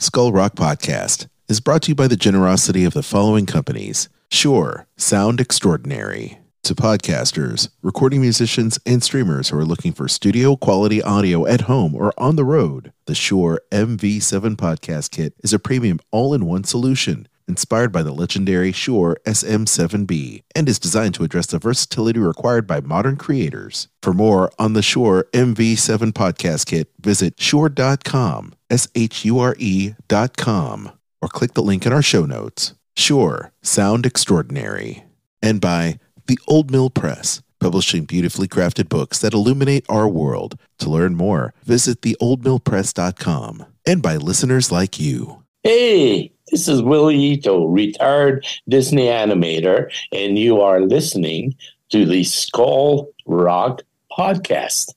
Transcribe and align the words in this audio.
Skull 0.00 0.30
Rock 0.30 0.54
Podcast 0.54 1.26
is 1.48 1.58
brought 1.58 1.82
to 1.82 1.88
you 1.88 1.94
by 1.96 2.06
the 2.06 2.14
generosity 2.14 2.84
of 2.84 2.94
the 2.94 3.02
following 3.02 3.46
companies 3.46 4.08
Shure, 4.30 4.86
Sound 4.96 5.40
Extraordinary. 5.40 6.38
To 6.62 6.76
podcasters, 6.76 7.70
recording 7.82 8.20
musicians, 8.20 8.78
and 8.86 9.02
streamers 9.02 9.48
who 9.48 9.58
are 9.58 9.64
looking 9.64 9.92
for 9.92 10.06
studio 10.06 10.54
quality 10.54 11.02
audio 11.02 11.46
at 11.46 11.62
home 11.62 11.96
or 11.96 12.12
on 12.16 12.36
the 12.36 12.44
road, 12.44 12.92
the 13.06 13.14
Shure 13.16 13.60
MV7 13.72 14.54
Podcast 14.54 15.10
Kit 15.10 15.34
is 15.42 15.52
a 15.52 15.58
premium 15.58 15.98
all 16.12 16.32
in 16.32 16.46
one 16.46 16.62
solution 16.62 17.26
inspired 17.48 17.90
by 17.90 18.02
the 18.02 18.12
legendary 18.12 18.72
Shure 18.72 19.16
SM7B 19.24 20.42
and 20.54 20.68
is 20.68 20.78
designed 20.78 21.14
to 21.14 21.24
address 21.24 21.46
the 21.46 21.58
versatility 21.58 22.20
required 22.20 22.66
by 22.66 22.80
modern 22.80 23.16
creators. 23.16 23.88
For 24.02 24.12
more 24.12 24.52
on 24.58 24.74
the 24.74 24.82
Shure 24.82 25.26
MV7 25.32 26.12
Podcast 26.12 26.66
Kit, 26.66 26.90
visit 27.00 27.40
shure.com, 27.40 28.54
S 28.70 28.88
H 28.94 29.24
U 29.24 29.38
R 29.38 29.56
E.com, 29.58 30.92
or 31.22 31.28
click 31.28 31.54
the 31.54 31.62
link 31.62 31.86
in 31.86 31.92
our 31.92 32.02
show 32.02 32.24
notes. 32.24 32.74
Shure, 32.96 33.52
sound 33.62 34.06
extraordinary. 34.06 35.04
And 35.42 35.60
by 35.60 35.98
The 36.26 36.38
Old 36.46 36.70
Mill 36.70 36.90
Press, 36.90 37.42
publishing 37.60 38.04
beautifully 38.04 38.48
crafted 38.48 38.88
books 38.88 39.18
that 39.20 39.34
illuminate 39.34 39.84
our 39.88 40.08
world. 40.08 40.58
To 40.78 40.90
learn 40.90 41.14
more, 41.14 41.54
visit 41.64 42.00
theoldmillpress.com. 42.02 43.66
And 43.86 44.02
by 44.02 44.16
listeners 44.16 44.70
like 44.70 45.00
you. 45.00 45.44
Hey, 45.62 46.32
this 46.50 46.68
is 46.68 46.82
Willie 46.82 47.16
Ito, 47.16 47.66
retired 47.66 48.46
Disney 48.68 49.06
animator, 49.06 49.92
and 50.12 50.38
you 50.38 50.60
are 50.60 50.80
listening 50.80 51.54
to 51.90 52.04
the 52.04 52.24
Skull 52.24 53.08
Rock 53.26 53.82
Podcast. 54.10 54.94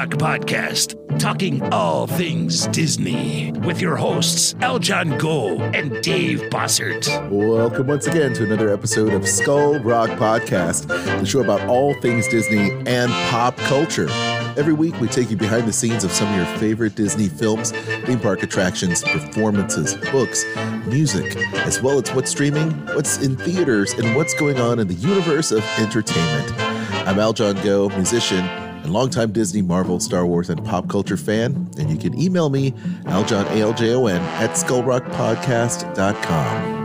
Rock 0.00 0.12
Podcast, 0.12 1.18
talking 1.18 1.62
all 1.74 2.06
things 2.06 2.66
Disney 2.68 3.52
with 3.66 3.82
your 3.82 3.96
hosts 3.96 4.54
Aljon 4.54 5.18
Go 5.18 5.58
and 5.58 6.02
Dave 6.02 6.40
Bossert. 6.48 7.28
Welcome 7.28 7.88
once 7.88 8.06
again 8.06 8.32
to 8.32 8.44
another 8.44 8.72
episode 8.72 9.12
of 9.12 9.28
Skull 9.28 9.78
Rock 9.80 10.08
Podcast, 10.18 10.88
the 10.88 11.26
show 11.26 11.40
about 11.40 11.60
all 11.68 11.92
things 12.00 12.26
Disney 12.28 12.70
and 12.86 13.12
pop 13.28 13.58
culture. 13.58 14.08
Every 14.56 14.72
week, 14.72 14.98
we 15.02 15.08
take 15.08 15.30
you 15.30 15.36
behind 15.36 15.68
the 15.68 15.72
scenes 15.74 16.02
of 16.02 16.12
some 16.12 16.30
of 16.30 16.34
your 16.34 16.58
favorite 16.58 16.94
Disney 16.94 17.28
films, 17.28 17.72
theme 18.06 18.20
park 18.20 18.42
attractions, 18.42 19.02
performances, 19.02 19.96
books, 20.10 20.46
music, 20.86 21.36
as 21.66 21.82
well 21.82 21.98
as 21.98 22.10
what's 22.14 22.30
streaming, 22.30 22.70
what's 22.94 23.22
in 23.22 23.36
theaters, 23.36 23.92
and 23.92 24.16
what's 24.16 24.32
going 24.32 24.58
on 24.58 24.78
in 24.78 24.88
the 24.88 24.94
universe 24.94 25.52
of 25.52 25.62
entertainment. 25.78 26.58
I'm 27.06 27.16
Aljon 27.16 27.62
Go, 27.62 27.90
musician 27.90 28.69
and 28.82 28.92
longtime 28.92 29.32
Disney, 29.32 29.62
Marvel, 29.62 30.00
Star 30.00 30.26
Wars, 30.26 30.50
and 30.50 30.62
pop 30.64 30.88
culture 30.88 31.16
fan. 31.16 31.70
And 31.78 31.88
you 31.90 31.96
can 31.96 32.20
email 32.20 32.50
me, 32.50 32.72
Aljon, 33.04 33.46
A-L-J-O-N, 33.46 34.20
at 34.20 34.50
skullrockpodcast.com. 34.50 36.80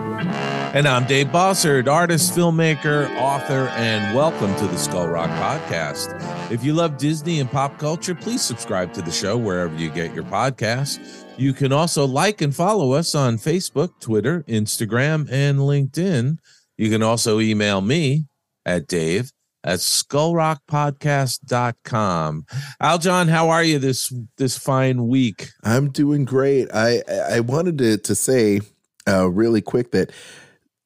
And 0.76 0.90
I'm 0.90 1.06
Dave 1.06 1.28
Bossert, 1.28 1.88
artist, 1.88 2.34
filmmaker, 2.34 3.10
author, 3.18 3.70
and 3.76 4.14
welcome 4.14 4.54
to 4.58 4.68
the 4.68 4.78
Skull 4.78 5.08
Rock 5.08 5.30
Podcast. 5.30 6.52
If 6.52 6.66
you 6.66 6.74
love 6.74 6.98
Disney 6.98 7.40
and 7.40 7.50
pop 7.50 7.80
culture, 7.80 8.14
please 8.14 8.42
subscribe 8.42 8.92
to 8.94 9.02
the 9.02 9.12
show 9.12 9.38
wherever 9.38 9.74
you 9.76 9.90
get 9.90 10.14
your 10.14 10.26
podcasts. 10.26 11.24
You 11.38 11.54
can 11.54 11.72
also 11.72 12.06
like 12.06 12.42
and 12.42 12.54
follow 12.54 12.92
us 12.92 13.16
on 13.16 13.38
Facebook, 13.38 14.02
Twitter, 14.02 14.44
Instagram, 14.50 15.30
and 15.32 15.60
LinkedIn. 15.60 16.40
You 16.78 16.90
can 16.90 17.02
also 17.02 17.40
email 17.40 17.80
me 17.80 18.26
at 18.66 18.88
dave 18.88 19.32
at 19.66 19.80
skullrockpodcast.com. 19.80 22.46
Aljon, 22.82 23.28
how 23.28 23.50
are 23.50 23.64
you 23.64 23.80
this 23.80 24.14
this 24.38 24.58
fine 24.58 25.08
week? 25.08 25.50
I'm 25.64 25.90
doing 25.90 26.24
great. 26.24 26.70
I 26.74 27.02
I 27.30 27.42
wanted 27.42 27.78
to, 27.80 27.98
to 27.98 28.16
say 28.16 28.62
uh, 29.08 29.30
really 29.30 29.62
quick 29.62 29.92
that 29.92 30.12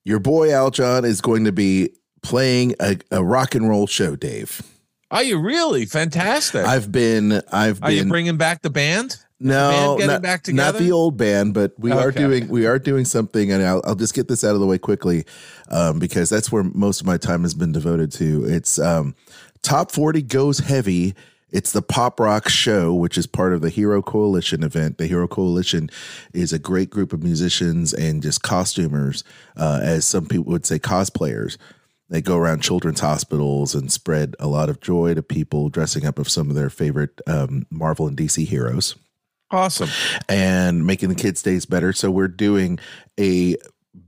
your 0.05 0.19
boy 0.19 0.47
Aljon 0.47 1.05
is 1.05 1.21
going 1.21 1.43
to 1.43 1.51
be 1.51 1.91
playing 2.23 2.73
a, 2.79 2.97
a 3.11 3.23
rock 3.23 3.53
and 3.53 3.69
roll 3.69 3.85
show, 3.85 4.15
Dave. 4.15 4.63
Are 5.11 5.23
you 5.23 5.39
really 5.39 5.85
fantastic? 5.85 6.65
I've 6.65 6.91
been 6.91 7.41
I've 7.51 7.83
Are 7.83 7.89
been 7.89 7.97
you 7.97 8.05
bringing 8.05 8.37
back 8.37 8.61
the 8.61 8.69
band? 8.69 9.17
No, 9.39 9.97
not, 9.97 10.21
back 10.21 10.47
not 10.49 10.75
the 10.75 10.91
old 10.91 11.15
band, 11.15 11.53
but 11.53 11.71
we 11.79 11.91
are 11.91 12.11
doing 12.11 12.49
we 12.49 12.65
are 12.65 12.77
doing 12.77 13.05
something, 13.05 13.51
and 13.51 13.63
I'll, 13.63 13.81
I'll 13.85 13.95
just 13.95 14.13
get 14.13 14.27
this 14.27 14.43
out 14.43 14.53
of 14.53 14.59
the 14.59 14.65
way 14.65 14.77
quickly 14.77 15.25
um, 15.69 15.97
because 15.97 16.29
that's 16.29 16.51
where 16.51 16.63
most 16.63 16.99
of 16.99 17.07
my 17.07 17.17
time 17.17 17.43
has 17.43 17.53
been 17.53 17.71
devoted 17.71 18.11
to. 18.13 18.45
It's 18.45 18.77
um, 18.79 19.15
top 19.61 19.91
forty 19.91 20.21
goes 20.21 20.59
heavy. 20.59 21.15
It's 21.51 21.71
the 21.71 21.81
Pop 21.81 22.19
Rock 22.19 22.47
Show, 22.47 22.93
which 22.93 23.17
is 23.17 23.25
part 23.25 23.53
of 23.53 23.61
the 23.61 23.69
Hero 23.69 24.01
Coalition 24.03 24.61
event. 24.61 24.97
The 24.99 25.07
Hero 25.07 25.27
Coalition 25.27 25.89
is 26.31 26.53
a 26.53 26.59
great 26.59 26.91
group 26.91 27.11
of 27.11 27.23
musicians 27.23 27.91
and 27.91 28.21
just 28.21 28.43
costumers, 28.43 29.23
uh, 29.57 29.79
as 29.81 30.05
some 30.05 30.27
people 30.27 30.51
would 30.51 30.67
say, 30.67 30.77
cosplayers. 30.77 31.57
They 32.07 32.21
go 32.21 32.37
around 32.37 32.61
children's 32.61 32.99
hospitals 32.99 33.73
and 33.73 33.91
spread 33.91 34.35
a 34.39 34.47
lot 34.47 34.69
of 34.69 34.79
joy 34.79 35.15
to 35.15 35.23
people 35.23 35.69
dressing 35.69 36.05
up 36.05 36.19
of 36.19 36.29
some 36.29 36.49
of 36.49 36.55
their 36.55 36.69
favorite 36.69 37.19
um, 37.25 37.65
Marvel 37.71 38.07
and 38.07 38.17
DC 38.17 38.45
heroes 38.45 38.95
Awesome. 39.51 39.89
and 40.27 40.85
making 40.85 41.09
the 41.09 41.15
kids' 41.15 41.41
days 41.41 41.65
better. 41.65 41.93
So 41.93 42.11
we're 42.11 42.27
doing 42.27 42.79
a 43.19 43.55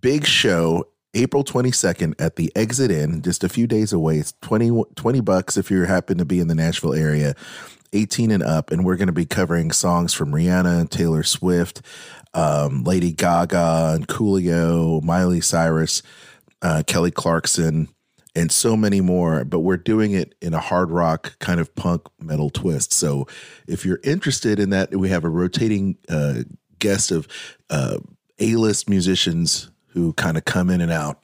big 0.02 0.26
show 0.26 0.88
April 1.14 1.44
22nd 1.44 2.16
at 2.20 2.38
the 2.38 2.52
Exit 2.56 2.90
Inn, 2.92 3.22
just 3.22 3.44
a 3.44 3.50
few 3.50 3.68
days 3.68 3.92
away. 3.92 4.18
It's 4.18 4.34
20, 4.42 4.84
20 4.96 5.20
bucks 5.22 5.58
if 5.58 5.70
you 5.70 5.84
happen 5.84 6.18
to 6.18 6.26
be 6.26 6.40
in 6.40 6.48
the 6.48 6.56
Nashville 6.56 6.94
area, 6.94 7.36
18 7.92 8.32
and 8.32 8.44
up. 8.44 8.72
And 8.72 8.86
we're 8.86 8.96
going 8.96 9.08
to 9.08 9.14
be 9.14 9.26
covering 9.26 9.72
songs 9.72 10.14
from 10.14 10.32
Rihanna 10.32 10.90
Taylor 10.90 11.24
Swift, 11.24 11.82
um, 12.34 12.84
Lady 12.84 13.12
Gaga 13.12 13.94
and 13.96 14.08
Coolio, 14.08 15.04
Miley 15.04 15.42
Cyrus, 15.42 16.02
uh, 16.62 16.84
Kelly 16.88 17.12
Clarkson, 17.12 17.90
and 18.36 18.52
so 18.52 18.76
many 18.76 19.02
more. 19.02 19.44
But 19.44 19.60
we're 19.60 19.78
doing 19.78 20.12
it 20.12 20.36
in 20.42 20.54
a 20.54 20.60
hard 20.60 20.92
rock 20.92 21.38
kind 21.40 21.60
of 21.60 21.74
punk 21.76 22.04
metal 22.20 22.50
twist. 22.50 22.94
So 22.94 23.28
if 23.68 23.86
you're 23.86 24.00
interested 24.04 24.60
in 24.60 24.70
that, 24.72 24.96
we 24.96 25.10
have 25.10 25.24
a 25.24 25.30
rotating 25.30 25.98
uh, 26.10 26.44
guest 26.80 27.12
of 27.12 27.28
uh, 27.70 28.00
A-list 28.40 28.90
musicians 28.90 29.70
who 29.94 30.14
kind 30.14 30.38
of 30.38 30.46
come 30.46 30.70
in 30.70 30.82
and 30.82 30.92
out. 30.92 31.24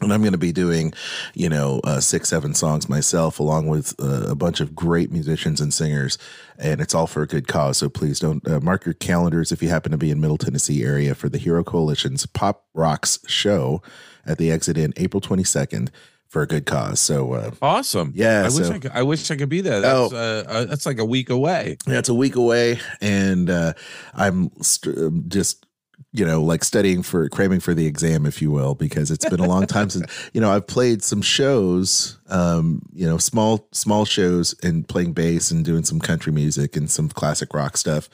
And 0.00 0.12
I'm 0.12 0.20
going 0.20 0.32
to 0.32 0.38
be 0.38 0.52
doing, 0.52 0.92
you 1.32 1.48
know, 1.48 1.80
uh, 1.84 2.00
six, 2.00 2.28
seven 2.28 2.54
songs 2.54 2.88
myself, 2.88 3.38
along 3.38 3.68
with 3.68 3.94
uh, 4.00 4.26
a 4.28 4.34
bunch 4.34 4.60
of 4.60 4.74
great 4.74 5.12
musicians 5.12 5.60
and 5.60 5.72
singers, 5.72 6.18
and 6.58 6.80
it's 6.80 6.92
all 6.94 7.06
for 7.06 7.22
a 7.22 7.26
good 7.26 7.46
cause. 7.46 7.78
So 7.78 7.88
please 7.88 8.18
don't 8.18 8.46
uh, 8.48 8.58
mark 8.60 8.84
your 8.84 8.94
calendars 8.94 9.52
if 9.52 9.62
you 9.62 9.68
happen 9.68 9.92
to 9.92 9.98
be 9.98 10.10
in 10.10 10.20
Middle 10.20 10.38
Tennessee 10.38 10.82
area 10.82 11.14
for 11.14 11.28
the 11.28 11.38
Hero 11.38 11.62
Coalition's 11.62 12.26
Pop 12.26 12.64
Rocks 12.74 13.20
show 13.28 13.80
at 14.26 14.38
the 14.38 14.50
Exit 14.50 14.76
in 14.76 14.92
April 14.96 15.20
22nd, 15.20 15.90
for 16.32 16.40
a 16.40 16.46
good 16.46 16.64
cause. 16.64 16.98
So 16.98 17.34
uh, 17.34 17.50
Awesome. 17.60 18.12
Yeah, 18.16 18.40
I 18.40 18.58
wish 18.58 18.70
I 18.70 18.78
could, 18.78 18.90
I 18.92 19.02
wish 19.02 19.30
I 19.30 19.36
could 19.36 19.50
be 19.50 19.60
there. 19.60 19.82
That's 19.82 20.12
uh, 20.14 20.44
uh, 20.48 20.64
that's 20.64 20.86
like 20.86 20.98
a 20.98 21.04
week 21.04 21.28
away. 21.28 21.76
Yeah, 21.86 21.98
it's 21.98 22.08
a 22.08 22.14
week 22.14 22.36
away, 22.36 22.80
and 23.02 23.50
uh, 23.50 23.74
I'm 24.14 24.50
st- 24.62 24.96
um, 24.96 25.24
just 25.28 25.66
you 26.12 26.24
know 26.26 26.42
like 26.42 26.62
studying 26.64 27.02
for 27.02 27.28
cramming 27.28 27.60
for 27.60 27.74
the 27.74 27.86
exam, 27.86 28.26
if 28.26 28.42
you 28.42 28.50
will, 28.50 28.74
because 28.74 29.10
it's 29.10 29.28
been 29.28 29.40
a 29.40 29.48
long 29.48 29.66
time 29.66 29.90
since 29.90 30.30
you 30.34 30.40
know 30.40 30.50
I've 30.52 30.66
played 30.66 31.02
some 31.02 31.22
shows, 31.22 32.18
um, 32.28 32.82
you 32.92 33.06
know, 33.06 33.18
small 33.18 33.66
small 33.72 34.04
shows, 34.04 34.54
and 34.62 34.86
playing 34.88 35.12
bass 35.14 35.50
and 35.50 35.64
doing 35.64 35.84
some 35.84 36.00
country 36.00 36.32
music 36.32 36.76
and 36.76 36.90
some 36.90 37.08
classic 37.08 37.54
rock 37.54 37.76
stuff. 37.76 38.08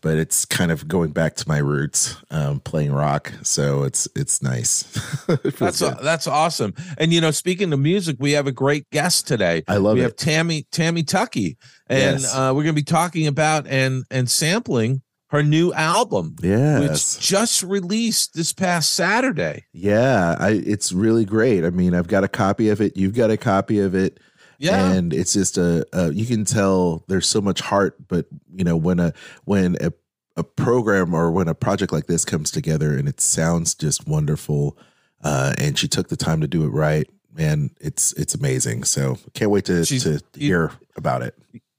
But 0.00 0.18
it's 0.18 0.44
kind 0.44 0.70
of 0.70 0.86
going 0.86 1.12
back 1.12 1.34
to 1.36 1.48
my 1.48 1.56
roots, 1.58 2.16
um, 2.30 2.60
playing 2.60 2.92
rock. 2.92 3.32
So 3.42 3.84
it's 3.84 4.06
it's 4.14 4.42
nice. 4.42 4.84
It 5.44 5.56
That's 5.56 5.80
good. 5.80 5.98
that's 6.02 6.26
awesome. 6.26 6.74
And 6.98 7.12
you 7.12 7.20
know, 7.20 7.30
speaking 7.30 7.72
of 7.72 7.78
music, 7.80 8.16
we 8.20 8.32
have 8.32 8.46
a 8.46 8.52
great 8.52 8.88
guest 8.90 9.26
today. 9.26 9.62
I 9.68 9.76
love 9.78 9.94
we 9.94 10.00
it. 10.00 10.04
have 10.04 10.16
Tammy 10.16 10.66
Tammy 10.70 11.02
Tuckey, 11.02 11.56
and 11.88 12.20
Yes. 12.20 12.34
uh, 12.34 12.52
we're 12.54 12.62
going 12.64 12.74
to 12.74 12.80
be 12.80 12.82
talking 12.82 13.26
about 13.26 13.66
and 13.66 14.04
and 14.10 14.28
sampling 14.30 15.00
her 15.34 15.42
new 15.42 15.72
album, 15.72 16.36
yes. 16.40 16.80
which 17.16 17.26
just 17.26 17.62
released 17.62 18.34
this 18.34 18.52
past 18.52 18.92
Saturday. 18.94 19.64
Yeah, 19.72 20.36
I, 20.38 20.50
it's 20.50 20.92
really 20.92 21.24
great. 21.24 21.64
I 21.64 21.70
mean, 21.70 21.94
I've 21.94 22.06
got 22.06 22.22
a 22.24 22.28
copy 22.28 22.68
of 22.68 22.80
it. 22.80 22.96
You've 22.96 23.14
got 23.14 23.30
a 23.30 23.36
copy 23.36 23.80
of 23.80 23.94
it. 23.94 24.20
Yeah. 24.58 24.92
and 24.92 25.12
it's 25.12 25.32
just 25.32 25.58
a, 25.58 25.84
a 25.92 26.12
you 26.12 26.24
can 26.24 26.44
tell 26.44 27.04
there's 27.08 27.26
so 27.28 27.40
much 27.40 27.60
heart. 27.60 27.96
But 28.08 28.26
you 28.54 28.62
know, 28.64 28.76
when 28.76 29.00
a 29.00 29.12
when 29.44 29.76
a 29.80 29.92
a 30.36 30.44
program 30.44 31.12
or 31.12 31.30
when 31.32 31.48
a 31.48 31.54
project 31.54 31.92
like 31.92 32.06
this 32.06 32.24
comes 32.24 32.50
together 32.52 32.96
and 32.96 33.08
it 33.08 33.20
sounds 33.20 33.74
just 33.74 34.06
wonderful, 34.06 34.78
uh, 35.22 35.54
and 35.58 35.76
she 35.76 35.88
took 35.88 36.08
the 36.08 36.16
time 36.16 36.40
to 36.40 36.46
do 36.46 36.64
it 36.64 36.68
right, 36.68 37.08
man, 37.32 37.70
it's 37.80 38.12
it's 38.12 38.34
amazing. 38.34 38.84
So 38.84 39.18
can't 39.34 39.50
wait 39.50 39.64
to 39.66 39.84
She's- 39.84 40.04
to 40.04 40.20
hear 40.38 40.70
about 40.96 41.22
it. 41.22 41.34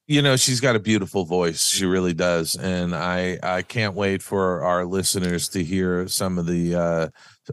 You 0.07 0.21
know 0.21 0.35
she's 0.35 0.59
got 0.61 0.75
a 0.75 0.79
beautiful 0.79 1.25
voice 1.25 1.65
she 1.67 1.85
really 1.85 2.13
does 2.13 2.55
and 2.55 2.93
i 2.95 3.39
i 3.41 3.61
can't 3.61 3.95
wait 3.95 4.21
for 4.21 4.61
our 4.63 4.85
listeners 4.85 5.49
to 5.49 5.63
hear 5.63 6.07
some 6.07 6.37
of 6.37 6.45
the 6.45 6.75
uh 6.75 7.07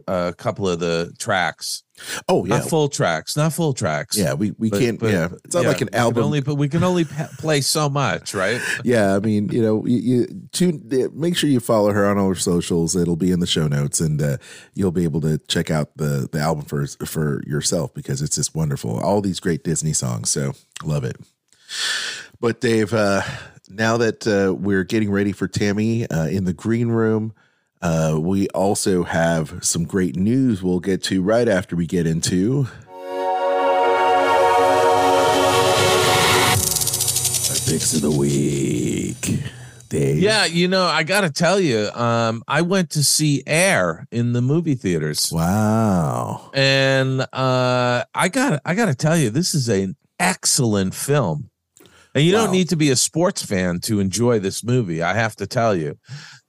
a 0.07 0.33
couple 0.35 0.67
of 0.67 0.79
the 0.79 1.13
tracks. 1.19 1.83
Oh 2.27 2.45
yeah, 2.45 2.57
Not 2.57 2.67
full 2.67 2.87
tracks, 2.89 3.37
not 3.37 3.53
full 3.53 3.73
tracks. 3.73 4.17
yeah. 4.17 4.33
We 4.33 4.49
we 4.57 4.71
But- 4.71 4.79
can't. 4.79 4.99
but- 4.99 5.11
yeah, 5.11 5.27
it's 5.45 5.53
not 5.53 5.61
yeah, 5.61 5.69
like 5.69 5.81
an 5.81 5.93
album. 5.93 6.23
only, 6.23 6.41
but 6.41 6.55
we 6.55 6.67
can 6.67 6.83
only 6.83 7.05
play 7.37 7.61
so 7.61 7.89
much, 7.89 8.33
right? 8.33 8.59
yeah, 8.83 9.15
I 9.15 9.19
mean, 9.19 9.49
you 9.49 9.61
know, 9.61 9.85
you, 9.85 9.97
you 9.99 10.27
tune. 10.51 10.81
Make 11.13 11.37
sure 11.37 11.47
you 11.47 11.59
follow 11.59 11.91
her 11.91 12.07
on 12.07 12.17
all 12.17 12.29
her 12.29 12.33
socials. 12.33 12.95
It'll 12.95 13.15
be 13.15 13.29
in 13.29 13.39
the 13.39 13.45
show 13.45 13.67
notes, 13.67 13.99
and 14.01 14.19
uh, 14.19 14.37
you'll 14.73 14.89
be 14.91 15.03
able 15.03 15.21
to 15.21 15.37
check 15.47 15.69
out 15.69 15.95
the 15.95 16.27
the 16.31 16.39
album 16.39 16.65
for 16.65 16.87
for 17.05 17.43
yourself 17.45 17.93
because 17.93 18.23
it's 18.23 18.35
just 18.37 18.55
wonderful. 18.55 18.99
All 18.99 19.21
these 19.21 19.39
great 19.39 19.63
Disney 19.63 19.93
songs, 19.93 20.31
so 20.31 20.53
love 20.83 21.03
it. 21.03 21.17
But 22.43 22.59
Dave, 22.59 22.93
uh, 22.93 23.21
now 23.69 23.95
that 23.95 24.27
uh, 24.27 24.53
we're 24.53 24.83
getting 24.83 25.09
ready 25.09 25.31
for 25.31 25.47
Tammy 25.47 26.05
uh, 26.09 26.27
in 26.27 26.43
the 26.43 26.51
green 26.51 26.89
room. 26.89 27.33
Uh, 27.81 28.17
we 28.19 28.49
also 28.49 29.03
have 29.03 29.63
some 29.63 29.85
great 29.85 30.17
news 30.17 30.61
we'll 30.61 30.81
get 30.81 31.01
to 31.03 31.21
right 31.21 31.47
after 31.47 31.77
we 31.77 31.87
get 31.87 32.05
into 32.05 32.67
picks 37.65 37.93
of 37.93 38.01
the 38.01 38.11
week. 38.11 39.39
Dave. 39.87 40.19
Yeah, 40.19 40.43
you 40.43 40.67
know, 40.67 40.83
I 40.83 41.03
got 41.03 41.21
to 41.21 41.29
tell 41.29 41.61
you, 41.61 41.89
um, 41.93 42.43
I 42.45 42.61
went 42.61 42.89
to 42.89 43.05
see 43.05 43.41
Air 43.47 44.05
in 44.11 44.33
the 44.33 44.41
movie 44.41 44.75
theaters, 44.75 45.31
Wow. 45.31 46.51
and 46.53 47.21
uh, 47.21 48.03
I 48.13 48.27
got 48.27 48.61
I 48.65 48.75
got 48.75 48.87
to 48.87 48.95
tell 48.95 49.15
you, 49.15 49.29
this 49.29 49.55
is 49.55 49.69
an 49.69 49.95
excellent 50.19 50.93
film. 50.93 51.49
And 52.15 52.23
you 52.23 52.33
Wow. 52.33 52.43
don't 52.45 52.51
need 52.51 52.69
to 52.69 52.75
be 52.75 52.89
a 52.91 52.95
sports 52.95 53.43
fan 53.43 53.79
to 53.81 53.99
enjoy 53.99 54.39
this 54.39 54.63
movie. 54.63 55.01
I 55.01 55.13
have 55.15 55.35
to 55.37 55.47
tell 55.47 55.75
you, 55.75 55.95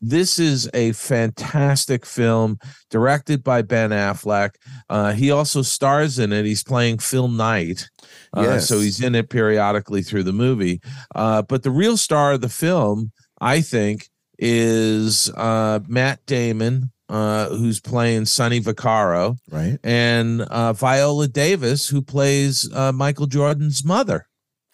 this 0.01 0.39
is 0.39 0.69
a 0.75 0.93
fantastic 0.93 2.05
film 2.05 2.59
directed 2.91 3.43
by 3.43 3.63
Ben 3.63 3.91
Affleck. 3.91 4.51
Uh, 4.91 5.13
he 5.13 5.31
also 5.31 5.63
stars 5.63 6.19
in 6.19 6.33
it. 6.33 6.45
He's 6.45 6.63
playing 6.65 6.99
Phil 6.99 7.29
Knight. 7.29 7.89
Uh, 8.37 8.43
Yes. 8.43 8.69
So 8.69 8.81
he's 8.81 9.01
in 9.01 9.15
it 9.15 9.31
periodically 9.31 10.03
through 10.03 10.25
the 10.25 10.33
movie. 10.33 10.81
Uh, 11.15 11.43
but 11.43 11.63
the 11.63 11.71
real 11.71 11.97
star 11.97 12.33
of 12.33 12.41
the 12.43 12.49
film, 12.51 13.13
I 13.41 13.61
think, 13.63 14.09
is 14.39 15.31
uh, 15.37 15.81
Matt 15.89 16.27
Damon, 16.27 16.91
uh, 17.09 17.49
who's 17.49 17.81
playing 17.81 18.27
Sonny 18.27 18.61
Vaccaro, 18.61 19.39
Right. 19.51 19.79
and 19.85 20.43
uh, 20.43 20.73
Viola 20.75 21.29
Davis, 21.29 21.89
who 21.89 22.03
plays 22.03 22.71
uh, 22.75 22.93
Michael 22.93 23.27
Jordan's 23.27 23.85
mother 23.85 24.27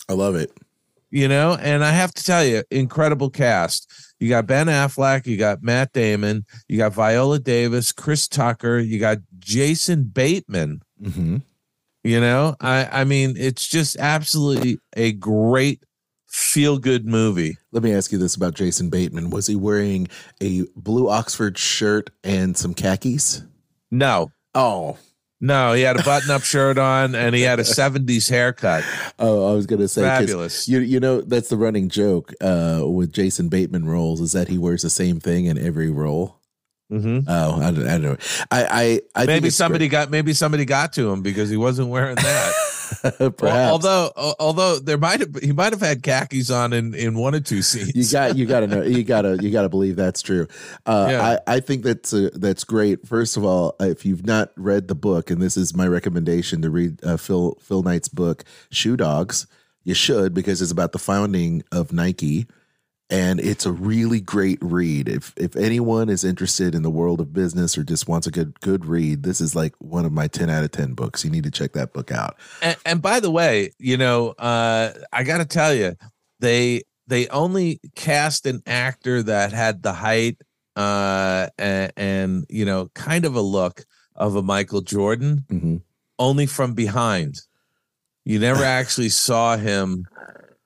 I 0.09 0.15
love 0.15 0.35
it. 0.35 0.51
You 1.11 1.29
know? 1.29 1.57
And 1.61 1.85
i 1.85 1.91
have 1.91 2.13
to 2.15 2.25
tell 2.25 2.45
you 2.45 2.63
incredible 2.71 3.31
cast. 3.31 3.91
You 4.19 4.29
got 4.29 4.47
ben 4.47 4.67
affleck 4.67 5.27
you 5.27 5.37
got 5.37 5.63
matt 5.63 5.93
damon 5.93 6.45
you 6.69 6.77
got 6.79 6.93
viola 6.93 7.39
davis 7.39 7.93
chris 7.93 8.29
tucker 8.29 8.79
you 8.79 8.99
got 8.99 9.19
jason 9.39 10.05
bateman. 10.05 10.83
Hmm 11.03 11.39
you 12.03 12.19
know? 12.21 12.57
I 12.61 12.89
i 13.01 13.05
mean 13.05 13.35
it's 13.37 13.69
just 13.69 13.99
absolutely 13.99 14.79
a 14.97 15.13
great 15.13 15.85
feel 16.31 16.79
good 16.79 17.07
movie. 17.07 17.59
Let 17.73 17.83
me 17.83 17.93
ask 17.93 18.13
you 18.13 18.19
this 18.19 18.37
about 18.37 18.55
Jason 18.55 18.89
Bateman. 18.89 19.31
Was 19.31 19.49
he 19.49 19.57
wearing 19.57 20.09
a 20.41 20.63
blue 20.77 21.09
Oxford 21.11 21.59
shirt 21.59 22.11
and 22.25 22.57
some 22.57 22.73
khakis? 22.73 23.43
no. 23.91 24.31
Oh, 24.55 24.99
no 25.41 25.73
he 25.73 25.83
had 25.83 25.99
a 25.99 26.03
button 26.03 26.31
up 26.31 26.43
shirt 26.43 26.79
on 26.79 27.15
and 27.15 27.35
he 27.35 27.43
had 27.43 27.59
a 27.59 27.63
70s 27.63 28.29
haircut 28.29 28.85
oh, 29.19 29.51
I 29.51 29.55
was 29.55 29.67
going 29.67 29.81
to 29.81 29.89
say, 29.89 30.03
fabulous 30.03 30.69
You 30.69 30.81
you 30.81 31.01
know 31.01 31.21
that's 31.21 31.49
the 31.49 31.57
running 31.57 31.89
joke 31.89 32.33
uh, 32.41 32.83
with 32.85 33.13
Jason 33.13 33.49
Bateman 33.49 33.87
roles 33.87 34.21
is 34.21 34.33
that 34.33 34.49
he 34.49 34.59
wears 34.59 34.83
the 34.83 34.91
same 34.91 35.21
thing 35.21 35.47
in 35.47 35.59
every 35.59 35.91
role. 35.91 36.40
Mhm. 36.91 37.25
Oh, 37.29 37.61
I 37.61 37.71
don't, 37.71 37.87
I 37.87 37.91
don't 37.93 38.03
know. 38.03 38.17
I 38.51 39.01
I, 39.15 39.23
I 39.23 39.27
maybe 39.27 39.51
somebody 39.51 39.89
got 39.89 40.11
maybe 40.11 40.33
somebody 40.33 40.65
got 40.65 40.93
to 40.95 41.11
him 41.11 41.23
because 41.23 41.49
he 41.49 41.57
wasn't 41.57 41.89
wearing 41.89 42.17
that 42.17 42.55
great. 43.03 43.21
Well, 43.21 43.31
perhaps. 43.31 43.71
although 43.71 44.11
although 44.41 44.79
there 44.81 44.99
might 44.99 45.21
have 45.21 45.37
he 45.37 45.53
might 45.53 45.73
have 45.73 45.81
had 45.81 46.03
khakis 46.03 46.51
on 46.51 46.73
in 46.73 46.93
in 46.95 47.15
one 47.17 47.35
or 47.37 47.41
two 47.41 47.63
scenes 47.63 47.95
you 47.95 48.05
got 48.11 48.37
you 48.37 48.45
got 48.47 48.61
to 48.61 48.67
know 48.67 48.83
you 48.83 49.05
got 49.05 49.23
to 49.23 49.39
you 49.41 49.51
got 49.53 49.63
to 49.63 49.69
believe 49.69 49.95
that's 49.95 50.21
true. 50.21 50.49
Uh, 50.85 51.07
Yeah. 51.11 51.39
I 51.47 51.57
I 51.57 51.61
think 51.61 51.85
that's 51.85 52.13
uh, 52.13 52.31
that's 52.35 52.65
great. 52.65 53.07
First 53.07 53.37
of 53.37 53.45
all, 53.45 53.77
if 53.79 54.05
you've 54.05 54.27
not 54.27 54.51
read 54.57 54.89
the 54.89 54.97
book, 54.97 55.31
and 55.31 55.41
this 55.41 55.57
is 55.57 55.77
my 55.77 55.87
recommendation 55.87 56.61
to 56.63 56.71
read 56.71 56.99
uh, 57.05 57.17
Phil 57.17 57.57
Phil 57.61 57.85
Knight's 57.85 58.09
book, 58.09 58.43
Shoe 58.71 58.97
Dogs. 58.97 59.47
You 59.85 59.95
should 59.95 60.35
because 60.35 60.61
it's 60.61 60.73
about 60.73 60.91
the 60.93 60.99
founding 60.99 61.63
of 61.73 61.93
Nike, 61.93 62.47
and 63.11 63.41
it's 63.41 63.67
a 63.67 63.73
really 63.73 64.21
great 64.21 64.59
read. 64.63 65.09
If 65.09 65.35
if 65.37 65.57
anyone 65.57 66.09
is 66.09 66.25
interested 66.25 66.75
in 66.75 66.83
the 66.83 66.91
world 66.91 67.21
of 67.21 67.33
business 67.33 67.77
or 67.77 67.83
just 67.83 68.09
wants 68.09 68.27
a 68.27 68.31
good 68.31 68.59
good 68.61 68.87
read, 68.87 69.23
this 69.23 69.41
is 69.41 69.55
like 69.55 69.75
one 69.79 70.05
of 70.05 70.13
my 70.13 70.29
ten 70.29 70.49
out 70.49 70.65
of 70.65 70.71
ten 70.71 70.95
books. 70.95 71.25
You 71.25 71.31
need 71.31 71.45
to 71.45 71.51
check 71.51 71.73
that 71.73 71.93
book 71.93 72.11
out. 72.13 72.37
and, 72.63 72.77
and 72.87 73.03
by 73.03 73.21
the 73.21 73.31
way, 73.31 73.73
you 73.79 73.97
know, 73.97 74.31
uh, 74.31 74.93
I 75.13 75.25
got 75.25 75.39
to 75.39 75.45
tell 75.45 75.75
you, 75.75 75.97
they 76.39 76.83
they 77.07 77.29
only 77.29 77.81
cast 77.97 78.47
an 78.47 78.63
actor 78.67 79.23
that 79.25 79.53
had 79.53 79.83
the 79.83 79.93
height 79.93 80.41
uh, 80.77 81.49
and, 81.59 81.93
and 81.97 82.47
you 82.49 82.65
know, 82.65 82.89
kind 82.95 83.25
of 83.25 83.35
a 83.35 83.41
look 83.41 83.85
of 84.15 84.37
a 84.37 84.43
Michael 84.43 84.81
Jordan, 84.81 85.45
hmm 85.49 85.77
only 86.21 86.45
from 86.45 86.75
behind. 86.75 87.41
You 88.25 88.39
never 88.39 88.63
actually 88.79 89.09
saw 89.09 89.57
him, 89.57 90.05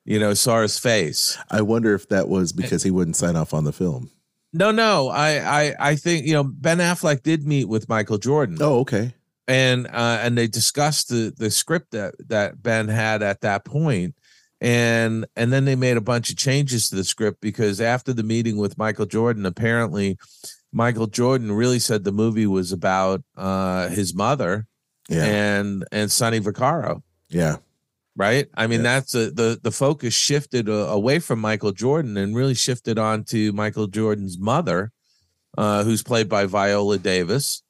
you 0.05 0.19
know, 0.19 0.35
saw 0.35 0.63
his 0.63 0.79
face. 0.79 1.39
I 1.51 1.63
wonder 1.63 1.95
if 1.95 2.09
that 2.09 2.29
was 2.29 2.53
because 2.53 2.83
he 2.83 2.91
wouldn't 2.91 3.17
sign 3.17 3.37
off 3.37 3.55
on 3.55 3.65
the 3.65 3.73
film. 3.73 4.11
No, 4.53 4.71
no, 4.71 5.09
I, 5.09 5.39
I, 5.65 5.75
I 5.81 5.97
think 5.97 6.27
you 6.27 6.33
know 6.35 6.45
Ben 6.45 6.79
Affleck 6.79 7.23
did 7.23 7.47
meet 7.47 7.65
with 7.69 7.89
Michael 7.89 8.19
Jordan. 8.19 8.59
Oh, 8.61 8.81
okay. 8.81 9.15
and 9.49 9.87
uh, 9.89 10.19
and 10.23 10.39
they 10.39 10.47
discussed 10.47 11.09
the 11.09 11.33
the 11.37 11.51
script 11.51 11.91
that 11.91 12.15
that 12.29 12.63
Ben 12.63 12.87
had 12.89 13.23
at 13.23 13.41
that 13.41 13.65
point, 13.65 14.15
and 14.61 15.27
and 15.35 15.53
then 15.53 15.65
they 15.65 15.75
made 15.75 15.97
a 15.97 16.01
bunch 16.01 16.31
of 16.31 16.37
changes 16.37 16.89
to 16.91 16.95
the 16.97 17.03
script 17.05 17.41
because 17.41 17.81
after 17.81 18.13
the 18.13 18.23
meeting 18.23 18.57
with 18.57 18.79
Michael 18.79 19.07
Jordan, 19.07 19.45
apparently 19.45 20.19
Michael 20.73 21.07
Jordan 21.09 21.51
really 21.53 21.79
said 21.81 22.05
the 22.05 22.13
movie 22.13 22.47
was 22.47 22.71
about 22.71 23.23
uh, 23.37 23.89
his 23.89 24.15
mother 24.15 24.67
Yeah. 25.09 25.25
and 25.25 25.85
and 25.91 26.13
Sonny 26.13 26.39
Vaccaro. 26.41 27.03
yeah. 27.29 27.57
Right. 28.17 28.47
I 28.55 28.67
mean, 28.69 28.81
Yeah. 28.81 29.01
that's 29.01 29.15
a, 29.15 29.31
the 29.31 29.59
the 29.61 29.73
focus 29.73 30.15
shifted 30.15 30.69
uh, 30.69 30.73
away 30.91 31.19
from 31.19 31.41
Michael 31.41 31.73
Jordan 31.73 32.17
and 32.17 32.37
really 32.37 32.55
shifted 32.55 32.99
on 32.99 33.25
to 33.25 33.53
Michael 33.53 33.89
Jordan's 33.89 34.39
mother, 34.39 34.93
uh, 35.59 35.83
who's 35.83 36.03
played 36.05 36.29
by 36.29 36.47
Viola 36.47 36.99
Davis, 36.99 37.63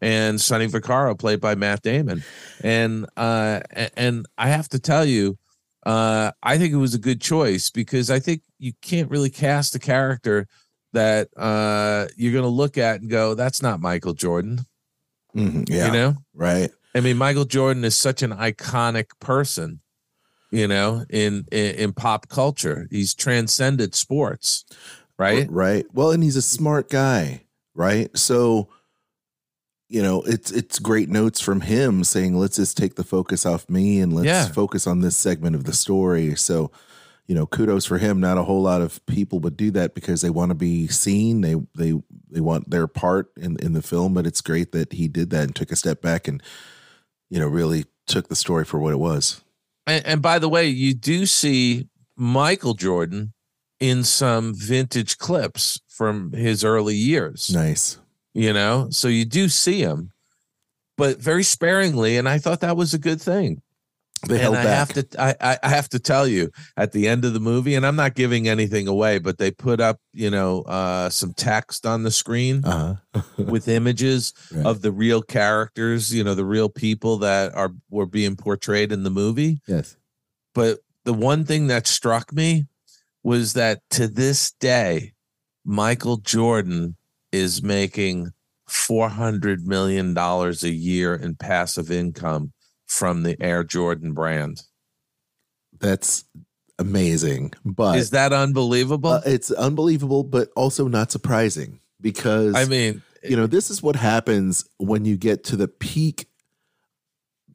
and 0.00 0.40
Sonny 0.40 0.66
Vaccaro, 0.66 1.18
played 1.18 1.40
by 1.42 1.54
Matt 1.54 1.82
Damon. 1.82 2.24
And 2.62 3.06
uh, 3.18 3.60
and 3.94 4.24
I 4.38 4.48
have 4.48 4.68
to 4.70 4.78
tell 4.78 5.04
you, 5.04 5.36
uh, 5.84 6.32
I 6.42 6.56
think 6.56 6.72
it 6.72 6.78
was 6.78 6.94
a 6.94 6.98
good 6.98 7.20
choice 7.20 7.68
because 7.68 8.10
I 8.10 8.18
think 8.18 8.40
you 8.58 8.72
can't 8.80 9.10
really 9.10 9.30
cast 9.30 9.74
a 9.74 9.78
character 9.78 10.46
that 10.94 11.28
uh, 11.36 12.06
you're 12.16 12.32
going 12.32 12.44
to 12.44 12.48
look 12.48 12.78
at 12.78 13.02
and 13.02 13.10
go, 13.10 13.34
"That's 13.34 13.60
not 13.60 13.80
Michael 13.80 14.14
Jordan." 14.14 14.60
Mhm. 15.36 15.68
Yeah. 15.68 15.86
You 15.86 15.92
know. 15.92 16.16
Right. 16.34 16.70
I 16.94 17.00
mean, 17.00 17.16
Michael 17.16 17.44
Jordan 17.44 17.84
is 17.84 17.96
such 17.96 18.22
an 18.22 18.32
iconic 18.32 19.06
person, 19.20 19.80
you 20.50 20.68
know, 20.68 21.04
in 21.08 21.46
in, 21.50 21.74
in 21.76 21.92
pop 21.92 22.28
culture. 22.28 22.86
He's 22.90 23.14
transcended 23.14 23.94
sports, 23.94 24.64
right? 25.18 25.46
Right. 25.50 25.86
Well, 25.92 26.10
and 26.10 26.22
he's 26.22 26.36
a 26.36 26.42
smart 26.42 26.90
guy, 26.90 27.44
right? 27.74 28.16
So, 28.16 28.68
you 29.88 30.02
know, 30.02 30.22
it's 30.22 30.50
it's 30.50 30.78
great 30.78 31.08
notes 31.08 31.40
from 31.40 31.62
him 31.62 32.04
saying, 32.04 32.36
"Let's 32.36 32.56
just 32.56 32.76
take 32.76 32.96
the 32.96 33.04
focus 33.04 33.46
off 33.46 33.68
me 33.68 34.00
and 34.00 34.12
let's 34.12 34.26
Yeah. 34.26 34.48
focus 34.48 34.86
on 34.86 35.00
this 35.00 35.16
segment 35.16 35.56
of 35.56 35.64
the 35.64 35.72
story." 35.72 36.34
So, 36.36 36.70
you 37.26 37.34
know, 37.34 37.46
kudos 37.46 37.84
for 37.86 37.98
him. 37.98 38.20
Not 38.20 38.36
a 38.38 38.42
whole 38.44 38.62
lot 38.62 38.82
of 38.82 39.04
people 39.06 39.38
would 39.40 39.56
do 39.56 39.70
that 39.72 39.94
because 39.94 40.20
they 40.20 40.30
want 40.30 40.50
to 40.50 40.54
be 40.54 40.88
seen. 40.88 41.40
They 41.40 41.56
they 41.74 41.94
they 42.30 42.40
want 42.40 42.70
their 42.70 42.86
part 42.86 43.32
in 43.36 43.56
in 43.60 43.72
the 43.72 43.82
film, 43.82 44.12
but 44.12 44.26
it's 44.26 44.40
great 44.42 44.72
that 44.72 44.92
he 44.92 45.08
did 45.08 45.30
that 45.30 45.44
and 45.44 45.54
took 45.56 45.72
a 45.72 45.76
step 45.76 46.02
back 46.02 46.28
and 46.28 46.42
you 47.32 47.40
know, 47.40 47.46
really 47.48 47.86
took 48.06 48.28
the 48.28 48.36
story 48.36 48.62
for 48.62 48.78
what 48.78 48.92
it 48.92 48.98
was. 48.98 49.42
And, 49.86 50.04
and 50.04 50.22
by 50.22 50.38
the 50.38 50.50
way, 50.50 50.66
you 50.66 50.92
do 50.92 51.24
see 51.24 51.88
Michael 52.14 52.74
Jordan 52.74 53.32
in 53.80 54.04
some 54.04 54.52
vintage 54.54 55.16
clips 55.16 55.80
from 55.88 56.32
his 56.32 56.62
early 56.62 56.94
years, 56.94 57.50
Nice. 57.50 57.98
you 58.34 58.52
know, 58.52 58.88
so 58.90 59.08
you 59.08 59.24
do 59.24 59.48
see 59.48 59.80
him, 59.80 60.12
but 60.98 61.20
very 61.22 61.42
sparingly. 61.42 62.18
And 62.18 62.28
I 62.28 62.36
thought 62.36 62.60
that 62.60 62.76
was 62.76 62.92
a 62.92 62.98
good 62.98 63.20
thing. 63.20 63.62
They 64.28 64.38
held 64.38 64.54
and 64.56 64.60
I 64.68 64.70
back. 64.70 64.94
have 64.94 65.08
to 65.08 65.20
I, 65.22 65.34
I 65.40 65.58
I 65.64 65.68
have 65.68 65.88
to 65.90 65.98
tell 65.98 66.26
you 66.28 66.50
at 66.76 66.92
the 66.92 67.08
end 67.08 67.24
of 67.24 67.32
the 67.34 67.40
movie, 67.40 67.74
and 67.74 67.84
I'm 67.84 67.96
not 67.96 68.14
giving 68.14 68.48
anything 68.48 68.86
away, 68.86 69.18
but 69.18 69.38
they 69.38 69.50
put 69.50 69.80
up, 69.80 69.98
you 70.12 70.30
know, 70.30 70.62
uh 70.62 71.10
some 71.10 71.34
text 71.34 71.86
on 71.86 72.04
the 72.04 72.10
screen 72.10 72.64
uh-huh. 72.64 73.22
with 73.38 73.66
images 73.68 74.32
Right. 74.52 74.64
of 74.66 74.82
the 74.82 74.92
real 74.92 75.22
characters, 75.22 76.14
you 76.14 76.22
know, 76.22 76.34
the 76.34 76.44
real 76.44 76.68
people 76.68 77.18
that 77.18 77.54
are 77.54 77.72
were 77.90 78.06
being 78.06 78.36
portrayed 78.36 78.92
in 78.92 79.02
the 79.02 79.10
movie. 79.10 79.60
yes. 79.66 79.96
But 80.54 80.78
the 81.04 81.14
one 81.14 81.44
thing 81.44 81.66
that 81.68 81.86
struck 81.86 82.32
me 82.32 82.66
was 83.24 83.54
that 83.54 83.80
to 83.90 84.06
this 84.06 84.52
day, 84.52 85.14
Michael 85.64 86.18
Jordan 86.18 86.96
is 87.32 87.62
making 87.62 88.32
four 88.68 89.08
hundred 89.08 89.66
million 89.66 90.14
dollars 90.14 90.62
a 90.62 90.70
year 90.70 91.14
in 91.14 91.34
passive 91.34 91.90
income 91.90 92.52
from 92.92 93.22
the 93.22 93.40
Air 93.40 93.64
Jordan 93.64 94.12
brand. 94.12 94.62
That's 95.80 96.24
amazing. 96.78 97.54
But 97.64 97.98
Is 97.98 98.10
that 98.10 98.32
unbelievable? 98.32 99.10
uh, 99.10 99.22
it's 99.24 99.50
unbelievable, 99.50 100.24
but 100.24 100.50
also 100.54 100.88
not 100.88 101.10
surprising 101.10 101.80
because 102.00 102.54
I 102.54 102.66
mean, 102.66 103.02
you 103.22 103.36
know 103.36 103.46
this 103.46 103.70
is 103.70 103.82
what 103.82 103.96
happens 103.96 104.68
when 104.76 105.04
you 105.04 105.16
get 105.16 105.44
to 105.44 105.56
the 105.56 105.68
peak 105.68 106.28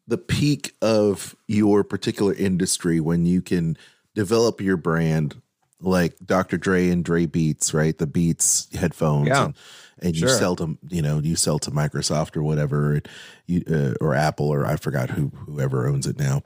the 0.07 0.17
peak 0.17 0.73
of 0.81 1.35
your 1.47 1.83
particular 1.83 2.33
industry 2.33 2.99
when 2.99 3.25
you 3.25 3.41
can 3.41 3.77
develop 4.15 4.61
your 4.61 4.77
brand 4.77 5.39
like 5.79 6.15
Dr. 6.25 6.57
Dre 6.57 6.89
and 6.89 7.03
Dre 7.03 7.25
Beats, 7.25 7.73
right? 7.73 7.97
The 7.97 8.07
Beats 8.07 8.67
headphones 8.75 9.27
Yeah. 9.27 9.45
and, 9.45 9.55
and 9.99 10.15
you 10.15 10.27
sell 10.29 10.55
to, 10.57 10.77
you 10.89 11.01
know, 11.01 11.19
you 11.19 11.35
sell 11.35 11.59
to 11.59 11.71
Microsoft 11.71 12.35
or 12.35 12.43
whatever, 12.43 13.01
you 13.45 13.63
uh, 13.69 13.93
or 14.03 14.13
Apple 14.15 14.47
or 14.47 14.65
I 14.65 14.75
forgot 14.75 15.09
who 15.11 15.29
whoever 15.45 15.87
owns 15.87 16.07
it 16.07 16.17
now. 16.19 16.41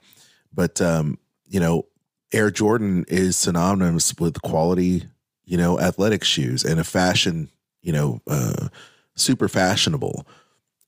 But 0.53 0.81
um, 0.81 1.17
you 1.47 1.59
know, 1.59 1.85
Air 2.33 2.51
Jordan 2.51 3.05
is 3.07 3.37
synonymous 3.37 4.13
with 4.19 4.41
quality, 4.41 5.03
you 5.45 5.57
know, 5.57 5.79
athletic 5.79 6.23
shoes 6.23 6.63
and 6.63 6.79
a 6.79 6.83
fashion, 6.83 7.49
you 7.81 7.91
know, 7.93 8.21
uh 8.27 8.67
super 9.15 9.47
fashionable. 9.47 10.25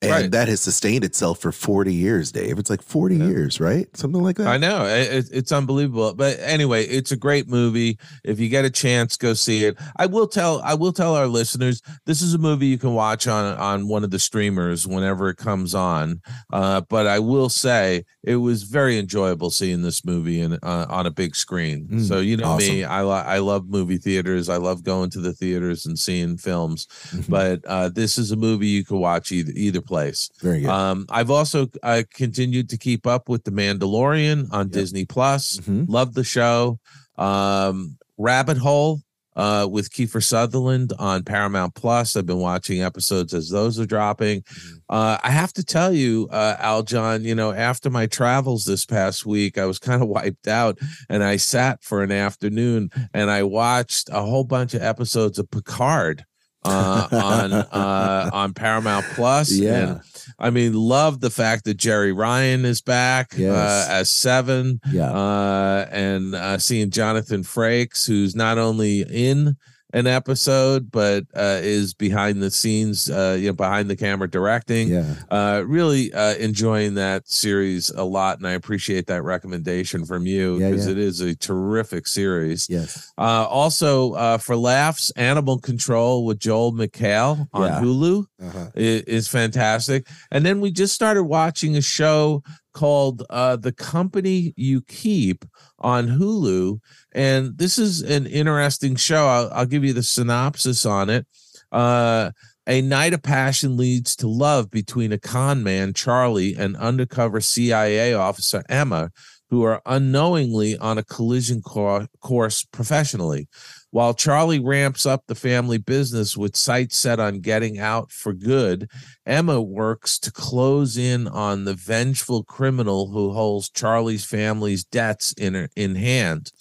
And 0.04 0.12
Right. 0.12 0.32
that 0.32 0.48
has 0.50 0.60
sustained 0.60 1.04
itself 1.06 1.40
for 1.40 1.52
40 1.52 1.94
years, 1.94 2.32
Dave. 2.32 2.60
It's 2.60 2.70
like 2.70 2.82
40 2.82 3.16
years, 3.18 3.60
right? 3.62 3.88
Something 3.96 4.22
like 4.22 4.36
that. 4.36 4.48
I 4.48 4.58
know 4.58 4.86
it- 4.86 5.30
it's 5.32 5.52
unbelievable, 5.52 6.14
but 6.14 6.38
anyway, 6.42 6.86
it's 6.86 7.12
a 7.12 7.16
great 7.16 7.48
movie. 7.50 7.98
If 8.24 8.40
you 8.40 8.50
get 8.50 8.66
a 8.66 8.70
chance, 8.70 9.16
go 9.16 9.34
see 9.34 9.64
it. 9.64 9.78
I 9.96 10.06
will 10.08 10.28
tell 10.28 10.62
I 10.64 10.74
will 10.74 10.92
tell 10.94 11.16
our 11.16 11.28
listeners 11.28 11.82
this 12.06 12.22
is 12.22 12.34
a 12.34 12.38
movie 12.38 12.68
you 12.68 12.78
can 12.78 12.94
watch 12.94 13.28
on 13.28 13.56
on 13.58 13.88
one 13.88 14.04
of 14.04 14.12
the 14.12 14.20
streamers 14.20 14.86
whenever 14.86 15.30
it 15.30 15.38
comes 15.38 15.74
on. 15.74 16.20
Uh, 16.52 16.82
but 16.90 17.08
I 17.08 17.20
will 17.20 17.50
say 17.50 18.04
it 18.24 18.38
was 18.38 18.64
very 18.64 18.98
enjoyable 18.98 19.50
seeing 19.50 19.82
this 19.82 20.06
movie 20.06 20.40
in 20.40 20.54
uh, 20.64 20.86
on 20.90 21.06
a 21.06 21.12
big 21.12 21.36
screen. 21.36 21.88
Mm, 21.92 22.08
so 22.08 22.20
you 22.20 22.38
know 22.38 22.56
me. 22.58 22.84
I 22.86 23.02
lo- 23.02 23.12
I 23.12 23.40
love 23.40 23.68
movie 23.68 23.98
theaters. 23.98 24.48
I 24.50 24.58
love 24.58 24.84
going 24.84 25.10
to 25.12 25.20
the 25.20 25.34
theaters 25.34 25.86
and 25.86 26.00
seeing 26.00 26.38
films. 26.38 26.88
Mhm. 27.12 27.30
But 27.30 27.66
uh, 27.66 27.90
this 27.90 28.18
is 28.18 28.32
a 28.32 28.36
movie 28.38 28.68
you 28.68 28.86
can 28.86 29.00
watch 29.00 29.32
either 29.32 29.52
either 29.56 29.82
place. 29.82 30.30
Very 30.42 30.62
good. 30.62 30.70
Um, 30.70 31.06
I've 31.10 31.30
also 31.32 31.68
uh, 31.84 32.04
continued 32.14 32.70
to 32.70 32.78
keep 32.78 33.06
up 33.06 33.28
with 33.28 33.44
The 33.44 33.52
Mandalorian 33.52 34.48
on 34.52 34.70
Disney 34.70 35.06
Plus. 35.06 35.58
Mhm. 35.60 35.86
Love 35.90 36.14
the 36.14 36.24
show. 36.24 36.80
Um, 37.18 37.98
Rabbit 38.18 38.58
Hole 38.58 39.02
uh, 39.36 39.68
with 39.70 39.92
Kiefer 39.92 40.24
Sutherland 40.24 40.94
on 41.00 41.24
Paramount 41.24 41.76
Plus. 41.76 42.16
I've 42.16 42.26
been 42.26 42.40
watching 42.40 42.82
episodes 42.82 43.34
as 43.34 43.50
those 43.50 43.80
are 43.80 43.86
dropping. 43.86 44.42
Mm-hmm. 44.42 44.74
Uh, 44.90 45.18
I 45.24 45.30
have 45.32 45.54
to 45.54 45.64
tell 45.64 45.92
you, 45.94 46.28
uh, 46.32 46.58
Aljon, 46.58 47.24
you 47.24 47.36
know, 47.36 47.52
after 47.52 47.90
my 47.90 48.06
travels 48.06 48.66
this 48.66 48.86
past 48.86 49.26
week, 49.26 49.58
I 49.58 49.66
was 49.66 49.80
kind 49.80 50.02
of 50.02 50.08
wiped 50.18 50.48
out 50.48 50.78
and 51.10 51.24
I 51.24 51.38
sat 51.38 51.84
for 51.84 52.04
an 52.04 52.12
afternoon 52.12 52.90
and 53.14 53.30
I 53.32 53.44
watched 53.44 54.10
a 54.12 54.22
whole 54.22 54.44
bunch 54.44 54.74
of 54.74 54.82
episodes 54.84 55.40
of 55.40 55.50
Picard. 55.50 56.26
uh, 56.66 57.08
on 57.12 57.52
uh, 57.52 58.30
on 58.34 58.54
Paramount 58.54 59.06
Plus, 59.16 59.52
Yeah. 59.52 59.74
and 59.76 60.02
I 60.44 60.50
mean, 60.50 60.74
love 60.74 61.22
the 61.22 61.30
fact 61.30 61.64
that 61.66 61.78
Jeri 61.78 62.16
Ryan 62.16 62.66
is 62.66 62.82
back 62.82 63.34
Yes. 63.38 63.52
uh, 63.56 63.88
as 63.92 64.10
Seven, 64.10 64.82
yeah. 64.92 65.10
uh, 65.12 65.88
and 65.90 66.36
uh, 66.36 66.58
seeing 66.58 66.90
Jonathan 66.92 67.44
Frakes, 67.44 68.06
who's 68.06 68.36
not 68.36 68.58
only 68.58 69.02
in 69.02 69.56
an 69.94 70.08
episode 70.08 70.92
but 70.92 71.24
uh, 71.36 71.60
is 71.62 71.94
behind 71.94 72.42
the 72.42 72.50
scenes, 72.52 73.10
uh, 73.10 73.38
you 73.40 73.48
know, 73.48 73.54
behind 73.54 73.90
the 73.90 73.96
camera 73.96 74.28
directing. 74.30 74.90
yeah. 74.90 75.16
Uh, 75.30 75.64
really 75.66 76.12
uh, 76.14 76.34
enjoying 76.36 76.96
that 76.96 77.28
series 77.30 77.90
a 77.92 78.04
lot, 78.04 78.38
and 78.40 78.48
I 78.48 78.52
appreciate 78.52 79.08
that 79.08 79.22
recommendation 79.24 80.04
from 80.06 80.26
you 80.26 80.58
because 80.60 80.86
yeah. 80.88 80.92
it 80.94 80.98
is 80.98 81.20
a 81.22 81.36
terrific 81.36 82.08
series. 82.08 82.68
Yes. 82.70 83.14
Uh, 83.18 83.46
also, 83.48 84.14
uh, 84.14 84.38
for 84.40 84.56
laughs, 84.56 85.12
Animal 85.12 85.60
Control 85.60 86.26
with 86.26 86.40
Joel 86.40 86.74
McHale 86.74 87.48
on 87.54 87.68
Yeah. 87.70 87.80
Hulu 87.82 88.26
Uh-huh. 88.42 88.68
i- 88.76 88.80
is 89.08 89.28
fantastic. 89.28 90.08
And 90.32 90.46
then 90.46 90.60
we 90.60 90.72
just 90.72 90.94
started 90.94 91.24
watching 91.24 91.78
a 91.78 91.82
show 91.82 92.42
called 92.74 93.24
uh, 93.30 93.56
The 93.56 93.72
Company 93.72 94.54
You 94.58 94.82
Keep 94.82 95.46
on 95.80 96.08
Hulu. 96.08 96.80
And 97.12 97.58
this 97.58 97.78
is 97.78 98.02
an 98.02 98.26
interesting 98.28 98.96
show. 98.96 99.26
I'll, 99.26 99.50
I'll 99.54 99.66
give 99.66 99.84
you 99.84 99.94
the 99.94 100.04
synopsis 100.04 100.86
on 100.86 101.10
it. 101.10 101.28
Uh, 101.72 102.32
a 102.66 102.82
night 102.82 103.14
of 103.14 103.22
passion 103.22 103.76
leads 103.76 104.16
to 104.18 104.28
love 104.28 104.72
between 104.72 105.12
a 105.12 105.18
con 105.18 105.64
man, 105.64 105.94
Charlie, 105.94 106.56
and 106.56 106.78
undercover 106.78 107.42
CIA 107.42 108.14
officer, 108.14 108.64
Emma, 108.70 109.12
who 109.54 109.62
are 109.62 109.84
unknowingly 109.86 110.76
on 110.80 110.98
a 110.98 111.04
collision 111.04 111.62
cour- 111.62 112.08
course 112.22 112.64
professionally. 112.64 113.48
While 113.92 114.16
Charlie 114.16 114.60
ramps 114.60 115.06
up 115.06 115.28
the 115.28 115.36
family 115.36 115.78
business 115.78 116.36
with 116.36 116.56
sights 116.56 116.98
set 116.98 117.20
on 117.20 117.40
getting 117.40 117.78
out 117.78 118.12
for 118.12 118.34
good, 118.34 118.90
Emma 119.28 119.62
works 119.62 120.18
to 120.22 120.32
close 120.32 120.98
in 120.98 121.28
on 121.28 121.66
the 121.66 121.76
vengeful 121.76 122.44
criminal 122.44 123.12
who 123.12 123.32
holds 123.32 123.70
Charlie's 123.70 124.26
family's 124.26 124.84
debts 124.84 125.34
in 125.34 125.70
in 125.76 125.94
hand, 125.94 126.52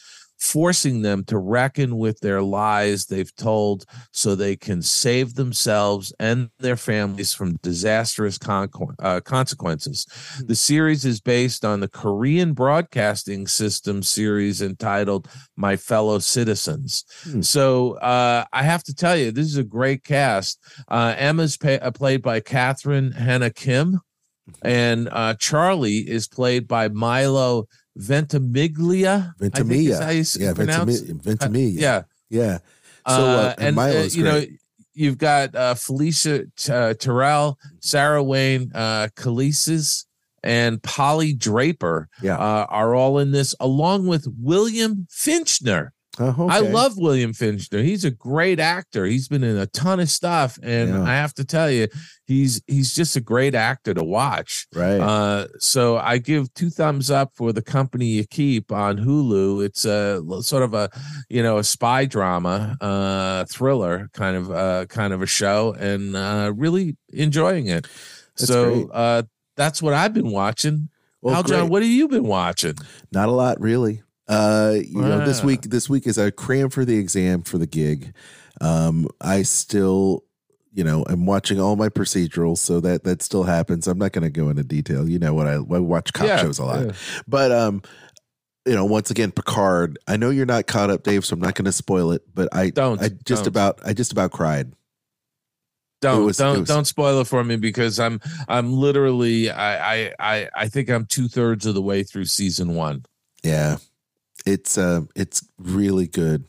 forcing 0.42 1.02
them 1.02 1.22
to 1.25 1.38
reckon 1.38 1.96
with 1.96 2.18
their 2.18 2.42
lies 2.42 3.06
they've 3.06 3.34
told 3.37 3.84
so 4.11 4.34
they 4.34 4.56
can 4.56 4.82
save 4.82 5.34
themselves 5.34 6.12
and 6.18 6.50
their 6.58 6.76
families 6.76 7.32
from 7.32 7.56
disastrous 7.62 8.38
con- 8.38 8.68
uh, 8.99 9.20
consequences. 9.20 10.04
The 10.44 10.56
series 10.56 11.04
is 11.04 11.20
based 11.20 11.64
on 11.64 11.78
the 11.78 11.88
Korean 11.88 12.54
Broadcasting 12.54 13.46
System 13.46 14.02
series 14.02 14.61
entitled 14.61 15.28
My 15.56 15.76
Fellow 15.76 16.18
Citizens. 16.18 17.04
Hmm. 17.22 17.42
So 17.42 17.92
uh, 17.99 18.44
I 18.52 18.64
have 18.64 18.82
to 18.84 18.94
tell 18.94 19.16
you, 19.16 19.30
this 19.30 19.46
is 19.46 19.58
a 19.58 19.64
great 19.64 20.02
cast. 20.02 20.58
Uh, 20.88 21.14
Emma's 21.16 21.56
uh, 21.64 21.90
played 21.92 22.20
by 22.20 22.40
Catherine 22.40 23.12
Haena 23.12 23.50
Kim, 23.50 24.00
and 24.62 25.08
uh, 25.12 25.34
Charlie 25.34 25.99
is 25.99 26.26
played 26.26 26.66
by 26.66 26.88
Milo 26.88 27.66
Ventimiglia. 27.96 29.34
I 29.40 29.49
think 29.49 29.58
is 29.58 29.99
how 29.99 30.06
Ventimiglia. 30.06 30.38
you 30.38 30.44
Yeah. 30.46 30.52
Ventimiglia. 30.52 31.14
Ventimiglia. 31.22 31.80
yeah. 31.80 32.02
Yeah. 32.30 32.58
So, 33.06 33.14
Uh, 33.25 33.26
uh, 33.26 33.54
and 33.58 33.78
and 33.78 33.96
uh, 33.96 34.08
you 34.11 34.22
know, 34.25 34.44
you've 34.94 35.18
got 35.18 35.54
uh, 35.54 35.75
Felisha 35.75 36.46
uh, 36.70 36.94
Terrell, 36.94 37.58
Sarah 37.80 38.22
Wayne, 38.22 38.70
uh, 38.75 39.08
Callies, 39.16 40.04
and 40.44 40.82
Polly 40.82 41.32
Draper 41.34 42.08
Yeah. 42.22 42.37
uh, 42.37 42.66
are 42.68 42.94
all 42.94 43.18
in 43.18 43.32
this, 43.32 43.54
along 43.61 44.06
with 44.06 44.26
William 44.40 45.06
Fichtner. 45.11 45.90
Oh, 46.21 46.47
I 46.47 46.59
love 46.61 46.99
William 46.99 47.33
Fichtner. 47.33 47.83
He's 47.83 48.04
a 48.04 48.11
great 48.11 48.61
actor. 48.61 49.07
He's 49.07 49.28
been 49.28 49.42
in 49.42 49.57
a 49.57 49.66
ton 49.66 49.99
of 49.99 50.11
stuff, 50.11 50.59
and 50.62 50.90
Yeah. 50.90 51.02
I 51.04 51.14
have 51.14 51.33
to 51.35 51.45
tell 51.45 51.71
you, 51.71 51.88
he's 52.26 52.61
he's 52.66 52.95
just 52.95 53.16
a 53.16 53.21
great 53.21 53.54
actor 53.54 53.95
to 53.95 54.04
watch. 54.04 54.66
Right. 54.75 55.00
Uh, 55.00 55.47
so 55.59 55.97
I 55.97 56.19
give 56.19 56.52
two 56.52 56.69
thumbs 56.69 57.11
up 57.11 57.33
for 57.35 57.50
the 57.54 57.62
company 57.62 58.04
you 58.07 58.25
keep 58.26 58.71
on 58.71 58.99
Hulu. 58.99 59.64
It's 59.64 59.87
a 59.87 60.23
sort 60.42 60.62
of 60.62 60.75
a 60.75 60.90
you 61.31 61.42
know 61.42 61.57
a 61.57 61.64
spy 61.64 62.04
drama, 62.04 62.76
uh, 62.83 63.47
thriller 63.47 64.11
kind 64.12 64.37
of 64.37 64.50
uh, 64.50 64.85
kind 64.87 65.14
of 65.14 65.23
a 65.23 65.26
show, 65.26 65.73
and 65.78 66.14
uh, 66.14 66.52
really 66.54 66.97
enjoying 67.14 67.69
it. 67.69 67.87
That's 68.37 68.49
so 68.49 68.75
great. 68.75 68.87
uh, 68.92 69.23
that's 69.57 69.81
what 69.81 69.95
I've 69.95 70.12
been 70.12 70.31
watching. 70.31 70.90
well, 71.23 71.42
Aljon, 71.42 71.71
what 71.71 71.81
have 71.83 71.90
you 71.90 72.07
been 72.09 72.25
watching? 72.26 72.75
Not 73.12 73.28
a 73.31 73.33
lot, 73.33 73.59
really. 73.62 74.02
Uh, 74.28 74.74
you 74.76 75.00
know, 75.02 75.24
this 75.26 75.42
week, 75.42 75.62
this 75.62 75.88
week 75.88 76.06
is 76.06 76.18
I 76.18 76.30
cram 76.30 76.70
for 76.70 76.84
the 76.84 76.96
exam 76.96 77.42
for 77.42 77.58
the 77.58 77.66
gig. 77.66 78.14
Um, 78.60 79.08
I 79.20 79.42
still, 79.42 80.24
you 80.72 80.84
know, 80.84 81.04
I'm 81.08 81.26
watching 81.26 81.60
all 81.60 81.76
my 81.76 81.88
procedurals, 81.88 82.58
so 82.58 82.80
that 82.80 83.04
that 83.04 83.22
still 83.22 83.42
happens. 83.42 83.86
I'm 83.88 83.98
not 83.98 84.12
going 84.12 84.22
to 84.24 84.30
go 84.30 84.48
into 84.48 84.62
detail. 84.62 85.08
You 85.08 85.18
know 85.18 85.34
what 85.34 85.46
I, 85.48 85.54
I 85.54 85.58
watch 85.58 86.12
cop 86.12 86.26
Yeah, 86.26 86.38
shows 86.38 86.58
a 86.58 86.64
lot, 86.64 86.86
yeah. 86.86 86.92
but 87.26 87.50
um, 87.50 87.82
you 88.64 88.74
know, 88.74 88.84
once 88.84 89.10
again, 89.10 89.32
Picard. 89.32 89.98
I 90.06 90.16
know 90.16 90.30
you're 90.30 90.46
not 90.46 90.66
caught 90.68 90.88
up, 90.90 91.02
Dave, 91.02 91.24
so 91.24 91.34
I'm 91.34 91.40
not 91.40 91.56
going 91.56 91.64
to 91.64 91.72
spoil 91.72 92.12
it. 92.12 92.22
But 92.32 92.48
I 92.54 92.70
Don't, 92.70 93.02
I 93.02 93.08
just 93.08 93.42
don't. 93.44 93.48
about, 93.48 93.80
I 93.84 93.92
just 93.92 94.12
about 94.12 94.30
cried. 94.30 94.72
Don't 96.00 96.24
was- 96.26 96.36
don't 96.36 96.60
was- 96.60 96.68
don't 96.68 96.84
spoil 96.84 97.20
it 97.20 97.26
for 97.26 97.42
me 97.44 97.56
because 97.56 97.98
I'm 98.00 98.20
I'm 98.48 98.72
literally 98.72 99.50
I 99.50 99.94
I 100.06 100.12
I, 100.18 100.48
I 100.54 100.68
think 100.68 100.90
I'm 100.90 101.06
two 101.06 101.28
thirds 101.28 101.66
of 101.66 101.74
the 101.74 101.82
way 101.82 102.02
through 102.02 102.24
season 102.26 102.74
one. 102.74 103.04
Yeah, 103.44 103.76
it's 104.46 104.78
uh, 104.78 105.02
it's 105.14 105.46
really 105.58 106.06
good, 106.06 106.44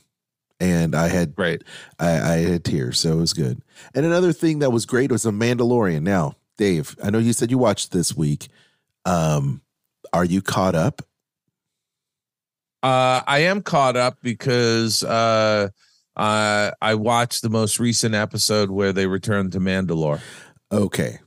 and 0.59 0.95
I 0.95 1.07
had 1.07 1.35
Great. 1.35 1.63
I, 2.00 2.09
I 2.09 2.35
had 2.38 2.63
tears, 2.63 3.00
so 3.00 3.13
it 3.13 3.21
was 3.21 3.33
good. 3.33 3.62
And 3.93 4.05
another 4.05 4.33
thing 4.33 4.59
that 4.59 4.71
was 4.71 4.85
great 4.85 5.12
was 5.12 5.23
The 5.23 5.31
Mandalorian. 5.31 6.01
Now, 6.03 6.35
Dave, 6.57 6.95
I 7.03 7.09
know 7.09 7.19
you 7.19 7.33
said 7.33 7.51
you 7.51 7.57
watched 7.57 7.91
this 7.91 8.15
week. 8.15 8.47
Um, 9.05 9.62
are 10.12 10.25
you 10.25 10.41
caught 10.41 10.75
up? 10.75 11.01
Uh, 12.81 13.21
I 13.25 13.39
am 13.39 13.62
caught 13.62 13.95
up 13.95 14.17
because 14.21 15.03
uh, 15.03 15.69
uh, 16.17 16.71
I 16.81 16.95
watched 16.95 17.41
the 17.41 17.50
most 17.50 17.79
recent 17.79 18.13
episode 18.13 18.69
where 18.69 18.91
they 18.91 19.07
returned 19.07 19.53
to 19.53 19.59
Mandalore. 19.59 20.19
Okay. 20.71 21.19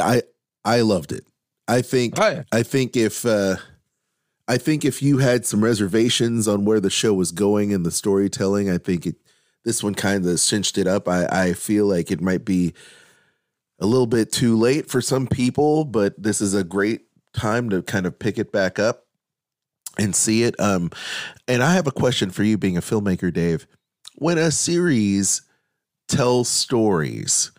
I 0.00 0.22
I 0.64 0.80
loved 0.80 1.12
it. 1.12 1.26
I 1.66 1.82
think 1.82 2.14
Oh, 2.18 2.28
yeah. 2.28 2.42
I 2.52 2.62
think 2.62 2.96
if 2.96 3.26
uh 3.26 3.56
I 4.48 4.56
think 4.56 4.84
if 4.84 5.02
you 5.02 5.18
had 5.18 5.44
some 5.44 5.62
reservations 5.62 6.48
on 6.48 6.64
where 6.64 6.80
the 6.80 6.90
show 6.90 7.12
was 7.12 7.32
going 7.32 7.72
and 7.72 7.84
the 7.84 7.90
storytelling, 7.90 8.70
I 8.70 8.78
think 8.78 9.06
it 9.06 9.16
this 9.64 9.82
one 9.82 9.94
kind 9.94 10.24
of 10.24 10.40
cinched 10.40 10.78
it 10.78 10.86
up. 10.86 11.08
I, 11.08 11.26
I 11.26 11.52
feel 11.52 11.86
like 11.86 12.10
it 12.10 12.22
might 12.22 12.44
be 12.44 12.72
a 13.78 13.86
little 13.86 14.06
bit 14.06 14.32
too 14.32 14.56
late 14.56 14.88
for 14.88 15.02
some 15.02 15.26
people, 15.26 15.84
but 15.84 16.20
this 16.20 16.40
is 16.40 16.54
a 16.54 16.64
great 16.64 17.02
time 17.34 17.68
to 17.70 17.82
kind 17.82 18.06
of 18.06 18.18
pick 18.18 18.38
it 18.38 18.50
back 18.50 18.78
up 18.78 19.04
and 19.98 20.16
see 20.16 20.44
it. 20.44 20.58
Um, 20.58 20.90
and 21.46 21.62
I 21.62 21.74
have 21.74 21.86
a 21.86 21.92
question 21.92 22.30
for 22.30 22.44
you, 22.44 22.56
being 22.56 22.78
a 22.78 22.80
filmmaker, 22.80 23.32
Dave. 23.32 23.66
When 24.14 24.38
a 24.38 24.50
series 24.50 25.42
tells 26.08 26.48
stories 26.48 27.52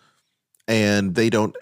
and 0.66 1.14
they 1.14 1.30
don't 1.30 1.56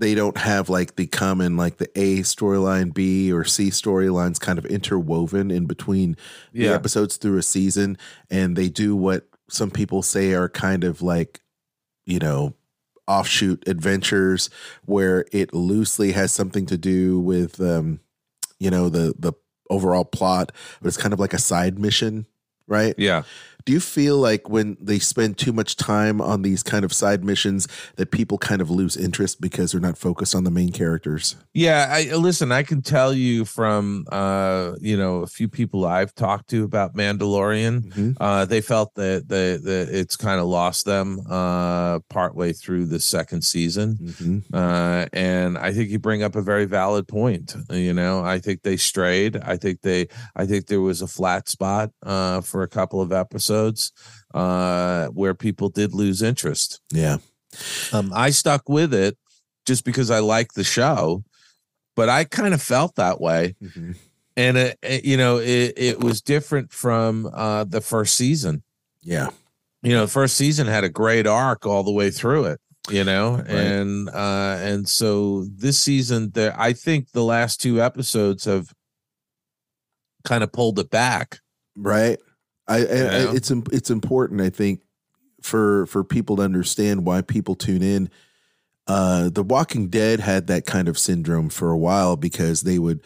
they 0.00 0.14
don't 0.14 0.38
have 0.38 0.68
like 0.70 0.96
the 0.96 1.06
common 1.06 1.56
like 1.56 1.76
the 1.76 1.90
A 1.94 2.20
storyline, 2.20 2.92
B 2.92 3.30
or 3.30 3.44
C 3.44 3.68
storylines 3.68 4.40
kind 4.40 4.58
of 4.58 4.64
interwoven 4.66 5.50
in 5.50 5.66
between 5.66 6.16
the 6.52 6.74
episodes 6.74 7.18
through 7.18 7.36
a 7.36 7.42
season, 7.42 7.98
and 8.30 8.56
they 8.56 8.68
do 8.70 8.96
what 8.96 9.28
some 9.50 9.70
people 9.70 10.02
say 10.02 10.32
are 10.32 10.48
kind 10.48 10.84
of 10.84 11.02
like, 11.02 11.40
you 12.06 12.18
know, 12.18 12.54
offshoot 13.06 13.68
adventures 13.68 14.48
where 14.86 15.26
it 15.32 15.52
loosely 15.52 16.12
has 16.12 16.32
something 16.32 16.64
to 16.66 16.78
do 16.78 17.20
with 17.20 17.60
um, 17.60 18.00
you 18.58 18.70
know, 18.70 18.88
the 18.88 19.14
the 19.18 19.34
overall 19.68 20.04
plot, 20.04 20.50
but 20.80 20.88
it's 20.88 20.96
kind 20.96 21.12
of 21.12 21.20
like 21.20 21.34
a 21.34 21.38
side 21.38 21.78
mission, 21.78 22.26
right? 22.66 22.94
Yeah. 22.96 23.22
Do 23.64 23.72
you 23.72 23.80
feel 23.80 24.16
like 24.18 24.48
when 24.48 24.76
they 24.80 24.98
spend 24.98 25.38
too 25.38 25.52
much 25.52 25.76
time 25.76 26.20
on 26.20 26.42
these 26.42 26.62
kind 26.62 26.84
of 26.84 26.92
side 26.92 27.24
missions 27.24 27.66
that 27.96 28.10
people 28.10 28.38
kind 28.38 28.60
of 28.60 28.70
lose 28.70 28.96
interest 28.96 29.40
because 29.40 29.72
they're 29.72 29.80
not 29.80 29.98
focused 29.98 30.34
on 30.34 30.44
the 30.44 30.50
main 30.50 30.70
characters? 30.72 31.36
Yeah, 31.52 31.86
I 31.90 32.14
listen, 32.16 32.52
I 32.52 32.62
can 32.62 32.80
tell 32.82 33.12
you 33.12 33.44
from 33.44 34.06
uh, 34.12 34.72
you 34.80 34.96
know, 34.96 35.18
a 35.18 35.26
few 35.26 35.48
people 35.48 35.84
I've 35.84 36.14
talked 36.14 36.48
to 36.50 36.64
about 36.64 36.94
Mandalorian, 36.94 37.92
Mhm. 37.92 38.16
uh, 38.20 38.44
they 38.44 38.60
felt 38.60 38.94
that 38.94 39.28
the 39.28 39.60
the 39.62 39.88
it's 39.90 40.16
kind 40.16 40.40
of 40.40 40.46
lost 40.46 40.84
them 40.84 41.20
uh 41.28 41.98
partway 42.08 42.52
through 42.52 42.86
the 42.86 43.00
second 43.00 43.42
season. 43.42 43.98
Mhm. 44.00 44.42
Uh, 44.52 45.06
and 45.12 45.58
I 45.58 45.72
think 45.72 45.90
you 45.90 45.98
bring 45.98 46.22
up 46.22 46.36
a 46.36 46.42
very 46.42 46.64
valid 46.66 47.06
point. 47.08 47.54
You 47.70 47.92
know, 47.94 48.22
I 48.24 48.38
think 48.38 48.62
they 48.62 48.76
strayed. 48.76 49.36
I 49.36 49.56
think 49.56 49.82
they, 49.82 50.08
I 50.36 50.46
think 50.46 50.66
there 50.66 50.80
was 50.80 51.02
a 51.02 51.06
flat 51.06 51.48
spot 51.48 51.90
uh, 52.04 52.40
for 52.40 52.62
a 52.62 52.68
couple 52.68 53.00
of 53.00 53.12
episodes 53.12 53.49
uh, 54.34 55.06
where 55.08 55.34
people 55.34 55.68
did 55.68 55.92
lose 55.94 56.22
interest. 56.22 56.80
Yeah. 56.92 57.18
Um, 57.92 58.12
I 58.14 58.30
stuck 58.30 58.68
with 58.68 58.94
it 58.94 59.18
just 59.66 59.84
because 59.84 60.10
I 60.10 60.20
like 60.20 60.52
the 60.54 60.64
show, 60.64 61.24
but 61.96 62.08
I 62.08 62.24
kind 62.24 62.54
of 62.54 62.62
felt 62.62 62.94
that 62.96 63.20
way, 63.20 63.56
Mhm. 63.62 63.96
and 64.36 64.56
it, 64.56 64.78
it- 64.82 65.04
you 65.04 65.16
know, 65.16 65.38
it, 65.38 65.74
it 65.76 66.00
was 66.00 66.20
different 66.22 66.72
from 66.72 67.26
uh, 67.32 67.64
the 67.64 67.80
first 67.80 68.14
season. 68.14 68.62
Yeah. 69.02 69.30
You 69.82 69.92
know, 69.92 70.02
the 70.06 70.12
first 70.12 70.36
season 70.36 70.66
had 70.66 70.84
a 70.84 70.88
great 70.88 71.26
arc 71.26 71.66
all 71.66 71.82
the 71.82 71.92
way 71.92 72.10
through 72.10 72.44
it. 72.44 72.60
You 72.90 73.04
know, 73.04 73.36
Right. 73.36 73.48
and 73.50 74.08
uh, 74.08 74.56
and 74.60 74.88
so 74.88 75.44
this 75.44 75.78
season, 75.78 76.30
there, 76.34 76.54
I 76.58 76.72
think 76.72 77.10
the 77.12 77.22
last 77.24 77.60
two 77.60 77.80
episodes 77.80 78.44
have 78.46 78.72
kind 80.24 80.42
of 80.42 80.52
pulled 80.52 80.78
it 80.78 80.90
back. 80.90 81.40
Right. 81.76 82.18
I, 82.70 82.76
I, 82.78 82.80
I 82.80 83.34
it's 83.34 83.50
it's 83.72 83.90
important 83.90 84.40
I 84.40 84.50
think 84.50 84.80
for 85.42 85.86
for 85.86 86.04
people 86.04 86.36
to 86.36 86.42
understand 86.42 87.04
why 87.04 87.22
people 87.22 87.54
tune 87.54 87.82
in. 87.82 88.10
Uh 88.86 89.28
The 89.28 89.42
Walking 89.42 89.88
Dead 89.88 90.20
had 90.20 90.46
that 90.46 90.66
kind 90.66 90.88
of 90.88 90.98
syndrome 90.98 91.48
for 91.50 91.70
a 91.70 91.78
while 91.78 92.16
because 92.16 92.62
they 92.62 92.78
would 92.78 93.00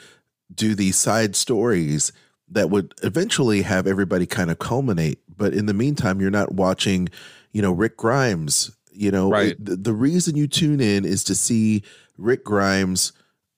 do 0.55 0.75
these 0.75 0.97
side 0.97 1.35
stories 1.35 2.13
that 2.51 2.71
would 2.71 2.95
eventually 3.03 3.63
have 3.63 3.87
everybody 3.87 4.27
kind 4.27 4.51
of 4.51 4.59
culminate, 4.59 5.19
but 5.37 5.55
in 5.55 5.67
the 5.67 5.75
meantime 5.75 6.21
you're 6.21 6.31
not 6.31 6.53
watching, 6.55 7.09
you 7.53 7.63
know, 7.63 7.73
Rick 7.73 7.97
Grimes, 7.97 8.71
you 8.93 9.11
know, 9.11 9.31
Right. 9.31 9.49
it- 9.53 9.65
the, 9.65 9.77
the 9.77 9.93
reason 9.95 10.37
you 10.37 10.47
tune 10.47 10.81
in 10.81 11.05
is 11.05 11.25
to 11.25 11.35
see 11.35 11.83
Rick 12.19 12.45
Grimes, 12.45 13.13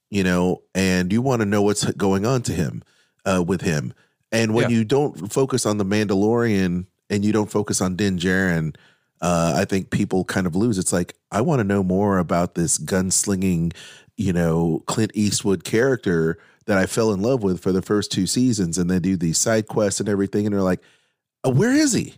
you 0.09 0.23
know, 0.25 0.63
and 0.75 1.13
you 1.13 1.21
want 1.21 1.41
to 1.43 1.47
know 1.47 1.63
what's 1.63 1.85
going 1.93 2.25
on 2.25 2.43
to 2.43 2.53
him 2.53 2.83
uh 3.27 3.43
with 3.47 3.63
him. 3.63 3.93
And 4.33 4.55
when 4.55 4.71
Yeah. 4.71 4.77
you 4.79 4.85
don't 4.85 5.33
focus 5.33 5.67
on 5.67 5.79
the 5.79 5.85
Mandalorian 5.85 6.87
and 7.11 7.25
you 7.25 7.33
don't 7.33 7.51
focus 7.51 7.81
on 7.81 7.97
Din 7.97 8.19
Djarin, 8.19 8.75
uh, 9.21 9.55
I 9.57 9.65
think 9.65 9.91
people 9.91 10.25
kind 10.25 10.47
of 10.47 10.55
lose. 10.57 10.79
It's 10.79 10.93
like 10.93 11.15
I 11.31 11.41
want 11.41 11.61
to 11.61 11.65
know 11.65 11.83
more 11.83 12.19
about 12.19 12.55
this 12.55 12.77
gunslinging, 12.79 13.73
you 14.17 14.33
know, 14.33 14.83
Clint 14.87 15.13
Eastwood 15.15 15.65
character 15.65 16.39
that 16.67 16.77
I 16.79 16.87
fell 16.87 17.13
in 17.13 17.23
love 17.23 17.43
with 17.43 17.61
for 17.61 17.71
the 17.73 17.83
first 17.83 18.11
two 18.11 18.27
seasons, 18.27 18.77
and 18.77 18.91
they 18.91 18.99
do 18.99 19.17
these 19.17 19.39
side 19.39 19.69
quests 19.69 20.01
and 20.01 20.09
everything, 20.09 20.47
and 20.47 20.55
they're 20.55 20.63
like, 20.63 20.83
oh, 21.45 21.51
"Where 21.51 21.73
is 21.73 21.93
he? 21.93 22.15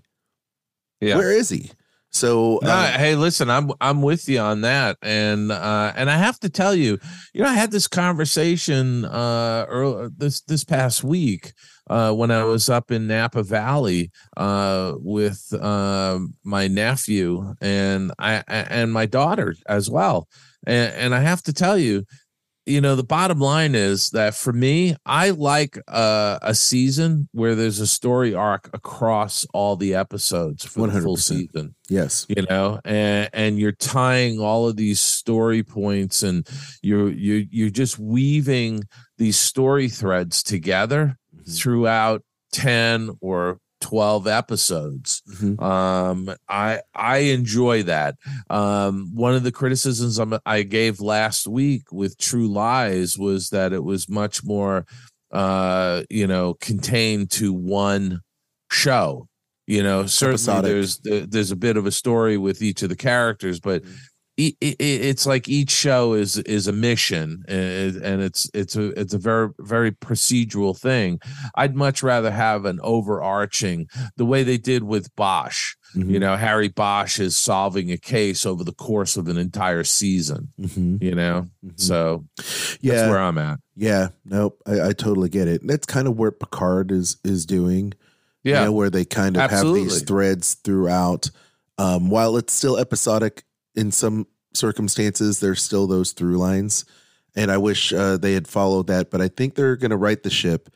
Yeah. 1.00 1.16
Where 1.16 1.30
is 1.30 1.50
he?" 1.50 1.70
So, 2.10 2.58
No, 2.62 2.70
uh, 2.70 2.92
hey, 2.98 3.14
listen, 3.14 3.50
I'm 3.50 3.70
I'm 3.80 4.00
with 4.02 4.28
you 4.28 4.38
on 4.40 4.62
that, 4.62 4.96
and 5.02 5.52
uh, 5.52 5.92
and 5.94 6.10
I 6.10 6.16
have 6.16 6.40
to 6.40 6.48
tell 6.48 6.74
you, 6.74 6.98
you 7.34 7.42
know, 7.42 7.48
I 7.48 7.52
had 7.54 7.70
this 7.70 7.86
conversation 7.86 9.04
uh 9.04 9.66
earl 9.68 10.08
this 10.16 10.40
this 10.40 10.64
past 10.64 11.04
week 11.04 11.52
uh 11.90 12.12
when 12.14 12.30
I 12.30 12.44
was 12.44 12.70
up 12.70 12.90
in 12.90 13.06
Napa 13.08 13.42
Valley 13.42 14.10
uh 14.38 14.94
with 14.96 15.52
um 15.62 16.34
my 16.44 16.66
nephew 16.66 17.54
and 17.60 18.10
I 18.18 18.42
and 18.48 18.90
my 18.92 19.04
daughter 19.06 19.54
as 19.68 19.90
well, 19.90 20.28
and 20.66 20.92
and 20.94 21.14
I 21.14 21.20
have 21.20 21.42
to 21.42 21.52
tell 21.52 21.76
you, 21.76 22.04
you 22.68 22.80
know, 22.80 22.94
the 22.94 23.02
bottom 23.04 23.40
line 23.40 23.74
is 23.74 24.10
that 24.10 24.34
for 24.34 24.52
me, 24.52 24.96
I 25.06 25.30
like 25.30 25.78
uh, 25.88 26.38
a 26.42 26.54
season 26.54 27.28
where 27.32 27.54
there's 27.54 27.80
a 27.80 27.86
story 27.86 28.34
arc 28.34 28.70
across 28.72 29.46
all 29.54 29.76
the 29.76 29.94
episodes 29.94 30.64
for 30.64 30.86
the 30.86 31.00
full 31.00 31.16
season 31.16 31.74
yes, 31.88 32.26
you 32.28 32.42
know 32.48 32.80
and 32.84 33.30
and 33.32 33.58
you're 33.58 33.72
tying 33.72 34.38
all 34.40 34.68
of 34.68 34.76
these 34.76 35.00
story 35.00 35.62
points 35.62 36.22
and 36.22 36.46
you're 36.82 37.10
you 37.10 37.46
you're 37.50 37.70
just 37.70 37.98
weaving 37.98 38.84
these 39.16 39.38
story 39.38 39.88
threads 39.88 40.42
together 40.42 41.16
Mm-hmm. 41.48 41.52
throughout 41.52 42.22
10 42.52 43.10
or 43.20 43.58
12 43.80 44.26
episodes 44.26 45.22
Mhm. 45.30 45.60
um 45.62 46.34
i 46.48 46.80
i 46.94 47.18
enjoy 47.18 47.82
that 47.84 48.16
um 48.50 49.10
one 49.14 49.34
of 49.34 49.44
the 49.44 49.52
criticisms 49.52 50.18
I'm- 50.18 50.38
i 50.44 50.62
gave 50.62 51.00
last 51.00 51.46
week 51.46 51.82
with 51.92 52.18
true 52.18 52.48
lies 52.48 53.16
was 53.18 53.50
that 53.50 53.72
it 53.72 53.84
was 53.84 54.08
much 54.08 54.44
more 54.44 54.84
uh 55.32 56.02
you 56.10 56.26
know 56.26 56.54
contained 56.54 57.30
to 57.32 57.52
one 57.52 58.20
show 58.70 59.28
you 59.66 59.82
know 59.82 60.06
certainly 60.06 60.34
Episodic. 60.34 60.70
there's 60.70 60.98
the- 60.98 61.26
there's 61.28 61.50
a 61.50 61.56
bit 61.56 61.76
of 61.76 61.86
a 61.86 61.92
story 61.92 62.36
with 62.36 62.62
each 62.62 62.82
of 62.82 62.88
the 62.88 62.96
characters 62.96 63.60
but 63.60 63.82
i- 63.84 63.88
it's 64.40 65.26
like 65.26 65.48
each 65.48 65.70
show 65.70 66.12
is 66.14 66.36
is 66.38 66.68
a 66.68 66.72
mission 66.72 67.42
and 67.48 67.96
and 67.96 68.22
it's 68.22 68.48
it's 68.54 68.76
a 68.76 68.88
it's 68.98 69.12
a 69.12 69.18
very 69.18 69.48
very 69.58 69.90
procedural 69.90 70.78
thing 70.78 71.18
i'd 71.56 71.74
much 71.74 72.02
rather 72.04 72.30
have 72.30 72.64
an 72.64 72.78
overarching 72.82 73.88
the 74.16 74.24
way 74.24 74.42
they 74.44 74.58
did 74.58 74.84
with 74.84 75.14
bosch 75.16 75.74
Mhm. 75.96 76.10
you 76.10 76.20
know 76.20 76.36
harry 76.36 76.68
bosch 76.68 77.18
is 77.18 77.34
solving 77.34 77.90
a 77.90 77.96
case 77.96 78.44
over 78.46 78.62
the 78.62 78.74
course 78.74 79.16
of 79.16 79.26
an 79.26 79.38
entire 79.38 79.84
season 79.84 80.48
Mhm. 80.60 81.02
you 81.02 81.14
know 81.14 81.46
Mhm. 81.64 81.80
so 81.80 82.24
yeah, 82.80 82.94
that's 82.94 83.10
where 83.10 83.18
i'm 83.18 83.38
at 83.38 83.58
yeah, 83.80 84.08
nope, 84.24 84.60
I, 84.66 84.88
I 84.88 84.92
totally 84.92 85.28
get 85.28 85.46
it. 85.46 85.60
And 85.60 85.70
that's 85.70 85.86
kind 85.86 86.08
of 86.08 86.16
what 86.18 86.40
Picard 86.40 86.90
is 86.90 87.16
is 87.22 87.46
doing. 87.46 87.92
yeah 88.42 88.58
you 88.60 88.64
know, 88.66 88.72
where 88.72 88.90
they 88.90 89.04
kind 89.04 89.36
of 89.36 89.48
have 89.52 89.72
these 89.72 90.02
threads 90.02 90.54
throughout. 90.64 91.30
Um, 91.78 92.10
while 92.10 92.36
it's 92.36 92.52
still 92.52 92.76
episodic 92.76 93.44
in 93.78 93.92
some 93.92 94.26
circumstances, 94.54 95.40
there's 95.40 95.62
still 95.62 95.86
those 95.86 96.12
through 96.12 96.36
lines. 96.36 96.84
And 97.36 97.50
I 97.50 97.58
wish 97.58 97.92
uh, 97.92 98.16
they 98.16 98.32
had 98.32 98.48
followed 98.48 98.88
that, 98.88 99.10
but 99.10 99.20
I 99.20 99.28
think 99.28 99.54
they're 99.54 99.76
going 99.76 99.92
to 99.92 99.96
right 99.96 100.20
the 100.20 100.30
ship. 100.30 100.68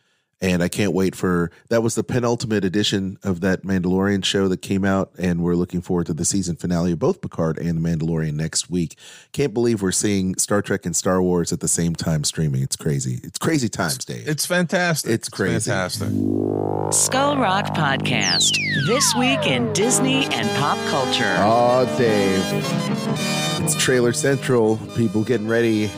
And 0.43 0.61
I 0.61 0.69
can't 0.69 0.93
wait 0.93 1.15
for 1.15 1.51
that. 1.69 1.83
Was 1.83 1.95
the 1.95 2.03
penultimate 2.03 2.65
edition 2.65 3.17
of 3.23 3.41
that 3.43 3.63
Mandalorian 3.63 4.25
show 4.25 4.49
that 4.49 4.61
came 4.61 4.85
out, 4.85 5.13
and 5.17 5.41
we're 5.41 5.55
looking 5.55 5.81
forward 5.81 6.07
to 6.07 6.15
the 6.15 6.25
season 6.25 6.57
finale 6.57 6.93
of 6.93 6.99
both 6.99 7.21
Picard 7.21 7.59
and 7.59 7.83
the 7.83 7.89
Mandalorian 7.89 8.35
next 8.35 8.69
week. 8.69 8.97
Can't 9.33 9.55
believe 9.55 9.83
we're 9.83 9.93
seeing 9.93 10.35
Star 10.37 10.61
Trek 10.61 10.85
and 10.85 10.97
Star 10.97 11.23
Wars 11.23 11.53
at 11.53 11.61
the 11.61 11.69
same 11.69 11.95
time 11.95 12.25
streaming. 12.25 12.63
It's 12.63 12.75
crazy. 12.75 13.21
It's 13.23 13.39
crazy 13.39 13.69
times, 13.69 14.05
Dave. 14.05 14.27
it's 14.29 14.45
fantastic 14.45 15.13
It's 15.13 15.29
crazy. 15.29 15.55
It's 15.57 15.67
fantastic 15.67 16.09
Skull 16.93 17.37
Rock 17.39 17.67
Podcast. 17.67 18.51
This 18.87 19.15
week 19.15 19.47
in 19.47 19.73
Disney 19.73 20.25
and 20.27 20.49
pop 20.59 20.77
culture. 20.89 21.37
Oh, 21.39 21.87
Dave. 21.97 22.43
It's 23.65 23.77
Trailer 23.77 24.13
Central. 24.13 24.77
People 24.97 25.23
getting 25.23 25.47
ready. 25.47 25.89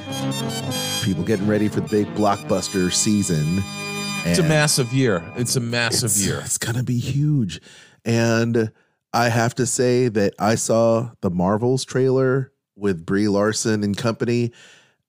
People 1.03 1.25
getting 1.25 1.47
ready 1.47 1.69
for 1.69 1.81
the 1.81 1.89
big 1.89 2.07
blockbuster 2.15 2.93
season. 2.93 3.63
It's 4.25 4.39
a 4.39 4.43
massive 4.43 4.93
year 4.93 5.25
it's 5.37 5.57
a 5.57 5.61
massive 5.61 6.11
it's, 6.11 6.27
year 6.27 6.41
It's 6.45 6.59
going 6.59 6.77
to 6.77 6.83
be 6.83 6.99
huge. 6.99 7.61
And 8.05 8.71
I 9.13 9.29
have 9.29 9.55
to 9.57 9.67
say 9.67 10.09
that 10.09 10.35
I 10.39 10.57
saw 10.57 11.11
the 11.21 11.31
Marvels 11.31 11.85
trailer 11.85 12.53
with 12.77 13.07
Brie 13.07 13.29
Larson 13.29 13.85
and 13.85 13.97
company, 13.97 14.53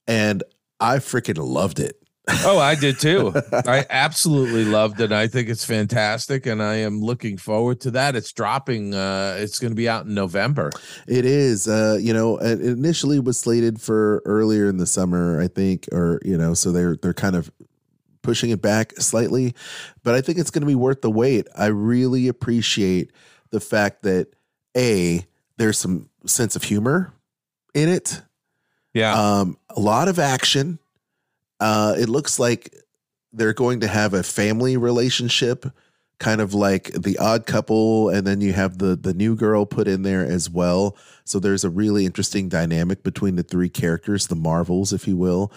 and 0.08 0.44
I 0.80 0.98
freaking 0.98 1.38
loved 1.40 1.80
it. 1.80 2.00
Oh, 2.44 2.58
I 2.58 2.74
did 2.74 3.00
too. 3.00 3.34
I 3.52 3.86
absolutely 3.90 4.66
loved 4.66 5.00
it. 5.00 5.12
I 5.12 5.28
think 5.28 5.48
it's 5.48 5.64
fantastic, 5.64 6.48
and 6.48 6.62
I 6.62 6.76
am 6.76 7.00
looking 7.00 7.38
forward 7.38 7.82
to 7.82 7.92
that. 7.92 8.16
It's 8.16 8.32
dropping. 8.32 8.96
Uh, 8.96 9.38
it's 9.40 9.60
going 9.60 9.72
to 9.72 9.76
be 9.76 9.88
out 9.88 10.06
in 10.06 10.16
November. 10.16 10.72
It 11.08 11.26
is. 11.26 11.68
Uh, 11.68 11.98
you 12.00 12.14
know, 12.14 12.38
it 12.38 12.62
initially 12.62 13.20
was 13.20 13.38
slated 13.38 13.80
for 13.80 14.24
earlier 14.26 14.68
in 14.68 14.78
the 14.78 14.88
summer, 14.88 15.40
I 15.40 15.48
think, 15.48 15.88
or 15.92 16.20
you 16.26 16.38
know, 16.38 16.56
so 16.56 16.72
they're 16.72 16.98
they're 17.00 17.14
kind 17.14 17.36
of 17.36 17.52
pushing 18.26 18.50
it 18.50 18.62
back 18.62 18.94
slightly, 18.94 19.54
but 20.04 20.16
I 20.16 20.22
think 20.22 20.40
it's 20.40 20.50
going 20.50 20.62
to 20.64 20.68
be 20.68 20.76
worth 20.76 21.02
the 21.02 21.12
wait. 21.12 21.48
I 21.56 21.68
really 21.68 22.28
appreciate 22.28 23.12
the 23.52 23.60
fact 23.60 24.04
that 24.04 24.28
a 24.76 25.26
there's 25.58 25.78
some 25.78 26.10
sense 26.26 26.56
of 26.56 26.64
humor 26.64 27.14
in 27.74 27.88
it. 27.88 28.22
Yeah. 28.94 29.14
Um, 29.14 29.58
a 29.70 29.80
lot 29.80 30.08
of 30.08 30.20
action. 30.20 30.80
Uh, 31.60 31.96
it 31.98 32.10
looks 32.10 32.40
like 32.40 32.74
they're 33.32 33.54
going 33.54 33.82
to 33.82 33.88
have 33.88 34.14
a 34.14 34.24
family 34.24 34.78
relationship, 34.78 35.66
kind 36.20 36.42
of 36.42 36.54
like 36.54 36.92
the 36.92 37.18
odd 37.18 37.46
couple, 37.46 38.10
and 38.10 38.26
then 38.26 38.42
you 38.42 38.54
have 38.54 38.78
the 38.78 38.96
the 38.96 39.14
new 39.14 39.36
girl 39.36 39.66
put 39.66 39.88
in 39.88 40.02
there 40.02 40.26
as 40.26 40.50
well. 40.50 40.98
So 41.24 41.40
there's 41.40 41.64
a 41.64 41.70
really 41.70 42.06
interesting 42.06 42.50
dynamic 42.50 43.04
between 43.04 43.36
the 43.36 43.44
three 43.44 43.70
characters, 43.70 44.28
the 44.28 44.36
Marvels, 44.36 44.94
if 44.94 45.08
you 45.08 45.18
will. 45.18 45.52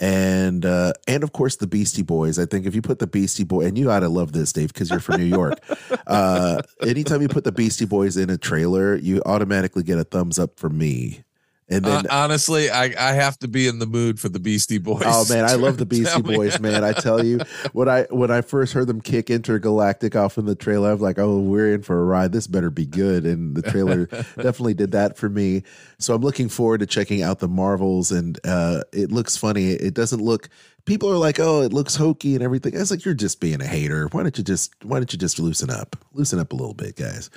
And 0.00 0.64
uh, 0.64 0.92
and 1.08 1.24
of 1.24 1.32
course 1.32 1.56
the 1.56 1.66
Beastie 1.66 2.02
Boys. 2.02 2.38
I 2.38 2.46
think 2.46 2.66
if 2.66 2.74
you 2.74 2.82
put 2.82 3.00
the 3.00 3.06
Beastie 3.06 3.44
Boy, 3.44 3.66
and 3.66 3.76
you 3.76 3.86
gotta 3.86 4.08
love 4.08 4.32
this, 4.32 4.52
Dave, 4.52 4.72
because 4.72 4.90
you're 4.90 5.00
from 5.00 5.20
New 5.20 5.26
York. 5.26 5.58
uh, 6.06 6.62
anytime 6.82 7.20
you 7.20 7.28
put 7.28 7.44
the 7.44 7.52
Beastie 7.52 7.84
Boys 7.84 8.16
in 8.16 8.30
a 8.30 8.38
trailer, 8.38 8.94
you 8.94 9.20
automatically 9.26 9.82
get 9.82 9.98
a 9.98 10.04
thumbs 10.04 10.38
up 10.38 10.58
from 10.58 10.78
me. 10.78 11.24
And 11.70 11.84
then 11.84 12.06
Uh, 12.06 12.08
honestly, 12.10 12.70
I, 12.70 12.84
I 12.98 13.12
have 13.12 13.38
to 13.40 13.48
be 13.48 13.68
in 13.68 13.78
the 13.78 13.86
mood 13.86 14.18
for 14.18 14.30
the 14.30 14.40
Beastie 14.40 14.78
Boys. 14.78 15.02
Oh 15.04 15.26
man, 15.28 15.44
I 15.44 15.54
love 15.54 15.76
the 15.76 15.84
Beastie. 15.94 16.22
Boys, 16.22 16.58
man. 16.60 16.82
I 16.82 16.92
tell 16.94 17.22
you, 17.22 17.40
when 17.72 17.88
I 17.90 18.04
when 18.10 18.30
I 18.30 18.40
first 18.40 18.72
heard 18.72 18.86
them 18.86 19.02
kick 19.02 19.28
Intergalactic 19.28 20.16
off 20.16 20.38
in 20.38 20.46
the 20.46 20.54
trailer, 20.54 20.88
I 20.88 20.92
was 20.92 21.02
like, 21.02 21.18
"Oh, 21.18 21.40
we're 21.40 21.74
in 21.74 21.82
for 21.82 22.00
a 22.00 22.04
ride. 22.04 22.32
This 22.32 22.46
better 22.46 22.70
be 22.70 22.86
good." 22.86 23.26
And 23.26 23.54
the 23.54 23.62
trailer 23.62 24.06
definitely 24.36 24.74
did 24.74 24.92
that 24.92 25.18
for 25.18 25.28
me. 25.28 25.62
So 25.98 26.14
I'm 26.14 26.22
looking 26.22 26.48
forward 26.48 26.80
to 26.80 26.86
checking 26.86 27.22
out 27.22 27.40
the 27.40 27.48
Marvels, 27.48 28.12
and 28.12 28.38
uh, 28.44 28.84
it 28.92 29.12
looks 29.12 29.36
funny. 29.36 29.72
It 29.72 29.92
doesn't 29.92 30.22
look. 30.22 30.48
People 30.86 31.10
are 31.10 31.18
like, 31.18 31.38
"Oh, 31.38 31.60
it 31.60 31.74
looks 31.74 31.94
hokey 31.96 32.34
and 32.34 32.42
everything." 32.42 32.74
I 32.74 32.78
was 32.78 32.90
like, 32.90 33.04
"You're 33.04 33.12
just 33.12 33.40
being 33.40 33.60
a 33.60 33.66
hater. 33.66 34.06
Why 34.12 34.22
don't 34.22 34.38
you 34.38 34.44
just 34.44 34.72
Why 34.84 34.98
don't 35.00 35.12
you 35.12 35.18
just 35.18 35.38
loosen 35.38 35.68
up? 35.68 35.96
Loosen 36.14 36.38
up 36.38 36.52
a 36.52 36.56
little 36.56 36.72
bit, 36.72 36.96
guys." 36.96 37.28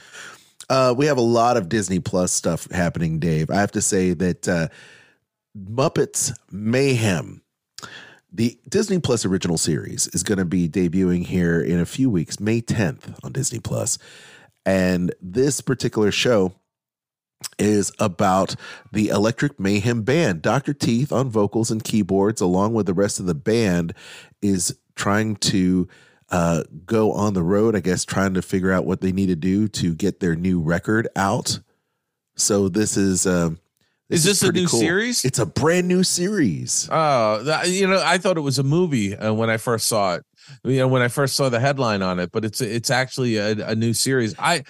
Uh, 0.69 0.93
we 0.95 1.05
have 1.05 1.17
a 1.17 1.21
lot 1.21 1.57
of 1.57 1.69
Disney 1.69 1.99
Plus 1.99 2.31
stuff 2.31 2.69
happening, 2.71 3.19
Dave. 3.19 3.49
I 3.49 3.55
have 3.55 3.71
to 3.73 3.81
say 3.81 4.13
that 4.13 4.47
uh, 4.47 4.67
Muppets 5.57 6.33
Mayhem, 6.51 7.41
the 8.31 8.57
Disney 8.67 8.99
Plus 8.99 9.25
original 9.25 9.57
series, 9.57 10.07
is 10.07 10.23
going 10.23 10.37
to 10.37 10.45
be 10.45 10.69
debuting 10.69 11.25
here 11.25 11.61
in 11.61 11.79
a 11.79 11.85
few 11.85 12.09
weeks, 12.09 12.39
May 12.39 12.61
10th 12.61 13.23
on 13.23 13.31
Disney 13.31 13.59
Plus. 13.59 13.97
And 14.65 15.13
this 15.21 15.61
particular 15.61 16.11
show 16.11 16.53
is 17.57 17.91
about 17.99 18.55
the 18.91 19.09
Electric 19.09 19.59
Mayhem 19.59 20.03
Band. 20.03 20.41
Dr. 20.41 20.73
Teeth 20.73 21.11
on 21.11 21.29
vocals 21.29 21.71
and 21.71 21.83
keyboards, 21.83 22.41
along 22.41 22.73
with 22.73 22.85
the 22.85 22.93
rest 22.93 23.19
of 23.19 23.25
the 23.25 23.35
band, 23.35 23.93
is 24.41 24.77
trying 24.95 25.35
to 25.37 25.87
uh, 26.31 26.63
go 26.85 27.11
on 27.11 27.33
the 27.33 27.43
road, 27.43 27.75
I 27.75 27.79
guess, 27.81 28.05
trying 28.05 28.33
to 28.33 28.41
figure 28.41 28.71
out 28.71 28.85
what 28.85 29.01
they 29.01 29.11
need 29.11 29.27
to 29.27 29.35
do 29.35 29.67
to 29.69 29.93
get 29.93 30.19
their 30.19 30.35
new 30.35 30.59
record 30.61 31.07
out. 31.15 31.59
So 32.35 32.69
this 32.69 32.97
is. 32.97 33.27
Uh, 33.27 33.51
Is 34.09 34.23
this 34.23 34.41
a 34.41 34.45
pretty 34.47 34.61
new 34.61 34.67
series? 34.67 35.25
It's 35.25 35.39
a 35.39 35.45
brand 35.45 35.87
new 35.87 36.03
series. 36.03 36.87
Oh, 36.91 37.43
that, 37.43 37.69
you 37.69 37.87
know, 37.87 38.01
I 38.03 38.17
thought 38.17 38.37
it 38.37 38.41
was 38.41 38.59
a 38.59 38.63
movie 38.63 39.15
uh, 39.15 39.33
when 39.33 39.49
I 39.49 39.57
first 39.57 39.87
saw 39.87 40.15
it. 40.15 40.25
You 40.63 40.77
know, 40.79 40.87
when 40.87 41.01
I 41.03 41.07
first 41.07 41.35
saw 41.35 41.49
the 41.49 41.59
headline 41.59 42.01
on 42.01 42.19
it, 42.19 42.31
but 42.31 42.43
it's 42.43 42.61
it's 42.61 42.89
actually 42.89 43.37
a, 43.37 43.51
a 43.67 43.75
new 43.75 43.93
series. 43.93 44.33
I, 44.39 44.63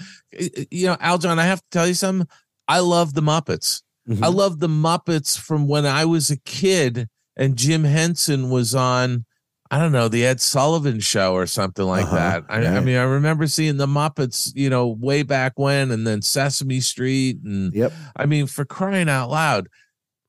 you 0.70 0.88
know, 0.88 0.96
Aljon, 0.96 1.40
I 1.40 1.46
have 1.46 1.60
to 1.62 1.68
tell 1.72 1.88
you 1.88 1.94
something. 1.94 2.28
I 2.68 2.80
love 2.80 3.14
the 3.14 3.22
Muppets. 3.22 3.82
Mhm. 4.10 4.22
I 4.22 4.28
love 4.28 4.60
the 4.60 4.68
Muppets 4.68 5.40
from 5.40 5.68
when 5.68 5.86
I 5.86 6.04
was 6.06 6.30
a 6.30 6.38
kid 6.38 7.08
and 7.38 7.56
Jim 7.56 7.84
Henson 7.86 8.50
was 8.50 8.76
on, 8.76 9.26
I 9.74 9.80
don't 9.80 9.94
know, 9.94 10.10
the 10.10 10.26
Ed 10.26 10.42
Sullivan 10.42 11.00
show 11.00 11.34
or 11.34 11.46
something 11.46 11.86
like 11.86 12.04
Uh-huh, 12.04 12.16
that. 12.16 12.44
I, 12.50 12.66
I 12.66 12.80
mean, 12.82 12.98
I 12.98 13.04
remember 13.04 13.48
seeing 13.48 13.78
the 13.78 13.88
Muppets, 13.88 14.52
you 14.54 14.70
know, 14.70 14.88
way 14.90 15.24
back 15.24 15.54
when, 15.56 15.92
and 15.92 16.06
then 16.06 16.22
Sesame 16.22 16.82
Street. 16.82 17.38
And 17.46 17.74
Yep. 17.74 17.94
I 18.18 18.26
mean, 18.26 18.48
for 18.48 18.66
crying 18.66 19.08
out 19.08 19.30
loud, 19.30 19.68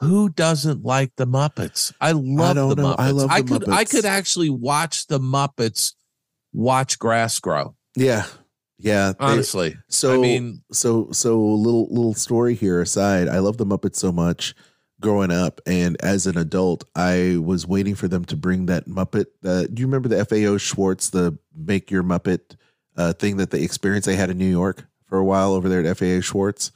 who 0.01 0.29
doesn't 0.29 0.85
like 0.85 1.11
the 1.17 1.27
Muppets? 1.27 1.93
I 2.01 2.13
love 2.13 2.55
don't 2.55 2.69
the 2.71 2.77
know. 2.77 2.95
Muppets. 2.95 3.01
I 3.01 3.11
love 3.11 3.31
the 3.31 3.43
could 3.59 3.69
I 3.69 3.85
could 3.85 4.05
actually 4.05 4.51
watch 4.51 5.09
the 5.09 5.19
Muppets 5.19 5.95
watch 6.53 6.99
grass 7.01 7.41
grow. 7.41 7.75
Yeah. 7.97 8.27
Yeah. 8.79 9.11
they- 9.13 9.25
Honestly. 9.25 9.77
so 9.89 10.15
I 10.15 10.19
mean, 10.19 10.63
so 10.73 11.09
so 11.13 11.41
little 11.41 11.89
little 11.91 12.15
story 12.15 12.55
here 12.55 12.81
aside. 12.81 13.29
I 13.29 13.39
love 13.41 13.57
the 13.59 13.67
Muppets 13.67 13.97
so 13.97 14.13
much 14.13 14.55
growing 15.03 15.31
up, 15.31 15.61
and 15.67 16.01
as 16.03 16.27
an 16.27 16.39
adult, 16.39 16.85
I 16.95 17.37
was 17.39 17.67
waiting 17.67 17.95
for 17.95 18.09
them 18.09 18.25
to 18.27 18.37
bring 18.37 18.67
that 18.67 18.87
Muppet. 18.87 19.27
Uh, 19.45 19.65
do 19.73 19.81
you 19.81 19.87
remember 19.87 20.09
the 20.09 20.25
FAO 20.25 20.57
Schwarz, 20.57 21.11
the 21.11 21.37
Make 21.55 21.91
Your 21.91 22.03
Muppet 22.03 22.57
uh, 22.97 23.13
thing 23.13 23.37
that 23.37 23.51
the 23.51 23.63
experience 23.63 24.07
they 24.07 24.17
had 24.17 24.31
in 24.31 24.39
New 24.39 24.51
York 24.51 24.87
for 25.07 25.19
a 25.19 25.25
while 25.25 25.53
over 25.53 25.69
there 25.69 25.85
at 25.85 25.99
FAO 25.99 26.21
Schwarz? 26.21 26.73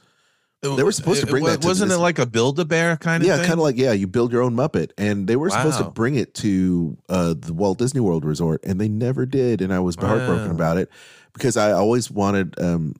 They 0.61 0.83
were 0.83 0.91
supposed 0.91 1.21
to 1.21 1.27
bring 1.27 1.43
that 1.45 1.61
to 1.61 1.67
Wasn't 1.67 1.89
this- 1.89 1.97
it 1.97 2.01
like 2.01 2.17
a 2.19 2.25
build 2.25 2.59
a 2.59 2.65
bear 2.65 2.97
kind 2.97 3.21
of 3.21 3.27
yeah, 3.27 3.37
kind 3.37 3.53
of 3.53 3.59
like 3.59 3.77
yeah, 3.77 3.91
you 3.91 4.07
build 4.07 4.31
your 4.31 4.41
own 4.41 4.55
Muppet, 4.55 4.91
and 4.97 5.27
they 5.27 5.35
were 5.35 5.49
supposed 5.49 5.77
to 5.77 5.85
bring 5.85 6.15
it 6.15 6.33
to 6.35 6.97
uh, 7.09 7.35
the 7.37 7.53
Walt 7.53 7.77
Disney 7.77 8.01
World 8.01 8.25
Resort, 8.25 8.63
and 8.65 8.81
they 8.81 8.87
never 8.87 9.25
did, 9.25 9.61
and 9.61 9.71
I 9.73 9.79
was 9.79 9.95
heartbroken 9.95 10.51
about 10.51 10.77
it 10.77 10.89
because 11.33 11.57
I 11.57 11.71
always 11.71 12.09
wanted 12.09 12.59
um, 12.59 12.95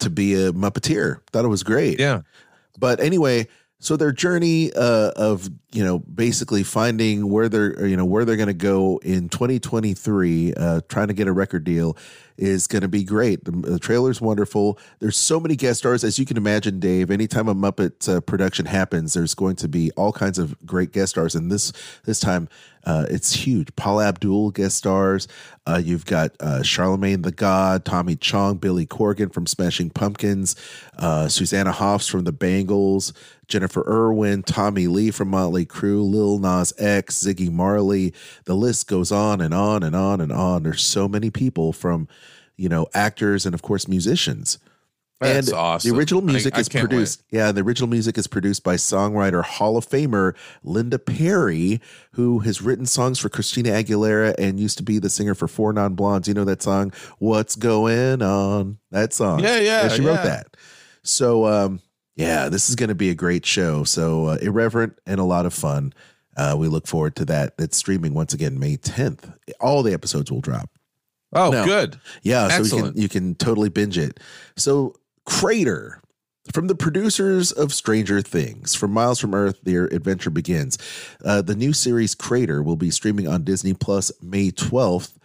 to 0.00 0.10
be 0.10 0.34
a 0.34 0.52
Muppeteer. 0.52 1.20
Thought 1.30 1.44
it 1.44 1.48
was 1.48 1.62
great. 1.62 2.00
Yeah. 2.00 2.22
But 2.78 3.00
anyway, 3.00 3.46
so 3.80 3.96
their 3.96 4.12
journey 4.12 4.72
uh, 4.74 5.12
of 5.16 5.48
you 5.70 5.84
know 5.84 5.98
basically 5.98 6.62
finding 6.62 7.30
where 7.30 7.48
they're 7.48 7.86
you 7.86 7.96
know 7.96 8.04
where 8.04 8.24
they're 8.24 8.36
going 8.36 8.48
to 8.48 8.54
go 8.54 8.98
in 9.02 9.28
2023, 9.28 10.54
uh, 10.54 10.80
trying 10.88 11.08
to 11.08 11.14
get 11.14 11.28
a 11.28 11.32
record 11.32 11.64
deal 11.64 11.96
is 12.38 12.68
going 12.68 12.82
to 12.82 12.88
be 12.88 13.02
great. 13.02 13.44
The, 13.44 13.50
the 13.50 13.78
trailer's 13.80 14.20
wonderful. 14.20 14.78
There's 15.00 15.16
so 15.16 15.40
many 15.40 15.56
guest 15.56 15.80
stars 15.80 16.04
as 16.04 16.18
you 16.18 16.24
can 16.24 16.36
imagine, 16.36 16.78
Dave. 16.78 17.10
Anytime 17.10 17.48
a 17.48 17.54
Muppet 17.54 18.08
uh, 18.08 18.20
production 18.20 18.66
happens, 18.66 19.14
there's 19.14 19.34
going 19.34 19.56
to 19.56 19.68
be 19.68 19.90
all 19.92 20.12
kinds 20.12 20.38
of 20.38 20.56
great 20.64 20.92
guest 20.92 21.10
stars, 21.10 21.34
and 21.34 21.50
this 21.50 21.72
this 22.04 22.20
time 22.20 22.48
uh, 22.84 23.04
it's 23.10 23.34
huge. 23.34 23.74
Paula 23.76 24.08
Abdul 24.08 24.52
guest 24.52 24.78
stars. 24.78 25.28
Uh, 25.66 25.80
you've 25.82 26.06
got 26.06 26.32
uh, 26.40 26.62
Charlemagne 26.62 27.20
the 27.20 27.32
God, 27.32 27.84
Tommy 27.84 28.16
Chong, 28.16 28.56
Billy 28.56 28.86
Corgan 28.86 29.30
from 29.30 29.46
Smashing 29.46 29.90
Pumpkins, 29.90 30.56
uh, 30.96 31.28
Susanna 31.28 31.72
Hoffs 31.72 32.08
from 32.08 32.24
the 32.24 32.32
Bangles, 32.32 33.12
Jennifer 33.46 33.84
Irwin, 33.86 34.42
Tommy 34.42 34.86
Lee 34.86 35.10
from 35.10 35.28
Motley 35.28 35.57
Crue, 35.66 36.08
Lil 36.08 36.38
Nas 36.38 36.72
X, 36.78 37.16
Ziggy 37.16 37.50
Marley. 37.50 38.12
The 38.44 38.54
list 38.54 38.88
goes 38.88 39.12
on 39.12 39.40
and 39.40 39.54
on 39.54 39.82
and 39.82 39.96
on 39.96 40.20
and 40.20 40.32
on. 40.32 40.62
There's 40.62 40.82
so 40.82 41.08
many 41.08 41.30
people 41.30 41.72
from, 41.72 42.08
you 42.56 42.68
know, 42.68 42.86
actors 42.94 43.46
and 43.46 43.54
of 43.54 43.62
course 43.62 43.88
musicians. 43.88 44.58
That's 45.20 45.48
and 45.48 45.56
awesome. 45.56 45.90
The 45.90 45.98
original 45.98 46.22
music 46.22 46.56
I 46.56 46.60
is 46.60 46.68
can't 46.68 46.84
wait. 46.84 46.90
produced. 46.90 47.24
Yeah, 47.30 47.50
the 47.50 47.62
original 47.62 47.88
music 47.88 48.16
is 48.18 48.28
produced 48.28 48.62
by 48.62 48.76
songwriter 48.76 49.44
Hall 49.44 49.76
of 49.76 49.88
Famer 49.88 50.36
Linda 50.62 50.98
Perry, 50.98 51.80
who 52.12 52.38
has 52.40 52.62
written 52.62 52.86
songs 52.86 53.18
for 53.18 53.28
Christina 53.28 53.70
Aguilera 53.70 54.36
and 54.38 54.60
used 54.60 54.78
to 54.78 54.84
be 54.84 55.00
the 55.00 55.10
singer 55.10 55.34
for 55.34 55.48
Four 55.48 55.72
Non 55.72 55.94
Blondes. 55.94 56.28
You 56.28 56.34
know 56.34 56.44
that 56.44 56.62
song, 56.62 56.92
"What's 57.18 57.56
Going 57.56 58.22
On"? 58.22 58.78
That 58.92 59.12
song. 59.12 59.40
Yeah, 59.40 59.58
yeah, 59.58 59.88
she 59.88 60.02
wrote 60.02 60.22
that. 60.22 60.56
So, 61.02 61.46
um, 61.46 61.80
yeah, 62.18 62.50
this 62.50 62.68
is 62.68 62.74
going 62.74 62.88
to 62.90 62.94
be 62.94 63.08
a 63.08 63.14
great 63.14 63.46
show. 63.46 63.84
So 63.84 64.26
uh, 64.26 64.38
irreverent 64.42 64.98
and 65.06 65.18
a 65.20 65.24
lot 65.24 65.46
of 65.46 65.54
fun. 65.54 65.94
Uh, 66.36 66.54
we 66.58 66.68
look 66.68 66.86
forward 66.86 67.16
to 67.16 67.24
that. 67.24 67.54
It's 67.58 67.76
streaming 67.76 68.12
once 68.12 68.34
again 68.34 68.58
May 68.58 68.76
10th. 68.76 69.32
All 69.60 69.82
the 69.82 69.94
episodes 69.94 70.30
will 70.30 70.40
drop. 70.42 70.68
Oh, 71.32 71.50
No. 71.50 71.64
good. 71.64 71.98
Yeah, 72.22 72.48
so 72.48 72.54
you 72.56 72.60
Excellent. 72.60 72.94
can 72.94 73.02
you 73.02 73.08
can 73.08 73.34
totally 73.36 73.68
binge 73.70 73.96
it. 73.98 74.20
So 74.56 74.94
Crater 75.24 76.00
from 76.54 76.66
the 76.68 76.74
producers 76.74 77.52
of 77.52 77.74
Stranger 77.74 78.22
Things, 78.22 78.74
from 78.74 78.92
Miles 78.92 79.18
from 79.20 79.34
Earth, 79.34 79.60
their 79.62 79.84
adventure 79.84 80.30
begins. 80.30 80.78
Uh, 81.22 81.42
the 81.42 81.54
new 81.54 81.72
series 81.74 82.14
Crater 82.14 82.62
will 82.62 82.76
be 82.76 82.90
streaming 82.90 83.28
on 83.28 83.44
Disney 83.44 83.74
Plus 83.74 84.10
May 84.22 84.50
twelfth. 84.50 85.18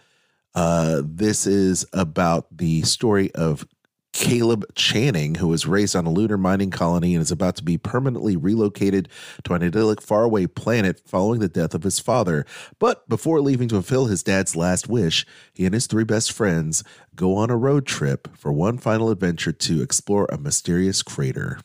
Uh, 0.54 1.00
this 1.04 1.46
is 1.46 1.86
about 1.94 2.46
the 2.56 2.82
story 2.82 3.34
of 3.34 3.66
Caleb 4.14 4.64
Channing, 4.76 5.34
who 5.34 5.48
was 5.48 5.66
raised 5.66 5.96
on 5.96 6.06
a 6.06 6.10
lunar 6.10 6.38
mining 6.38 6.70
colony 6.70 7.14
and 7.16 7.20
is 7.20 7.32
about 7.32 7.56
to 7.56 7.64
be 7.64 7.76
permanently 7.76 8.36
relocated 8.36 9.08
to 9.42 9.54
an 9.54 9.62
idyllic 9.64 10.00
faraway 10.00 10.46
planet 10.46 11.02
following 11.04 11.40
the 11.40 11.48
death 11.48 11.74
of 11.74 11.82
his 11.82 11.98
father. 11.98 12.46
But 12.78 13.08
before 13.08 13.40
leaving 13.40 13.66
to 13.68 13.74
fulfill 13.74 14.06
his 14.06 14.22
dad's 14.22 14.54
last 14.54 14.88
wish, 14.88 15.26
he 15.52 15.64
and 15.66 15.74
his 15.74 15.88
three 15.88 16.04
best 16.04 16.30
friends 16.30 16.84
go 17.16 17.34
on 17.34 17.50
a 17.50 17.56
road 17.56 17.86
trip 17.86 18.28
for 18.36 18.52
one 18.52 18.78
final 18.78 19.10
adventure 19.10 19.50
to 19.52 19.82
explore 19.82 20.26
a 20.30 20.38
mysterious 20.38 21.02
crater. 21.02 21.58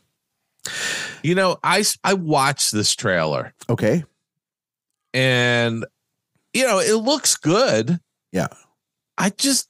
You 1.22 1.36
know, 1.36 1.58
I 1.64 1.84
I 2.04 2.16
watched 2.16 2.72
this 2.72 2.96
trailer 2.96 3.54
Okay. 3.70 4.04
and 5.14 5.86
you 6.54 6.66
know, 6.66 6.80
it 6.80 6.96
looks 6.96 7.38
good. 7.38 8.00
Yeah. 8.32 8.48
I 9.20 9.30
just 9.30 9.69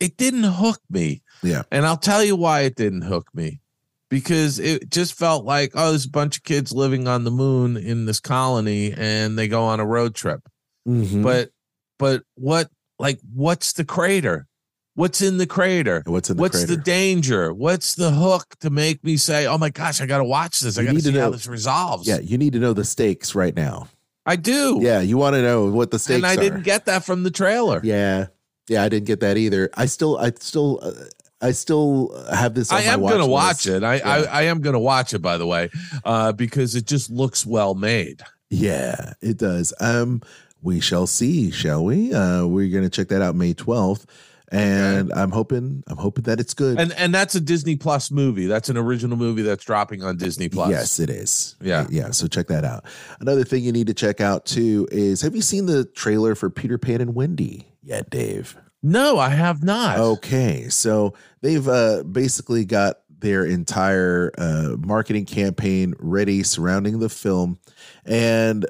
it 0.00 0.16
didn't 0.16 0.44
hook 0.44 0.80
me. 0.90 1.22
Yeah. 1.42 1.62
And 1.70 1.86
I'll 1.86 1.96
tell 1.96 2.22
you 2.22 2.36
why 2.36 2.60
it 2.60 2.76
didn't 2.76 3.02
hook 3.02 3.28
me. 3.34 3.60
Because 4.08 4.58
it 4.58 4.90
just 4.90 5.14
felt 5.14 5.44
like, 5.44 5.70
oh, 5.74 5.90
there's 5.90 6.04
a 6.06 6.10
bunch 6.10 6.36
of 6.36 6.42
kids 6.42 6.72
living 6.72 7.06
on 7.06 7.22
the 7.24 7.30
moon 7.30 7.76
in 7.76 8.06
this 8.06 8.18
colony 8.20 8.92
and 8.92 9.38
they 9.38 9.46
go 9.46 9.62
on 9.64 9.78
a 9.80 9.86
road 9.86 10.14
trip. 10.16 10.40
Mhm. 10.88 11.22
But 11.22 11.50
but 11.98 12.22
what 12.34 12.70
like 12.98 13.20
what's 13.32 13.72
the 13.74 13.84
crater? 13.84 14.46
What's 14.94 15.22
in 15.22 15.38
the 15.38 15.46
crater? 15.46 16.02
what's 16.06 16.28
in 16.28 16.36
the 16.36 16.40
What's 16.40 16.64
crater? 16.64 16.74
the 16.76 16.82
danger? 16.82 17.54
What's 17.54 17.94
the 17.94 18.10
hook 18.10 18.44
to 18.60 18.70
make 18.70 19.04
me 19.04 19.16
say, 19.16 19.46
"Oh 19.46 19.56
my 19.56 19.70
gosh, 19.70 20.00
I 20.00 20.06
got 20.06 20.18
to 20.18 20.24
watch 20.24 20.58
this. 20.60 20.76
I 20.76 20.84
got 20.84 20.94
to 20.94 21.00
see 21.00 21.16
how 21.16 21.30
this 21.30 21.46
resolves." 21.46 22.08
yeah, 22.08 22.18
you 22.18 22.36
need 22.36 22.52
to 22.54 22.58
know 22.58 22.72
the 22.72 22.84
stakes 22.84 23.34
right 23.36 23.54
now. 23.54 23.86
I 24.26 24.34
do. 24.36 24.80
Yeah, 24.82 25.00
you 25.00 25.16
want 25.16 25.34
to 25.34 25.42
know 25.42 25.66
what 25.70 25.92
the 25.92 25.98
stakes 26.00 26.16
and 26.16 26.26
I 26.26 26.34
are. 26.34 26.36
didn't 26.36 26.62
get 26.64 26.86
that 26.86 27.04
from 27.04 27.22
the 27.22 27.30
trailer. 27.30 27.80
Yeah, 27.84 28.26
yeah, 28.68 28.82
I 28.82 28.88
didn't 28.88 29.06
get 29.06 29.20
that 29.20 29.36
either. 29.36 29.70
I 29.74 29.86
still, 29.86 30.18
I 30.18 30.30
still, 30.38 30.78
uh, 30.82 30.92
I 31.40 31.52
still 31.52 32.14
have 32.32 32.54
this. 32.54 32.70
I 32.70 32.82
am 32.82 33.00
going 33.00 33.18
to 33.18 33.26
watch 33.26 33.66
it. 33.66 33.82
I, 33.82 33.96
Yeah. 33.96 34.08
I 34.08 34.18
I 34.24 34.42
am 34.42 34.60
going 34.60 34.74
to 34.74 34.78
watch 34.80 35.14
it 35.14 35.20
by 35.20 35.38
the 35.38 35.46
way, 35.46 35.70
uh, 36.04 36.32
because 36.32 36.74
it 36.74 36.86
just 36.86 37.10
looks 37.10 37.46
well 37.46 37.74
made. 37.74 38.22
Yeah, 38.50 39.14
it 39.22 39.38
does. 39.38 39.72
Um, 39.80 40.20
we 40.62 40.80
shall 40.80 41.06
see, 41.06 41.50
shall 41.50 41.84
we? 41.84 42.12
Uh, 42.12 42.44
we're 42.46 42.70
going 42.70 42.84
to 42.84 42.90
check 42.90 43.08
that 43.08 43.22
out 43.22 43.34
May 43.36 43.54
twelfth, 43.54 44.06
and 44.50 45.12
I'm 45.12 45.30
hoping, 45.30 45.84
I'm 45.86 45.96
hoping 45.96 46.24
that 46.24 46.40
it's 46.40 46.54
good. 46.54 46.78
And 46.80 46.92
and 46.92 47.14
that's 47.14 47.34
a 47.34 47.40
Disney 47.40 47.76
Plus 47.76 48.10
movie. 48.10 48.46
That's 48.46 48.68
an 48.68 48.76
original 48.76 49.16
movie 49.16 49.42
that's 49.42 49.64
dropping 49.64 50.02
on 50.02 50.16
Disney 50.16 50.48
Plus. 50.48 50.70
Yes, 50.70 50.98
it 50.98 51.10
is. 51.10 51.56
Yeah. 51.60 51.86
yeah. 51.90 52.10
So 52.10 52.26
check 52.26 52.48
that 52.48 52.64
out. 52.64 52.84
Another 53.20 53.44
thing 53.44 53.62
you 53.62 53.72
need 53.72 53.86
to 53.86 53.94
check 53.94 54.20
out 54.20 54.46
too 54.46 54.88
is: 54.90 55.22
Have 55.22 55.36
you 55.36 55.42
seen 55.42 55.66
the 55.66 55.84
trailer 55.84 56.34
for 56.34 56.50
Peter 56.50 56.78
Pan 56.78 57.00
and 57.00 57.14
Wendy 57.14 57.66
yet, 57.82 58.10
Dave? 58.10 58.56
No, 58.82 59.18
I 59.18 59.28
have 59.28 59.62
not. 59.62 59.98
Okay, 59.98 60.68
so 60.68 61.14
they've 61.42 61.66
uh, 61.68 62.02
basically 62.02 62.64
got 62.64 63.00
their 63.10 63.44
entire 63.44 64.32
uh, 64.38 64.76
marketing 64.78 65.26
campaign 65.26 65.94
ready 65.98 66.42
surrounding 66.42 66.98
the 66.98 67.10
film, 67.10 67.58
and 68.04 68.66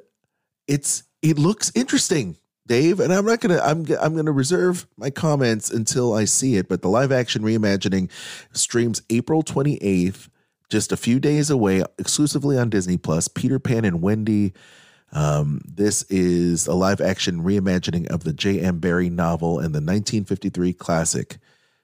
it's 0.67 1.05
it 1.23 1.39
looks 1.39 1.71
interesting, 1.75 2.37
Dave. 2.71 3.01
And 3.01 3.13
I'm 3.13 3.25
not 3.27 3.41
gonna 3.41 3.59
I'm 3.59 3.85
I'm 4.01 4.15
gonna 4.15 4.31
reserve 4.31 4.87
my 4.97 5.11
comments 5.11 5.71
until 5.73 6.15
I 6.15 6.25
see 6.25 6.55
it. 6.55 6.69
But 6.69 6.83
the 6.83 6.89
live 6.89 7.11
action 7.11 7.43
reimagining 7.43 8.09
streams 8.53 9.03
April 9.11 9.43
28th, 9.43 10.29
just 10.69 10.93
a 10.93 10.97
few 10.97 11.19
days 11.19 11.51
away, 11.51 11.83
exclusively 11.99 12.57
on 12.57 12.71
Disney 12.71 12.97
Plus. 12.97 13.27
Peter 13.27 13.59
Pan 13.59 13.85
and 13.85 14.01
Wendy. 14.01 14.53
Um, 15.13 15.61
this 15.65 16.05
is 16.05 16.69
a 16.69 16.75
live 16.75 17.01
action 17.01 17.43
reimagining 17.43 18.07
of 18.07 18.23
the 18.23 18.33
J.M. 18.33 18.79
Barrie 18.79 19.11
novel 19.11 19.59
and 19.59 19.75
the 19.75 19.81
1953 19.81 20.73
classic. 20.75 21.39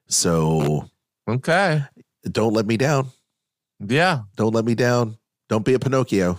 So 0.07 0.89
Okay. 1.29 1.83
don't 2.31 2.53
let 2.53 2.67
me 2.67 2.77
down. 2.77 3.09
Yeah. 3.81 4.21
Don't 4.37 4.55
let 4.55 4.65
me 4.65 4.77
down. 4.77 5.19
Don't 5.49 5.65
be 5.65 5.75
a 5.75 5.81
Pinocchio. 5.81 6.39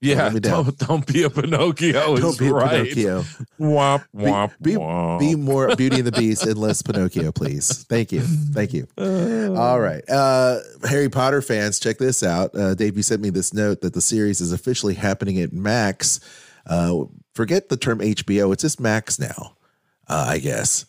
Yeah. 0.00 0.28
down. 0.30 0.40
Don't 0.40 0.78
don't 0.78 1.06
be 1.06 1.24
a 1.24 1.30
Pinocchio. 1.30 2.16
Don't 2.16 2.38
be 2.38 2.48
a 2.48 2.52
right. 2.52 2.84
Pinocchio. 2.88 3.22
Womp 3.58 4.04
Be, 4.16 4.22
womp 4.24 4.52
be, 4.62 4.72
womp. 4.74 5.18
be 5.18 5.34
more 5.34 5.74
Beauty 5.76 5.96
and 5.96 6.06
the 6.06 6.12
Beast 6.12 6.44
and 6.46 6.56
less 6.56 6.82
Pinocchio, 6.82 7.32
please. 7.32 7.84
Thank 7.84 8.12
you. 8.12 8.20
Thank 8.20 8.72
you. 8.74 8.86
All 9.56 9.80
right. 9.80 10.08
Uh, 10.08 10.60
Harry 10.88 11.08
Potter 11.08 11.42
fans, 11.42 11.80
check 11.80 11.98
this 11.98 12.22
out. 12.22 12.54
Uh, 12.54 12.74
Dave, 12.74 12.96
you 12.96 13.02
sent 13.02 13.20
me 13.20 13.30
this 13.30 13.52
note 13.52 13.80
that 13.80 13.94
the 13.94 14.00
series 14.00 14.40
is 14.40 14.52
officially 14.52 14.94
happening 14.94 15.40
at 15.40 15.52
Max. 15.52 16.20
Uh, 16.66 17.04
forget 17.34 17.68
the 17.68 17.76
term 17.76 17.98
HBO. 17.98 18.52
It's 18.52 18.62
just 18.62 18.78
Max 18.80 19.18
now, 19.18 19.56
uh, 20.08 20.26
I 20.28 20.38
guess. 20.38 20.84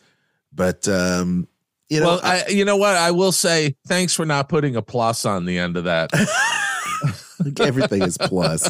But, 0.53 0.87
um, 0.87 1.47
you 1.89 1.99
know, 1.99 2.05
well, 2.07 2.21
I, 2.23 2.45
you 2.49 2.65
know 2.65 2.77
what? 2.77 2.95
I 2.95 3.09
will 3.11 3.31
say 3.31 3.75
thanks 3.87 4.13
for 4.13 4.25
not 4.25 4.49
putting 4.49 4.75
a 4.75 4.81
plus 4.81 5.25
on 5.25 5.45
the 5.45 5.57
end 5.57 5.77
of 5.77 5.85
that. 5.85 6.11
everything 7.59 8.01
is 8.01 8.17
plus. 8.17 8.69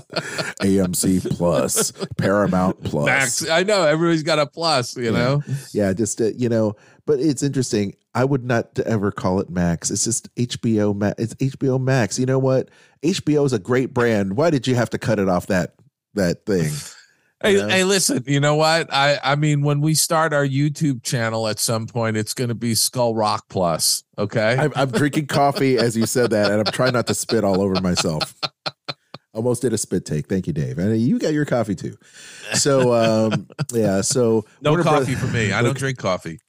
AMC 0.62 1.38
plus, 1.38 1.91
Paramount 2.17 2.84
plus. 2.84 3.05
Max, 3.05 3.49
I 3.49 3.63
know 3.63 3.84
everybody's 3.84 4.23
got 4.23 4.39
a 4.39 4.45
plus, 4.45 4.95
you 4.97 5.05
Yeah. 5.05 5.12
know. 5.12 5.43
Yeah, 5.73 5.93
just 5.93 6.19
uh, 6.21 6.25
you 6.36 6.49
know, 6.49 6.75
but 7.05 7.19
it's 7.19 7.43
interesting. 7.43 7.95
I 8.15 8.25
would 8.25 8.43
not 8.43 8.77
ever 8.79 9.12
call 9.12 9.39
it 9.39 9.49
Max. 9.49 9.91
It's 9.91 10.03
just 10.03 10.34
HBO 10.36 10.95
Max. 10.95 11.15
It's 11.21 11.34
HBO 11.36 11.79
Max. 11.79 12.17
You 12.17 12.25
know 12.25 12.39
what? 12.39 12.69
HBO 13.03 13.45
is 13.45 13.53
a 13.53 13.60
great 13.60 13.93
brand. 13.93 14.36
Why 14.36 14.49
did 14.49 14.67
you 14.67 14.75
have 14.75 14.89
to 14.91 14.97
cut 14.97 15.19
it 15.19 15.29
off 15.29 15.47
that 15.47 15.75
that 16.15 16.45
thing? 16.45 16.71
Hey, 17.41 17.60
hey, 17.69 17.84
listen. 17.86 18.23
You 18.28 18.41
know 18.41 18.56
what? 18.56 18.93
I 18.93 19.17
I 19.23 19.36
mean, 19.36 19.62
when 19.62 19.80
we 19.80 19.93
start 19.93 20.34
our 20.34 20.45
YouTube 20.45 21.04
channel 21.04 21.47
at 21.47 21.58
some 21.58 21.88
point, 21.88 22.17
it's 22.17 22.34
going 22.34 22.49
to 22.49 22.56
be 22.56 22.75
Skull 22.75 23.15
Rock 23.15 23.45
Plus. 23.47 24.04
Okay. 24.17 24.58
I'm, 24.60 24.73
I'm 24.75 24.91
drinking 24.91 25.28
coffee 25.28 25.78
as 25.78 25.95
you 25.95 26.06
said 26.06 26.32
that, 26.32 26.52
and 26.52 26.60
I'm 26.60 26.73
trying 26.73 26.93
not 26.93 27.08
to 27.08 27.13
spit 27.13 27.45
all 27.45 27.62
over 27.62 27.80
myself. 27.82 28.36
Almost 29.34 29.62
did 29.62 29.71
a 29.71 29.78
spit 29.78 30.06
take. 30.06 30.28
Thank 30.28 30.47
you, 30.47 30.54
Dave. 30.54 30.80
And 30.80 30.99
you 30.99 31.17
got 31.17 31.32
your 31.34 31.45
coffee 31.45 31.75
too. 31.75 31.95
So 32.56 32.93
um 32.93 33.47
yeah, 33.71 34.02
so 34.02 34.43
no 34.62 34.71
Warner 34.71 34.84
coffee 34.84 35.15
Bros- 35.15 35.30
for 35.30 35.34
me. 35.34 35.54
I 35.54 35.62
don't 35.62 35.78
drink 35.78 35.97
coffee. 35.97 36.39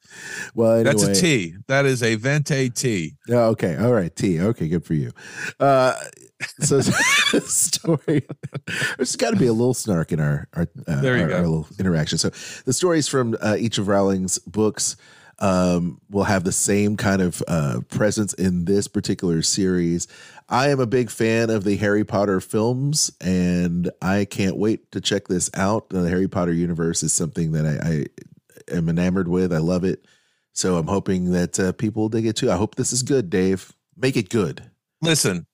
Well, 0.55 0.73
anyway, 0.73 0.85
That's 0.85 1.05
a 1.05 1.15
tea. 1.15 1.55
That 1.69 1.87
is 1.87 2.03
a 2.03 2.17
venti 2.17 2.69
tea. 2.71 3.15
Oh, 3.29 3.51
okay. 3.51 3.77
All 3.77 3.93
right. 3.93 4.15
Tea. 4.15 4.41
Okay. 4.41 4.67
Good 4.67 4.85
for 4.85 4.95
you. 4.95 5.13
Uh, 5.61 5.95
so 6.61 6.81
story. 7.41 8.27
There's 8.97 9.17
got 9.17 9.31
to 9.31 9.37
be 9.37 9.47
a 9.47 9.53
little 9.53 9.75
snark 9.75 10.13
in 10.13 10.21
our 10.21 10.49
our, 10.55 10.67
uh, 10.87 11.01
There 11.01 11.17
you 11.17 11.25
our, 11.25 11.29
go. 11.29 11.37
our 11.37 11.43
little 11.43 11.69
interaction. 11.79 12.19
So 12.19 12.31
the 12.65 12.73
stories 12.73 13.09
from 13.09 13.37
uh, 13.41 13.57
each 13.59 13.79
of 13.79 13.89
Rowling's 13.89 14.39
books 14.39 14.97
um, 15.41 16.01
will 16.11 16.25
have 16.25 16.45
the 16.45 16.53
same 16.53 16.97
kind 16.97 17.23
of 17.23 17.43
uh, 17.49 17.81
presence 17.89 18.35
in 18.35 18.67
this 18.67 18.89
particular 18.89 19.43
series. 19.43 20.07
I 20.49 20.71
am 20.71 20.81
a 20.81 20.87
big 20.87 21.11
fan 21.11 21.49
of 21.49 21.65
the 21.65 21.77
Harry 21.77 22.05
Potter 22.05 22.41
films, 22.41 23.11
and 23.21 23.91
I 24.03 24.25
can't 24.25 24.57
wait 24.57 24.91
to 24.93 25.01
check 25.01 25.29
this 25.29 25.51
out. 25.55 25.91
The 25.91 26.09
Harry 26.09 26.29
Potter 26.29 26.53
universe 26.53 27.03
is 27.03 27.13
something 27.13 27.53
that 27.53 27.65
I, 27.67 27.89
I 28.73 28.77
am 28.77 28.89
enamored 28.89 29.29
with. 29.29 29.53
I 29.53 29.59
love 29.59 29.85
it. 29.85 30.05
So 30.53 30.77
I'm 30.77 30.89
hoping 30.89 31.31
that 31.33 31.59
uh, 31.59 31.73
people 31.73 32.09
dig 32.09 32.27
it 32.27 32.37
too. 32.37 32.51
I 32.51 32.57
hope 32.57 32.75
this 32.75 32.93
is 32.93 33.03
good, 33.03 33.31
Dave. 33.31 33.73
Make 33.97 34.17
it 34.17 34.29
good. 34.29 34.71
Listen, 35.01 35.47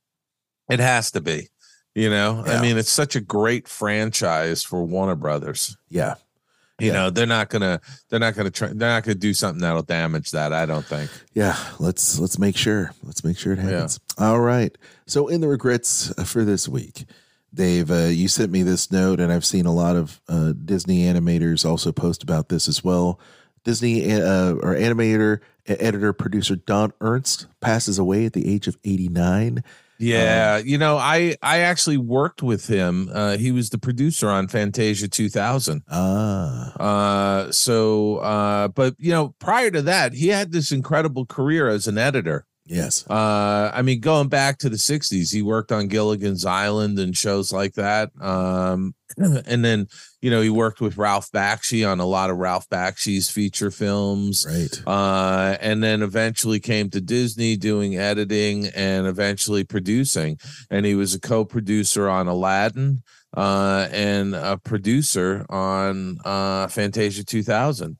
it 0.68 0.80
has 0.80 1.10
to 1.12 1.20
be. 1.20 1.48
You 1.94 2.10
know, 2.10 2.44
yeah. 2.46 2.58
I 2.58 2.62
mean, 2.62 2.76
it's 2.76 2.90
such 2.90 3.16
a 3.16 3.20
great 3.20 3.66
franchise 3.66 4.62
for 4.62 4.84
Warner 4.84 5.14
Brothers. 5.14 5.78
Yeah. 5.88 6.16
You 6.78 6.88
yeah. 6.88 6.92
know, 6.92 7.10
they're 7.10 7.24
not 7.24 7.48
gonna 7.48 7.80
they're 8.10 8.20
not 8.20 8.34
gonna 8.34 8.50
try 8.50 8.68
they're 8.68 8.90
not 8.90 9.02
gonna 9.02 9.14
do 9.14 9.32
something 9.32 9.62
that'll 9.62 9.82
damage 9.82 10.32
that, 10.32 10.52
I 10.52 10.66
don't 10.66 10.84
think. 10.84 11.10
Yeah, 11.32 11.56
let's 11.78 12.18
let's 12.18 12.38
make 12.38 12.54
sure. 12.54 12.92
Let's 13.02 13.24
make 13.24 13.38
sure 13.38 13.54
it 13.54 13.58
happens. 13.58 13.98
Yeah. 14.18 14.26
All 14.26 14.40
right. 14.40 14.76
So 15.06 15.28
in 15.28 15.40
the 15.40 15.48
regrets 15.48 16.12
uh, 16.18 16.24
for 16.24 16.44
this 16.44 16.68
week, 16.68 17.06
Dave, 17.54 17.90
uh, 17.90 18.08
you 18.08 18.28
sent 18.28 18.52
me 18.52 18.62
this 18.62 18.92
note, 18.92 19.18
and 19.18 19.32
I've 19.32 19.46
seen 19.46 19.64
a 19.64 19.72
lot 19.72 19.96
of 19.96 20.20
uh, 20.28 20.52
Disney 20.52 21.04
animators 21.04 21.64
also 21.64 21.92
post 21.92 22.22
about 22.22 22.50
this 22.50 22.68
as 22.68 22.84
well. 22.84 23.18
Disney 23.64 24.12
uh, 24.12 24.52
or 24.52 24.74
animator, 24.74 25.40
editor, 25.66 26.12
producer 26.12 26.56
Don 26.56 26.92
Ernst 27.00 27.46
passes 27.60 27.98
away 27.98 28.26
at 28.26 28.34
the 28.34 28.52
age 28.52 28.68
of 28.68 28.76
89. 28.84 29.64
Um, 29.98 30.06
yeah, 30.06 30.58
um, 30.60 30.66
you 30.66 30.78
know, 30.78 30.98
I 30.98 31.36
I 31.42 31.60
actually 31.60 31.96
worked 31.96 32.42
with 32.42 32.66
him. 32.66 33.10
Uh, 33.12 33.36
he 33.36 33.50
was 33.50 33.70
the 33.70 33.78
producer 33.78 34.28
on 34.28 34.48
Fantasia 34.48 35.08
2000. 35.08 35.82
Ah. 35.90 36.72
Uh, 36.76 37.52
so, 37.52 38.16
uh, 38.18 38.68
but 38.68 38.94
you 38.98 39.10
know, 39.10 39.34
prior 39.38 39.70
to 39.70 39.82
that, 39.82 40.12
he 40.12 40.28
had 40.28 40.52
this 40.52 40.72
incredible 40.72 41.26
career 41.26 41.68
as 41.68 41.86
an 41.86 41.98
editor 41.98 42.46
yes. 42.66 43.08
Uh, 43.08 43.70
I 43.72 43.82
mean, 43.82 44.00
going 44.00 44.28
back 44.28 44.58
to 44.58 44.68
the 44.68 44.76
60s, 44.76 45.32
he 45.32 45.42
worked 45.42 45.72
on 45.72 45.88
Gilligan's 45.88 46.44
Island 46.44 46.98
and 46.98 47.16
shows 47.16 47.52
like 47.52 47.74
that. 47.74 48.10
Um, 48.20 48.94
and 49.18 49.64
then, 49.64 49.86
you 50.20 50.30
know, 50.30 50.40
he 50.40 50.50
worked 50.50 50.80
with 50.80 50.98
Ralph 50.98 51.30
Bakshi 51.30 51.88
on 51.88 52.00
a 52.00 52.06
lot 52.06 52.30
of 52.30 52.36
Ralph 52.36 52.68
Bakshi's 52.68 53.30
feature 53.30 53.70
films. 53.70 54.46
Right. 54.48 54.82
Uh, 54.86 55.56
and 55.60 55.82
then 55.82 56.02
eventually 56.02 56.60
came 56.60 56.90
to 56.90 57.00
Disney 57.00 57.56
doing 57.56 57.96
editing 57.96 58.66
and 58.68 59.06
eventually 59.06 59.64
producing. 59.64 60.38
And 60.70 60.84
he 60.84 60.94
was 60.94 61.14
a 61.14 61.20
co-producer 61.20 62.08
on 62.08 62.26
Aladdin 62.26 63.02
uh, 63.36 63.88
and 63.90 64.34
a 64.34 64.56
producer 64.56 65.46
on 65.48 66.18
uh, 66.24 66.66
Fantasia 66.68 67.24
2000. 67.24 67.98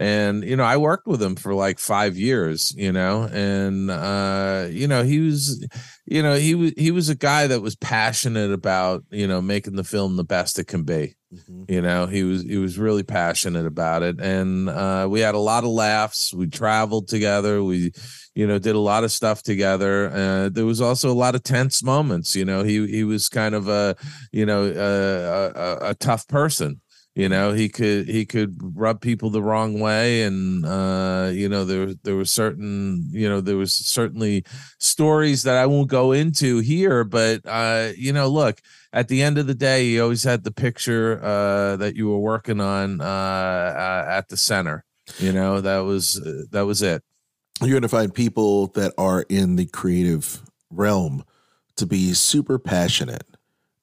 And 0.00 0.44
you 0.44 0.56
know 0.56 0.64
i 0.64 0.76
worked 0.76 1.06
with 1.06 1.22
him 1.22 1.36
for 1.36 1.54
like 1.54 1.78
five 1.78 2.16
years 2.16 2.74
you 2.76 2.92
know? 2.92 3.24
And 3.32 3.90
uh 3.90 4.66
you 4.70 4.86
know 4.88 5.02
he 5.02 5.20
was 5.20 5.66
you 6.06 6.22
know 6.22 6.34
he 6.34 6.54
was 6.54 6.72
he 6.76 6.90
was 6.90 7.08
a 7.08 7.14
guy 7.14 7.46
that 7.46 7.60
was 7.62 7.76
passionate 7.76 8.52
about 8.52 9.04
you 9.10 9.26
know 9.26 9.40
making 9.42 9.76
the 9.76 9.84
film 9.84 10.16
the 10.16 10.24
best 10.24 10.58
it 10.58 10.66
can 10.66 10.82
be. 10.84 11.14
Mhm. 11.34 11.70
you 11.70 11.82
know 11.82 12.06
he 12.06 12.22
was 12.22 12.42
he 12.42 12.56
was 12.56 12.78
really 12.78 13.02
passionate 13.02 13.66
about 13.66 14.02
it. 14.02 14.18
And 14.20 14.68
uh 14.70 15.06
we 15.10 15.20
had 15.20 15.34
a 15.34 15.38
lot 15.38 15.64
of 15.64 15.70
laughs. 15.70 16.32
We 16.32 16.46
traveled 16.46 17.08
together. 17.08 17.62
We 17.62 17.92
you 18.34 18.46
know 18.46 18.58
did 18.58 18.74
a 18.76 18.78
lot 18.78 19.04
of 19.04 19.12
stuff 19.12 19.42
together. 19.42 20.10
Uh 20.10 20.48
there 20.48 20.64
was 20.64 20.80
also 20.80 21.10
a 21.10 21.20
lot 21.24 21.34
of 21.34 21.42
tense 21.42 21.82
moments 21.82 22.34
you 22.34 22.44
know? 22.46 22.62
He 22.62 22.86
he 22.86 23.04
was 23.04 23.28
kind 23.28 23.54
of 23.54 23.68
a 23.68 23.94
you 24.32 24.46
know 24.46 24.62
a, 24.64 25.60
a, 25.60 25.90
a 25.90 25.94
tough 25.94 26.26
person 26.28 26.80
you 27.18 27.28
know 27.28 27.52
he 27.52 27.68
could 27.68 28.08
he 28.08 28.24
could 28.24 28.56
rub 28.74 29.00
people 29.00 29.28
the 29.28 29.42
wrong 29.42 29.80
way 29.80 30.22
and 30.22 30.64
uh 30.64 31.30
you 31.32 31.48
know 31.48 31.64
there 31.64 31.92
there 32.04 32.16
was 32.16 32.30
certain 32.30 33.08
you 33.10 33.28
know 33.28 33.40
there 33.40 33.56
was 33.56 33.72
certainly 33.72 34.44
stories 34.78 35.42
that 35.42 35.56
i 35.56 35.66
won't 35.66 35.88
go 35.88 36.12
into 36.12 36.60
here 36.60 37.04
but 37.04 37.40
uh 37.44 37.88
you 37.96 38.12
know 38.12 38.28
look 38.28 38.60
at 38.92 39.08
the 39.08 39.22
end 39.22 39.36
of 39.36 39.46
the 39.46 39.54
day 39.54 39.84
you 39.84 40.02
always 40.02 40.24
had 40.24 40.44
the 40.44 40.52
picture 40.52 41.20
uh 41.22 41.76
that 41.76 41.96
you 41.96 42.08
were 42.08 42.18
working 42.20 42.60
on 42.60 43.00
uh, 43.00 43.04
uh 43.04 44.06
at 44.08 44.28
the 44.28 44.36
center 44.36 44.84
you 45.18 45.32
know 45.32 45.60
that 45.60 45.78
was 45.80 46.20
uh, 46.20 46.44
that 46.50 46.66
was 46.66 46.82
it. 46.82 47.02
You're 47.60 47.70
going 47.70 47.82
to 47.82 47.88
find 47.88 48.14
people 48.14 48.68
that 48.68 48.92
are 48.98 49.24
in 49.28 49.56
the 49.56 49.66
creative 49.66 50.42
realm 50.70 51.24
to 51.76 51.86
be 51.86 52.12
super 52.12 52.58
passionate. 52.58 53.24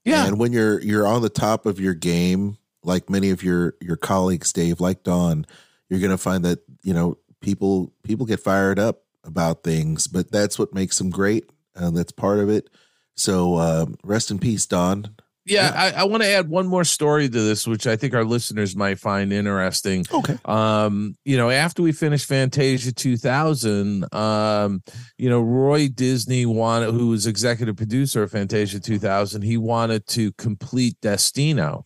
yeah. 0.06 0.28
And 0.28 0.40
when 0.40 0.54
you're 0.54 0.80
you're 0.82 1.08
on 1.08 1.22
the 1.22 1.30
top 1.30 1.66
of 1.66 1.80
your 1.80 1.94
game, 1.94 2.58
like 2.86 3.10
many 3.10 3.30
of 3.32 3.44
your 3.44 3.74
your 3.82 3.98
colleagues, 3.98 4.54
Dave, 4.54 4.80
like 4.80 5.04
Don, 5.04 5.46
you're 5.90 6.00
going 6.00 6.12
to 6.12 6.18
find 6.18 6.46
that 6.46 6.60
you 6.84 6.94
know 6.94 7.18
people 7.42 7.92
people 8.04 8.26
get 8.26 8.40
fired 8.40 8.80
up 8.80 9.04
about 9.24 9.64
things, 9.64 10.08
but 10.08 10.32
that's 10.32 10.58
what 10.60 10.74
makes 10.74 10.98
them 10.98 11.10
great, 11.10 11.50
and 11.76 11.98
that's 11.98 12.12
part 12.12 12.40
of 12.40 12.50
it. 12.50 12.70
So 13.16 13.56
um, 13.60 13.96
rest 14.04 14.30
in 14.32 14.40
peace, 14.40 14.66
Don. 14.66 15.16
yeah 15.48 15.72
i, 15.76 16.02
I 16.02 16.04
want 16.06 16.24
to 16.24 16.28
add 16.30 16.50
one 16.50 16.66
more 16.66 16.84
story 16.84 17.30
to 17.30 17.42
this 17.42 17.68
which 17.68 17.86
i 17.86 17.96
think 17.96 18.16
our 18.16 18.24
listeners 18.26 18.76
might 18.76 18.98
find 19.00 19.32
interesting 19.32 20.04
Okay. 20.12 20.38
um 20.46 21.14
you 21.24 21.38
know 21.38 21.52
after 21.52 21.84
we 21.84 21.92
finished 21.92 22.26
fantasia 22.26 22.92
2000 22.92 24.12
um 24.14 24.82
you 25.20 25.30
know 25.30 25.40
roy 25.42 25.88
disney 25.88 26.48
wanted 26.48 26.92
who 26.96 27.10
was 27.10 27.28
executive 27.28 27.76
producer 27.78 28.24
of 28.24 28.32
fantasia 28.32 28.80
2000 28.80 29.44
he 29.44 29.56
wanted 29.56 30.08
to 30.08 30.32
complete 30.34 31.00
destino 31.00 31.85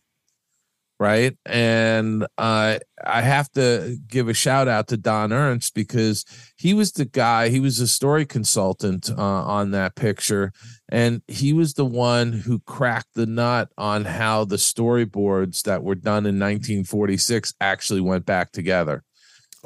right? 1.00 1.36
And 1.46 2.26
uh 2.38 2.78
i 3.06 3.22
have 3.22 3.50
to 3.52 3.96
give 4.06 4.28
a 4.28 4.34
shout 4.34 4.68
out 4.68 4.86
to 4.86 4.96
don 4.98 5.32
ernst 5.32 5.74
because 5.74 6.26
he 6.58 6.74
was 6.74 6.92
the 6.92 7.06
guy 7.06 7.48
he 7.48 7.58
was 7.58 7.80
a 7.80 7.88
story 7.88 8.26
consultant 8.26 9.10
uh, 9.10 9.22
on 9.22 9.70
that 9.72 9.96
picture. 9.96 10.52
And 10.92 11.22
he 11.26 11.52
was 11.52 11.74
the 11.74 11.86
one 11.86 12.32
who 12.32 12.60
cracked 12.60 13.14
the 13.14 13.26
nut 13.26 13.68
on 13.78 14.04
how 14.04 14.44
the 14.44 14.56
storyboards 14.56 15.62
that 15.62 15.82
were 15.82 15.94
done 15.94 16.26
in 16.26 16.38
1946 16.38 17.54
actually 17.60 18.00
went 18.02 18.26
back 18.26 18.52
together 18.52 19.02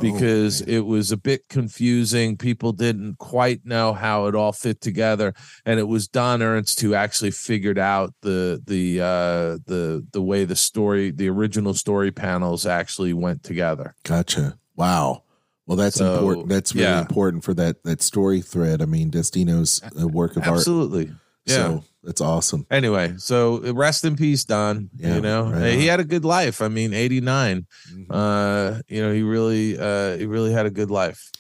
because 0.00 0.62
Oh, 0.62 0.64
it 0.66 0.86
was 0.86 1.12
a 1.12 1.16
bit 1.16 1.48
confusing. 1.48 2.36
People 2.36 2.72
didn't 2.72 3.18
quite 3.18 3.64
know 3.64 3.92
how 3.92 4.26
it 4.26 4.34
all 4.34 4.52
fit 4.52 4.80
together, 4.80 5.34
and 5.64 5.78
it 5.80 5.88
was 5.88 6.08
Don 6.08 6.42
Ernst 6.42 6.80
who 6.80 6.94
actually 6.94 7.30
figured 7.30 7.78
out 7.78 8.14
the 8.22 8.62
the 8.66 9.00
uh, 9.00 9.58
the 9.66 10.06
the 10.12 10.22
way 10.22 10.44
the 10.44 10.56
story, 10.56 11.10
the 11.10 11.28
original 11.28 11.74
story 11.74 12.10
panels 12.10 12.66
actually 12.66 13.12
went 13.12 13.42
together. 13.42 13.94
Gotcha. 14.04 14.58
Wow. 14.76 15.22
Well, 15.66 15.76
that's 15.76 15.96
So, 15.96 16.12
important. 16.14 16.48
That's 16.48 16.74
really 16.74 16.86
yeah. 16.86 17.00
important 17.00 17.42
for 17.44 17.54
that 17.54 17.82
that 17.84 18.02
story 18.02 18.40
thread. 18.42 18.82
I 18.82 18.86
mean, 18.86 19.10
Destino's 19.10 19.80
a 19.98 20.06
work 20.06 20.36
of 20.36 20.42
Absolutely. 20.42 21.08
art. 21.08 21.16
Yeah. 21.46 21.54
So 21.54 21.84
that's 22.04 22.20
awesome. 22.20 22.66
Anyway, 22.70 23.14
so 23.16 23.60
rest 23.72 24.04
in 24.04 24.14
peace, 24.16 24.44
Don. 24.44 24.90
Yeah, 24.96 25.16
you 25.16 25.20
know, 25.20 25.50
right 25.50 25.74
he 25.74 25.86
had 25.86 26.00
a 26.00 26.04
good 26.04 26.24
life. 26.24 26.60
I 26.62 26.68
mean, 26.68 26.92
89. 26.94 27.66
Mhm. 27.92 28.06
Uh, 28.10 28.82
you 28.88 29.00
know, 29.02 29.12
he 29.12 29.22
really 29.22 29.78
uh 29.78 30.16
he 30.16 30.26
really 30.26 30.52
had 30.52 30.66
a 30.66 30.70
good 30.70 30.90
life. 30.90 31.30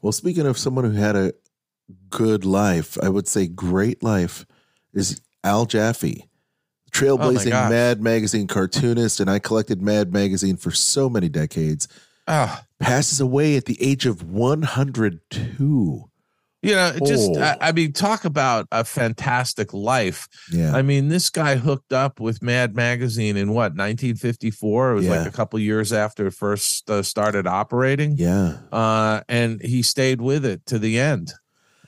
Well, 0.00 0.12
speaking 0.12 0.46
of 0.46 0.56
someone 0.58 0.84
who 0.84 0.92
had 0.92 1.16
a 1.16 1.32
good 2.10 2.44
life, 2.44 2.96
I 3.02 3.08
would 3.08 3.28
say 3.28 3.46
great 3.46 4.02
life 4.02 4.46
is 4.94 5.20
Al 5.44 5.66
Jaffee, 5.66 6.28
trailblazing 6.92 7.50
gosh. 7.50 7.70
Mad 7.70 8.00
Magazine 8.00 8.46
cartoonist, 8.46 9.20
and 9.20 9.28
I 9.30 9.38
collected 9.38 9.82
Mad 9.82 10.12
Magazine 10.12 10.56
for 10.56 10.70
so 10.70 11.08
many 11.10 11.28
decades. 11.28 11.88
Ah, 12.28 12.64
Passes 12.78 13.20
away 13.20 13.56
at 13.56 13.64
the 13.66 13.80
age 13.82 14.06
of 14.06 14.22
102. 14.22 16.10
You 16.62 16.74
know, 16.74 16.92
just 17.04 17.30
Oh. 17.36 17.40
I, 17.40 17.56
I 17.68 17.72
mean, 17.72 17.92
talk 17.92 18.24
about 18.24 18.68
a 18.70 18.84
fantastic 18.84 19.72
life. 19.72 20.28
Yeah. 20.52 20.74
I 20.74 20.82
mean, 20.82 21.08
this 21.08 21.28
guy 21.30 21.56
hooked 21.56 21.92
up 21.92 22.20
with 22.20 22.40
Mad 22.42 22.74
Magazine 22.76 23.36
in 23.36 23.48
what 23.50 23.72
1954. 23.74 24.92
It 24.92 24.94
was 24.94 25.04
Yeah. 25.06 25.18
like 25.18 25.26
a 25.28 25.32
couple 25.32 25.58
years 25.58 25.92
after 25.92 26.26
it 26.28 26.34
first 26.34 26.88
uh, 26.88 27.02
started 27.02 27.46
operating. 27.46 28.16
yeah. 28.16 28.58
uh, 28.72 29.20
and 29.28 29.60
he 29.62 29.82
stayed 29.82 30.20
with 30.20 30.44
it 30.44 30.64
to 30.66 30.78
the 30.78 30.98
end. 30.98 31.32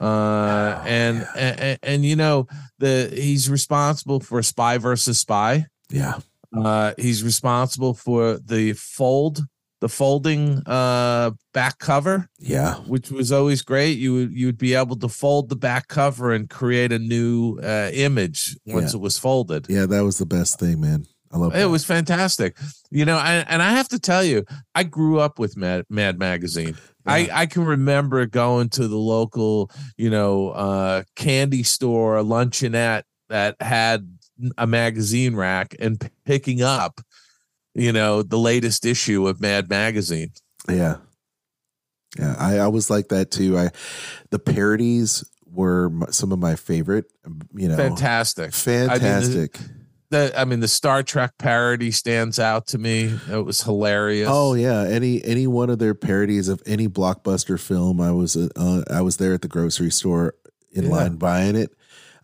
Uh, 0.01 0.83
and, 0.85 1.27
and 1.37 1.79
and 1.83 2.05
you 2.05 2.17
know 2.17 2.49
the 2.79 3.11
he's 3.15 3.49
responsible 3.49 4.19
for 4.21 4.43
Spy 4.43 4.77
versus 4.77 5.21
Spy. 5.21 5.67
Yeah. 5.89 6.19
Uh, 6.55 6.93
he's 6.99 7.23
responsible 7.23 7.95
for 7.95 8.39
the 8.45 8.73
fold, 8.75 9.41
the 9.85 9.89
folding 9.91 10.63
uh 10.67 11.31
back 11.53 11.79
cover, 11.79 12.27
Yeah. 12.41 12.77
which 12.93 13.11
was 13.11 13.31
always 13.31 13.61
great. 13.63 13.99
You 13.99 14.15
would 14.15 14.33
you 14.33 14.47
would 14.47 14.57
be 14.59 14.73
able 14.75 14.97
to 15.05 15.09
fold 15.09 15.51
the 15.51 15.57
back 15.69 15.89
cover 15.89 16.33
and 16.33 16.49
create 16.49 16.91
a 16.91 16.99
new 16.99 17.59
uh, 17.63 17.91
image 17.93 18.57
once 18.67 18.95
it 18.95 19.01
was 19.01 19.19
folded. 19.19 19.67
Yeah. 19.69 19.85
That 19.87 20.03
was 20.05 20.17
the 20.17 20.27
best 20.27 20.59
thing, 20.59 20.81
man. 20.81 21.05
I 21.33 21.37
love 21.37 21.53
It 21.55 21.59
that. 21.59 21.69
was 21.69 21.85
fantastic, 21.85 22.57
you 22.91 23.05
know. 23.05 23.19
And, 23.19 23.47
and 23.51 23.61
I 23.63 23.71
have 23.79 23.89
to 23.89 23.99
tell 23.99 24.25
you, 24.25 24.45
I 24.75 24.85
grew 24.85 25.19
up 25.19 25.39
with 25.39 25.57
Mad, 25.57 25.85
Mad 25.91 26.19
Magazine. 26.19 26.77
I, 27.07 27.29
I 27.43 27.47
can 27.47 27.65
remember 27.67 28.25
going 28.25 28.71
to 28.71 28.89
the 28.89 28.97
local, 28.97 29.71
you 29.99 30.09
know, 30.11 30.51
uh, 30.51 31.03
candy 31.17 31.63
store, 31.63 32.17
luncheonette 32.23 33.03
that 33.29 33.57
had 33.61 34.17
a 34.57 34.67
magazine 34.67 35.35
rack 35.37 35.75
and 35.79 36.01
p- 36.01 36.09
picking 36.25 36.63
up, 36.63 37.01
you 37.75 37.93
know, 37.93 38.23
the 38.23 38.39
latest 38.39 38.85
issue 38.87 39.27
of 39.29 39.41
Mad 39.41 39.69
Magazine. 39.69 40.31
Yeah. 40.69 40.97
Yeah, 42.19 42.37
I, 42.39 42.59
I 42.59 42.69
was 42.69 42.91
like 42.91 43.09
that 43.09 43.31
too. 43.33 43.59
I 43.59 43.71
the 44.31 44.39
parodies 44.39 45.25
were 45.47 45.91
some 46.11 46.31
of 46.33 46.39
my 46.39 46.55
favorite. 46.55 47.07
You 47.55 47.69
know, 47.69 47.77
Fantastic. 47.77 48.53
fantastic. 48.55 49.59
The, 50.11 50.33
I 50.39 50.45
mean, 50.45 50.61
the 50.61 50.69
Star 50.69 51.03
Trek 51.03 51.33
parody 51.39 51.91
stands 51.91 52.39
out 52.39 52.69
to 52.69 52.79
me. 52.79 53.19
It 53.31 53.45
was 53.45 53.63
hilarious. 53.63 54.29
oh 54.31 54.55
yeah, 54.55 54.83
any 54.85 55.25
any 55.25 55.49
one 55.49 55.71
of 55.71 55.81
their 55.81 55.95
parodies 55.95 56.47
of 56.49 56.63
any 56.67 56.87
blockbuster 56.89 57.59
film, 57.59 58.01
I 58.01 58.13
was 58.13 58.37
uh, 58.37 58.85
I 58.89 59.01
was 59.01 59.17
there 59.17 59.35
at 59.35 59.43
the 59.43 59.49
grocery 59.49 59.91
store 59.91 60.35
in 60.71 60.85
Yeah. 60.85 60.91
line 60.91 61.17
buying 61.17 61.57
it. 61.57 61.73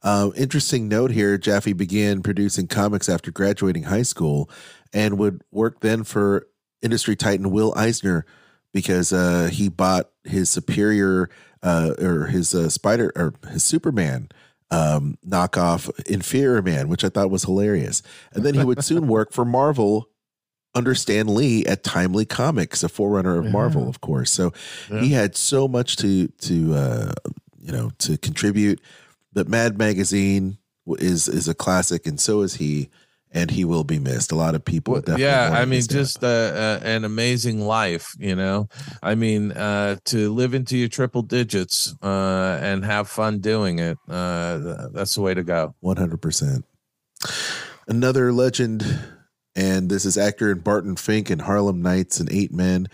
Um, 0.02 0.32
interesting 0.36 0.88
note 0.88 1.10
here: 1.10 1.36
Jaffee 1.38 1.72
began 1.72 2.22
producing 2.22 2.66
comics 2.66 3.08
after 3.08 3.30
graduating 3.30 3.84
high 3.84 4.02
school, 4.02 4.48
and 4.92 5.18
would 5.18 5.42
work 5.50 5.80
then 5.80 6.04
for 6.04 6.46
industry 6.82 7.14
titan 7.14 7.50
Will 7.50 7.74
Eisner 7.76 8.24
because 8.72 9.12
uh, 9.12 9.50
he 9.52 9.68
bought 9.68 10.10
his 10.24 10.48
superior 10.48 11.28
uh, 11.62 11.92
or 11.98 12.26
his 12.26 12.54
uh, 12.54 12.68
Spider 12.68 13.12
or 13.16 13.34
his 13.50 13.62
Superman 13.64 14.28
um, 14.70 15.18
knockoff 15.26 15.90
Inferior 16.08 16.62
Man, 16.62 16.88
which 16.88 17.04
I 17.04 17.08
thought 17.08 17.30
was 17.30 17.44
hilarious. 17.44 18.02
And 18.32 18.44
then 18.44 18.54
he 18.54 18.64
would 18.64 18.84
soon 18.84 19.08
work 19.08 19.32
for 19.32 19.44
Marvel 19.44 20.08
under 20.74 20.94
Stan 20.94 21.34
Lee 21.34 21.66
at 21.66 21.82
Timely 21.82 22.24
Comics, 22.24 22.82
a 22.84 22.88
forerunner 22.88 23.36
of 23.38 23.50
Marvel, 23.50 23.88
of 23.88 24.00
course. 24.00 24.30
So 24.30 24.52
Yeah. 24.90 25.00
he 25.00 25.08
had 25.10 25.36
so 25.36 25.66
much 25.66 25.96
to 25.96 26.28
to 26.28 26.74
uh, 26.74 27.12
you 27.60 27.72
know 27.72 27.90
to 27.98 28.16
contribute. 28.18 28.80
But 29.33 29.49
Mad 29.49 29.79
Magazine 29.79 30.59
is 30.87 31.29
is 31.29 31.49
a 31.49 31.55
classic, 31.55 32.07
and 32.07 32.21
so 32.21 32.43
is 32.43 32.55
he. 32.55 32.90
And 33.33 33.49
he 33.49 33.64
will 33.64 33.85
be 33.85 34.01
missed. 34.01 34.33
A 34.33 34.35
lot 34.35 34.57
of 34.57 34.64
people, 34.64 35.01
yeah, 35.16 35.51
I 35.53 35.64
mean, 35.64 35.83
just 35.83 36.25
uh, 36.25 36.27
uh, 36.27 36.81
an 36.83 37.05
amazing 37.05 37.61
life, 37.61 38.12
you 38.19 38.35
know. 38.35 38.69
I 39.05 39.14
mean, 39.14 39.53
uh, 39.53 39.99
to 40.07 40.33
live 40.33 40.53
into 40.53 40.77
your 40.77 40.88
triple 40.88 41.23
digits 41.23 41.95
uh, 42.03 42.59
and 42.61 42.85
have 42.85 43.09
fun 43.09 43.38
doing 43.38 43.79
it, 43.79 43.99
uh, 44.09 44.59
th- 44.59 44.77
that's 44.93 45.14
the 45.14 45.21
way 45.21 45.33
to 45.33 45.45
go. 45.45 45.77
One 45.79 45.97
hundred 45.97 46.21
percent. 46.21 46.64
Another 47.87 48.33
legend, 48.33 48.85
and 49.55 49.89
this 49.89 50.05
is 50.05 50.18
actor 50.18 50.51
in 50.51 50.59
Barton 50.59 50.97
Fink 50.97 51.31
and 51.31 51.43
Harlem 51.43 51.83
Nights 51.83 52.18
and 52.18 52.33
Eight 52.33 52.53
Men. 52.53 52.89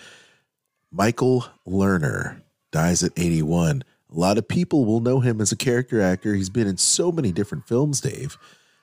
Michael 0.93 1.47
Lerner 1.67 2.43
dies 2.73 3.03
at 3.03 3.13
eighty-one. 3.17 3.85
A 4.11 4.15
lot 4.19 4.39
of 4.39 4.49
people 4.49 4.85
will 4.85 5.01
know 5.01 5.21
him 5.21 5.41
as 5.41 5.53
a 5.53 5.57
character 5.57 6.01
actor. 6.01 6.35
He's 6.35 6.51
been 6.51 6.67
in 6.69 6.77
so 6.77 7.11
many 7.13 7.33
different 7.33 7.67
films, 7.67 8.01
Dave. 8.01 8.39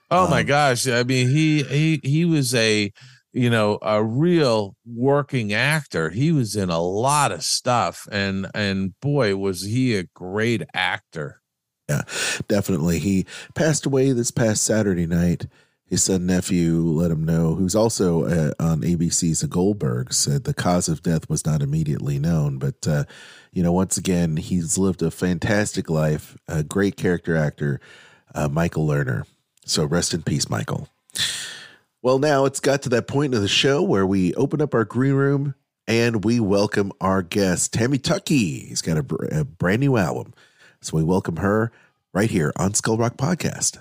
Oh 0.10 0.28
my 0.28 0.44
Um, 0.44 0.46
gosh! 0.46 0.88
I 0.88 1.04
mean, 1.04 1.30
he 1.30 1.64
he 1.64 2.00
he 2.04 2.26
was 2.26 2.54
a 2.54 2.92
you 3.36 3.50
know, 3.50 3.80
a 3.82 4.04
real 4.04 4.76
working 4.86 5.54
actor. 5.54 6.12
He 6.12 6.32
was 6.32 6.56
in 6.56 6.70
a 6.70 6.80
lot 6.82 7.32
of 7.32 7.44
stuff, 7.44 8.08
and 8.12 8.48
and 8.54 9.00
boy, 9.00 9.36
was 9.36 9.64
he 9.64 9.96
a 9.98 10.04
great 10.14 10.64
actor. 10.74 11.42
Yeah, 11.90 12.04
definitely. 12.48 13.00
He 13.00 13.26
passed 13.56 13.86
away 13.86 14.12
this 14.14 14.32
past 14.32 14.64
Saturday 14.64 15.06
night. 15.06 15.48
His 15.94 16.06
son 16.06 16.26
nephew 16.26 16.82
let 16.82 17.12
him 17.12 17.24
know, 17.24 17.54
who's 17.54 17.76
also 17.76 18.24
uh, 18.24 18.54
on 18.60 18.82
ABC's 18.82 19.42
The 19.42 19.48
Goldbergs, 19.48 20.14
said 20.14 20.44
the 20.44 20.52
cause 20.56 20.90
of 20.90 21.04
death 21.04 21.30
was 21.30 21.46
not 21.46 21.62
immediately 21.62 22.18
known. 22.18 22.58
But, 22.58 22.88
uh, 22.88 23.04
you 23.52 23.62
know, 23.62 23.72
once 23.72 23.96
again, 23.96 24.38
he's 24.38 24.76
lived 24.76 25.04
a 25.04 25.12
fantastic 25.12 25.92
life, 25.92 26.36
a 26.48 26.64
great 26.64 26.98
character 26.98 27.36
actor, 27.36 27.80
uh, 28.34 28.48
Michael 28.48 28.88
Lerner. 28.88 29.28
So 29.66 29.86
rest 29.86 30.16
in 30.16 30.24
peace, 30.24 30.50
Michael. 30.50 30.90
Well, 32.02 32.18
now 32.18 32.46
it's 32.46 32.60
got 32.60 32.82
to 32.82 32.90
that 32.90 33.08
point 33.08 33.36
of 33.36 33.44
the 33.44 33.48
show 33.48 33.84
where 33.84 34.08
we 34.08 34.34
open 34.34 34.64
up 34.64 34.74
our 34.74 34.86
green 34.86 35.14
room 35.14 35.54
and 35.88 36.26
we 36.26 36.40
welcome 36.40 36.92
our 37.02 37.22
guest, 37.22 37.72
Tammy 37.72 38.00
Tuckey. 38.00 38.68
He's 38.68 38.82
got 38.82 38.98
a, 38.98 39.04
br- 39.04 39.26
a 39.26 39.46
brand 39.46 39.82
new 39.82 39.98
album. 39.98 40.34
So 40.82 40.98
we 40.98 41.04
welcome 41.04 41.36
her 41.36 41.72
right 42.14 42.32
here 42.32 42.52
on 42.56 42.74
Skull 42.74 42.98
Rock 42.98 43.16
Podcast. 43.16 43.78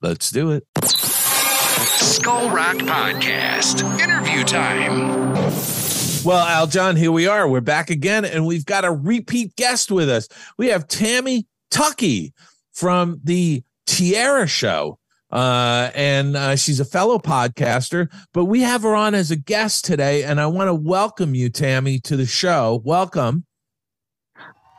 Let's 0.00 0.30
do 0.30 0.52
it. 0.52 1.15
Skull 1.76 2.48
Rock 2.50 2.76
Podcast. 2.76 3.82
Interview 4.00 4.44
time. 4.44 5.34
Well, 6.24 6.44
Aljon, 6.44 6.96
here 6.96 7.12
we 7.12 7.26
are. 7.26 7.46
We're 7.46 7.60
back 7.60 7.90
again, 7.90 8.24
and 8.24 8.46
we've 8.46 8.64
got 8.64 8.86
a 8.86 8.90
repeat 8.90 9.54
guest 9.56 9.90
with 9.90 10.08
us. 10.08 10.26
We 10.56 10.68
have 10.68 10.88
Tammy 10.88 11.46
Tuckey 11.70 12.32
from 12.72 13.20
the 13.22 13.62
Tierra 13.86 14.46
Show. 14.46 14.98
Uh, 15.30 15.90
and 15.94 16.34
uh, 16.34 16.56
she's 16.56 16.80
a 16.80 16.84
fellow 16.84 17.18
podcaster, 17.18 18.10
but 18.32 18.46
we 18.46 18.62
have 18.62 18.82
her 18.82 18.94
on 18.94 19.14
as 19.14 19.30
a 19.30 19.36
guest 19.36 19.84
today. 19.84 20.24
And 20.24 20.40
I 20.40 20.46
want 20.46 20.68
to 20.68 20.74
welcome 20.74 21.34
you, 21.34 21.50
Tammy, 21.50 21.98
to 22.00 22.16
the 22.16 22.26
show. 22.26 22.80
Welcome. 22.84 23.44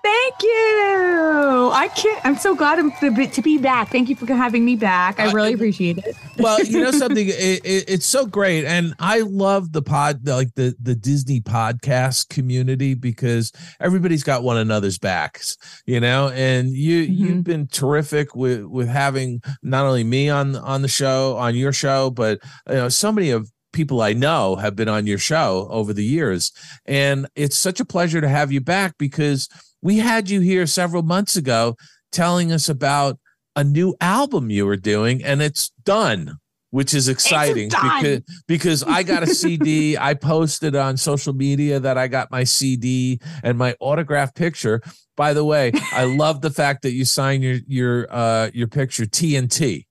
Thank 0.07 0.43
you. 0.43 1.69
I 1.73 1.89
can't. 1.95 2.25
I'm 2.25 2.37
so 2.37 2.55
glad 2.55 2.79
I'm 2.79 2.91
to, 2.93 3.41
be 3.41 3.57
back. 3.57 3.89
Thank 3.91 4.07
you 4.09 4.15
for 4.15 4.25
having 4.33 4.63
me 4.63 4.75
back. 4.75 5.19
I 5.19 5.27
Uh, 5.27 5.33
really 5.33 5.51
it- 5.51 5.55
appreciate 5.55 5.97
it. 5.97 6.15
well 6.39 6.63
you 6.63 6.81
know 6.83 6.91
something 7.03 7.27
it, 7.27 7.65
it, 7.65 7.83
it's 7.87 8.05
so 8.05 8.25
great 8.27 8.63
and 8.63 8.93
i 8.99 9.21
love 9.21 9.71
the 9.71 9.81
pod 9.81 10.27
like 10.27 10.53
the 10.53 10.75
the 10.79 10.93
disney 10.93 11.41
podcast 11.41 12.29
community 12.29 12.93
because 12.93 13.51
everybody's 13.79 14.23
got 14.23 14.43
one 14.43 14.55
another's 14.55 14.99
backs 14.99 15.57
you 15.87 15.99
know 15.99 16.29
and 16.29 16.69
you 16.69 16.97
you've 16.97 17.43
been 17.43 17.65
terrific 17.67 18.35
with 18.35 18.65
with 18.65 18.87
having 18.87 19.41
not 19.63 19.83
only 19.87 20.03
me 20.03 20.29
on 20.29 20.55
on 20.57 20.83
the 20.83 20.87
show 20.87 21.35
on 21.37 21.55
your 21.55 21.73
show 21.73 22.11
but 22.11 22.39
you 22.69 22.75
know 22.75 22.89
so 22.89 23.11
many 23.11 23.31
of 23.31 23.51
people 23.77 24.01
i 24.01 24.11
know 24.11 24.55
have 24.55 24.75
been 24.75 24.89
on 24.89 25.05
your 25.05 25.19
show 25.19 25.67
over 25.69 25.93
the 25.93 26.03
years. 26.03 26.51
And 26.87 27.27
it's 27.35 27.55
such 27.55 27.79
a 27.79 27.85
pleasure 27.85 28.19
to 28.21 28.27
have 28.27 28.51
you 28.51 28.59
back 28.59 28.97
because 28.97 29.47
we 29.83 29.99
had 29.99 30.31
you 30.31 30.41
here 30.41 30.65
several 30.65 31.03
months 31.03 31.35
ago 31.35 31.75
telling 32.11 32.51
us 32.51 32.69
about 32.69 33.19
a 33.55 33.63
new 33.63 33.95
album 34.01 34.49
you 34.49 34.65
were 34.65 34.77
doing 34.77 35.23
and 35.23 35.43
it's 35.43 35.69
done 35.83 36.37
which 36.71 36.93
is 36.93 37.07
exciting 37.07 37.69
because 37.69 38.21
because 38.47 38.83
I 38.83 39.03
got 39.03 39.23
a 39.23 39.27
CD 39.27 39.95
I 40.09 40.15
posted 40.15 40.75
on 40.75 40.97
social 40.97 41.33
media 41.33 41.79
that 41.79 41.97
I 41.97 42.07
got 42.07 42.31
my 42.31 42.43
CD 42.43 43.19
and 43.43 43.57
my 43.57 43.75
autograph 43.79 44.33
picture. 44.33 44.81
By 45.15 45.33
the 45.33 45.45
way 45.45 45.71
I 45.93 46.03
love 46.03 46.41
the 46.41 46.49
fact 46.51 46.81
that 46.81 46.91
you 46.91 47.05
signed 47.05 47.43
your 47.43 47.59
your 47.67 48.07
uh 48.09 48.49
your 48.53 48.67
picture 48.67 49.05
TNT 49.05 49.85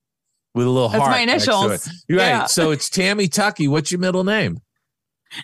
with 0.57 0.67
a 0.67 0.69
little 0.69 0.89
That's 0.89 1.01
heart 1.01 1.11
my 1.11 1.19
initials. 1.21 1.87
Right 2.09 2.17
Yeah. 2.17 2.45
so 2.45 2.71
it's 2.71 2.89
Tammy 2.89 3.27
Tuckey. 3.27 3.69
what's 3.69 3.91
your 3.91 3.99
middle 3.99 4.23
name 4.23 4.59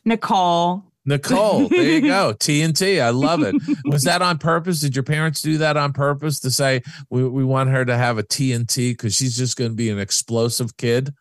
Nicole. 0.05 0.86
Nicole, 1.05 1.68
there 1.68 1.82
you 1.84 2.01
go. 2.01 2.34
TNT. 2.39 3.01
I 3.01 3.09
love 3.09 3.43
it. 3.43 3.55
Was 3.86 4.03
that 4.03 4.22
on 4.22 4.38
purpose? 4.38 4.80
Did 4.80 4.95
your 4.95 5.03
parents 5.03 5.41
do 5.41 5.57
that 5.57 5.76
on 5.76 5.91
purpose 5.91 6.39
to 6.39 6.51
say 6.51 6.82
we, 7.09 7.28
we 7.28 7.43
want 7.43 7.70
her 7.72 7.84
to 7.84 7.97
have 7.97 8.18
a 8.18 8.24
TNT 8.24 8.91
because 8.93 9.14
she's 9.14 9.36
just 9.36 9.57
going 9.57 9.72
to 9.72 9.76
be 9.76 9.89
an 9.89 9.99
explosive 9.99 10.78
kid? 10.78 11.14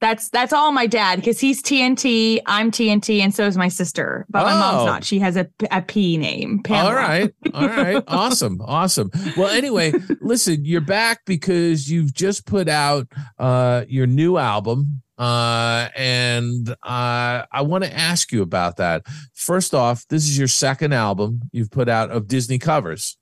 That's 0.00 0.30
that's 0.30 0.52
all 0.52 0.72
my 0.72 0.86
dad 0.86 1.16
because 1.16 1.38
he's 1.38 1.62
TNT. 1.62 2.40
I'm 2.46 2.70
TNT, 2.70 3.20
and 3.20 3.34
so 3.34 3.46
is 3.46 3.56
my 3.56 3.68
sister. 3.68 4.24
But 4.30 4.44
my 4.44 4.52
Oh. 4.54 4.58
mom's 4.58 4.86
not. 4.86 5.04
She 5.04 5.18
has 5.18 5.36
a, 5.36 5.46
a 5.70 5.82
P 5.82 6.16
name. 6.16 6.62
Pamela. 6.62 6.88
All 6.88 6.94
right. 6.96 7.34
All 7.52 7.68
right. 7.68 8.02
Awesome. 8.08 8.60
Awesome. 8.62 9.10
Well, 9.36 9.48
anyway, 9.48 9.92
listen, 10.20 10.64
you're 10.64 10.80
back 10.80 11.20
because 11.26 11.90
you've 11.90 12.14
just 12.14 12.46
put 12.46 12.68
out 12.68 13.08
uh, 13.38 13.84
your 13.88 14.06
new 14.06 14.36
album. 14.38 15.02
Uh, 15.18 15.88
and 15.96 16.70
uh, 16.82 17.44
I 17.52 17.60
want 17.60 17.84
to 17.84 17.94
ask 17.94 18.32
you 18.32 18.40
about 18.40 18.78
that. 18.78 19.04
First 19.34 19.74
off, 19.74 20.06
this 20.08 20.24
is 20.24 20.38
your 20.38 20.48
second 20.48 20.94
album 20.94 21.42
you've 21.52 21.70
put 21.70 21.90
out 21.90 22.10
of 22.10 22.26
Disney 22.26 22.58
covers. 22.58 23.18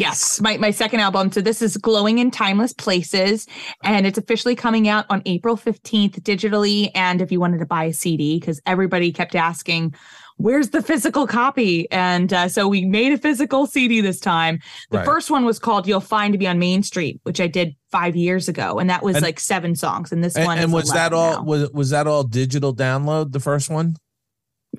Yes, 0.00 0.40
my, 0.40 0.56
my 0.56 0.70
second 0.70 1.00
album. 1.00 1.30
So 1.30 1.42
this 1.42 1.60
is 1.60 1.76
Glowing 1.76 2.18
in 2.20 2.30
Timeless 2.30 2.72
Places, 2.72 3.46
and 3.84 4.06
it's 4.06 4.16
officially 4.16 4.56
coming 4.56 4.88
out 4.88 5.04
on 5.10 5.20
April 5.26 5.58
15th 5.58 6.20
digitally. 6.22 6.90
And 6.94 7.20
if 7.20 7.30
you 7.30 7.38
wanted 7.38 7.58
to 7.58 7.66
buy 7.66 7.84
a 7.84 7.92
CD, 7.92 8.40
because 8.40 8.62
everybody 8.64 9.12
kept 9.12 9.34
asking, 9.34 9.94
where's 10.38 10.70
the 10.70 10.80
physical 10.80 11.26
copy? 11.26 11.86
And 11.90 12.32
uh, 12.32 12.48
so 12.48 12.66
we 12.66 12.86
made 12.86 13.12
a 13.12 13.18
physical 13.18 13.66
CD 13.66 14.00
this 14.00 14.20
time. 14.20 14.58
The 14.90 14.98
Right. 14.98 15.04
first 15.06 15.30
one 15.30 15.44
was 15.44 15.58
called 15.58 15.86
You'll 15.86 16.00
Find 16.00 16.32
to 16.32 16.38
Be 16.38 16.46
on 16.48 16.58
Main 16.58 16.82
Street, 16.82 17.20
which 17.24 17.38
I 17.38 17.46
did 17.46 17.76
five 17.92 18.16
years 18.16 18.48
ago. 18.48 18.78
And 18.78 18.88
that 18.88 19.02
was 19.02 19.16
And- 19.16 19.22
like 19.22 19.38
seven 19.38 19.76
songs. 19.76 20.12
And 20.12 20.24
this 20.24 20.34
And, 20.34 20.46
one 20.46 20.56
and 20.56 20.68
is 20.68 20.72
was 20.72 20.92
that 20.92 21.12
all 21.12 21.32
now. 21.32 21.42
was 21.42 21.70
was 21.72 21.90
that 21.90 22.06
all 22.06 22.22
digital 22.22 22.74
download 22.74 23.32
the 23.32 23.40
first 23.40 23.68
one? 23.68 23.96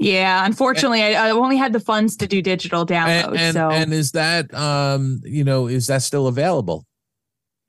Yeah, 0.02 0.43
unfortunately, 0.45 1.04
I, 1.04 1.28
I 1.28 1.32
only 1.32 1.58
had 1.58 1.74
the 1.74 1.80
funds 1.80 2.18
to 2.18 2.28
do 2.28 2.41
digital 2.41 2.86
download. 2.88 3.28
And 3.28 3.38
and, 3.38 3.54
so 3.54 3.70
and 3.70 3.93
is 3.93 4.12
that 4.14 4.52
um 4.54 5.22
you 5.24 5.43
know 5.43 5.68
is 5.68 5.88
that 5.88 6.02
still 6.02 6.26
available? 6.28 6.86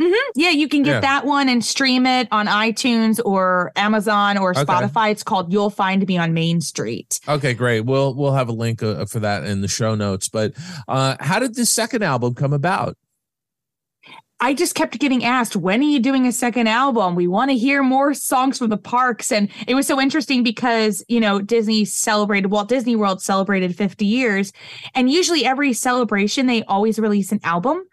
Mhm. 0.01 0.15
yeah, 0.35 0.49
you 0.51 0.67
can 0.67 0.83
get 0.83 0.95
Yeah. 0.95 1.01
that 1.01 1.27
one 1.27 1.49
and 1.51 1.63
stream 1.65 2.07
it 2.07 2.27
on 2.33 2.47
iTunes 2.47 3.21
or 3.25 3.71
Amazon 3.77 4.39
or 4.39 4.51
Okay. 4.51 4.65
Spotify. 4.65 5.11
It's 5.13 5.23
called 5.23 5.53
You'll 5.53 5.71
Find 5.71 6.05
Me 6.09 6.17
on 6.17 6.33
Main 6.33 6.61
Street. 6.63 7.21
Okay, 7.29 7.53
great. 7.55 7.83
We'll 7.83 8.15
we'll 8.15 8.33
have 8.33 8.49
a 8.49 8.53
link 8.53 8.83
uh, 8.83 9.05
for 9.05 9.21
that 9.21 9.45
in 9.45 9.61
the 9.61 9.69
show 9.69 9.95
notes. 9.95 10.29
But 10.31 10.55
uh 10.89 11.17
how 11.21 11.39
did 11.39 11.55
this 11.55 11.69
second 11.71 12.03
album 12.03 12.35
come 12.35 12.55
about? 12.55 12.97
I 14.43 14.55
just 14.55 14.75
kept 14.75 14.99
getting 14.99 15.25
asked, 15.25 15.55
when 15.55 15.79
are 15.81 15.85
you 15.85 16.01
doing 16.01 16.27
a 16.27 16.33
second 16.33 16.67
album? 16.67 17.15
We 17.15 17.29
want 17.29 17.53
to 17.53 17.57
hear 17.57 17.81
more 17.81 18.13
songs 18.13 18.59
from 18.59 18.71
the 18.71 18.77
parks. 18.77 19.31
And 19.31 19.49
it 19.69 19.77
was 19.77 19.87
so 19.87 20.01
interesting 20.01 20.43
because, 20.43 21.05
you 21.07 21.21
know, 21.21 21.41
Disney 21.41 21.85
celebrated, 21.85 22.49
Walt 22.49 22.69
Disney 22.69 22.97
World 22.97 23.23
celebrated 23.23 23.77
50 23.77 24.05
years. 24.05 24.53
And 24.97 25.09
usually 25.09 25.45
every 25.45 25.73
celebration, 25.73 26.47
they 26.47 26.65
always 26.65 26.99
release 26.99 27.31
an 27.31 27.39
album. 27.45 27.85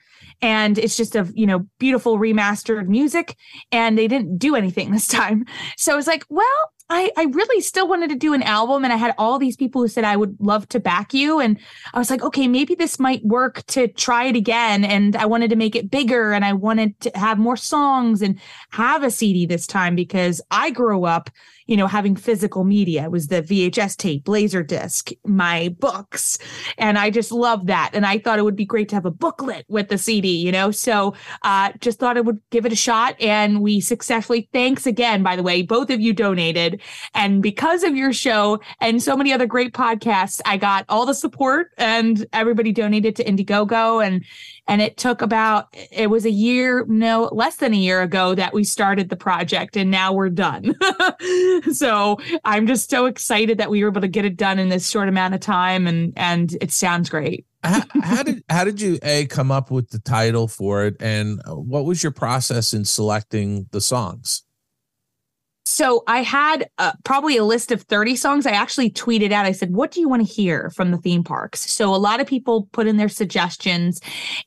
And 0.41 0.79
it's 0.79 0.97
just 0.97 1.15
a, 1.15 1.31
you 1.35 1.45
know, 1.45 1.67
beautiful 1.77 2.17
remastered 2.17 2.87
music. 2.87 3.35
And 3.71 3.95
they 3.95 4.07
didn't 4.07 4.39
do 4.39 4.55
anything 4.55 4.89
this 4.91 5.07
time. 5.07 5.45
So 5.77 5.93
I 5.93 5.95
was 5.95 6.07
like, 6.07 6.25
well, 6.29 6.73
I, 6.91 7.11
I 7.15 7.25
really 7.25 7.61
still 7.61 7.87
wanted 7.87 8.09
to 8.09 8.15
do 8.15 8.33
an 8.33 8.41
album 8.41 8.83
and 8.83 8.91
I 8.91 8.95
had 8.95 9.13
all 9.17 9.37
these 9.37 9.55
people 9.55 9.81
who 9.81 9.87
said 9.87 10.03
I 10.03 10.17
would 10.17 10.35
love 10.39 10.67
to 10.69 10.79
back 10.79 11.13
you. 11.13 11.39
And 11.39 11.59
I 11.93 11.99
was 11.99 12.09
like, 12.09 12.23
okay, 12.23 12.47
maybe 12.47 12.73
this 12.73 12.99
might 12.99 13.23
work 13.23 13.63
to 13.67 13.87
try 13.87 14.25
it 14.25 14.35
again. 14.35 14.83
And 14.83 15.15
I 15.15 15.25
wanted 15.25 15.51
to 15.51 15.55
make 15.55 15.75
it 15.75 15.91
bigger 15.91 16.31
and 16.31 16.43
I 16.43 16.53
wanted 16.53 16.99
to 17.01 17.11
have 17.13 17.37
more 17.37 17.57
songs 17.57 18.23
and 18.23 18.39
have 18.71 19.03
a 19.03 19.11
CD 19.11 19.45
this 19.45 19.67
time 19.67 19.95
because 19.95 20.41
I 20.49 20.71
grew 20.71 21.05
up, 21.05 21.29
you 21.69 21.77
know, 21.77 21.85
having 21.85 22.15
physical 22.15 22.63
media. 22.63 23.03
It 23.03 23.11
was 23.11 23.27
the 23.27 23.43
VHS 23.43 23.95
tape, 23.95 24.27
laser 24.27 24.63
disc, 24.63 25.11
my 25.23 25.69
books. 25.79 26.39
And 26.79 26.97
I 26.97 27.11
just 27.11 27.31
loved 27.31 27.67
that. 27.67 27.91
And 27.93 28.07
I 28.07 28.17
thought 28.17 28.39
it 28.39 28.41
would 28.41 28.55
be 28.55 28.65
great 28.65 28.89
to 28.89 28.95
have 28.95 29.05
a 29.05 29.11
booklet 29.11 29.65
with 29.69 29.89
the 29.89 29.99
CD, 29.99 30.35
you 30.35 30.51
know? 30.51 30.71
So 30.71 31.13
uh 31.43 31.71
just 31.79 31.99
thought 31.99 32.17
I 32.17 32.21
would 32.21 32.41
give 32.49 32.65
it 32.65 32.71
a 32.71 32.75
shot. 32.75 33.21
And 33.21 33.61
we 33.61 33.81
successfully, 33.81 34.49
thanks 34.51 34.87
again, 34.87 35.21
by 35.21 35.35
the 35.35 35.43
way, 35.43 35.61
both 35.61 35.91
of 35.91 36.01
you 36.01 36.11
donated. 36.11 36.81
And 37.13 37.43
because 37.43 37.83
of 37.83 37.95
your 37.95 38.13
show 38.13 38.59
and 38.81 38.99
so 39.03 39.15
many 39.15 39.31
other 39.31 39.45
great 39.45 39.71
podcasts, 39.71 40.41
I 40.45 40.57
got 40.57 40.85
all 40.89 41.05
the 41.05 41.13
support 41.13 41.69
and 41.77 42.25
everybody 42.33 42.71
donated 42.71 43.15
to 43.17 43.23
Indiegogo. 43.23 44.03
And 44.03 44.25
and 44.69 44.83
it 44.83 44.97
took 44.97 45.21
about 45.23 45.67
it 45.91 46.11
was 46.11 46.25
a 46.25 46.31
year, 46.31 46.85
no, 46.87 47.23
less 47.31 47.55
than 47.55 47.73
a 47.73 47.77
year 47.77 48.03
ago 48.03 48.35
that 48.35 48.53
we 48.53 48.63
started 48.63 49.09
the 49.09 49.15
project 49.17 49.75
and 49.75 49.89
now 49.89 50.13
we're 50.13 50.29
done. 50.29 50.75
so 51.73 52.17
I'm 52.45 52.67
just 52.67 52.89
so 52.89 53.07
excited 53.07 53.57
that 53.57 53.71
we 53.71 53.83
were 53.83 53.89
able 53.89 54.01
to 54.01 54.07
get 54.07 54.25
it 54.25 54.37
done 54.37 54.59
in 54.59 54.69
this 54.69 54.87
short 54.87 55.09
amount 55.09 55.33
of 55.33 55.39
time 55.39 55.87
and 55.87 56.13
and 56.15 56.55
it 56.61 56.71
sounds 56.71 57.09
great. 57.09 57.47
how, 57.63 57.81
how 58.01 58.23
did 58.23 58.43
how 58.47 58.63
did 58.63 58.79
you 58.79 58.99
a 59.01 59.25
come 59.25 59.51
up 59.51 59.71
with 59.71 59.89
the 59.89 59.99
title 59.99 60.47
for 60.47 60.85
it, 60.85 60.95
and 61.01 61.41
uh, 61.45 61.55
what 61.55 61.83
was 61.83 62.03
your 62.03 62.11
process 62.11 62.73
in 62.73 62.85
selecting 62.85 63.67
the 63.71 63.81
songs? 63.81 64.43
So 65.69 66.03
I 66.07 66.23
had 66.23 66.67
uh, 66.79 66.93
probably 67.03 67.37
a 67.37 67.43
list 67.43 67.71
of 67.71 67.83
30 67.83 68.15
songs. 68.15 68.47
I 68.47 68.53
actually 68.53 68.89
tweeted 68.89 69.31
out, 69.31 69.45
I 69.45 69.51
said, 69.51 69.71
What 69.71 69.91
do 69.91 70.01
you 70.01 70.09
want 70.09 70.25
to 70.25 70.33
hear 70.33 70.71
from 70.71 70.89
the 70.89 70.97
theme 70.97 71.23
parks? 71.23 71.71
So 71.71 71.93
a 71.93 71.95
lot 71.95 72.19
of 72.19 72.25
people 72.25 72.67
put 72.71 72.87
in 72.87 72.97
their 72.97 73.07
suggestions. 73.07 74.01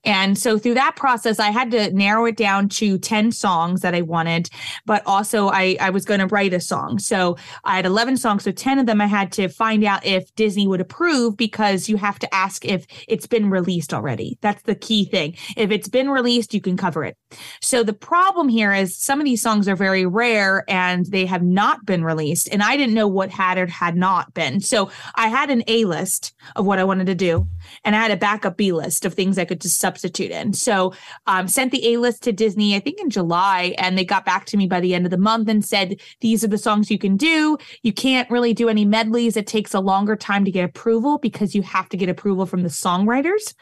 And 0.05 0.37
so 0.37 0.59
through 0.59 0.75
that 0.75 0.97
process, 0.97 1.39
I 1.39 1.51
had 1.51 1.71
to 1.71 1.93
narrow 1.93 2.25
it 2.25 2.37
down 2.37 2.69
to 2.71 2.99
10 2.99 3.31
songs 3.31 3.83
that 3.83 3.95
I 3.95 4.03
wanted, 4.03 4.51
but 4.85 5.01
also 5.07 5.47
I, 5.47 5.77
I 5.81 5.91
was 5.91 6.05
going 6.05 6.19
to 6.19 6.27
write 6.27 6.55
a 6.55 6.61
song. 6.61 6.99
So 6.99 7.37
I 7.63 7.77
had 7.77 7.87
11 7.87 8.17
songs. 8.17 8.43
So 8.43 8.51
10 8.51 8.81
of 8.81 8.87
them 8.87 9.01
I 9.01 9.07
had 9.07 9.31
to 9.33 9.47
find 9.47 9.85
out 9.85 10.05
if 10.05 10.35
Disney 10.35 10.67
would 10.67 10.81
approve 10.81 11.37
because 11.37 11.89
you 11.89 11.99
have 11.99 12.19
to 12.19 12.35
ask 12.35 12.65
if 12.65 12.85
it's 13.07 13.29
been 13.29 13.49
released 13.49 13.95
already. 13.95 14.39
That's 14.41 14.63
the 14.63 14.75
key 14.75 15.05
thing. 15.05 15.37
If 15.57 15.71
it's 15.71 15.89
been 15.89 16.11
released, 16.11 16.53
you 16.53 16.61
can 16.61 16.77
cover 16.77 17.05
it. 17.05 17.17
So 17.61 17.85
the 17.85 17.93
problem 17.93 18.49
here 18.49 18.73
is 18.73 18.97
some 18.97 19.21
of 19.21 19.25
these 19.25 19.41
songs 19.41 19.69
are 19.69 19.77
very 19.77 20.05
rare 20.05 20.65
and 20.69 21.07
they 21.13 21.27
have 21.27 21.43
not 21.43 21.87
been 21.87 22.03
released. 22.05 22.49
And 22.51 22.63
I 22.63 22.77
didn't 22.77 22.95
know 22.95 23.07
what 23.07 23.31
had 23.31 23.59
or 23.59 23.67
had 23.67 23.97
not 23.97 24.35
been. 24.35 24.61
So 24.61 24.91
I 25.15 25.29
had 25.29 25.51
an 25.51 25.63
A 25.69 25.85
list 25.85 26.35
of 26.57 26.67
what 26.67 26.79
I 26.79 26.85
wanted 26.85 27.07
to 27.07 27.15
do, 27.15 27.47
and 27.85 27.97
I 27.97 28.01
had 28.01 28.11
a 28.11 28.17
backup 28.17 28.57
B 28.57 28.73
list 28.73 29.05
of 29.05 29.15
things 29.15 29.39
I 29.39 29.45
could 29.45 29.61
just 29.61 29.79
substitute 29.79 30.31
in. 30.31 30.53
So 30.53 30.93
um, 31.27 31.49
sent 31.49 31.73
the 31.73 31.93
A 31.93 31.97
list 31.99 32.23
to 32.25 32.33
Disney, 32.33 32.75
I 32.77 32.81
think 32.81 33.01
in 33.01 33.11
July, 33.11 33.75
and 33.79 33.97
they 33.97 34.05
got 34.05 34.25
back 34.25 34.47
to 34.47 34.57
me 34.57 34.67
by 34.67 34.81
the 34.81 34.95
end 34.95 35.05
of 35.07 35.11
the 35.11 35.19
month 35.19 35.49
and 35.49 35.65
said, 35.65 36.01
These 36.21 36.45
are 36.45 36.49
the 36.49 36.59
songs 36.59 36.91
you 36.91 36.99
can 36.99 37.17
do. 37.17 37.59
You 37.83 37.93
can't 37.93 38.31
really 38.31 38.55
do 38.55 38.69
any 38.69 38.85
medleys. 38.85 39.37
It 39.37 39.47
takes 39.47 39.75
a 39.75 39.81
longer 39.81 40.17
time 40.17 40.45
to 40.45 40.51
get 40.51 40.65
approval 40.65 41.19
because 41.19 41.55
you 41.55 41.63
have 41.63 41.89
to 41.91 41.97
get 41.97 42.09
approval 42.09 42.47
from 42.47 42.63
the 42.63 42.69
songwriters. 42.69 43.55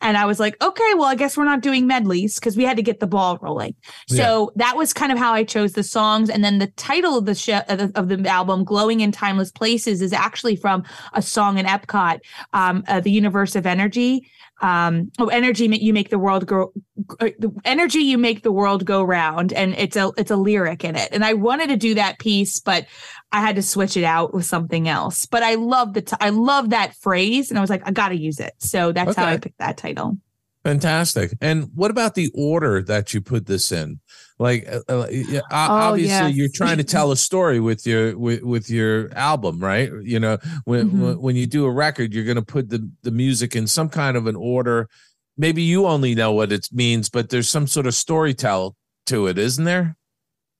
And 0.00 0.16
I 0.16 0.24
was 0.24 0.40
like, 0.40 0.62
Okay, 0.62 0.94
well, 0.94 1.04
I 1.04 1.14
guess 1.14 1.36
we're 1.36 1.44
not 1.44 1.60
doing 1.60 1.86
medleys 1.86 2.36
because 2.36 2.56
we 2.56 2.64
had 2.64 2.76
to 2.76 2.82
get 2.82 3.00
the 3.00 3.06
ball 3.06 3.38
rolling. 3.40 3.74
So 4.06 4.52
that 4.56 4.76
was 4.76 4.92
kind 4.92 5.12
of 5.12 5.18
how 5.18 5.32
I 5.32 5.44
chose 5.44 5.72
the 5.72 5.82
songs. 5.82 6.30
And 6.30 6.42
then 6.42 6.58
the 6.58 6.68
title 6.68 7.18
of 7.18 7.26
the 7.26 7.34
show 7.34 7.62
of 7.68 7.78
the, 7.78 7.92
of 7.94 8.08
the 8.08 8.28
album, 8.28 8.64
"Glowing 8.64 9.00
in 9.00 9.12
Timeless 9.12 9.50
Places," 9.50 10.00
is 10.00 10.12
actually 10.12 10.56
from 10.56 10.84
a 11.12 11.22
song 11.22 11.58
in 11.58 11.66
Epcot, 11.66 12.20
um, 12.52 12.84
uh, 12.88 13.00
"The 13.00 13.10
Universe 13.10 13.43
of 13.56 13.66
Energy." 13.66 14.28
Um, 14.62 15.10
oh, 15.18 15.26
energy 15.26 15.66
you 15.66 15.92
make 15.92 16.10
the 16.10 16.18
world 16.18 16.46
go. 16.46 16.72
uh, 17.20 17.30
The 17.40 17.50
energy 17.64 17.98
you 17.98 18.16
make 18.18 18.44
the 18.44 18.52
world 18.52 18.84
go 18.84 19.02
round, 19.02 19.52
and 19.52 19.74
it's 19.74 19.96
a 19.96 20.12
it's 20.16 20.30
a 20.30 20.36
lyric 20.36 20.84
in 20.84 20.94
it. 20.94 21.08
And 21.10 21.24
I 21.24 21.34
wanted 21.34 21.68
to 21.70 21.76
do 21.76 21.94
that 21.96 22.20
piece, 22.20 22.60
but 22.60 22.86
I 23.32 23.40
had 23.40 23.56
to 23.56 23.62
switch 23.62 23.96
it 23.96 24.04
out 24.04 24.32
with 24.32 24.46
something 24.46 24.88
else. 24.88 25.26
But 25.26 25.42
I 25.42 25.56
love 25.56 25.92
the 25.92 26.02
t- 26.02 26.16
I 26.20 26.30
love 26.30 26.70
that 26.70 26.94
phrase, 26.94 27.50
and 27.50 27.58
I 27.58 27.60
was 27.60 27.68
like, 27.70 27.82
I 27.84 27.90
got 27.90 28.10
to 28.10 28.16
use 28.16 28.38
it. 28.38 28.52
So 28.58 28.92
that's 28.92 29.08
how 29.16 29.24
I 29.26 29.38
picked 29.38 29.58
that 29.58 29.76
title. 29.76 30.18
Fantastic. 30.64 31.36
And 31.42 31.70
what 31.74 31.90
about 31.90 32.14
the 32.14 32.30
order 32.34 32.82
that 32.84 33.12
you 33.12 33.20
put 33.20 33.44
this 33.46 33.70
in? 33.70 34.00
Like, 34.38 34.66
uh, 34.66 34.80
uh, 34.88 35.06
Oh, 35.10 35.40
obviously, 35.50 36.08
yes. 36.08 36.34
you're 36.34 36.48
trying 36.52 36.78
to 36.78 36.84
tell 36.84 37.12
a 37.12 37.16
story 37.16 37.60
with 37.60 37.86
your 37.86 38.16
with, 38.18 38.42
with 38.42 38.70
your 38.70 39.12
album, 39.14 39.58
right? 39.60 39.90
You 40.02 40.18
know, 40.20 40.38
when 40.64 40.90
Mhm. 40.90 41.00
when, 41.00 41.20
when 41.20 41.36
you 41.36 41.46
do 41.46 41.66
a 41.66 41.70
record, 41.70 42.12
you're 42.14 42.24
going 42.24 42.36
to 42.36 42.42
put 42.42 42.70
the 42.70 42.90
the 43.02 43.10
music 43.10 43.54
in 43.54 43.66
some 43.66 43.88
kind 43.90 44.16
of 44.16 44.26
an 44.26 44.36
order. 44.36 44.88
Maybe 45.36 45.62
you 45.62 45.86
only 45.86 46.14
know 46.14 46.32
what 46.32 46.50
it 46.50 46.68
means, 46.72 47.10
but 47.10 47.28
there's 47.28 47.48
some 47.48 47.66
sort 47.66 47.86
of 47.86 47.92
storytell 47.92 48.72
to 49.06 49.26
it, 49.26 49.36
isn't 49.38 49.64
there? 49.64 49.96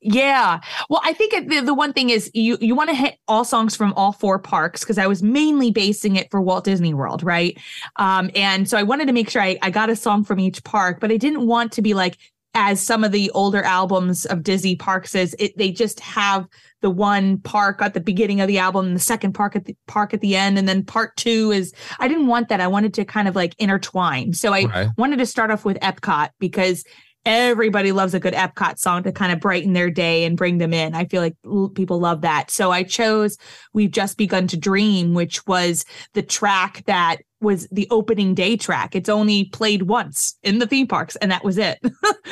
Yeah. 0.05 0.61
Well, 0.90 1.00
I 1.02 1.14
think 1.14 1.48
the, 1.48 1.61
the 1.62 1.72
one 1.72 1.94
thing 1.94 2.11
is 2.11 2.30
you 2.34 2.59
you 2.61 2.74
want 2.74 2.90
to 2.90 2.94
hit 2.94 3.16
all 3.26 3.42
songs 3.42 3.74
from 3.74 3.94
all 3.94 4.12
four 4.12 4.38
parks 4.38 4.80
because 4.80 4.98
I 4.98 5.07
was 5.07 5.22
mainly 5.22 5.70
basing 5.70 6.16
it 6.16 6.30
for 6.30 6.42
Walt 6.42 6.64
Disney 6.64 6.92
World, 6.92 7.22
right? 7.22 7.59
Um, 7.96 8.30
and 8.36 8.68
so 8.68 8.76
I 8.76 8.82
wanted 8.82 9.07
to 9.07 9.14
make 9.14 9.30
sure 9.30 9.40
I, 9.40 9.59
I 9.62 9.70
got 9.70 9.88
a 9.88 9.96
song 9.96 10.22
from 10.22 10.38
each 10.38 10.62
park, 10.62 11.00
but 11.00 11.11
I 11.11 11.16
didn't 11.16 11.46
want 11.46 11.72
to 11.72 11.82
be 11.82 11.94
like 11.94 12.18
as 12.52 12.80
some 12.82 13.02
of 13.02 13.12
the 13.12 13.30
older 13.30 13.62
albums 13.62 14.26
of 14.26 14.42
Disney 14.42 14.76
parks 14.76 15.14
is 15.14 15.34
it 15.38 15.57
they 15.59 15.72
just 15.72 15.98
have 16.00 16.46
the 16.82 16.90
one 16.90 17.38
park 17.38 17.80
at 17.80 17.94
the 17.94 18.00
beginning 18.00 18.40
of 18.42 18.46
the 18.46 18.59
album 18.59 18.86
and 18.86 18.94
the 18.96 19.00
second 19.00 19.32
park 19.32 19.57
at 19.57 19.64
the 19.64 19.74
park 19.88 20.12
at 20.14 20.20
the 20.20 20.36
end 20.36 20.59
and 20.59 20.68
then 20.68 20.84
part 20.84 21.16
two 21.16 21.50
is 21.50 21.72
I 21.98 22.09
didn't 22.09 22.26
want 22.26 22.50
that. 22.50 22.61
I 22.61 22.66
wanted 22.68 22.92
to 22.94 23.05
kind 23.07 23.26
of 23.26 23.34
like 23.34 23.55
intertwine. 23.59 24.34
So 24.34 24.52
I 24.52 24.64
Right. 24.66 24.88
wanted 24.98 25.18
to 25.18 25.26
start 25.26 25.50
off 25.50 25.64
with 25.64 25.78
Epcot 25.80 26.28
because 26.38 26.84
everybody 27.27 27.93
loves 27.93 28.14
a 28.14 28.20
good 28.20 28.35
Epcot 28.35 28.79
song 28.79 29.03
to 29.05 29.12
kind 29.12 29.33
of 29.33 29.41
brighten 29.41 29.72
their 29.72 29.91
day 29.91 30.25
and 30.25 30.37
bring 30.37 30.59
them 30.59 30.72
in. 30.75 30.95
I 30.95 31.07
feel 31.07 31.22
like 31.22 31.37
l- 31.47 31.70
people 31.70 31.99
love 31.99 32.20
that. 32.22 32.51
So 32.51 32.70
I 32.70 32.83
chose 32.83 33.39
We've 33.72 33.91
Just 33.91 34.18
Begun 34.18 34.47
to 34.49 34.57
Dream, 34.57 35.14
which 35.14 35.47
was 35.47 35.85
the 36.12 36.22
track 36.22 36.85
that 36.87 37.18
was 37.41 37.68
the 37.70 37.87
opening 37.91 38.35
day 38.35 38.57
track. 38.57 38.95
It's 38.95 39.09
only 39.09 39.45
played 39.47 39.83
once 39.83 40.37
in 40.43 40.59
the 40.59 40.66
theme 40.66 40.87
parks, 40.87 41.16
and 41.16 41.31
that 41.31 41.45
was 41.45 41.59
it. 41.59 41.79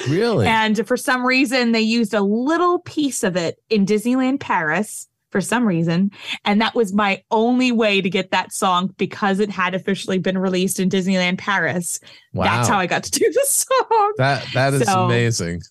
Really? 0.09 0.47
and 0.47 0.87
for 0.87 0.97
some 0.97 1.25
reason, 1.25 1.73
they 1.73 1.81
used 1.81 2.13
a 2.15 2.23
little 2.23 2.81
piece 2.81 3.23
of 3.23 3.37
it 3.37 3.59
in 3.71 3.87
Disneyland 3.87 4.41
Paris. 4.41 5.07
For 5.33 5.41
some 5.41 5.67
reason. 5.67 6.11
And 6.45 6.61
that 6.61 6.75
was 6.75 6.93
my 6.93 7.23
only 7.31 7.73
way 7.73 8.01
to 8.03 8.11
get 8.11 8.31
that 8.33 8.53
song 8.53 8.95
because 8.99 9.41
it 9.41 9.49
had 9.51 9.75
officially 9.75 10.19
been 10.19 10.37
released 10.39 10.79
in 10.79 10.91
Disneyland 10.91 11.39
Paris. 11.39 11.99
wow. 12.35 12.45
That's 12.45 12.69
how 12.69 12.79
I 12.79 12.87
got 12.87 13.03
to 13.05 13.11
do 13.11 13.33
the 13.33 13.45
song. 13.49 14.13
that 14.19 14.47
that 14.53 14.75
is 14.75 14.85
So- 14.85 15.07
amazing. 15.07 15.63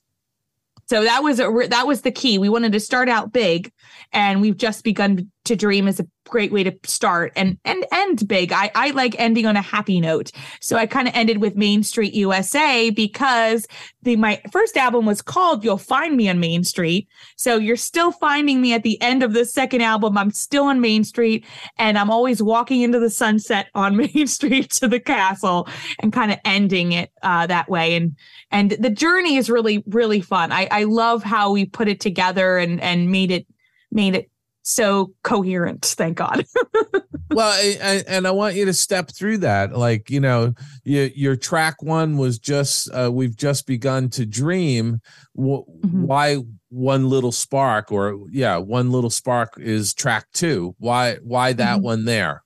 So 0.88 1.06
that 1.06 1.24
was 1.24 1.40
a, 1.40 1.50
that 1.70 1.88
was 1.88 2.02
the 2.02 2.12
key. 2.12 2.38
We 2.38 2.50
wanted 2.50 2.74
to 2.74 2.80
start 2.82 3.08
out 3.08 3.32
big, 3.32 3.72
and 4.12 4.42
we've 4.42 4.58
just 4.58 4.84
begun 4.84 5.32
to 5.46 5.56
dream 5.56 5.88
is 5.88 6.00
a 6.00 6.08
great 6.30 6.52
way 6.52 6.64
to 6.64 6.74
start 6.86 7.34
and 7.36 7.58
and 7.66 7.86
end 7.92 8.28
big. 8.28 8.52
I 8.54 8.72
I 8.76 8.92
like 8.92 9.16
ending 9.20 9.46
on 9.46 9.58
a 9.58 9.62
happy 9.62 10.00
note. 10.00 10.32
So 10.62 10.78
I 10.78 10.86
kind 10.86 11.08
of 11.08 11.16
ended 11.16 11.40
with 11.40 11.56
Main 11.56 11.84
Street 11.84 12.14
USA 12.14 12.90
because 12.90 13.66
the 14.04 14.16
my 14.16 14.42
first 14.52 14.78
album 14.78 15.06
was 15.06 15.22
called 15.22 15.64
You'll 15.64 15.78
Find 15.78 16.16
Me 16.16 16.30
on 16.30 16.40
Main 16.40 16.64
Street. 16.64 17.08
So 17.38 17.58
you're 17.58 17.76
still 17.76 18.12
finding 18.12 18.62
me 18.62 18.74
at 18.74 18.84
the 18.84 19.02
end 19.02 19.24
of 19.24 19.34
the 19.34 19.46
second 19.46 19.82
album. 19.82 20.18
I'm 20.18 20.32
still 20.32 20.66
on 20.66 20.80
Main 20.80 21.04
Street 21.04 21.46
and 21.78 21.98
I'm 21.98 22.10
always 22.10 22.42
walking 22.42 22.82
into 22.82 23.00
the 23.00 23.10
sunset 23.10 23.68
on 23.74 23.98
Main 24.16 24.28
Street 24.28 24.72
to 24.72 24.88
the 24.88 25.00
castle 25.00 25.68
and 26.00 26.14
kind 26.14 26.32
of 26.32 26.40
ending 26.46 26.92
it 26.92 27.12
uh, 27.24 27.48
that 27.48 27.70
way. 27.70 27.96
And 27.96 28.16
and 28.52 28.72
the 28.72 28.90
journey 28.90 29.38
is 29.38 29.50
really 29.50 29.84
really 29.88 30.22
fun. 30.22 30.52
I 30.52 30.68
I 30.72 30.84
love 30.84 31.24
how 31.24 31.52
we 31.52 31.66
put 31.66 31.88
it 31.88 32.00
together 32.00 32.58
and 32.58 32.80
and 32.82 33.12
made 33.12 33.32
it 33.32 33.48
made 33.92 34.16
it 34.16 34.31
so 34.64 35.14
coherent. 35.24 35.84
Thank 35.86 36.18
God. 36.18 36.46
well 37.34 37.48
I, 37.52 37.78
I, 37.82 38.04
and 38.10 38.28
i 38.28 38.32
want 38.32 38.56
you 38.56 38.66
to 38.66 38.74
step 38.74 39.10
through 39.10 39.38
that 39.38 39.72
like 39.72 40.10
you 40.10 40.20
know 40.20 40.54
your, 40.84 41.06
your 41.16 41.36
track 41.38 41.82
one 41.82 42.18
was 42.18 42.38
just 42.38 42.90
uh, 42.94 43.10
we've 43.10 43.38
just 43.38 43.66
begun 43.66 44.10
to 44.10 44.26
dream 44.26 45.00
Wh- 45.34 45.64
Mhm. 45.86 46.06
why 46.06 46.38
one 46.70 47.08
little 47.10 47.32
spark 47.32 47.90
or 47.90 48.20
yeah 48.32 48.58
one 48.58 48.92
little 48.92 49.10
spark 49.10 49.54
is 49.58 49.94
track 49.94 50.26
two 50.34 50.76
why 50.78 51.16
why 51.24 51.54
that 51.54 51.80
Mhm. 51.80 51.84
one 51.84 52.04
there 52.06 52.44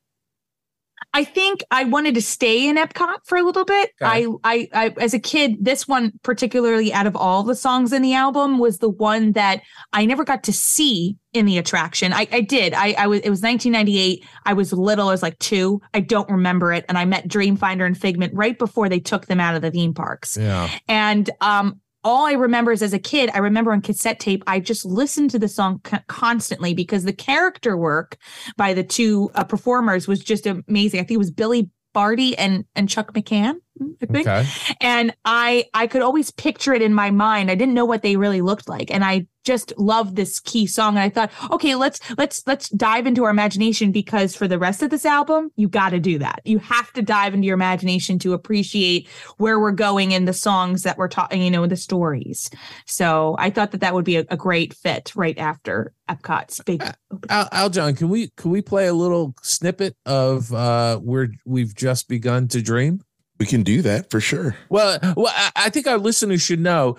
I 1.16 1.24
think 1.24 1.64
I 1.72 1.86
wanted 1.86 2.16
to 2.16 2.22
stay 2.22 2.68
in 2.68 2.76
Epcot 2.76 3.20
for 3.24 3.38
a 3.38 3.42
little 3.42 3.64
bit. 3.64 3.92
Okay. 4.02 4.26
I, 4.26 4.28
I, 4.44 4.68
I, 4.74 4.94
as 5.00 5.14
a 5.14 5.20
kid, 5.20 5.64
this 5.64 5.88
one 5.88 6.12
particularly 6.24 6.92
out 6.92 7.08
of 7.08 7.16
all 7.16 7.44
the 7.44 7.56
songs 7.56 7.94
in 7.94 8.02
the 8.02 8.14
album 8.14 8.60
was 8.60 8.80
the 8.80 8.90
one 8.90 9.32
that 9.32 9.62
I 9.94 10.06
never 10.06 10.26
got 10.26 10.44
to 10.44 10.52
see 10.52 11.16
in 11.32 11.46
the 11.46 11.58
attraction. 11.58 12.12
I, 12.12 12.28
I 12.34 12.42
did. 12.42 12.74
I, 12.74 12.96
I 12.98 13.08
was. 13.08 13.22
It 13.22 13.30
was 13.30 13.42
1998. 13.42 14.26
I 14.46 14.52
was 14.52 14.74
little. 14.74 15.08
I 15.08 15.12
was 15.12 15.24
like 15.24 15.40
two. 15.40 15.82
I 15.94 16.02
don't 16.02 16.30
remember 16.30 16.74
it. 16.74 16.84
And 16.90 16.98
I 16.98 17.06
met 17.06 17.30
Dreamfinder 17.30 17.86
and 17.86 17.98
Figment 17.98 18.34
right 18.34 18.60
before 18.60 18.90
they 18.90 19.00
took 19.00 19.28
them 19.28 19.40
out 19.40 19.56
of 19.56 19.62
the 19.62 19.72
theme 19.72 19.94
parks. 19.94 20.36
yeah 20.36 20.70
And 20.90 21.30
um, 21.40 21.80
all 22.06 22.26
I 22.26 22.34
remember 22.34 22.72
is 22.72 22.84
as 22.84 22.94
a 22.94 23.00
kid, 23.00 23.32
I 23.34 23.40
remember 23.40 23.74
on 23.74 23.82
cassette 23.82 24.20
tape, 24.20 24.44
I 24.48 24.60
just 24.60 24.86
listened 24.86 25.32
to 25.32 25.40
the 25.40 25.48
song 25.48 25.82
co- 25.84 25.98
constantly 26.08 26.74
because 26.76 27.04
the 27.04 27.12
character 27.12 27.76
work 27.76 28.18
by 28.56 28.74
the 28.74 28.84
two 28.84 29.32
uh, 29.34 29.44
performers 29.44 30.08
was 30.08 30.20
just 30.20 30.46
amazing. 30.46 31.00
I 31.00 31.04
think 31.04 31.16
it 31.16 31.18
was 31.18 31.32
Billy 31.32 31.70
Barty 31.94 32.38
and 32.38 32.64
and 32.76 32.88
Chuck 32.88 33.14
McCann. 33.14 33.56
I 33.82 34.06
think. 34.06 34.28
Okay. 34.28 34.48
And 34.80 35.14
i 35.26 35.66
i 35.74 35.88
could 35.88 36.02
always 36.02 36.32
picture 36.32 36.74
it 36.74 36.82
in 36.82 36.94
my 36.94 37.12
mind. 37.12 37.52
I 37.52 37.56
didn't 37.56 37.74
know 37.74 37.86
what 37.86 38.02
they 38.02 38.16
really 38.16 38.42
looked 38.42 38.70
like. 38.70 38.92
And 38.92 39.04
i 39.04 39.28
just 39.44 39.78
loved 39.78 40.16
this 40.16 40.40
key 40.40 40.66
song. 40.66 40.96
And 40.96 41.04
i 41.04 41.10
thought 41.10 41.32
okay 41.52 41.76
let's 41.76 42.00
let's 42.18 42.46
let's 42.48 42.70
dive 42.70 43.06
into 43.06 43.24
our 43.26 43.30
imagination 43.30 43.92
because 43.92 44.36
for 44.36 44.48
the 44.48 44.58
rest 44.58 44.82
of 44.82 44.90
this 44.90 45.06
album 45.06 45.52
you 45.56 45.68
got 45.68 45.90
to 45.90 46.00
do 46.00 46.18
that. 46.20 46.42
You 46.46 46.60
have 46.60 46.92
to 46.94 47.02
dive 47.02 47.34
into 47.34 47.46
your 47.46 47.56
imagination 47.56 48.18
to 48.20 48.34
appreciate 48.34 49.08
where 49.38 49.60
we're 49.60 49.72
going 49.72 50.12
in 50.12 50.26
the 50.26 50.34
songs 50.34 50.84
that 50.84 50.98
we're 50.98 51.08
talking 51.08 51.42
you 51.42 51.52
know 51.52 51.68
the 51.68 51.76
stories. 51.76 52.50
So 52.86 53.36
i 53.40 53.50
thought 53.50 53.72
that 53.72 53.82
that 53.82 53.94
would 53.94 54.06
be 54.06 54.18
a, 54.18 54.26
a 54.30 54.38
great 54.38 54.74
fit 54.74 55.12
right 55.16 55.38
after 55.38 55.94
epcot's 56.10 56.62
big 56.62 56.82
Al, 57.30 57.50
Aljon, 57.50 57.98
can 57.98 58.10
we 58.10 58.30
can 58.38 58.52
we 58.52 58.62
play 58.62 58.88
a 58.88 58.94
little 58.94 59.34
snippet 59.42 59.96
of 60.06 60.54
uh 60.54 60.98
where 61.00 61.30
we've 61.46 61.76
just 61.76 62.08
begun 62.08 62.48
to 62.50 62.62
dream 62.62 63.02
We 63.40 63.46
can 63.46 63.64
do 63.64 63.82
that 63.82 64.10
for 64.10 64.20
sure. 64.20 64.56
Well, 64.70 64.98
well, 65.18 65.34
I- 65.36 65.52
I 65.56 65.70
think 65.70 65.88
our 65.88 65.98
listeners 65.98 66.42
should 66.42 66.60
know. 66.60 66.98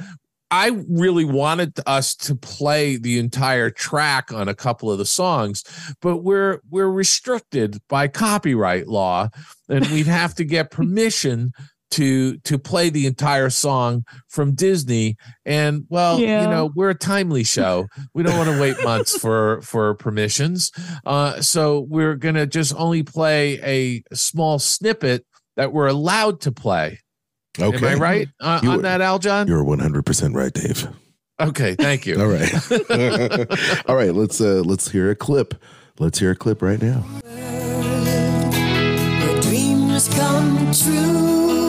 I 0.50 0.80
really 0.88 1.24
wanted 1.24 1.72
us 1.86 2.14
to 2.16 2.36
play 2.36 2.96
the 2.98 3.18
entire 3.18 3.68
track 3.70 4.32
on 4.32 4.48
a 4.48 4.54
couple 4.54 4.92
of 4.92 4.98
the 4.98 5.04
songs, 5.06 5.64
but 6.00 6.18
we're 6.18 6.60
we're 6.70 6.90
restricted 6.90 7.78
by 7.88 8.06
copyright 8.08 8.86
law, 8.86 9.28
and 9.68 9.84
we'd 9.92 10.06
have 10.06 10.34
to 10.36 10.44
get 10.44 10.70
permission 10.70 11.52
to 11.92 12.36
to 12.38 12.58
play 12.60 12.90
the 12.90 13.06
entire 13.06 13.50
song 13.50 14.04
from 14.28 14.54
Disney. 14.54 15.16
And 15.44 15.84
well, 15.88 16.20
Yeah. 16.20 16.42
you 16.42 16.48
know, 16.48 16.70
we're 16.76 16.90
a 16.90 16.94
timely 16.94 17.42
show. 17.42 17.86
We 18.14 18.22
don't 18.22 18.36
want 18.38 18.50
to 18.50 18.60
wait 18.60 18.76
months 18.84 19.18
for 19.22 19.60
for 19.62 19.94
permissions. 19.94 20.70
Uh, 21.04 21.40
so 21.40 21.80
we're 21.88 22.14
gonna 22.14 22.46
just 22.46 22.72
only 22.76 23.02
play 23.02 23.58
a 23.64 24.02
small 24.14 24.60
snippet 24.60 25.24
that 25.56 25.72
we're 25.72 25.86
allowed 25.86 26.40
to 26.42 26.52
play. 26.52 27.00
Okay. 27.58 27.76
Am 27.76 27.84
I 27.84 27.94
right 27.94 28.28
uh, 28.40 28.60
on 28.62 28.76
were- 28.76 28.82
that, 28.82 29.00
Aljon? 29.00 29.48
You're 29.48 29.64
100% 29.64 30.34
right, 30.34 30.52
Dave. 30.52 30.88
Okay, 31.38 31.74
thank 31.74 32.06
you. 32.06 32.20
All 32.20 32.28
right. 32.28 32.50
All 33.88 33.96
right, 33.96 34.14
let's 34.14 34.40
uh 34.40 34.62
let's 34.64 34.90
hear 34.90 35.10
a 35.10 35.14
clip. 35.14 35.54
Let's 35.98 36.18
hear 36.18 36.30
a 36.30 36.36
clip 36.36 36.62
right 36.62 36.80
now. 36.80 37.04
Your 39.22 39.40
dreams 39.42 40.08
come 40.08 40.72
true. 40.72 41.65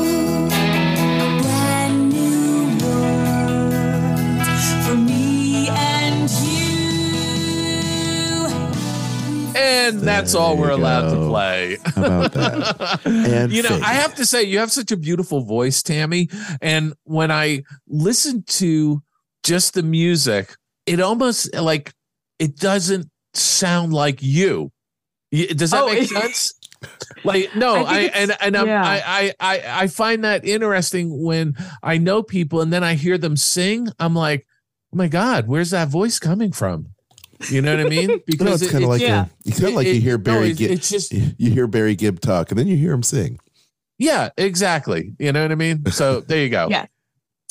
And 9.57 9.99
that's 10.01 10.35
all 10.35 10.57
we're 10.57 10.67
you 10.69 10.75
allowed 10.75 11.11
to 11.13 11.27
play. 11.27 11.77
How 11.85 12.03
about 12.05 12.31
that? 12.33 13.01
And 13.05 13.51
you 13.51 13.63
know, 13.63 13.69
fade. 13.69 13.83
I 13.83 13.93
have 13.93 14.15
to 14.15 14.25
say, 14.25 14.43
you 14.43 14.59
have 14.59 14.71
such 14.71 14.91
a 14.91 14.97
beautiful 14.97 15.41
voice, 15.41 15.81
Tammy. 15.81 16.29
And 16.61 16.93
when 17.03 17.31
I 17.31 17.63
listen 17.87 18.43
to 18.43 19.01
just 19.43 19.73
the 19.73 19.83
music, 19.83 20.55
it 20.85 20.99
almost 20.99 21.53
like 21.55 21.93
it 22.39 22.55
doesn't 22.57 23.09
sound 23.33 23.93
like 23.93 24.21
you. 24.21 24.71
Does 25.31 25.71
that 25.71 25.83
Oh, 25.83 25.87
make 25.93 26.09
sense? 26.09 26.53
Like 27.23 27.55
no, 27.55 27.75
I 27.85 27.95
I, 27.95 27.99
and 28.13 28.37
and 28.39 28.55
I'm, 28.55 28.67
yeah. 28.67 28.83
I, 28.85 29.01
I 29.07 29.33
I 29.39 29.81
I 29.83 29.87
find 29.87 30.23
that 30.23 30.45
interesting 30.45 31.23
when 31.23 31.55
I 31.81 31.97
know 31.97 32.21
people 32.21 32.61
and 32.61 32.71
then 32.71 32.83
I 32.83 32.93
hear 32.93 33.17
them 33.17 33.35
sing. 33.35 33.87
I'm 33.99 34.13
like, 34.13 34.45
oh 34.93 34.97
my 34.97 35.07
god, 35.07 35.47
where's 35.47 35.71
that 35.71 35.87
voice 35.89 36.19
coming 36.19 36.51
from? 36.51 36.89
You 37.51 37.61
know 37.61 37.75
what 37.77 37.85
I 37.85 37.89
mean? 37.89 38.21
Because 38.25 38.45
know, 38.45 38.53
it's 38.53 38.63
it- 38.63 38.71
kind 38.71 38.83
of 38.83 38.89
it- 38.89 38.93
like 38.93 39.01
yeah. 39.01 39.25
a, 39.25 39.29
you 39.43 39.51
kind 39.53 39.65
of 39.65 39.73
like 39.73 39.87
it- 39.87 39.95
you 39.95 40.01
hear 40.01 40.17
no, 40.17 40.23
Barry 40.23 40.49
it's, 40.49 40.59
Gibb. 40.59 40.71
it's 40.71 40.89
just 40.89 41.13
you 41.37 41.51
hear 41.51 41.67
Barry 41.67 41.95
Gibb 41.95 42.19
talk, 42.19 42.51
and 42.51 42.59
then 42.59 42.67
you 42.67 42.75
hear 42.77 42.91
him 42.93 43.03
sing. 43.03 43.39
Yeah, 43.99 44.29
exactly. 44.37 45.13
You 45.19 45.31
know 45.31 45.41
what 45.41 45.51
I 45.51 45.55
mean? 45.55 45.85
So 45.91 46.19
there 46.27 46.43
you 46.43 46.49
go. 46.49 46.67
Yeah. 46.69 46.85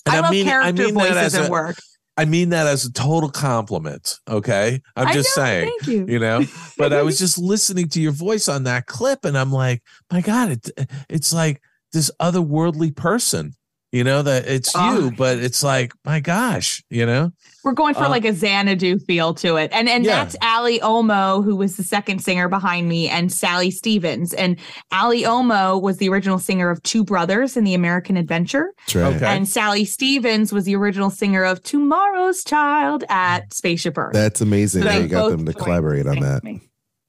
And 0.06 0.14
I, 0.14 0.20
love 0.20 0.32
character 0.44 0.84
that 0.86 0.94
voices 0.94 1.16
as 1.16 1.34
at 1.34 1.48
a- 1.48 1.50
work. 1.50 1.76
I 2.18 2.24
mean 2.24 2.48
that 2.50 2.66
as 2.66 2.84
a 2.86 2.92
total 2.92 3.28
compliment. 3.28 4.18
Okay. 4.26 4.80
I'm 4.96 5.12
just 5.12 5.36
know, 5.36 5.42
saying, 5.42 5.68
Thank 5.68 5.86
you. 5.86 6.06
you 6.08 6.18
know, 6.18 6.44
but 6.78 6.92
I 6.94 7.02
was 7.02 7.18
just 7.18 7.36
listening 7.36 7.88
to 7.90 8.00
your 8.00 8.12
voice 8.12 8.48
on 8.48 8.62
that 8.64 8.86
clip 8.86 9.26
and 9.26 9.36
I'm 9.36 9.52
like, 9.52 9.82
my 10.10 10.22
God, 10.22 10.52
it, 10.52 10.70
it's 11.10 11.34
like 11.34 11.60
this 11.92 12.10
otherworldly 12.18 12.96
person, 12.96 13.52
you 13.96 14.04
know, 14.04 14.22
that 14.22 14.46
it's 14.46 14.72
Ah. 14.76 14.94
you, 14.96 15.10
but 15.10 15.38
it's 15.38 15.62
like, 15.62 15.92
my 16.04 16.20
gosh, 16.20 16.82
you 16.90 17.06
know? 17.06 17.32
We're 17.64 17.72
going 17.72 17.94
for 17.94 18.04
Uh, 18.04 18.08
like 18.10 18.24
a 18.24 18.32
Xanadu 18.32 18.98
feel 19.00 19.34
to 19.34 19.56
it. 19.56 19.70
And 19.72 19.88
and 19.88 20.04
Yeah. 20.04 20.22
that's 20.24 20.36
Ali 20.42 20.78
Omo, 20.80 21.42
who 21.42 21.56
was 21.56 21.76
the 21.76 21.82
second 21.82 22.20
singer 22.22 22.48
behind 22.48 22.88
me, 22.88 23.08
and 23.08 23.32
Sally 23.32 23.70
Stevens. 23.70 24.32
And 24.34 24.56
Ali 24.92 25.22
Omo 25.22 25.80
was 25.80 25.96
the 25.96 26.08
original 26.08 26.38
singer 26.38 26.70
of 26.70 26.82
Two 26.82 27.02
Brothers 27.04 27.56
in 27.56 27.64
the 27.64 27.74
American 27.74 28.16
Adventure. 28.16 28.72
That's 28.86 28.94
right. 28.96 29.16
Okay. 29.16 29.26
And 29.26 29.48
Sally 29.48 29.84
Stevens 29.84 30.52
was 30.52 30.64
the 30.64 30.76
original 30.76 31.10
singer 31.10 31.42
of 31.44 31.62
Tomorrow's 31.62 32.44
Child 32.44 33.02
at 33.08 33.52
Spaceship 33.54 33.96
Earth. 33.98 34.12
That's 34.12 34.40
amazing. 34.40 34.82
So 34.82 34.88
how 34.90 34.98
you 34.98 35.08
got 35.08 35.30
them 35.30 35.46
to 35.46 35.52
collaborate 35.52 36.06
on 36.06 36.20
that. 36.20 36.34
with 36.36 36.44
me. 36.44 36.60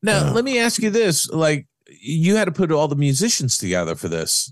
Now, 0.01 0.25
Yeah. 0.25 0.31
let 0.31 0.45
me 0.45 0.57
ask 0.59 0.81
you 0.81 0.89
this. 0.89 1.29
Like, 1.29 1.67
you 2.01 2.35
had 2.35 2.45
to 2.45 2.51
put 2.51 2.71
all 2.71 2.87
the 2.87 2.95
musicians 2.95 3.57
together 3.57 3.95
for 3.95 4.07
this. 4.09 4.51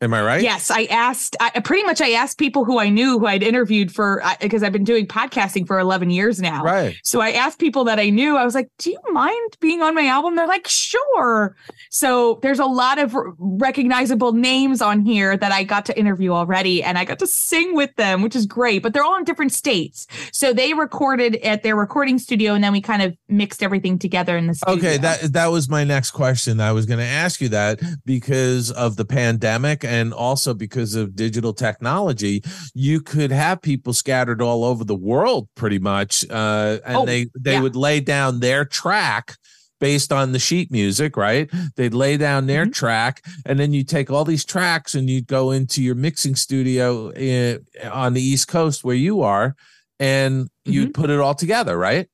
Am 0.00 0.14
I 0.14 0.22
right? 0.22 0.42
Yes, 0.42 0.70
I 0.70 0.84
asked. 0.84 1.36
I 1.40 1.50
pretty 1.58 1.82
much 1.82 2.00
I 2.00 2.10
asked 2.10 2.38
people 2.38 2.64
who 2.64 2.78
I 2.78 2.88
knew 2.88 3.18
who 3.18 3.26
I'd 3.26 3.42
interviewed 3.42 3.90
for 3.92 4.22
because 4.40 4.62
I've 4.62 4.70
been 4.72 4.84
doing 4.84 5.08
podcasting 5.08 5.66
for 5.66 5.80
eleven 5.80 6.08
years 6.08 6.40
now. 6.40 6.62
Right. 6.62 6.96
So 7.02 7.20
I 7.20 7.32
asked 7.32 7.58
people 7.58 7.82
that 7.84 7.98
I 7.98 8.10
knew. 8.10 8.36
I 8.36 8.44
was 8.44 8.54
like, 8.54 8.70
"Do 8.78 8.90
you 8.90 8.98
mind 9.10 9.56
being 9.58 9.82
on 9.82 9.96
my 9.96 10.06
album?" 10.06 10.36
They're 10.36 10.46
like, 10.46 10.68
"Sure." 10.68 11.56
So 11.90 12.38
there's 12.42 12.60
a 12.60 12.66
lot 12.66 13.00
of 13.00 13.16
recognizable 13.38 14.32
names 14.34 14.80
on 14.80 15.00
here 15.00 15.36
that 15.36 15.50
I 15.50 15.64
got 15.64 15.84
to 15.86 15.98
interview 15.98 16.30
already, 16.30 16.80
and 16.80 16.96
I 16.96 17.04
got 17.04 17.18
to 17.18 17.26
sing 17.26 17.74
with 17.74 17.92
them, 17.96 18.22
which 18.22 18.36
is 18.36 18.46
great. 18.46 18.84
But 18.84 18.92
they're 18.92 19.02
all 19.02 19.16
in 19.16 19.24
different 19.24 19.50
states, 19.50 20.06
so 20.30 20.52
they 20.52 20.74
recorded 20.74 21.36
at 21.36 21.64
their 21.64 21.74
recording 21.74 22.20
studio, 22.20 22.54
and 22.54 22.62
then 22.62 22.70
we 22.70 22.80
kind 22.80 23.02
of 23.02 23.16
mixed 23.28 23.64
everything 23.64 23.98
together 23.98 24.36
in 24.36 24.46
the 24.46 24.54
studio. 24.54 24.76
Okay, 24.76 24.96
that 24.98 25.32
that 25.32 25.48
was 25.48 25.68
my 25.68 25.82
next 25.82 26.12
question. 26.12 26.60
I 26.60 26.70
was 26.70 26.86
going 26.86 27.00
to 27.00 27.04
ask 27.04 27.40
you 27.40 27.48
that 27.48 27.80
because 28.04 28.70
of 28.70 28.94
the 28.94 29.04
pandemic 29.04 29.87
and 29.88 30.12
also 30.12 30.54
because 30.54 30.94
of 30.94 31.16
digital 31.16 31.52
technology, 31.52 32.42
you 32.74 33.00
could 33.00 33.32
have 33.32 33.62
people 33.62 33.92
scattered 33.92 34.40
all 34.42 34.62
over 34.64 34.84
the 34.84 35.00
world, 35.10 35.48
pretty 35.54 35.78
much, 35.78 36.24
uh, 36.30 36.78
and 36.84 36.96
Oh, 36.98 37.06
they 37.06 37.26
they 37.38 37.52
yeah. 37.54 37.62
would 37.62 37.76
lay 37.76 38.00
down 38.00 38.40
their 38.40 38.64
track 38.64 39.36
based 39.80 40.12
on 40.12 40.32
the 40.32 40.38
sheet 40.40 40.70
music, 40.72 41.16
right? 41.16 41.48
They'd 41.76 41.94
lay 41.94 42.16
down 42.16 42.46
their 42.46 42.64
Mm-hmm. 42.64 42.72
track, 42.72 43.22
and 43.46 43.58
then 43.60 43.72
you 43.72 43.84
take 43.84 44.10
all 44.10 44.24
these 44.24 44.44
tracks 44.44 44.94
and 44.96 45.08
you'd 45.08 45.28
go 45.28 45.52
into 45.52 45.80
your 45.82 45.94
mixing 45.94 46.34
studio 46.36 47.10
in, 47.12 47.64
on 47.92 48.12
the 48.14 48.20
East 48.22 48.48
Coast 48.48 48.82
where 48.84 48.96
you 48.96 49.22
are, 49.22 49.54
and 50.00 50.44
Mm-hmm. 50.44 50.72
you'd 50.72 50.94
put 50.94 51.10
it 51.10 51.20
all 51.20 51.34
together, 51.34 51.78
right? 51.78 52.08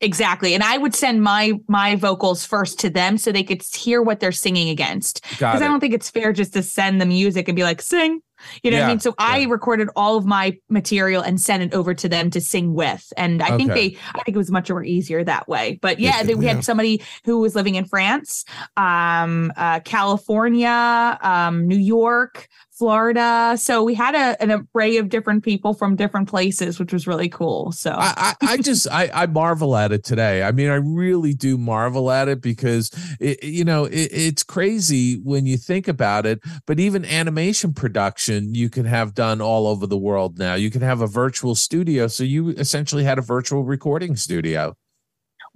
Exactly. 0.00 0.52
And 0.54 0.62
I 0.62 0.76
would 0.76 0.94
send 0.94 1.22
my 1.22 1.54
my 1.68 1.96
vocals 1.96 2.44
first 2.44 2.78
to 2.80 2.90
them 2.90 3.16
so 3.16 3.32
they 3.32 3.42
could 3.42 3.62
hear 3.62 4.02
what 4.02 4.20
they're 4.20 4.32
singing 4.32 4.68
against. 4.68 5.22
Because 5.30 5.62
I 5.62 5.66
don't 5.66 5.80
think 5.80 5.94
it's 5.94 6.10
fair 6.10 6.32
just 6.32 6.52
to 6.52 6.62
send 6.62 7.00
the 7.00 7.06
music 7.06 7.48
and 7.48 7.56
be 7.56 7.62
like, 7.62 7.80
sing. 7.80 8.20
You 8.62 8.70
know 8.70 8.76
what 8.80 8.84
I 8.84 8.88
mean? 8.88 9.00
So 9.00 9.14
I 9.16 9.44
recorded 9.44 9.88
all 9.96 10.18
of 10.18 10.26
my 10.26 10.58
material 10.68 11.22
and 11.22 11.40
sent 11.40 11.62
it 11.62 11.72
over 11.72 11.94
to 11.94 12.06
them 12.06 12.28
to 12.32 12.40
sing 12.42 12.74
with. 12.74 13.10
And 13.16 13.42
I 13.42 13.56
think 13.56 13.72
they 13.72 13.96
I 14.14 14.22
think 14.22 14.34
it 14.34 14.36
was 14.36 14.50
much 14.50 14.68
more 14.68 14.84
easier 14.84 15.24
that 15.24 15.48
way. 15.48 15.78
But 15.80 15.98
yeah, 15.98 16.18
Yeah, 16.18 16.22
then 16.24 16.38
we 16.38 16.44
yeah. 16.44 16.54
had 16.54 16.64
somebody 16.64 17.02
who 17.24 17.40
was 17.40 17.54
living 17.54 17.76
in 17.76 17.86
France, 17.86 18.44
um, 18.76 19.50
uh, 19.56 19.80
California, 19.80 21.18
um, 21.22 21.66
New 21.66 21.78
York, 21.78 22.48
Florida. 22.76 23.56
So 23.56 23.82
we 23.82 23.94
had 23.94 24.14
a, 24.14 24.40
an 24.42 24.66
array 24.74 24.98
of 24.98 25.08
different 25.08 25.42
people 25.42 25.72
from 25.72 25.96
different 25.96 26.28
places, 26.28 26.78
which 26.78 26.92
was 26.92 27.06
really 27.06 27.28
cool. 27.28 27.72
So 27.72 27.90
I, 27.90 28.34
I, 28.42 28.52
I 28.52 28.56
just 28.58 28.86
I, 28.90 29.10
I 29.12 29.26
marvel 29.26 29.76
at 29.76 29.92
it 29.92 30.04
today. 30.04 30.42
I 30.42 30.52
mean, 30.52 30.68
I 30.68 30.74
really 30.74 31.32
do 31.32 31.56
marvel 31.56 32.10
at 32.10 32.28
it 32.28 32.42
because 32.42 32.90
it, 33.18 33.42
you 33.42 33.64
know 33.64 33.84
it, 33.84 34.10
it's 34.12 34.42
crazy 34.42 35.14
when 35.14 35.46
you 35.46 35.56
think 35.56 35.88
about 35.88 36.26
it. 36.26 36.40
But 36.66 36.78
even 36.78 37.04
animation 37.04 37.72
production, 37.72 38.54
you 38.54 38.68
can 38.68 38.84
have 38.84 39.14
done 39.14 39.40
all 39.40 39.66
over 39.66 39.86
the 39.86 39.98
world 39.98 40.38
now. 40.38 40.54
You 40.54 40.70
can 40.70 40.82
have 40.82 41.00
a 41.00 41.06
virtual 41.06 41.54
studio, 41.54 42.08
so 42.08 42.24
you 42.24 42.50
essentially 42.50 43.04
had 43.04 43.18
a 43.18 43.22
virtual 43.22 43.64
recording 43.64 44.16
studio. 44.16 44.76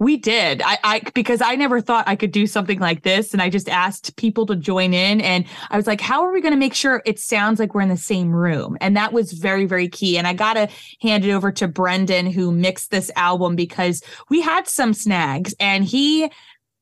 We 0.01 0.17
did. 0.17 0.63
I, 0.63 0.79
I 0.83 1.01
because 1.13 1.43
I 1.43 1.53
never 1.53 1.79
thought 1.79 2.07
I 2.07 2.15
could 2.15 2.31
do 2.31 2.47
something 2.47 2.79
like 2.79 3.03
this, 3.03 3.33
and 3.33 3.41
I 3.41 3.51
just 3.51 3.69
asked 3.69 4.15
people 4.15 4.47
to 4.47 4.55
join 4.55 4.95
in, 4.95 5.21
and 5.21 5.45
I 5.69 5.77
was 5.77 5.85
like, 5.85 6.01
"How 6.01 6.23
are 6.23 6.31
we 6.31 6.41
going 6.41 6.55
to 6.55 6.57
make 6.57 6.73
sure 6.73 7.03
it 7.05 7.19
sounds 7.19 7.59
like 7.59 7.75
we're 7.75 7.81
in 7.81 7.89
the 7.89 7.95
same 7.95 8.31
room?" 8.31 8.79
And 8.81 8.97
that 8.97 9.13
was 9.13 9.31
very, 9.31 9.67
very 9.67 9.87
key. 9.87 10.17
And 10.17 10.25
I 10.25 10.33
got 10.33 10.55
to 10.55 10.69
hand 11.03 11.23
it 11.23 11.29
over 11.29 11.51
to 11.51 11.67
Brendan, 11.67 12.25
who 12.25 12.51
mixed 12.51 12.89
this 12.89 13.11
album, 13.15 13.55
because 13.55 14.01
we 14.27 14.41
had 14.41 14.67
some 14.67 14.95
snags, 14.95 15.53
and 15.59 15.85
he 15.85 16.31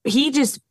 he 0.05 0.32
just 0.32 0.61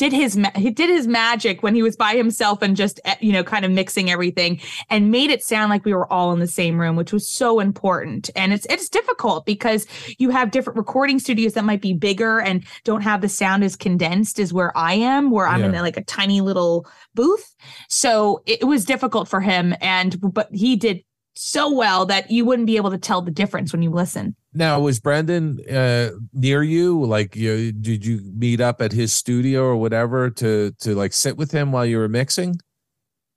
did 0.00 0.12
his 0.14 0.34
ma- 0.34 0.50
he 0.56 0.70
did 0.70 0.88
his 0.88 1.06
magic 1.06 1.62
when 1.62 1.74
he 1.74 1.82
was 1.82 1.94
by 1.94 2.12
himself 2.16 2.62
and 2.62 2.74
just 2.74 2.98
eh, 3.04 3.16
you 3.20 3.32
know 3.32 3.44
kind 3.44 3.66
of 3.66 3.70
mixing 3.70 4.10
everything 4.10 4.58
and 4.88 5.10
made 5.10 5.28
it 5.28 5.44
sound 5.44 5.68
like 5.68 5.84
we 5.84 5.92
were 5.92 6.10
all 6.10 6.32
in 6.32 6.38
the 6.40 6.46
same 6.46 6.80
room 6.80 6.96
which 6.96 7.12
was 7.12 7.28
so 7.28 7.60
important 7.60 8.30
and 8.34 8.54
it's 8.54 8.66
it's 8.70 8.88
difficult 8.88 9.44
because 9.44 9.86
you 10.18 10.30
have 10.30 10.50
different 10.50 10.78
recording 10.78 11.18
studios 11.18 11.52
that 11.52 11.64
might 11.66 11.82
be 11.82 11.92
bigger 11.92 12.40
and 12.40 12.64
don't 12.84 13.02
have 13.02 13.20
the 13.20 13.28
sound 13.28 13.62
as 13.62 13.76
condensed 13.76 14.40
as 14.40 14.54
where 14.54 14.72
I 14.76 14.94
am 14.94 15.30
where 15.30 15.46
I'm 15.46 15.62
in 15.64 15.74
Yeah. 15.74 15.82
like 15.82 15.98
a 15.98 16.04
tiny 16.04 16.40
little 16.40 16.86
booth 17.14 17.54
so 17.88 18.42
it, 18.46 18.62
it 18.62 18.64
was 18.64 18.86
difficult 18.86 19.28
for 19.28 19.40
him 19.42 19.74
and 19.82 20.18
but 20.20 20.48
he 20.52 20.76
did 20.76 21.04
so 21.34 21.72
well 21.72 22.04
that 22.06 22.30
you 22.30 22.44
wouldn't 22.44 22.66
be 22.66 22.76
able 22.76 22.90
to 22.90 22.98
tell 22.98 23.22
the 23.22 23.30
difference 23.30 23.72
when 23.72 23.82
you 23.82 23.90
listen 23.90 24.34
Now, 24.52 24.80
was 24.80 24.98
Brendan 25.00 25.60
uh, 25.70 26.10
near 26.32 26.62
you? 26.62 27.04
Like, 27.04 27.36
you 27.36 27.72
did 27.72 28.04
you 28.04 28.20
meet 28.34 28.60
up 28.60 28.82
at 28.82 28.92
his 28.92 29.12
studio 29.12 29.62
or 29.62 29.76
whatever 29.76 30.28
to 30.30 30.72
to 30.80 30.94
like 30.94 31.12
sit 31.12 31.36
with 31.36 31.52
him 31.52 31.70
while 31.72 31.86
you 31.86 31.98
were 31.98 32.08
mixing? 32.08 32.56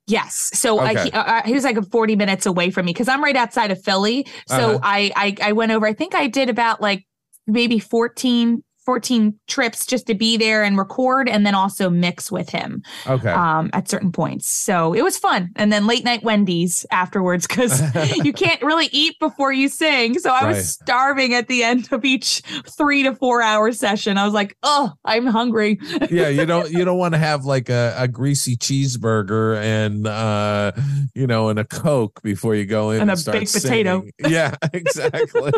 Yes. 0.06 0.50
So 0.52 0.80
I, 0.80 1.04
he, 1.04 1.10
uh, 1.12 1.42
he 1.46 1.54
was 1.54 1.64
like 1.64 1.78
40 1.90 2.14
minutes 2.16 2.44
away 2.44 2.70
from 2.70 2.84
me 2.84 2.92
because 2.92 3.08
I'm 3.08 3.22
right 3.22 3.36
outside 3.36 3.70
of 3.70 3.82
Philly. 3.82 4.26
So 4.48 4.54
Uh-huh. 4.56 4.78
I, 4.82 5.12
I 5.16 5.36
I 5.48 5.52
went 5.52 5.72
over. 5.72 5.86
I 5.86 5.94
think 5.94 6.14
I 6.14 6.26
did 6.26 6.50
about 6.50 6.80
like 6.82 7.06
maybe 7.46 7.78
14 7.78 8.62
14 8.84 9.38
trips 9.46 9.86
just 9.86 10.06
to 10.06 10.14
be 10.14 10.36
there 10.36 10.62
and 10.62 10.76
record 10.78 11.28
and 11.28 11.46
then 11.46 11.54
also 11.54 11.88
mix 11.90 12.30
with 12.30 12.48
him 12.50 12.82
Okay. 13.06 13.30
um, 13.30 13.70
at 13.72 13.88
certain 13.88 14.12
points. 14.12 14.46
So 14.46 14.92
it 14.92 15.02
was 15.02 15.16
fun. 15.18 15.50
And 15.56 15.72
then 15.72 15.86
late 15.86 16.04
night 16.04 16.22
Wendy's 16.22 16.84
afterwards 16.90 17.46
because 17.46 17.80
you 18.24 18.32
can't 18.32 18.60
really 18.62 18.88
eat 18.92 19.18
before 19.20 19.52
you 19.52 19.68
sing. 19.68 20.18
So 20.18 20.30
I 20.30 20.46
was 20.46 20.56
Right. 20.56 20.64
starving 20.64 21.34
at 21.34 21.48
the 21.48 21.62
end 21.64 21.88
of 21.92 22.04
each 22.04 22.42
three 22.76 23.02
to 23.04 23.14
four 23.14 23.40
hour 23.42 23.72
session. 23.72 24.18
I 24.18 24.24
was 24.24 24.34
like, 24.34 24.56
oh, 24.62 24.92
I'm 25.04 25.26
hungry. 25.26 25.78
yeah, 26.10 26.28
you 26.28 26.44
don't 26.46 26.70
you 26.70 26.84
don't 26.84 26.98
want 26.98 27.14
to 27.14 27.18
have 27.18 27.44
like 27.44 27.68
a, 27.68 27.94
a 27.98 28.08
greasy 28.08 28.56
cheeseburger 28.56 29.56
and 29.60 30.06
uh 30.06 30.72
you 31.14 31.26
know 31.26 31.48
and 31.48 31.58
a 31.58 31.64
coke 31.64 32.22
before 32.22 32.54
you 32.54 32.64
go 32.66 32.90
in 32.90 33.00
And 33.02 33.10
a 33.10 33.16
start 33.16 33.38
baked 33.38 33.52
potato. 33.52 34.04
Yeah, 34.26 34.54
exactly. 34.72 35.52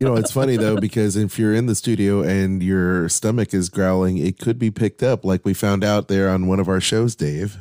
You 0.00 0.06
know, 0.06 0.16
it's 0.16 0.30
funny 0.32 0.56
though 0.56 0.76
because 0.76 1.16
if 1.16 1.38
you're 1.38 1.54
in 1.54 1.66
the 1.66 1.74
studio 1.74 2.22
and 2.22 2.51
your 2.60 3.08
stomach 3.08 3.54
is 3.54 3.68
growling, 3.68 4.18
it 4.18 4.38
could 4.38 4.58
be 4.58 4.70
picked 4.70 5.02
up, 5.02 5.24
like 5.24 5.44
we 5.44 5.54
found 5.54 5.84
out 5.84 6.08
there 6.08 6.28
on 6.28 6.48
one 6.48 6.58
of 6.58 6.68
our 6.68 6.80
shows, 6.80 7.14
Dave. 7.14 7.58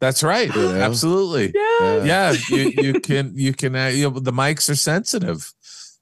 That's 0.00 0.22
right. 0.22 0.52
You 0.54 0.62
know? 0.62 0.80
Absolutely. 0.80 1.52
Yeah. 1.54 2.04
Yeah, 2.04 2.34
you 2.48 2.72
you 2.76 3.00
can 3.00 3.32
you 3.36 3.52
can 3.52 3.76
uh, 3.76 3.86
you 3.86 4.10
know, 4.10 4.18
the 4.18 4.32
mics 4.32 4.68
are 4.68 4.74
sensitive. 4.74 5.52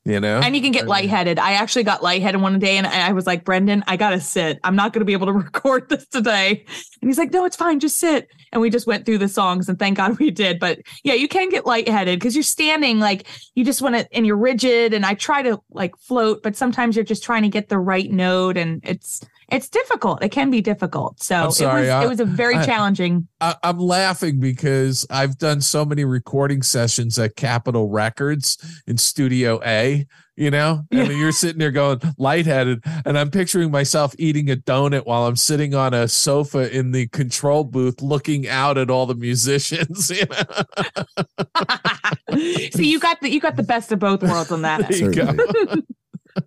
You 0.07 0.19
know, 0.19 0.41
And 0.41 0.57
you 0.57 0.63
can 0.63 0.73
get 0.73 0.87
oh, 0.87 0.89
lightheaded. 0.89 1.39
I 1.39 1.53
actually 1.53 1.83
got 1.83 2.03
lightheaded 2.03 2.41
one 2.41 2.59
day 2.59 2.79
and 2.79 2.87
I 2.87 3.13
was 3.13 3.27
like, 3.27 3.45
Brendan, 3.45 3.85
I 3.87 3.99
got 3.99 4.11
to 4.11 4.21
sit. 4.21 4.59
I'm 4.65 4.75
not 4.75 4.95
going 4.95 5.01
to 5.01 5.05
be 5.05 5.13
able 5.13 5.27
to 5.27 5.33
record 5.45 5.91
this 5.91 6.07
today. 6.07 6.65
And 7.03 7.11
he's 7.11 7.19
like, 7.19 7.33
no, 7.33 7.45
it's 7.45 7.57
fine. 7.57 7.81
Just 7.81 7.99
sit. 7.99 8.29
And 8.51 8.63
we 8.63 8.71
just 8.71 8.87
went 8.87 9.05
through 9.05 9.19
the 9.19 9.29
songs 9.29 9.69
and 9.69 9.79
thank 9.79 9.99
God 9.99 10.19
we 10.19 10.31
did. 10.31 10.59
But 10.59 10.81
yeah, 11.05 11.15
you 11.15 11.29
can 11.29 11.51
get 11.51 11.67
lightheaded 11.67 12.19
because 12.19 12.35
you're 12.35 12.43
standing 12.43 12.99
like 12.99 13.27
you 13.55 13.65
just 13.65 13.83
want 13.83 13.95
to, 13.95 14.09
and 14.17 14.27
you're 14.27 14.39
rigid. 14.39 14.95
And 14.95 15.05
I 15.05 15.15
try 15.15 15.43
to 15.43 15.61
like 15.71 15.95
float, 15.99 16.43
but 16.43 16.57
sometimes 16.57 16.97
you're 16.97 17.05
just 17.05 17.23
trying 17.23 17.43
to 17.43 17.49
get 17.49 17.69
the 17.69 17.79
right 17.79 18.11
note 18.11 18.57
and 18.57 18.81
it's, 18.85 19.21
it's 19.51 19.69
difficult. 19.69 20.23
It 20.23 20.31
can 20.31 20.51
be 20.51 20.61
difficult. 20.61 21.23
So 21.23 21.35
I'm 21.37 21.51
sorry, 21.51 21.83
it 21.83 21.85
was, 21.87 21.91
I- 21.91 22.05
it 22.05 22.09
was 22.09 22.21
a 22.21 22.25
very 22.25 22.57
I- 22.57 22.65
challenging. 22.67 23.29
I, 23.41 23.55
I'm 23.63 23.79
laughing 23.79 24.41
because 24.41 25.07
I've 25.11 25.39
done 25.39 25.61
so 25.61 25.85
many 25.85 26.05
recording 26.05 26.63
sessions 26.63 27.19
at 27.19 27.37
Capitol 27.37 27.89
Records 27.89 28.59
in 28.87 28.99
Studio 28.99 29.61
A. 29.65 30.07
You 30.37 30.51
know, 30.51 30.85
Yeah. 30.91 31.03
and 31.03 31.19
you're 31.19 31.33
sitting 31.33 31.59
there 31.59 31.71
going 31.71 32.01
lightheaded, 32.17 32.83
and 33.05 33.19
I'm 33.19 33.31
picturing 33.31 33.71
myself 33.71 34.15
eating 34.19 34.51
a 34.51 34.57
donut 34.57 35.05
while 35.05 35.27
I'm 35.27 35.37
sitting 35.37 35.75
on 35.75 35.93
a 35.93 36.09
sofa 36.09 36.75
in 36.75 36.93
the 36.93 37.09
control 37.09 37.63
booth, 37.63 38.01
looking 38.01 38.49
out 38.49 38.79
at 38.79 38.89
all 38.89 39.05
the 39.05 39.15
musicians. 39.15 40.11
You 40.17 40.25
know? 40.25 41.27
so 42.73 42.81
you 42.81 42.99
got 43.01 43.21
the, 43.21 43.31
you 43.31 43.39
got 43.41 43.57
the 43.57 43.63
best 43.63 43.93
of 43.93 43.99
both 43.99 44.23
worlds 44.23 44.51
on 44.51 44.63
that. 44.63 44.89
There 44.89 44.99
you 44.99 45.13
go. 45.13 45.35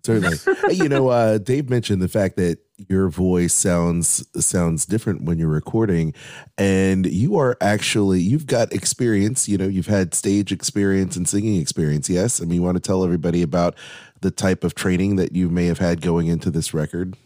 Certainly. 0.03 0.35
Certainly. 0.37 0.75
You 0.75 0.89
know, 0.89 1.09
uh, 1.09 1.37
Dave 1.37 1.69
mentioned 1.69 2.01
the 2.01 2.07
fact 2.07 2.37
that 2.37 2.57
your 2.89 3.09
voice 3.09 3.53
sounds 3.53 4.25
sounds 4.45 4.85
different 4.85 5.23
when 5.23 5.37
you're 5.37 5.47
recording, 5.47 6.13
and 6.57 7.05
you 7.05 7.37
are 7.37 7.57
actually 7.61 8.21
you've 8.21 8.47
got 8.47 8.73
experience. 8.73 9.47
You 9.47 9.57
know, 9.57 9.67
you've 9.67 9.87
had 9.87 10.13
stage 10.13 10.51
experience 10.51 11.15
and 11.15 11.27
singing 11.27 11.59
experience. 11.61 12.09
Yes, 12.09 12.41
I 12.41 12.45
mean, 12.45 12.55
you 12.55 12.63
want 12.63 12.75
to 12.75 12.81
tell 12.81 13.03
everybody 13.03 13.41
about 13.41 13.75
the 14.21 14.31
type 14.31 14.63
of 14.63 14.75
training 14.75 15.17
that 15.17 15.33
you 15.33 15.49
may 15.49 15.65
have 15.65 15.79
had 15.79 16.01
going 16.01 16.27
into 16.27 16.49
this 16.49 16.73
record. 16.73 17.17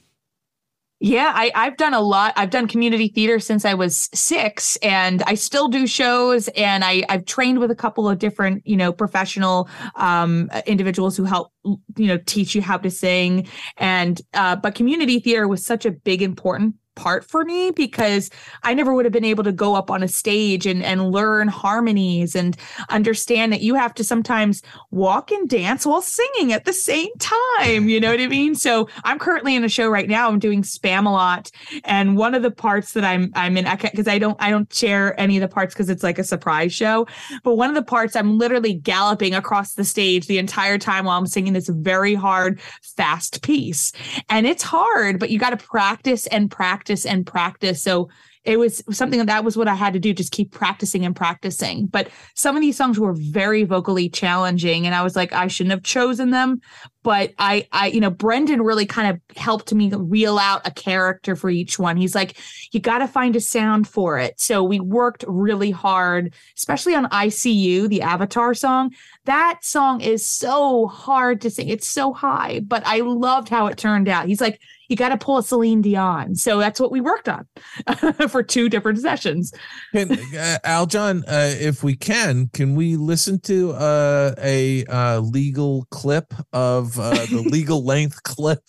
Yeah, 1.00 1.32
I, 1.36 1.52
I've 1.54 1.78
done 1.78 1.94
a 1.94 2.02
lot. 2.02 2.34
I've 2.38 2.50
done 2.50 2.68
community 2.68 3.08
theater 3.08 3.40
since 3.40 3.66
I 3.66 3.76
was 3.76 4.10
six, 4.16 4.78
and 4.78 5.22
I 5.28 5.36
still 5.36 5.68
do 5.68 5.86
shows. 5.86 6.48
And 6.50 6.84
I, 6.84 7.04
I've 7.08 7.26
trained 7.26 7.60
with 7.60 7.70
a 7.70 7.76
couple 7.76 8.10
of 8.10 8.18
different, 8.18 8.66
you 8.66 8.76
know, 8.76 8.92
professional 8.92 9.70
um, 9.96 10.50
individuals 10.66 11.16
who 11.16 11.24
help, 11.24 11.52
you 11.64 12.08
know, 12.08 12.18
teach 12.26 12.56
you 12.56 12.64
how 12.64 12.78
to 12.78 12.90
sing. 12.90 13.48
And 13.78 14.20
uh, 14.34 14.56
but 14.56 14.74
community 14.74 15.20
theater 15.20 15.48
was 15.48 15.64
such 15.64 15.86
a 15.86 15.92
big, 15.92 16.24
important 16.24 16.74
part 16.98 17.24
for 17.24 17.46
me 17.46 17.72
because 17.72 18.30
I 18.64 18.74
never 18.74 18.94
would 18.94 19.06
have 19.06 19.14
been 19.14 19.24
able 19.24 19.46
to 19.46 19.54
go 19.54 19.76
up 19.76 19.90
on 19.90 20.04
a 20.04 20.08
stage 20.08 20.66
and 20.66 20.84
and 20.84 21.12
learn 21.12 21.48
harmonies 21.48 22.36
and 22.36 22.58
understand 22.90 23.54
that 23.54 23.62
you 23.62 23.76
have 23.76 23.94
to 23.94 24.04
sometimes 24.04 24.62
walk 24.92 25.32
and 25.32 25.48
dance 25.48 25.86
while 25.86 26.02
singing 26.02 26.52
at 26.52 26.66
the 26.66 26.74
same 26.74 27.12
time. 27.20 27.88
You 27.88 28.02
know 28.02 28.12
what 28.12 28.20
I 28.20 28.28
mean? 28.28 28.56
So 28.56 28.90
I'm 29.06 29.20
currently 29.20 29.56
in 29.56 29.64
a 29.64 29.70
show 29.70 29.88
right 29.88 30.10
now. 30.10 30.28
I'm 30.28 30.40
doing 30.40 30.64
Spamalot, 30.64 31.52
and 31.86 32.18
one 32.18 32.34
of 32.34 32.42
the 32.42 32.52
parts 32.52 32.94
that 32.94 33.06
I'm 33.06 33.32
I'm 33.36 33.56
in 33.56 33.66
because 33.80 34.08
I 34.08 34.18
don't 34.18 34.38
I 34.42 34.50
don't 34.50 34.74
share 34.74 35.18
any 35.20 35.38
of 35.38 35.42
the 35.42 35.48
parts 35.48 35.74
because 35.74 35.90
it's 35.90 36.04
like 36.04 36.20
a 36.20 36.24
surprise 36.24 36.74
show. 36.74 37.08
But 37.44 37.56
one 37.56 37.70
of 37.70 37.76
the 37.76 37.84
parts 37.84 38.16
I'm 38.16 38.38
literally 38.38 38.74
galloping 38.74 39.36
across 39.36 39.76
the 39.76 39.86
stage 39.86 40.28
the 40.28 40.40
entire 40.40 40.80
time 40.80 41.06
while 41.06 41.18
I'm 41.18 41.28
singing 41.28 41.54
this 41.54 41.70
very 41.70 42.16
hard 42.16 42.60
fast 42.82 43.44
piece, 43.44 43.94
and 44.30 44.48
it's 44.48 44.64
hard, 44.64 45.20
but 45.20 45.30
you 45.30 45.38
got 45.38 45.52
to 45.52 45.58
practice 45.58 46.26
and 46.28 46.50
practice 46.50 46.87
and 47.06 47.26
practice. 47.26 47.82
So 47.82 48.10
it 48.44 48.58
was 48.58 48.82
something 48.92 49.26
that 49.26 49.44
was 49.44 49.58
what 49.58 49.68
I 49.68 49.76
had 49.76 49.92
to 49.94 50.00
do, 50.00 50.14
just 50.14 50.32
keep 50.32 50.52
practicing 50.52 51.06
and 51.06 51.14
practicing. 51.14 51.86
But 51.86 52.10
some 52.34 52.56
of 52.56 52.62
these 52.62 52.78
songs 52.78 52.98
were 52.98 53.14
very 53.14 53.66
vocally 53.66 54.08
challenging, 54.08 54.86
and 54.86 54.96
I 54.96 55.04
was 55.04 55.18
like, 55.18 55.34
I 55.34 55.48
shouldn't 55.48 55.72
have 55.72 55.84
chosen 55.84 56.32
them. 56.32 56.62
But 57.08 57.34
I, 57.40 57.66
I, 57.72 57.88
you 57.88 58.02
know, 58.02 58.10
Brendan 58.10 58.62
really 58.64 58.86
kind 58.86 59.08
of 59.08 59.38
helped 59.38 59.74
me 59.74 59.90
reel 59.94 60.38
out 60.38 60.68
a 60.68 60.72
character 60.72 61.38
for 61.38 61.50
each 61.50 61.80
one. 61.80 61.96
He's 61.96 62.14
like, 62.14 62.38
you 62.74 62.82
got 62.82 62.98
to 62.98 63.08
find 63.08 63.34
a 63.38 63.40
sound 63.40 63.88
for 63.88 64.20
it. 64.20 64.38
So 64.42 64.62
we 64.62 64.82
worked 64.82 65.24
really 65.26 65.72
hard, 65.72 66.34
especially 66.58 66.96
on 66.96 67.06
I 67.06 67.30
See 67.30 67.54
You, 67.54 67.88
the 67.88 68.02
Avatar 68.02 68.54
song. 68.54 68.94
That 69.24 69.64
song 69.64 70.02
is 70.02 70.26
so 70.26 70.88
hard 70.88 71.40
to 71.42 71.50
sing. 71.50 71.70
It's 71.70 71.88
so 71.88 72.12
high, 72.12 72.60
but 72.60 72.86
I 72.86 73.00
loved 73.00 73.48
how 73.48 73.68
it 73.68 73.78
turned 73.78 74.10
out. 74.10 74.28
He's 74.28 74.42
like, 74.42 74.60
you 74.88 74.96
got 74.96 75.10
to 75.10 75.18
pull 75.18 75.38
a 75.38 75.44
Celine 75.44 75.82
Dion. 75.82 76.36
So 76.36 76.60
that's 76.60 76.80
what 76.80 76.92
we 76.92 77.02
worked 77.02 77.28
on 77.28 77.46
for 78.30 78.42
two 78.42 78.70
different 78.70 79.00
sessions. 79.00 79.54
Can, 79.94 80.12
uh, 80.14 80.58
Aljon, 80.66 81.24
uh, 81.28 81.56
if 81.60 81.84
we 81.84 81.96
can, 81.96 82.50
can 82.54 82.76
we 82.76 82.96
listen 82.96 83.40
to 83.42 83.72
uh, 83.74 84.34
a 84.42 84.86
uh, 84.86 85.20
legal 85.20 85.86
clip 85.92 86.34
of 86.54 86.97
uh, 87.00 87.26
the 87.26 87.42
legal 87.42 87.84
length 87.84 88.24
clip 88.24 88.62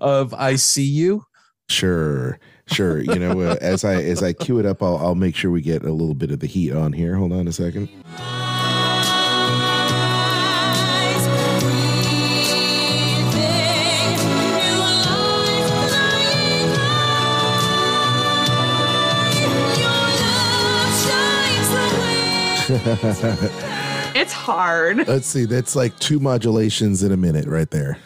of 0.00 0.34
"I 0.34 0.56
See 0.56 0.84
You"? 0.84 1.24
Sure, 1.68 2.38
sure. 2.66 3.00
You 3.00 3.18
know, 3.18 3.40
uh, 3.40 3.56
as 3.60 3.84
I 3.84 3.94
as 4.02 4.22
I 4.22 4.32
cue 4.32 4.58
it 4.58 4.66
up, 4.66 4.82
I'll 4.82 4.96
I'll 4.98 5.14
make 5.14 5.34
sure 5.34 5.50
we 5.50 5.62
get 5.62 5.82
a 5.82 5.92
little 5.92 6.14
bit 6.14 6.30
of 6.30 6.40
the 6.40 6.46
heat 6.46 6.72
on 6.72 6.92
here. 6.92 7.16
Hold 7.16 7.32
on 7.32 7.48
a 7.48 7.52
second. 7.52 7.88
It's 24.24 24.32
hard. 24.32 25.06
Let's 25.06 25.26
see. 25.26 25.44
That's 25.44 25.76
like 25.76 25.98
two 25.98 26.18
modulations 26.18 27.02
in 27.02 27.12
a 27.12 27.16
minute, 27.16 27.46
right 27.46 27.70
there. 27.70 27.98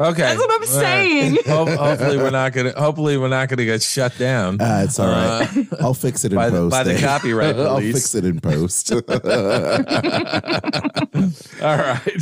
Okay, 0.00 0.22
That's 0.22 0.38
what 0.38 0.50
I'm 0.50 0.62
All 0.62 0.82
right. 0.82 0.86
saying. 0.86 1.38
Ho- 1.46 1.76
hopefully, 1.76 2.16
we're 2.16 2.30
not 2.30 2.54
gonna. 2.54 2.72
Hopefully, 2.74 3.18
we're 3.18 3.28
not 3.28 3.50
gonna 3.50 3.66
get 3.66 3.82
shut 3.82 4.16
down. 4.16 4.56
Ah, 4.58 4.80
it's 4.84 4.98
all 4.98 5.08
right. 5.08 5.46
Uh, 5.70 5.76
I'll 5.80 5.92
fix 5.92 6.24
it 6.24 6.32
in 6.32 6.36
by 6.36 6.48
the- 6.48 6.56
post. 6.56 6.70
by 6.70 6.82
the 6.84 6.92
Dave. 6.94 7.02
copyright 7.02 7.56
I'll 7.58 7.80
fix 7.80 8.14
it 8.14 8.24
in 8.24 8.40
post. 8.40 8.90
All 11.62 11.76
right. 11.76 12.16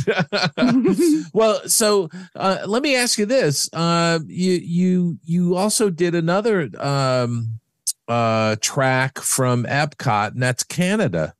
well, 1.33 1.61
so 1.69 2.09
uh, 2.35 2.57
let 2.65 2.83
me 2.83 2.97
ask 2.97 3.17
you 3.17 3.25
this: 3.25 3.69
uh, 3.71 4.19
you 4.27 4.51
you 4.61 5.17
you 5.23 5.55
also 5.55 5.89
did 5.89 6.15
another 6.15 6.69
um, 6.79 7.61
uh, 8.09 8.57
track 8.59 9.19
from 9.19 9.63
Epcot, 9.63 10.31
and 10.33 10.43
that's 10.43 10.63
Canada. 10.63 11.33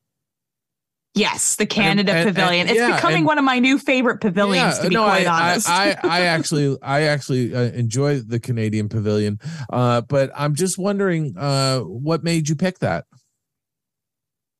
Yes, 1.16 1.56
the 1.56 1.66
Canada 1.66 2.12
and- 2.14 2.28
and- 2.28 2.36
Pavilion. 2.36 2.68
it's 2.68 2.78
yeah, 2.78 2.96
becoming 2.96 3.18
and- 3.18 3.26
one 3.26 3.38
of 3.40 3.44
my 3.44 3.60
new 3.60 3.78
favorite 3.80 4.22
pavilions, 4.22 4.78
to 4.80 4.90
be 4.90 4.96
no, 4.96 5.04
quite 5.04 5.26
I, 5.28 5.52
honest. 5.52 5.70
I, 5.70 5.92
I, 5.92 5.98
I 6.04 6.22
actually, 6.22 6.78
I 6.82 7.02
actually 7.04 7.54
uh, 7.56 7.62
enjoy 7.72 8.20
the 8.20 8.40
Canadian 8.40 8.90
Pavilion, 8.90 9.40
uh, 9.74 10.02
but 10.02 10.32
I'm 10.36 10.56
just 10.56 10.78
wondering, 10.78 11.36
uh, 11.38 11.80
what 11.80 12.24
made 12.24 12.48
you 12.48 12.56
pick 12.56 12.80
that? 12.80 13.06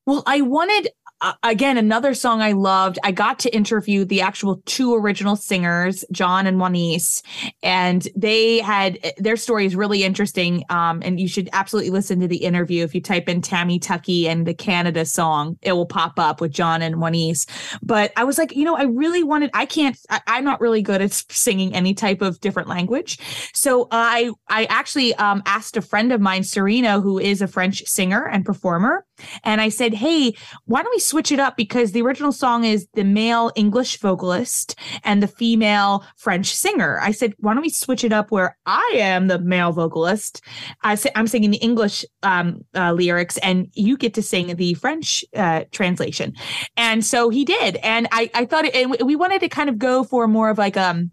Well, 0.08 0.24
I 0.26 0.42
wanted 0.42 0.90
uh, 1.22 1.34
again 1.44 1.78
another 1.78 2.14
song 2.14 2.42
I 2.42 2.54
loved. 2.54 3.00
I 3.04 3.12
got 3.12 3.40
to 3.40 3.56
interview 3.56 4.06
the 4.06 4.22
actual 4.22 4.62
two 4.66 4.96
original 4.96 5.36
singers, 5.36 6.06
John 6.12 6.48
and 6.48 6.58
Juanice, 6.58 7.22
and 7.62 8.08
they 8.16 8.60
had 8.60 9.00
their 9.18 9.38
story 9.38 9.66
is 9.66 9.76
really 9.76 10.04
interesting. 10.04 10.64
Um, 10.70 11.02
and 11.04 11.20
you 11.20 11.28
should 11.28 11.50
absolutely 11.54 11.92
listen 11.92 12.20
to 12.22 12.28
the 12.28 12.38
interview. 12.38 12.84
If 12.84 12.96
you 12.96 13.02
type 13.02 13.28
in 13.28 13.42
Tammy 13.42 13.80
Tuckey 13.80 14.26
and 14.26 14.46
the 14.46 14.54
Canada 14.54 15.06
song, 15.06 15.58
it 15.62 15.74
will 15.74 15.86
pop 15.86 16.20
up 16.20 16.42
with 16.42 16.52
John 16.52 16.82
and 16.82 16.96
Juanice. 16.96 17.46
But 17.82 18.12
I 18.16 18.24
was 18.24 18.38
like, 18.38 18.56
you 18.56 18.64
know, 18.64 18.78
I 18.78 18.84
really 18.84 19.24
wanted. 19.24 19.50
I 19.54 19.66
can't. 19.66 19.98
I, 20.10 20.22
I'm 20.28 20.44
not 20.44 20.62
really 20.62 20.82
good 20.82 21.02
at 21.02 21.12
singing 21.12 21.76
any 21.76 21.94
type 21.94 22.22
of 22.22 22.40
different 22.40 22.70
language, 22.70 23.20
so 23.54 23.88
I 23.92 24.32
I 24.48 24.66
actually 24.66 25.14
um, 25.16 25.44
asked 25.46 25.76
a 25.76 25.82
friend 25.82 26.12
of 26.12 26.22
mine, 26.22 26.44
Serena, 26.44 27.02
who 27.02 27.20
is 27.20 27.42
a 27.42 27.48
French 27.48 27.86
singer 27.86 28.26
and 28.26 28.46
performer 28.46 29.06
and 29.44 29.62
I 29.62 29.70
said, 29.70 29.94
"Hey, 29.94 30.34
why 30.66 30.82
don't 30.82 30.94
we 30.94 31.00
switch 31.00 31.32
it 31.32 31.40
up 31.40 31.58
because 31.58 31.92
the 31.92 32.02
original 32.02 32.32
song 32.32 32.64
is 32.64 32.88
the 32.94 33.04
male 33.04 33.52
English 33.56 33.98
vocalist 34.00 34.76
and 35.04 35.22
the 35.22 35.28
female 35.28 36.04
French 36.18 36.54
singer." 36.54 37.00
I 37.02 37.12
said, 37.12 37.34
"Why 37.40 37.54
don't 37.54 37.64
we 37.64 37.70
switch 37.70 38.04
it 38.04 38.14
up 38.14 38.32
where 38.32 38.58
I 38.66 38.92
am 38.96 39.28
the 39.28 39.40
male 39.40 39.72
vocalist? 39.72 40.42
I 40.84 40.96
say 40.96 41.12
I'm 41.16 41.28
singing 41.28 41.52
the 41.52 41.58
English 41.58 42.06
um, 42.24 42.66
uh, 42.76 42.94
lyrics 42.94 43.38
and 43.40 43.68
you 43.74 43.98
get 43.98 44.14
to 44.16 44.22
sing 44.22 44.56
the 44.56 44.74
French 44.76 45.24
uh, 45.36 45.64
translation." 45.72 46.34
And 46.78 47.06
so 47.06 47.30
he 47.30 47.46
did, 47.46 47.78
and 47.78 48.08
I 48.12 48.30
I 48.34 48.46
thought 48.46 48.66
it, 48.66 48.76
and 48.76 48.96
we 49.08 49.16
wanted 49.16 49.42
to 49.42 49.50
kind 49.50 49.70
of 49.70 49.78
go 49.78 50.04
for 50.04 50.28
more 50.28 50.50
of 50.50 50.58
like 50.58 50.78
um 50.78 51.12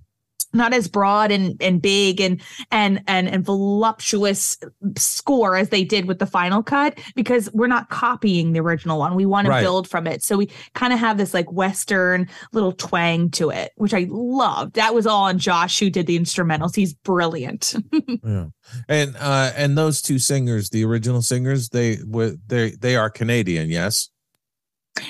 not 0.56 0.72
as 0.72 0.88
broad 0.88 1.30
and 1.30 1.60
and 1.60 1.80
big 1.80 2.20
and 2.20 2.40
and 2.70 3.02
and 3.06 3.28
and 3.28 3.44
voluptuous 3.44 4.58
score 4.96 5.56
as 5.56 5.68
they 5.68 5.84
did 5.84 6.06
with 6.06 6.18
the 6.18 6.26
final 6.26 6.62
cut 6.62 6.98
because 7.14 7.50
we're 7.52 7.66
not 7.66 7.90
copying 7.90 8.52
the 8.52 8.60
original 8.60 8.98
one. 8.98 9.14
We 9.14 9.26
want 9.26 9.46
to 9.46 9.60
build 9.60 9.88
from 9.88 10.06
it. 10.06 10.22
So 10.22 10.36
we 10.36 10.50
kind 10.74 10.92
of 10.92 10.98
have 10.98 11.18
this 11.18 11.34
like 11.34 11.50
western 11.52 12.28
little 12.52 12.72
twang 12.72 13.30
to 13.32 13.50
it, 13.50 13.72
which 13.76 13.94
I 13.94 14.06
love. 14.08 14.72
That 14.74 14.94
was 14.94 15.06
all 15.06 15.24
on 15.24 15.38
Josh 15.38 15.78
who 15.78 15.90
did 15.90 16.06
the 16.06 16.18
instrumentals. 16.18 16.74
He's 16.74 16.94
brilliant. 16.94 17.74
Yeah. 18.24 18.46
And 18.88 19.16
uh 19.18 19.52
and 19.56 19.76
those 19.76 20.02
two 20.02 20.18
singers, 20.18 20.70
the 20.70 20.84
original 20.84 21.22
singers, 21.22 21.68
they 21.68 21.98
were 22.04 22.36
they 22.46 22.70
they 22.70 22.96
are 22.96 23.10
Canadian, 23.10 23.68
yes. 23.68 24.10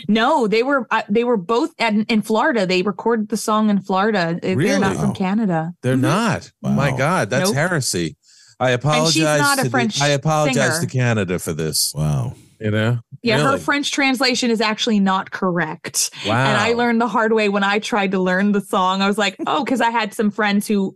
No, 0.08 0.46
they 0.46 0.62
were 0.62 0.86
uh, 0.90 1.02
they 1.08 1.24
were 1.24 1.36
both 1.36 1.70
at, 1.78 1.92
in 1.94 2.22
Florida. 2.22 2.66
They 2.66 2.82
recorded 2.82 3.28
the 3.28 3.36
song 3.36 3.70
in 3.70 3.80
Florida. 3.80 4.38
They're 4.40 4.56
Really? 4.56 4.80
not 4.80 4.96
from 4.96 5.14
Canada. 5.14 5.72
They're 5.82 5.96
Mhm. 5.96 6.00
not. 6.00 6.50
My 6.62 6.96
God, 6.96 7.30
that's 7.30 7.50
Nope. 7.50 7.54
heresy. 7.56 8.16
I 8.58 8.70
apologize. 8.70 9.12
She's 9.12 9.22
not 9.22 9.58
a 9.58 9.64
to 9.64 9.68
the- 9.68 9.98
I 10.00 10.08
apologize 10.08 10.76
singer. 10.76 10.80
to 10.80 10.86
Canada 10.86 11.38
for 11.38 11.52
this. 11.52 11.92
Wow. 11.94 12.34
You 12.58 12.70
know? 12.70 13.00
Yeah, 13.22 13.38
her 13.42 13.58
French 13.58 13.92
translation 13.92 14.50
is 14.50 14.62
actually 14.62 14.98
not 14.98 15.30
correct. 15.30 16.08
Wow. 16.26 16.32
And 16.46 16.56
I 16.56 16.72
learned 16.72 17.02
the 17.02 17.08
hard 17.08 17.34
way 17.34 17.50
when 17.50 17.62
I 17.62 17.80
tried 17.80 18.12
to 18.12 18.18
learn 18.18 18.52
the 18.52 18.62
song. 18.62 19.02
I 19.02 19.08
was 19.08 19.18
like, 19.18 19.36
oh, 19.46 19.62
because 19.62 19.82
I 19.82 19.90
had 19.90 20.14
some 20.14 20.30
friends 20.30 20.66
who 20.66 20.94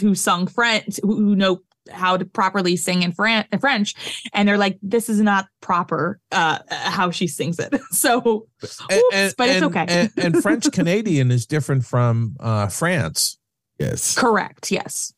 who 0.00 0.14
sung 0.14 0.46
French, 0.46 1.00
who, 1.02 1.16
who 1.16 1.34
know 1.34 1.62
how 1.92 2.16
to 2.16 2.24
properly 2.24 2.76
sing 2.76 3.02
in 3.02 3.12
Fran- 3.12 3.46
in 3.52 3.58
French, 3.58 3.94
and 4.32 4.48
they're 4.48 4.58
like, 4.58 4.78
this 4.82 5.08
is 5.08 5.20
not 5.20 5.46
proper 5.60 6.20
uh, 6.32 6.58
how 6.68 7.10
she 7.10 7.26
sings 7.26 7.58
it. 7.58 7.74
So, 7.92 8.46
And- 8.90 9.02
oops, 9.12 9.34
but 9.36 9.48
it's 9.48 9.62
and- 9.62 9.64
okay. 9.64 9.86
and, 9.88 10.10
and 10.16 10.42
French 10.42 10.70
Canadian 10.72 11.30
is 11.30 11.46
different 11.46 11.84
from 11.84 12.36
uh 12.40 12.68
France. 12.68 13.38
Yes. 13.78 14.14
correct. 14.14 14.70
Yes. 14.70 15.14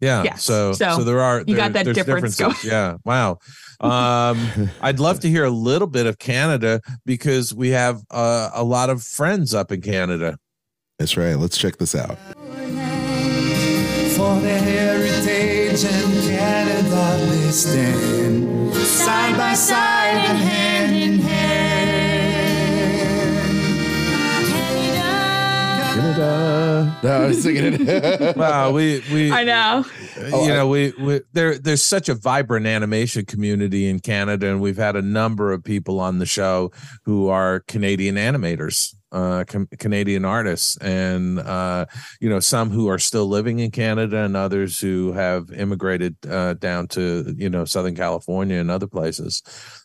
Yeah. 0.00 0.22
Yes. 0.24 0.42
So, 0.44 0.72
so 0.72 0.96
So, 0.98 1.04
there 1.04 1.20
are 1.20 1.44
you 1.46 1.54
got 1.56 1.72
that 1.74 1.84
there's 1.84 1.96
difference 1.96 2.36
differences. 2.36 2.64
Yeah. 2.64 2.96
Wow. 3.04 3.38
Um, 3.80 4.70
I'd 4.80 4.98
love 5.00 5.20
to 5.20 5.28
hear 5.28 5.44
a 5.44 5.50
little 5.50 5.86
bit 5.88 6.06
of 6.06 6.18
Canada 6.18 6.80
because 7.06 7.54
we 7.54 7.70
have 7.70 8.02
uh, 8.10 8.50
a 8.54 8.64
lot 8.64 8.90
of 8.90 9.02
friends 9.02 9.54
up 9.54 9.70
in 9.72 9.80
Canada. 9.80 10.38
That's 10.98 11.16
right. 11.16 11.34
Let's 11.34 11.56
check 11.58 11.76
this 11.78 11.94
out. 11.94 12.16
For 14.16 14.38
the 14.40 14.58
heritage 14.58 15.51
and 15.72 16.12
Canada 16.24 17.26
they 17.30 17.50
stand 17.50 18.74
side 18.74 19.36
by 19.38 19.54
side 19.54 20.16
and 20.28 20.36
hand 20.38 20.94
in 20.94 21.18
hand. 21.18 22.42
Canada. 25.94 26.98
No, 27.02 27.10
I 27.10 27.26
was 27.26 27.42
singing 27.42 27.86
it. 27.88 28.36
Wow. 28.36 28.72
We 28.72 29.02
we 29.12 29.32
I 29.32 29.44
know. 29.44 29.84
Oh, 30.32 30.44
you 30.46 30.52
I- 30.52 30.56
know 30.56 30.68
we, 30.68 30.92
we 31.00 31.20
there 31.32 31.56
there's 31.58 31.82
such 31.82 32.08
a 32.10 32.14
vibrant 32.14 32.66
animation 32.66 33.24
community 33.24 33.88
in 33.88 34.00
Canada 34.00 34.48
and 34.48 34.60
we've 34.60 34.76
had 34.76 34.94
a 34.96 35.02
number 35.02 35.52
of 35.52 35.64
people 35.64 36.00
on 36.00 36.18
the 36.18 36.26
show 36.26 36.70
who 37.04 37.28
are 37.28 37.60
Canadian 37.60 38.16
animators 38.16 38.94
uh 39.12 39.44
com- 39.46 39.68
Canadian 39.78 40.24
artists 40.24 40.76
and 40.78 41.38
uh 41.38 41.86
you 42.20 42.28
know 42.28 42.40
some 42.40 42.70
who 42.70 42.88
are 42.88 42.98
still 42.98 43.26
living 43.26 43.58
in 43.58 43.70
Canada 43.70 44.18
and 44.18 44.36
others 44.36 44.80
who 44.80 45.12
have 45.12 45.52
immigrated 45.52 46.16
uh 46.28 46.54
down 46.54 46.88
to 46.88 47.34
you 47.36 47.50
know 47.50 47.64
Southern 47.64 47.94
California 47.94 48.58
and 48.58 48.70
other 48.70 48.86
places 48.86 49.42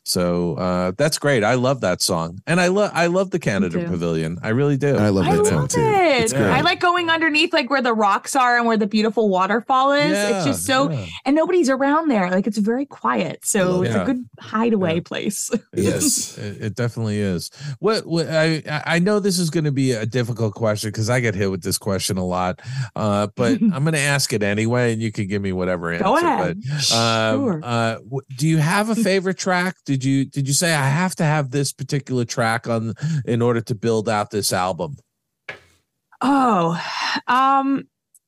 so 0.08 0.55
uh 0.55 0.91
that's 0.97 1.20
great 1.20 1.43
I 1.43 1.55
love 1.55 1.82
that 1.82 2.01
song 2.01 2.39
and 2.47 2.62
I 2.62 2.68
love 2.68 2.91
I 2.93 3.08
love 3.08 3.32
the 3.32 3.39
Canada. 3.39 3.84
Pavilion 3.86 4.39
I 4.41 4.49
really 4.49 4.78
do 4.78 4.95
I 4.95 5.10
love 5.10 5.28
I 5.28 5.36
that 5.36 5.45
song 5.45 5.58
love 5.62 5.70
too. 5.70 5.82
it. 5.82 6.34
I 6.34 6.62
like 6.62 6.80
going 6.80 7.10
underneath 7.10 7.51
like 7.53 7.70
where 7.70 7.82
the 7.82 7.93
rocks 7.93 8.36
are 8.36 8.58
and 8.58 8.66
where 8.66 8.78
the 8.78 8.88
beautiful 8.88 9.30
waterfall 9.30 9.91
is. 9.91 10.12
it's 10.18 10.45
just 10.45 10.66
so 10.66 10.89
yeah. 10.89 11.05
and 11.26 11.36
nobody's 11.36 11.70
around 11.70 12.10
there. 12.10 12.32
Like 12.32 12.47
it's 12.47 12.58
very 12.58 12.86
quiet. 12.86 13.45
So 13.45 13.84
it's 13.84 13.93
Yeah. 13.93 14.03
a 14.03 14.05
good 14.05 14.24
hideaway 14.39 14.95
Yeah. 14.95 15.01
place. 15.03 15.51
Yes. 15.74 16.38
it, 16.39 16.62
it 16.62 16.76
definitely 16.76 17.20
is. 17.20 17.51
What, 17.80 18.05
what 18.05 18.28
I 18.30 18.64
I 18.86 18.99
know 18.99 19.20
this 19.20 19.38
is 19.39 19.49
going 19.49 19.66
to 19.66 19.72
be 19.72 19.91
a 19.91 20.05
difficult 20.05 20.53
question 20.53 20.89
because 20.89 21.10
I 21.10 21.20
get 21.20 21.36
hit 21.36 21.51
with 21.51 21.64
this 21.64 21.78
question 21.78 22.18
a 22.18 22.26
lot, 22.26 22.62
uh, 22.95 23.28
but 23.36 23.53
I'm 23.62 23.84
going 23.84 23.93
to 23.93 23.99
ask 23.99 24.32
it 24.34 24.41
anyway, 24.43 24.93
and 24.93 25.01
you 25.01 25.12
can 25.12 25.28
give 25.28 25.41
me 25.41 25.51
whatever 25.51 25.91
answer. 25.91 26.03
Go 26.05 26.18
ahead. 26.18 26.62
But, 26.64 26.91
um, 26.95 27.39
sure. 27.43 27.62
uh, 27.64 27.97
do 28.38 28.47
you 28.47 28.58
have 28.58 28.89
a 28.89 28.95
favorite 28.95 29.38
track? 29.38 29.76
Did 29.86 29.97
you 30.04 30.26
did 30.26 30.48
you 30.48 30.54
say 30.54 30.74
I 30.74 30.88
have 30.88 31.16
to 31.16 31.24
have 31.24 31.52
this 31.52 31.74
particular 31.74 32.26
track 32.26 32.68
on 32.68 32.93
in 33.26 33.41
order 33.41 33.62
to 33.62 33.76
build 33.76 34.10
out 34.10 34.32
this 34.32 34.54
album? 34.54 34.98
Oh, 36.22 36.82
um, 37.28 37.88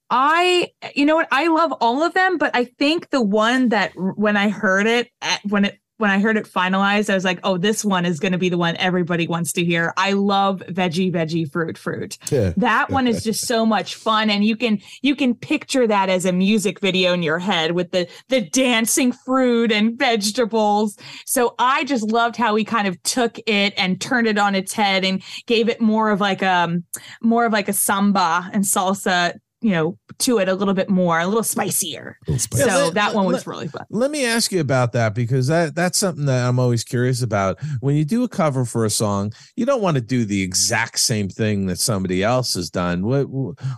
I, 0.10 0.68
you 0.96 1.06
know 1.06 1.16
what? 1.16 1.28
I 1.32 1.48
love 1.48 1.72
all 1.82 2.04
of 2.04 2.14
them, 2.14 2.38
but 2.38 2.52
I 2.56 2.66
think 2.66 3.10
the 3.10 3.22
one 3.22 3.70
that 3.70 3.94
when 3.96 4.38
I 4.38 4.50
heard 4.50 4.88
it, 4.88 5.10
when 5.48 5.66
it, 5.66 5.80
when 6.00 6.10
I 6.10 6.20
heard 6.20 6.38
it 6.38 6.46
finalized, 6.46 7.10
I 7.10 7.14
was 7.14 7.26
like, 7.26 7.40
oh, 7.44 7.58
this 7.58 7.84
one 7.84 8.06
is 8.06 8.20
going 8.20 8.32
to 8.32 8.38
be 8.38 8.48
the 8.48 8.58
one 8.58 8.76
everybody 8.78 9.28
wants 9.28 9.52
to 9.54 9.66
hear. 9.66 9.94
I 9.98 10.14
love 10.14 10.64
veggie, 10.70 11.12
veggie, 11.12 11.52
fruit, 11.52 11.78
fruit. 11.78 12.18
Yeah. 12.32 12.54
That 12.58 12.90
one 12.90 13.06
is 13.06 13.24
just 13.24 13.46
so 13.46 13.66
much 13.66 13.96
fun. 13.96 14.30
And 14.30 14.46
you 14.46 14.56
can, 14.56 14.80
you 15.02 15.14
can 15.14 15.36
picture 15.36 15.86
that 15.88 16.10
as 16.10 16.26
a 16.26 16.32
music 16.32 16.80
video 16.80 17.14
in 17.14 17.22
your 17.22 17.38
head 17.38 17.74
with 17.74 17.92
the, 17.92 18.08
the 18.30 18.42
dancing 18.42 19.12
fruit 19.12 19.74
and 19.74 20.00
vegetables. 20.00 20.98
So 21.26 21.54
I 21.60 21.84
just 21.84 22.10
loved 22.12 22.38
how 22.38 22.56
he 22.56 22.64
kind 22.64 22.88
of 22.88 23.02
took 23.04 23.38
it 23.46 23.74
and 23.78 24.00
turned 24.00 24.28
it 24.28 24.38
on 24.38 24.56
its 24.56 24.72
head 24.72 25.04
and 25.04 25.22
gave 25.48 25.68
it 25.68 25.82
more 25.82 26.12
of 26.12 26.22
like 26.22 26.42
um 26.42 26.84
more 27.22 27.46
of 27.46 27.54
like 27.54 27.68
a 27.68 27.74
samba 27.74 28.50
and 28.54 28.64
salsa, 28.64 29.38
you 29.62 29.72
know, 29.72 29.98
to 30.20 30.40
it 30.40 30.48
a 30.48 30.54
little 30.54 30.74
bit 30.74 30.90
more, 30.90 31.20
a 31.20 31.26
little 31.28 31.44
spicier. 31.44 32.18
Little 32.28 32.40
spice. 32.40 32.62
Yeah, 32.62 32.74
so 32.76 32.84
let- 32.86 32.94
that 32.94 33.14
one 33.14 33.26
was 33.26 33.36
let- 33.36 33.48
really 33.48 33.68
fun. 33.68 33.86
Let 33.90 34.10
me 34.12 34.26
ask 34.26 34.52
you 34.52 34.62
about 34.62 34.94
that 34.94 35.14
because 35.14 35.48
that 35.48 35.76
that's 35.76 35.98
something 35.98 36.26
that 36.26 36.48
I'm 36.48 36.60
always 36.60 36.84
curious 36.84 37.22
about. 37.22 37.60
When 37.82 37.96
you 37.96 38.06
do 38.06 38.24
a 38.24 38.30
cover 38.30 38.64
for 38.66 38.86
a 38.86 38.90
song, 38.90 39.34
you 39.56 39.66
don't 39.66 39.82
want 39.82 39.96
to 39.96 40.02
do 40.02 40.24
the 40.26 40.42
exact 40.42 41.00
same 41.00 41.28
thing 41.30 41.66
that 41.68 41.80
somebody 41.80 42.24
else 42.24 42.54
has 42.54 42.70
done. 42.70 43.06
What 43.06 43.28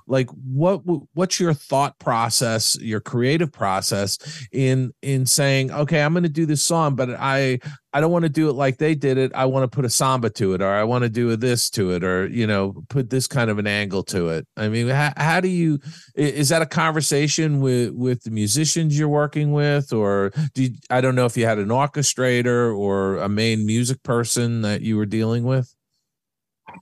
like 0.08 0.30
what 0.32 0.82
what's 1.14 1.40
your 1.40 1.54
thought 1.54 1.98
process, 2.00 2.78
your 2.80 3.00
creative 3.00 3.52
process 3.52 4.18
in 4.52 4.92
in 5.02 5.26
saying, 5.26 5.72
"Okay, 5.72 6.02
I'm 6.02 6.14
going 6.14 6.24
to 6.24 6.30
do 6.30 6.46
this 6.46 6.62
song, 6.62 6.96
but 6.96 7.10
I 7.12 7.60
I 7.94 8.00
don't 8.00 8.12
want 8.12 8.24
to 8.24 8.30
do 8.30 8.50
it 8.50 8.54
like 8.54 8.78
they 8.78 8.96
did 8.96 9.18
it. 9.18 9.32
I 9.36 9.46
want 9.46 9.70
to 9.70 9.76
put 9.76 9.84
a 9.84 9.90
samba 9.90 10.30
to 10.32 10.54
it, 10.54 10.62
or 10.62 10.70
I 10.70 10.84
want 10.84 11.04
to 11.04 11.10
do 11.10 11.36
this 11.36 11.70
to 11.72 11.92
it, 11.92 12.04
or 12.04 12.28
you 12.28 12.48
know, 12.48 12.84
put 12.90 13.10
this 13.10 13.28
kind 13.28 13.50
of 13.50 13.60
an 13.60 13.68
angle 13.68 14.04
to 14.04 14.30
it. 14.30 14.48
I 14.56 14.70
mean, 14.70 14.88
how, 14.88 15.12
how 15.18 15.42
do 15.42 15.50
you? 15.50 15.80
Is 16.16 16.50
that 16.50 16.62
a 16.62 16.66
conversation 16.66 17.60
with 17.60 17.92
with 17.92 18.24
the 18.24 18.32
musicians 18.32 18.98
you're 18.98 19.10
working 19.10 19.52
with, 19.52 19.92
or 19.92 20.32
do 20.54 20.64
you, 20.64 20.70
I 20.90 21.02
don't 21.02 21.16
know 21.16 21.26
if 21.26 21.36
you 21.36 21.46
had 21.46 21.60
an 21.60 21.68
orchestrator 21.68 22.76
or 22.78 23.18
a 23.18 23.28
main 23.28 23.66
music 23.66 24.02
person 24.04 24.62
that 24.62 24.82
you 24.82 24.96
were 24.96 25.06
dealing 25.06 25.44
with? 25.44 25.74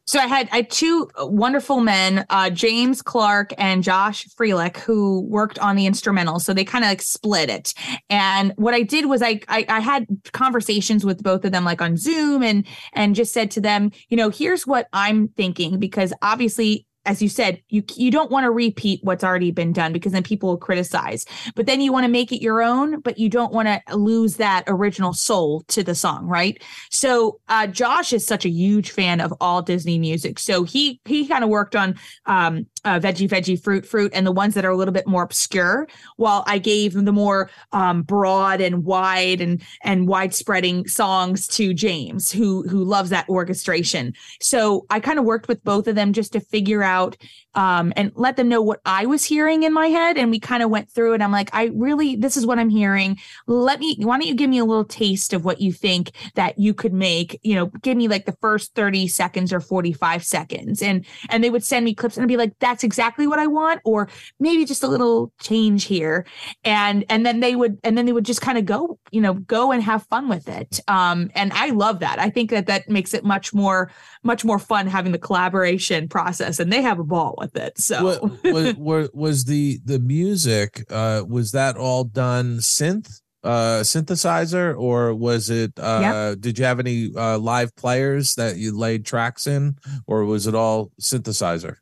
So 0.05 0.19
I 0.19 0.27
had 0.27 0.49
I 0.51 0.57
had 0.57 0.69
two 0.69 1.09
wonderful 1.19 1.81
men, 1.81 2.25
uh, 2.29 2.49
James 2.49 3.01
Clark 3.01 3.53
and 3.57 3.83
Josh 3.83 4.25
Freelick, 4.27 4.77
who 4.77 5.21
worked 5.21 5.59
on 5.59 5.75
the 5.75 5.85
instrumental. 5.85 6.39
So 6.39 6.53
they 6.53 6.65
kind 6.65 6.83
of 6.83 6.89
like 6.89 7.01
split 7.01 7.49
it. 7.49 7.73
And 8.09 8.53
what 8.55 8.73
I 8.73 8.81
did 8.81 9.05
was 9.05 9.21
I, 9.21 9.41
I 9.47 9.65
I 9.69 9.79
had 9.79 10.07
conversations 10.31 11.05
with 11.05 11.21
both 11.23 11.45
of 11.45 11.51
them, 11.51 11.63
like 11.63 11.81
on 11.81 11.97
Zoom, 11.97 12.43
and 12.43 12.65
and 12.93 13.15
just 13.15 13.33
said 13.33 13.51
to 13.51 13.61
them, 13.61 13.91
you 14.09 14.17
know, 14.17 14.29
here's 14.29 14.65
what 14.65 14.87
I'm 14.93 15.27
thinking 15.29 15.79
because 15.79 16.13
obviously. 16.21 16.85
As 17.10 17.24
you 17.24 17.28
said, 17.28 17.60
you 17.70 17.84
you 17.95 18.12
don't 18.12 18.30
want 18.30 18.43
to 18.43 18.51
repeat 18.51 18.99
what's 19.03 19.24
already 19.24 19.49
been 19.49 19.74
done 19.74 19.91
because 19.91 20.12
then 20.12 20.22
people 20.22 20.49
will 20.49 20.57
criticize. 20.57 21.26
But 21.55 21.66
then 21.66 21.82
you 21.82 21.91
want 21.91 22.03
to 22.03 22.12
make 22.12 22.32
it 22.32 22.39
your 22.39 22.62
own, 22.62 22.99
but 23.01 23.18
you 23.18 23.30
don't 23.30 23.51
want 23.51 23.68
to 23.68 23.97
lose 23.97 24.36
that 24.36 24.64
original 24.68 25.14
soul 25.14 25.64
to 25.70 25.84
the 25.84 25.95
song, 25.95 26.28
right? 26.28 26.62
So 26.91 27.39
uh, 27.47 27.66
Josh 27.66 28.14
is 28.14 28.28
such 28.28 28.45
a 28.45 28.49
huge 28.49 28.91
fan 28.91 29.22
of 29.22 29.34
all 29.41 29.64
Disney 29.64 29.97
music. 29.97 30.38
So 30.38 30.64
he 30.64 31.01
he 31.05 31.28
kind 31.28 31.43
of 31.43 31.49
worked 31.49 31.76
on 31.76 31.95
um, 32.28 32.68
uh, 32.86 32.99
veggie, 32.99 33.30
veggie, 33.30 33.61
fruit, 33.61 33.86
fruit, 33.86 34.11
and 34.13 34.25
the 34.25 34.32
ones 34.32 34.53
that 34.53 34.65
are 34.65 34.71
a 34.71 34.77
little 34.77 34.93
bit 34.93 35.07
more 35.07 35.23
obscure. 35.23 35.88
While 36.17 36.43
I 36.47 36.57
gave 36.57 36.93
the 36.93 37.11
more 37.11 37.49
um, 37.71 38.03
broad 38.03 38.61
and 38.61 38.84
wide 38.86 39.41
and 39.41 39.61
and 39.84 40.07
widespreading 40.07 40.88
songs 40.88 41.47
to 41.49 41.73
James, 41.73 42.32
who 42.32 42.67
who 42.67 42.84
loves 42.84 43.09
that 43.09 43.27
orchestration. 43.30 44.13
So 44.41 44.86
I 44.89 44.99
kind 44.99 45.19
of 45.19 45.25
worked 45.25 45.47
with 45.47 45.63
both 45.63 45.88
of 45.88 45.95
them 45.95 46.13
just 46.13 46.34
to 46.34 46.39
figure 46.39 46.84
out 46.84 47.17
um, 47.60 47.91
and 47.97 48.14
let 48.16 48.38
them 48.38 48.47
know 48.47 48.62
what 48.62 48.80
I 48.86 49.05
was 49.05 49.26
hearing 49.26 49.64
in 49.64 49.74
my 49.74 49.88
head. 49.88 50.18
And 50.18 50.32
we 50.32 50.39
kind 50.39 50.64
of 50.64 50.70
went 50.70 50.89
through 50.89 51.16
it. 51.16 51.22
I'm 51.22 51.34
like, 51.34 51.49
I 51.51 51.66
really, 51.74 52.16
this 52.16 52.38
is 52.38 52.45
what 52.45 52.57
I'm 52.57 52.70
hearing. 52.70 53.18
Let 53.47 53.82
me, 53.82 53.97
why 53.99 54.18
don't 54.18 54.28
you 54.28 54.34
give 54.34 54.49
me 54.49 54.60
a 54.60 54.66
little 54.66 54.86
taste 54.86 55.34
of 55.34 55.43
what 55.43 55.60
you 55.60 55.74
think 55.74 56.12
that 56.36 56.57
you 56.57 56.74
could 56.74 56.93
make? 56.93 57.38
You 57.43 57.55
know, 57.55 57.66
give 57.82 57.97
me 57.97 58.07
like 58.07 58.26
the 58.26 58.38
first 58.39 58.76
30 58.76 59.10
seconds 59.10 59.51
or 59.51 59.60
45 59.60 60.24
seconds. 60.24 60.82
And, 60.82 61.05
and 61.28 61.43
they 61.43 61.49
would 61.49 61.66
send 61.66 61.84
me 61.84 61.93
clips 61.93 62.16
and 62.16 62.24
I'd 62.24 62.30
be 62.30 62.38
like, 62.38 62.57
that's 62.60 62.86
exactly 62.86 63.28
what 63.28 63.39
I 63.39 63.47
want. 63.47 63.82
Or 63.84 64.07
maybe 64.39 64.64
just 64.64 64.84
a 64.84 64.88
little 64.88 65.34
change 65.41 65.84
here. 65.84 66.26
And, 66.64 67.03
and 67.10 67.26
then 67.26 67.41
they 67.41 67.57
would, 67.57 67.78
and 67.84 67.97
then 67.97 68.05
they 68.05 68.14
would 68.14 68.26
just 68.26 68.39
kind 68.39 68.57
of 68.57 68.64
go, 68.64 68.97
you 69.12 69.20
know, 69.20 69.34
go 69.34 69.74
and 69.74 69.84
have 69.84 70.07
fun 70.07 70.30
with 70.30 70.47
it. 70.47 70.80
Um, 70.88 71.30
and 71.36 71.51
I 71.51 71.72
love 71.72 71.99
that. 71.99 72.20
I 72.20 72.30
think 72.30 72.51
that 72.51 72.68
that 72.68 72.88
makes 72.88 73.14
it 73.14 73.26
much 73.26 73.53
more, 73.53 73.91
much 74.24 74.45
more 74.45 74.60
fun 74.60 74.88
having 74.88 75.12
the 75.12 75.20
collaboration 75.20 76.07
process 76.07 76.57
and 76.57 76.72
they 76.72 76.82
have 76.82 76.99
a 76.99 77.03
ball 77.03 77.36
with 77.38 77.48
it. 77.55 77.77
So. 77.79 78.03
What, 78.03 78.43
was, 78.43 78.75
was 78.77 79.09
was 79.13 79.45
the 79.45 79.79
the 79.85 79.99
music 79.99 80.85
uh 80.89 81.23
was 81.27 81.51
that 81.51 81.77
all 81.77 82.03
done 82.03 82.57
synth 82.57 83.21
uh 83.43 83.81
synthesizer 83.81 84.77
or 84.77 85.13
was 85.13 85.49
it 85.49 85.71
uh 85.79 86.35
did 86.35 86.59
you 86.59 86.65
have 86.65 86.79
any 86.79 87.11
uh 87.15 87.37
live 87.37 87.75
players 87.75 88.35
that 88.35 88.57
you 88.57 88.77
laid 88.77 89.05
tracks 89.05 89.47
in 89.47 89.77
or 90.07 90.25
was 90.25 90.47
it 90.47 90.55
all 90.55 90.91
synthesizer? 91.01 91.75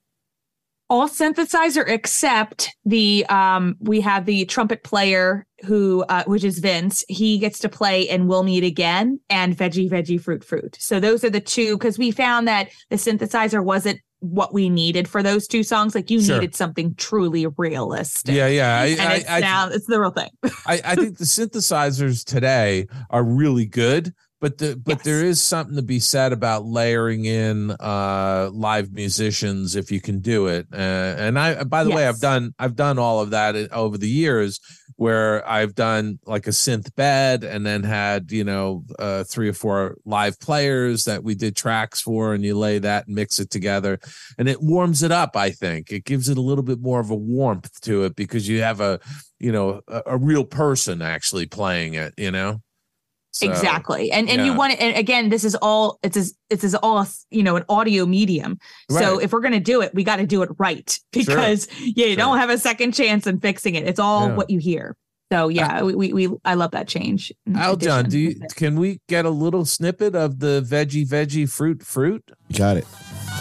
All 0.89 1.09
synthesizer 1.09 1.83
except 1.87 2.75
the 2.85 3.25
um 3.29 3.75
we 3.79 4.01
have 4.01 4.25
the 4.25 4.45
trumpet 4.45 4.83
player 4.83 5.45
who 5.65 6.05
uh 6.09 6.23
which 6.25 6.43
is 6.43 6.59
Vince. 6.59 7.03
He 7.09 7.39
gets 7.39 7.59
to 7.59 7.69
play 7.69 8.07
and 8.07 8.27
we'll 8.27 8.43
meet 8.43 8.63
again 8.63 9.19
and 9.29 9.57
veggie 9.57 9.89
veggie 9.89 10.21
fruit 10.21 10.43
fruit. 10.43 10.77
So 10.79 10.99
those 10.99 11.23
are 11.23 11.29
the 11.31 11.41
two 11.41 11.77
because 11.77 11.97
we 11.97 12.11
found 12.11 12.47
that 12.47 12.69
the 12.89 12.97
synthesizer 12.97 13.63
wasn't 13.63 13.99
what 14.19 14.53
we 14.53 14.69
needed 14.69 15.07
for 15.07 15.21
those 15.21 15.47
two 15.47 15.61
songs 15.63 15.93
like 15.93 16.09
you 16.09 16.19
Sure. 16.21 16.35
needed 16.35 16.55
something 16.55 16.95
truly 16.95 17.45
realistic 17.57 18.33
yeah 18.35 18.47
yeah 18.47 18.79
I, 18.79 18.85
and 18.87 19.01
I, 19.01 19.13
it's 19.15 19.29
I, 19.29 19.39
now 19.41 19.69
it's 19.69 19.85
the 19.85 19.99
real 19.99 20.11
thing 20.11 20.29
I, 20.65 20.81
I 20.83 20.95
think 20.95 21.17
the 21.17 21.25
synthesizers 21.25 22.23
today 22.25 22.87
are 23.09 23.23
really 23.23 23.65
good, 23.65 24.13
but 24.41 24.57
the 24.57 24.75
but 24.75 24.97
Yes. 24.97 25.05
there 25.05 25.23
is 25.23 25.41
something 25.41 25.75
to 25.75 25.81
be 25.81 25.99
said 25.99 26.33
about 26.33 26.65
layering 26.65 27.25
in 27.25 27.71
uh 27.79 28.49
live 28.53 28.91
musicians 28.91 29.75
if 29.75 29.91
you 29.91 30.01
can 30.01 30.19
do 30.19 30.47
it. 30.47 30.67
Uh, 30.73 30.75
and 30.77 31.39
I 31.39 31.63
by 31.63 31.83
the 31.83 31.91
way, 31.91 32.07
I've 32.07 32.19
done 32.19 32.53
I've 32.59 32.75
done 32.75 32.99
all 32.99 33.21
of 33.21 33.29
that 33.31 33.55
over 33.71 33.97
the 33.97 34.09
years 34.09 34.59
where 34.97 35.47
I've 35.47 35.73
done 35.73 36.19
like 36.25 36.47
a 36.47 36.51
synth 36.51 36.93
bed 36.95 37.43
and 37.43 37.65
then 37.65 37.83
had, 37.83 38.31
you 38.31 38.43
know, 38.43 38.83
uh 38.99 39.23
three 39.23 39.49
or 39.49 39.53
four 39.53 39.95
live 40.05 40.39
players 40.39 41.05
that 41.05 41.23
we 41.23 41.33
did 41.33 41.55
tracks 41.55 42.01
for 42.01 42.33
and 42.33 42.43
you 42.43 42.57
lay 42.57 42.79
that 42.79 43.07
and 43.07 43.15
mix 43.15 43.39
it 43.39 43.49
together 43.49 43.99
and 44.37 44.49
it 44.49 44.61
warms 44.61 45.03
it 45.03 45.11
up, 45.11 45.35
I 45.35 45.51
think. 45.51 45.91
It 45.91 46.03
gives 46.03 46.29
it 46.29 46.37
a 46.37 46.41
little 46.41 46.63
bit 46.63 46.81
more 46.81 46.99
of 46.99 47.09
a 47.09 47.15
warmth 47.15 47.79
to 47.81 48.03
it 48.03 48.15
because 48.15 48.47
you 48.47 48.61
have 48.61 48.81
a 48.81 48.99
you 49.39 49.51
know 49.51 49.81
a, 49.87 50.01
a 50.07 50.17
real 50.17 50.43
person 50.43 51.01
actually 51.01 51.45
playing 51.45 51.93
it 51.93 52.13
you 52.17 52.31
know 52.31 52.61
So, 53.37 53.49
exactly. 53.49 54.11
And 54.11 54.29
and 54.29 54.45
you 54.45 54.53
want 54.53 54.73
it 54.73 54.79
and 54.79 54.95
again 54.97 55.29
this 55.29 55.43
is 55.43 55.55
all 55.55 55.99
it's 56.03 56.17
as 56.17 56.33
it's 56.49 56.63
as 56.63 56.75
all 56.75 57.05
you 57.29 57.43
know 57.43 57.55
an 57.55 57.63
audio 57.69 58.05
medium. 58.05 58.57
So 58.89 59.19
if 59.19 59.31
we're 59.31 59.41
going 59.41 59.53
to 59.53 59.59
do 59.59 59.81
it 59.81 59.93
we 59.93 60.03
got 60.03 60.17
to 60.17 60.25
do 60.25 60.41
it 60.43 60.49
right 60.57 60.99
because 61.11 61.67
yeah 61.79 62.05
you 62.07 62.13
Sure. 62.13 62.15
don't 62.17 62.37
have 62.37 62.49
a 62.49 62.57
second 62.57 62.93
chance 62.93 63.27
in 63.27 63.39
fixing 63.39 63.75
it. 63.75 63.87
It's 63.87 63.99
all 63.99 64.27
Yeah. 64.29 64.35
what 64.35 64.49
you 64.49 64.59
hear 64.59 64.95
so 65.31 65.45
uh, 65.45 65.47
yeah 65.47 65.83
we, 65.83 65.95
we 65.95 66.13
we 66.13 66.29
i 66.45 66.53
love 66.53 66.71
that 66.71 66.87
change 66.87 67.31
Aljon, 67.49 68.09
do 68.09 68.17
you 68.19 68.35
can 68.55 68.79
we 68.79 68.99
get 69.07 69.25
a 69.25 69.29
little 69.29 69.65
snippet 69.65 70.15
of 70.15 70.39
the 70.39 70.61
veggie 70.61 71.07
veggie 71.07 71.49
fruit 71.49 71.83
fruit? 71.83 72.31
Got 72.53 72.77
it. 72.77 72.85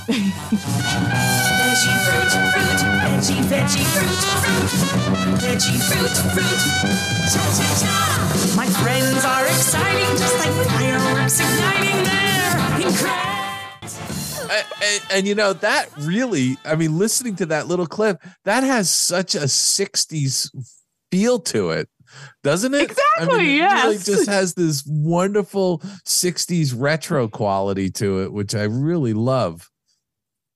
Veggie 0.07 1.97
fruit, 2.07 2.31
fruit, 2.33 2.81
veggie, 3.03 3.43
veggie 3.51 3.85
fruit, 3.93 4.21
fruit, 4.27 5.39
veggie 5.43 5.81
fruit, 5.89 6.17
fruit. 6.31 6.97
Cha 7.33 7.43
cha 7.57 7.69
cha. 7.81 7.93
My 8.57 8.67
friends 8.67 9.25
are 9.25 9.47
exciting, 9.47 10.17
just 10.17 10.39
like 10.39 10.55
fireworks 10.69 11.41
igniting 11.41 12.05
their 12.05 12.87
incredible. 12.87 13.37
And, 14.49 14.67
and, 14.83 15.03
and 15.11 15.27
you 15.27 15.35
know 15.35 15.53
that 15.53 15.89
really, 15.99 16.57
I 16.65 16.77
mean, 16.77 16.99
listening 16.99 17.37
to 17.37 17.47
that 17.47 17.67
little 17.67 17.87
clip, 17.87 18.23
that 18.45 18.63
has 18.63 18.89
such 18.89 19.35
a 19.35 19.41
'60s 19.41 20.51
feel 21.11 21.39
to 21.41 21.71
it, 21.71 21.89
doesn't 22.43 22.75
it? 22.75 22.79
I 22.81 22.83
Exactly, 23.23 23.39
mean, 23.39 23.63
it 23.63 23.67
really 23.85 23.99
just 23.99 24.29
has 24.29 24.55
this 24.55 24.85
wonderful 24.87 25.79
'60s 26.07 26.75
retro 26.77 27.29
quality 27.29 27.91
to 27.93 28.23
it, 28.23 28.33
which 28.33 28.55
I 28.55 28.65
really 28.65 29.13
love. 29.15 29.69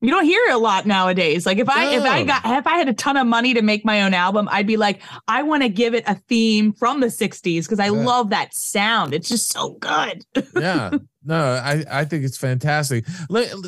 you 0.02 0.10
don't 0.10 0.24
hear 0.24 0.42
it 0.48 0.54
a 0.54 0.58
lot 0.58 0.86
nowadays. 0.86 1.44
Like 1.46 1.58
if 1.58 1.68
i 1.68 1.94
if 1.94 2.02
i 2.04 2.24
got 2.24 2.42
if 2.46 2.66
i 2.66 2.76
had 2.78 2.88
a 2.88 2.94
ton 2.94 3.16
of 3.18 3.26
money 3.26 3.52
to 3.54 3.60
make 3.62 3.84
my 3.84 4.02
own 4.02 4.14
album 4.14 4.48
i'd 4.50 4.66
be 4.66 4.78
like 4.78 5.02
i 5.28 5.42
want 5.42 5.62
to 5.62 5.68
give 5.68 5.94
it 5.94 6.04
a 6.06 6.14
theme 6.28 6.72
from 6.72 7.00
the 7.00 7.08
60s 7.08 7.64
because 7.64 7.78
i 7.80 7.86
Yeah. 7.86 7.90
love 8.06 8.30
that 8.30 8.54
sound. 8.54 9.12
It's 9.12 9.28
just 9.28 9.50
so 9.50 9.74
good. 9.74 10.24
Yeah. 10.54 10.90
No 11.22 11.36
i 11.36 11.84
i 11.90 12.04
think 12.06 12.24
it's 12.24 12.38
fantastic. 12.38 13.04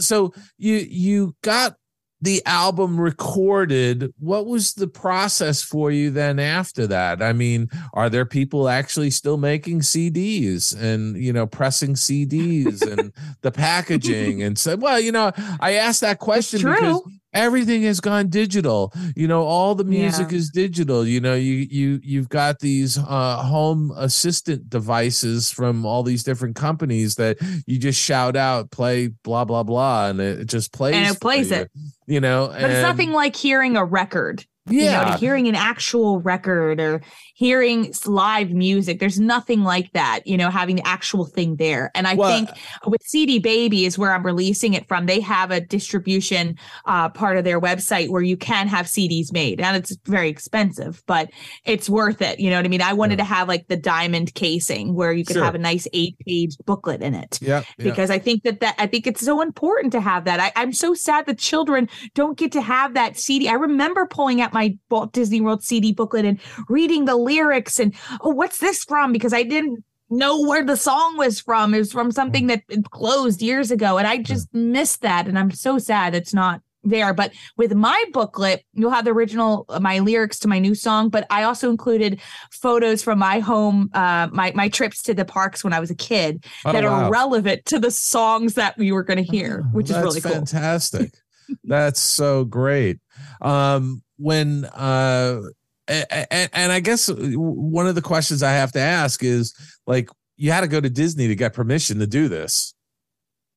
So 0.01 0.33
you 0.57 0.77
you 0.77 1.35
got 1.43 1.77
the 2.23 2.41
album 2.47 2.99
recorded 2.99 4.15
what 4.19 4.47
was 4.47 4.75
the 4.75 4.87
process 4.87 5.61
for 5.61 5.91
you 5.91 6.11
then 6.11 6.39
after 6.39 6.87
that? 6.87 7.21
I 7.21 7.33
mean 7.33 7.69
are 7.93 8.09
there 8.09 8.25
people 8.25 8.69
actually 8.69 9.11
still 9.11 9.37
making 9.37 9.81
cds 9.81 10.81
and 10.81 11.17
you 11.17 11.33
know 11.33 11.47
pressing 11.47 11.95
cds 11.95 12.83
and 12.83 13.13
the 13.43 13.51
packaging 13.51 14.43
and 14.43 14.59
so 14.59 14.77
well 14.77 15.01
you 15.01 15.13
know 15.13 15.33
i 15.61 15.75
asked 15.75 16.01
that 16.01 16.19
question 16.19 16.63
because 16.63 17.03
everything 17.35 17.83
has 17.83 18.01
gone 18.01 18.29
digital 18.29 18.93
you 19.17 19.27
know 19.27 19.43
all 19.45 19.75
the 19.75 19.85
music 19.85 20.31
Yeah. 20.31 20.37
is 20.37 20.51
digital 20.51 21.07
you 21.07 21.21
know 21.21 21.35
you 21.35 21.67
you 21.71 22.01
you've 22.03 22.29
got 22.29 22.59
these 22.61 22.99
uh 22.99 23.43
home 23.43 23.93
assistant 23.97 24.69
devices 24.69 25.51
from 25.51 25.87
all 25.87 26.03
these 26.03 26.23
different 26.25 26.57
companies 26.57 27.15
that 27.17 27.39
you 27.67 27.79
just 27.79 28.01
shout 28.01 28.37
out 28.37 28.71
play 28.71 29.09
blah 29.09 29.45
blah 29.45 29.63
blah 29.63 30.09
and 30.09 30.21
it 30.21 30.47
just 30.47 30.73
plays 30.73 30.95
And 30.95 31.15
it 31.17 31.21
plays 31.21 31.51
you, 31.51 31.57
it. 31.57 31.71
you 32.07 32.21
know 32.21 32.49
But 32.49 32.71
it's 32.71 32.83
nothing 32.83 33.13
like 33.13 33.35
hearing 33.37 33.77
a 33.77 33.85
record. 33.85 34.45
You 34.69 34.79
know, 34.85 34.91
yeah 34.93 35.17
hearing 35.17 35.49
an 35.49 35.55
actual 35.57 36.21
record 36.21 36.81
or 36.81 37.03
hearing 37.35 37.93
live 38.07 38.51
music. 38.51 39.01
There's 39.01 39.19
nothing 39.19 39.63
like 39.63 39.93
that, 39.93 40.21
you 40.27 40.37
know, 40.37 40.51
having 40.51 40.77
the 40.77 40.87
actual 40.87 41.25
thing 41.27 41.57
there. 41.57 41.91
And 41.95 42.07
I 42.07 42.15
Well- 42.15 42.31
think 42.31 42.51
with 42.87 43.03
CD 43.03 43.39
Baby 43.41 43.85
is 43.85 43.99
where 43.99 44.13
I'm 44.15 44.25
releasing 44.25 44.75
it 44.75 44.87
from. 44.87 45.07
They 45.07 45.21
have 45.21 45.51
a 45.51 45.61
distribution 45.61 46.57
uh, 46.87 47.09
part 47.09 47.37
of 47.37 47.45
their 47.45 47.61
website 47.61 48.09
where 48.11 48.23
you 48.23 48.37
can 48.37 48.69
have 48.69 48.87
CDs 48.87 49.33
made. 49.33 49.61
And 49.61 49.77
it's 49.77 49.97
very 50.07 50.29
expensive, 50.29 51.03
but 51.07 51.31
it's 51.65 51.89
worth 51.91 52.23
it. 52.23 52.39
You 52.39 52.51
know 52.51 52.57
what 52.57 52.65
I 52.65 52.69
mean? 52.69 52.83
I 52.83 52.93
wanted 52.93 53.17
to 53.19 53.25
have 53.25 53.49
like 53.49 53.67
the 53.69 53.77
diamond 53.77 54.35
casing 54.35 54.95
where 54.95 55.13
you 55.13 55.25
could 55.25 55.35
Sure. 55.35 55.45
have 55.45 55.55
a 55.57 55.59
nice 55.59 55.89
eight 55.93 56.17
page 56.27 56.57
booklet 56.67 57.03
in 57.03 57.15
it 57.15 57.39
yeah, 57.43 57.63
yeah. 57.79 57.85
because 57.85 58.11
I 58.11 58.19
think 58.19 58.45
that 58.45 58.61
that 58.61 58.77
I 58.79 58.87
think 58.87 59.07
it's 59.07 59.21
so 59.21 59.41
important 59.41 59.93
to 59.93 60.01
have 60.01 60.25
that. 60.27 60.39
I, 60.39 60.53
I'm 60.55 60.73
so 60.73 60.95
sad 60.95 61.27
that 61.27 61.39
children 61.39 61.89
don't 62.15 62.39
get 62.39 62.53
to 62.53 62.61
have 62.63 62.95
that 62.95 63.19
CD. 63.19 63.49
I 63.49 63.55
remember 63.55 64.07
pulling 64.07 64.41
out 64.41 64.52
my 64.53 64.77
Walt 64.91 65.13
Disney 65.13 65.41
World 65.41 65.63
CD 65.63 65.93
booklet 65.93 66.25
and 66.25 66.39
reading 66.69 67.05
the 67.05 67.17
lyrics 67.17 67.79
and 67.79 67.95
oh, 68.21 68.31
what's 68.31 68.59
this 68.59 68.85
from? 68.85 69.13
Because 69.13 69.33
I 69.33 69.43
didn't 69.43 69.85
know 70.11 70.41
where 70.41 70.65
the 70.65 70.77
song 70.77 71.17
was 71.17 71.41
from. 71.41 71.75
It 71.75 71.79
was 71.79 71.93
from 71.93 72.11
something 72.13 72.47
that 72.49 72.63
closed 72.91 73.43
years 73.43 73.71
ago, 73.71 73.99
and 73.99 74.07
I 74.07 74.19
just 74.19 74.53
missed 74.55 75.03
that. 75.03 75.27
And 75.27 75.39
I'm 75.39 75.51
so 75.51 75.79
sad 75.79 76.15
it's 76.15 76.35
not 76.35 76.61
there. 76.85 77.15
But 77.15 77.33
with 77.57 77.75
my 77.75 78.05
booklet, 78.13 78.65
you'll 78.75 78.91
have 78.91 79.05
the 79.05 79.13
original 79.13 79.65
uh, 79.69 79.81
my 79.81 80.01
lyrics 80.01 80.39
to 80.41 80.49
my 80.49 80.59
new 80.59 80.75
song, 80.75 81.09
but 81.09 81.27
I 81.31 81.45
also 81.45 81.71
included 81.71 82.21
photos 82.51 83.03
from 83.03 83.19
my 83.19 83.39
home, 83.39 83.91
uh, 83.95 84.29
my 84.33 84.53
my 84.55 84.69
trips 84.69 85.03
to 85.05 85.15
the 85.15 85.25
parks 85.25 85.65
when 85.65 85.73
I 85.73 85.81
was 85.81 85.91
a 85.91 85.95
kid 85.95 86.45
Oh, 86.65 86.73
that 86.73 86.85
wow. 86.85 87.05
are 87.07 87.11
relevant 87.11 87.65
to 87.67 87.79
the 87.79 87.91
songs 87.91 88.55
that 88.55 88.77
we 88.77 88.93
were 88.93 89.03
going 89.03 89.25
to 89.25 89.31
hear, 89.31 89.63
which 89.73 89.91
is 89.91 89.97
really 89.97 90.21
cool. 90.21 90.33
fantastic. 90.33 91.15
That's 91.65 92.01
so 92.01 92.45
great. 92.45 92.99
Um, 93.43 94.03
when 94.19 94.65
uh, 94.67 95.43
and, 95.89 96.51
and 96.53 96.73
I 96.73 96.81
guess 96.81 97.11
one 97.13 97.87
of 97.87 97.95
the 97.95 98.03
questions 98.03 98.43
I 98.43 98.53
have 98.53 98.73
to 98.73 98.81
ask 98.81 99.23
is 99.25 99.53
like, 99.87 100.09
you 100.37 100.53
had 100.53 100.61
to 100.63 100.69
go 100.69 100.81
to 100.81 100.89
Disney 100.89 101.29
to 101.29 101.35
get 101.35 101.53
permission 101.53 101.99
to 101.99 102.07
do 102.07 102.29
this, 102.29 102.73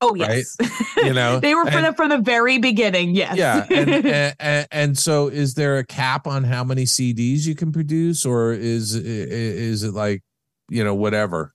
Oh 0.00 0.10
right? 0.14 0.44
yes, 0.44 0.56
you 0.96 1.12
know, 1.14 1.38
they 1.40 1.54
were 1.54 1.64
from 1.66 1.84
and- 1.84 1.86
the 1.86 1.92
from 1.94 2.08
the 2.10 2.18
very 2.18 2.58
beginning. 2.58 3.14
Yes. 3.14 3.36
yeah 3.36 3.64
and, 3.70 3.90
and, 4.06 4.34
and 4.40 4.68
and 4.70 4.98
so 4.98 5.28
is 5.28 5.54
there 5.54 5.78
a 5.78 5.84
cap 5.84 6.26
on 6.26 6.42
how 6.44 6.64
many 6.64 6.84
cds 6.84 7.46
you 7.46 7.54
can 7.54 7.72
produce 7.72 8.26
or 8.26 8.52
is 8.52 8.94
is 8.94 9.82
it 9.84 9.94
like 9.94 10.22
you 10.68 10.82
know 10.84 10.94
whatever 10.94 11.54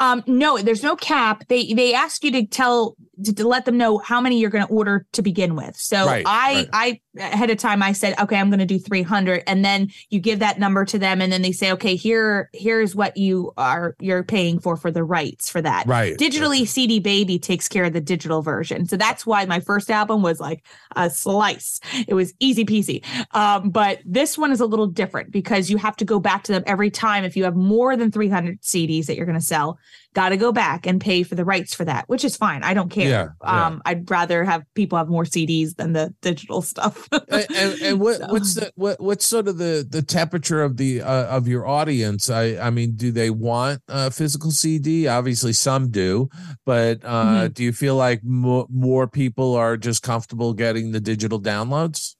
Um, 0.00 0.22
no, 0.26 0.58
there's 0.58 0.82
no 0.82 0.96
cap. 0.96 1.44
They 1.48 1.72
they 1.72 1.94
ask 1.94 2.22
you 2.22 2.30
to 2.32 2.44
tell 2.46 2.94
to, 3.24 3.34
to 3.34 3.48
let 3.48 3.64
them 3.64 3.76
know 3.76 3.98
how 3.98 4.20
many 4.20 4.38
you're 4.38 4.50
going 4.50 4.66
to 4.66 4.72
order 4.72 5.06
to 5.12 5.22
begin 5.22 5.54
with. 5.56 5.76
So 5.76 6.06
Right, 6.06 6.24
I 6.26 6.68
I 6.72 7.00
ahead 7.18 7.50
of 7.50 7.58
time 7.58 7.82
I 7.82 7.92
said 7.92 8.18
okay 8.18 8.36
I'm 8.36 8.50
going 8.50 8.60
to 8.60 8.66
do 8.66 8.78
300, 8.78 9.42
and 9.46 9.64
then 9.64 9.90
you 10.10 10.20
give 10.20 10.38
that 10.40 10.58
number 10.58 10.84
to 10.84 10.98
them, 10.98 11.20
and 11.20 11.32
then 11.32 11.42
they 11.42 11.52
say 11.52 11.72
okay 11.72 11.96
here 11.96 12.50
here's 12.52 12.94
what 12.94 13.16
you 13.16 13.52
are 13.56 13.96
you're 14.00 14.22
paying 14.22 14.58
for 14.58 14.76
for 14.76 14.90
the 14.90 15.04
rights 15.04 15.48
for 15.48 15.60
that. 15.62 15.86
Right. 15.86 16.16
Digitally, 16.16 16.66
CD 16.66 17.00
Baby 17.00 17.38
takes 17.38 17.68
care 17.68 17.84
of 17.84 17.92
the 17.92 18.00
digital 18.00 18.42
version, 18.42 18.86
so 18.86 18.96
that's 18.96 19.26
why 19.26 19.44
my 19.44 19.60
first 19.60 19.90
album 19.90 20.22
was 20.22 20.40
like 20.40 20.64
a 20.96 21.10
slice. 21.10 21.80
It 22.06 22.14
was 22.14 22.34
easy 22.40 22.64
peasy. 22.64 23.04
Um, 23.34 23.70
but 23.70 24.00
this 24.04 24.36
one 24.36 24.52
is 24.52 24.60
a 24.60 24.66
little 24.66 24.86
different 24.86 25.30
because 25.30 25.70
you 25.70 25.76
have 25.78 25.96
to 25.96 26.04
go 26.04 26.20
back 26.20 26.44
to 26.44 26.52
them 26.52 26.62
every 26.66 26.90
time 26.90 27.24
if 27.24 27.36
you 27.36 27.44
have 27.44 27.56
more 27.56 27.96
than 27.96 28.10
300 28.10 28.60
CDs 28.62 29.06
that 29.06 29.16
you're 29.16 29.26
going 29.26 29.38
to 29.38 29.44
sell. 29.44 29.78
Got 30.14 30.28
to 30.30 30.36
go 30.36 30.52
back 30.52 30.86
and 30.86 31.00
pay 31.00 31.22
for 31.22 31.34
the 31.34 31.44
rights 31.44 31.72
for 31.74 31.84
that, 31.86 32.06
which 32.08 32.22
is 32.24 32.36
fine. 32.36 32.62
I 32.62 32.74
don't 32.74 32.90
care. 32.90 33.08
Yeah, 33.08 33.28
yeah. 33.42 33.66
Um, 33.66 33.80
I'd 33.86 34.10
rather 34.10 34.44
have 34.44 34.62
people 34.74 34.98
have 34.98 35.08
more 35.08 35.24
CDs 35.24 35.76
than 35.76 35.94
the 35.94 36.14
digital 36.20 36.60
stuff. 36.60 37.08
and, 37.12 37.46
and, 37.56 37.80
and 37.82 38.00
what 38.00 38.16
So- 38.18 38.26
what's 38.28 38.54
the 38.54 38.72
what 38.74 39.00
what's 39.00 39.24
sort 39.26 39.48
of 39.48 39.56
the 39.58 39.86
the 39.88 40.02
temperature 40.02 40.62
of 40.62 40.76
the 40.76 41.00
uh, 41.00 41.24
of 41.36 41.48
your 41.48 41.66
audience 41.66 42.28
i 42.28 42.56
i 42.58 42.68
mean 42.70 42.94
do 42.94 43.10
they 43.10 43.30
want 43.30 43.80
a 43.88 44.10
physical 44.10 44.50
cd 44.50 45.06
obviously 45.08 45.52
some 45.52 45.90
do 45.90 46.28
but 46.66 47.02
uh 47.04 47.22
Mm-hmm. 47.22 47.52
do 47.52 47.64
you 47.64 47.72
feel 47.72 47.96
like 47.96 48.22
more, 48.24 48.66
more 48.70 49.06
people 49.08 49.54
are 49.54 49.76
just 49.76 50.02
comfortable 50.02 50.52
getting 50.52 50.92
the 50.92 51.00
digital 51.00 51.40
downloads 51.40 52.16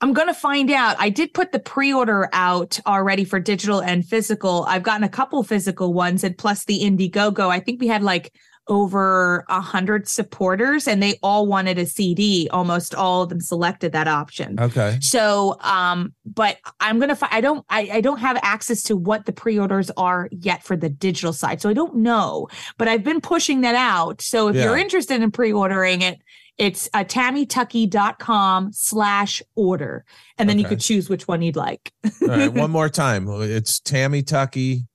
I'm 0.00 0.12
going 0.12 0.28
to 0.28 0.34
find 0.34 0.70
out. 0.70 0.96
I 0.98 1.08
did 1.10 1.34
put 1.34 1.52
the 1.52 1.58
pre-order 1.58 2.28
out 2.32 2.78
already 2.86 3.24
for 3.24 3.38
digital 3.40 3.80
and 3.80 4.04
physical. 4.04 4.64
I've 4.68 4.82
gotten 4.82 5.04
a 5.04 5.08
couple 5.08 5.42
physical 5.42 5.92
ones 5.92 6.24
and 6.24 6.36
plus 6.36 6.64
the 6.64 6.80
Indiegogo. 6.80 7.48
I 7.48 7.60
think 7.60 7.80
we 7.80 7.86
had 7.86 8.02
like 8.02 8.32
over 8.68 9.44
a 9.48 9.60
hundred 9.60 10.08
supporters 10.08 10.88
and 10.88 11.00
they 11.02 11.18
all 11.22 11.46
wanted 11.46 11.78
a 11.78 11.86
CD. 11.86 12.48
Almost 12.50 12.94
all 12.94 13.22
of 13.22 13.28
them 13.28 13.40
selected 13.40 13.92
that 13.92 14.08
option. 14.08 14.58
okay 14.58 14.98
So, 15.00 15.56
um, 15.60 16.12
but 16.24 16.56
I'm 16.80 16.98
gonna. 16.98 17.14
Fi- 17.16 17.28
I 17.30 17.40
don't. 17.40 17.64
I, 17.70 17.88
I 17.94 18.00
don't 18.00 18.18
have 18.18 18.38
access 18.42 18.82
to 18.84 18.96
what 18.96 19.26
the 19.26 19.32
pre-orders 19.32 19.90
are 19.96 20.28
yet 20.32 20.64
for 20.64 20.76
the 20.76 20.88
digital 20.88 21.32
side, 21.32 21.60
so 21.60 21.68
I 21.68 21.74
don't 21.74 21.96
know. 21.96 22.48
But 22.76 22.88
I've 22.88 23.04
been 23.04 23.20
pushing 23.20 23.60
that 23.60 23.76
out. 23.76 24.20
So 24.20 24.48
if 24.48 24.56
you're 24.64 24.76
interested 24.76 25.22
in 25.22 25.30
pre-ordering 25.30 26.02
it, 26.02 26.18
it's 26.58 26.88
uh, 26.94 27.04
tammytuckey.com 27.04 28.72
slash 28.72 29.42
order, 29.54 30.04
and 30.38 30.48
then 30.48 30.58
you 30.58 30.64
Okay. 30.64 30.74
could 30.76 30.80
choose 30.80 31.08
which 31.08 31.28
one 31.28 31.42
you'd 31.42 31.56
like. 31.56 31.92
all 32.22 32.28
right 32.28 32.52
one 32.52 32.70
more 32.78 32.88
time 32.88 33.28
it's 33.42 33.80
tammy 33.80 34.22
tuckey 34.22 34.86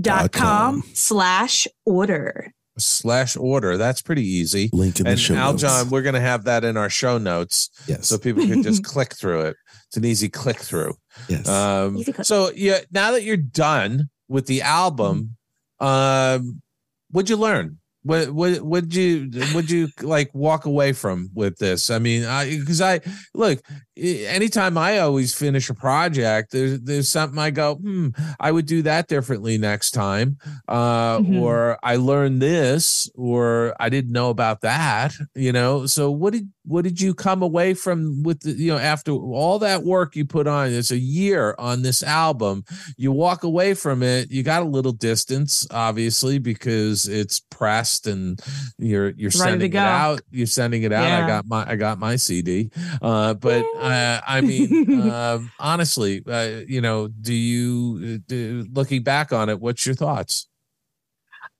dot 0.00 0.32
com 0.32 0.80
com. 0.82 0.90
slash 0.94 1.68
order. 1.84 2.52
slash 2.78 3.36
order 3.36 3.76
that's 3.76 4.00
pretty 4.00 4.24
easy 4.26 4.70
Link 4.72 4.98
in 4.98 5.04
the 5.04 5.10
and 5.10 5.20
show 5.20 5.34
notes. 5.34 5.62
aljon 5.62 5.90
we're 5.90 6.00
gonna 6.02 6.20
have 6.20 6.44
that 6.44 6.64
in 6.64 6.76
our 6.78 6.88
show 6.88 7.18
notes 7.18 7.68
Yes. 7.86 8.06
so 8.06 8.16
people 8.16 8.46
can 8.46 8.62
just 8.62 8.82
click 8.92 9.14
through 9.14 9.42
it 9.42 9.56
it's 9.88 9.96
an 9.98 10.04
easy 10.06 10.28
click 10.30 10.58
through 10.58 10.94
yes. 11.28 11.46
Um, 11.48 11.98
Easy 11.98 12.12
click. 12.12 12.24
so 12.26 12.50
yeah, 12.54 12.78
now 12.90 13.10
that 13.12 13.22
you're 13.24 13.36
done 13.36 14.08
with 14.28 14.46
the 14.46 14.62
album, 14.62 15.36
um, 15.80 16.62
what'd 17.10 17.28
you 17.28 17.36
learn? 17.36 17.78
What 18.02 18.30
what 18.30 18.60
would 18.62 18.94
you 18.94 19.30
would 19.54 19.70
you 19.70 19.88
like 20.00 20.30
walk 20.34 20.64
away 20.64 20.92
from 20.94 21.30
with 21.34 21.58
this? 21.58 21.90
I 21.90 21.98
mean, 21.98 22.24
I 22.24 22.58
because 22.58 22.80
I 22.80 23.00
look 23.34 23.60
anytime 24.00 24.78
I 24.78 24.98
always 24.98 25.34
finish 25.34 25.68
a 25.70 25.74
project, 25.74 26.52
there's 26.52 26.80
there's 26.80 27.08
something 27.08 27.38
I 27.38 27.50
go, 27.50 27.74
hmm, 27.76 28.08
I 28.38 28.50
would 28.52 28.66
do 28.66 28.82
that 28.82 29.08
differently 29.08 29.58
next 29.58 29.90
time, 29.92 30.38
uh, 30.68 31.18
Mhm. 31.18 31.40
or 31.40 31.78
I 31.82 31.96
learned 31.96 32.40
this, 32.40 33.10
or 33.14 33.74
I 33.78 33.88
didn't 33.88 34.12
know 34.12 34.30
about 34.30 34.62
that, 34.62 35.12
you 35.34 35.52
know. 35.52 35.86
So 35.86 36.10
what 36.10 36.32
did 36.32 36.48
what 36.64 36.84
did 36.84 37.00
you 37.00 37.14
come 37.14 37.42
away 37.42 37.74
from 37.74 38.22
with 38.22 38.40
the, 38.40 38.52
you 38.52 38.70
know 38.70 38.78
after 38.78 39.12
all 39.12 39.58
that 39.58 39.82
work 39.84 40.14
you 40.16 40.24
put 40.24 40.46
on? 40.46 40.68
It's 40.72 40.90
a 40.92 40.98
year 40.98 41.54
on 41.58 41.82
this 41.82 42.02
album. 42.02 42.64
You 42.96 43.12
walk 43.12 43.42
away 43.42 43.74
from 43.74 44.02
it, 44.02 44.30
you 44.30 44.42
got 44.42 44.62
a 44.62 44.66
little 44.66 44.92
distance, 44.92 45.66
obviously, 45.72 46.38
because 46.38 47.08
it's 47.08 47.40
pressed 47.50 48.06
and 48.06 48.40
you're 48.78 49.10
you're 49.10 49.30
Ready 49.30 49.38
sending 49.50 49.72
it 49.72 49.76
out. 49.76 50.20
You're 50.30 50.46
sending 50.46 50.82
it 50.84 50.92
out. 50.92 51.04
I 51.24 51.26
got 51.26 51.46
my 51.48 51.68
I 51.70 51.76
got 51.76 51.98
my 51.98 52.16
CD. 52.16 52.70
Uh, 53.02 53.34
but 53.34 53.64
uh, 53.90 54.20
I 54.26 54.40
mean, 54.40 55.00
um, 55.10 55.50
honestly, 55.58 56.22
uh, 56.26 56.62
you 56.66 56.80
know, 56.80 57.08
do 57.08 57.34
you 57.34 58.14
uh, 58.14 58.18
do, 58.26 58.66
looking 58.72 59.02
back 59.02 59.32
on 59.32 59.48
it? 59.48 59.60
What's 59.60 59.86
your 59.86 59.94
thoughts? 59.94 60.46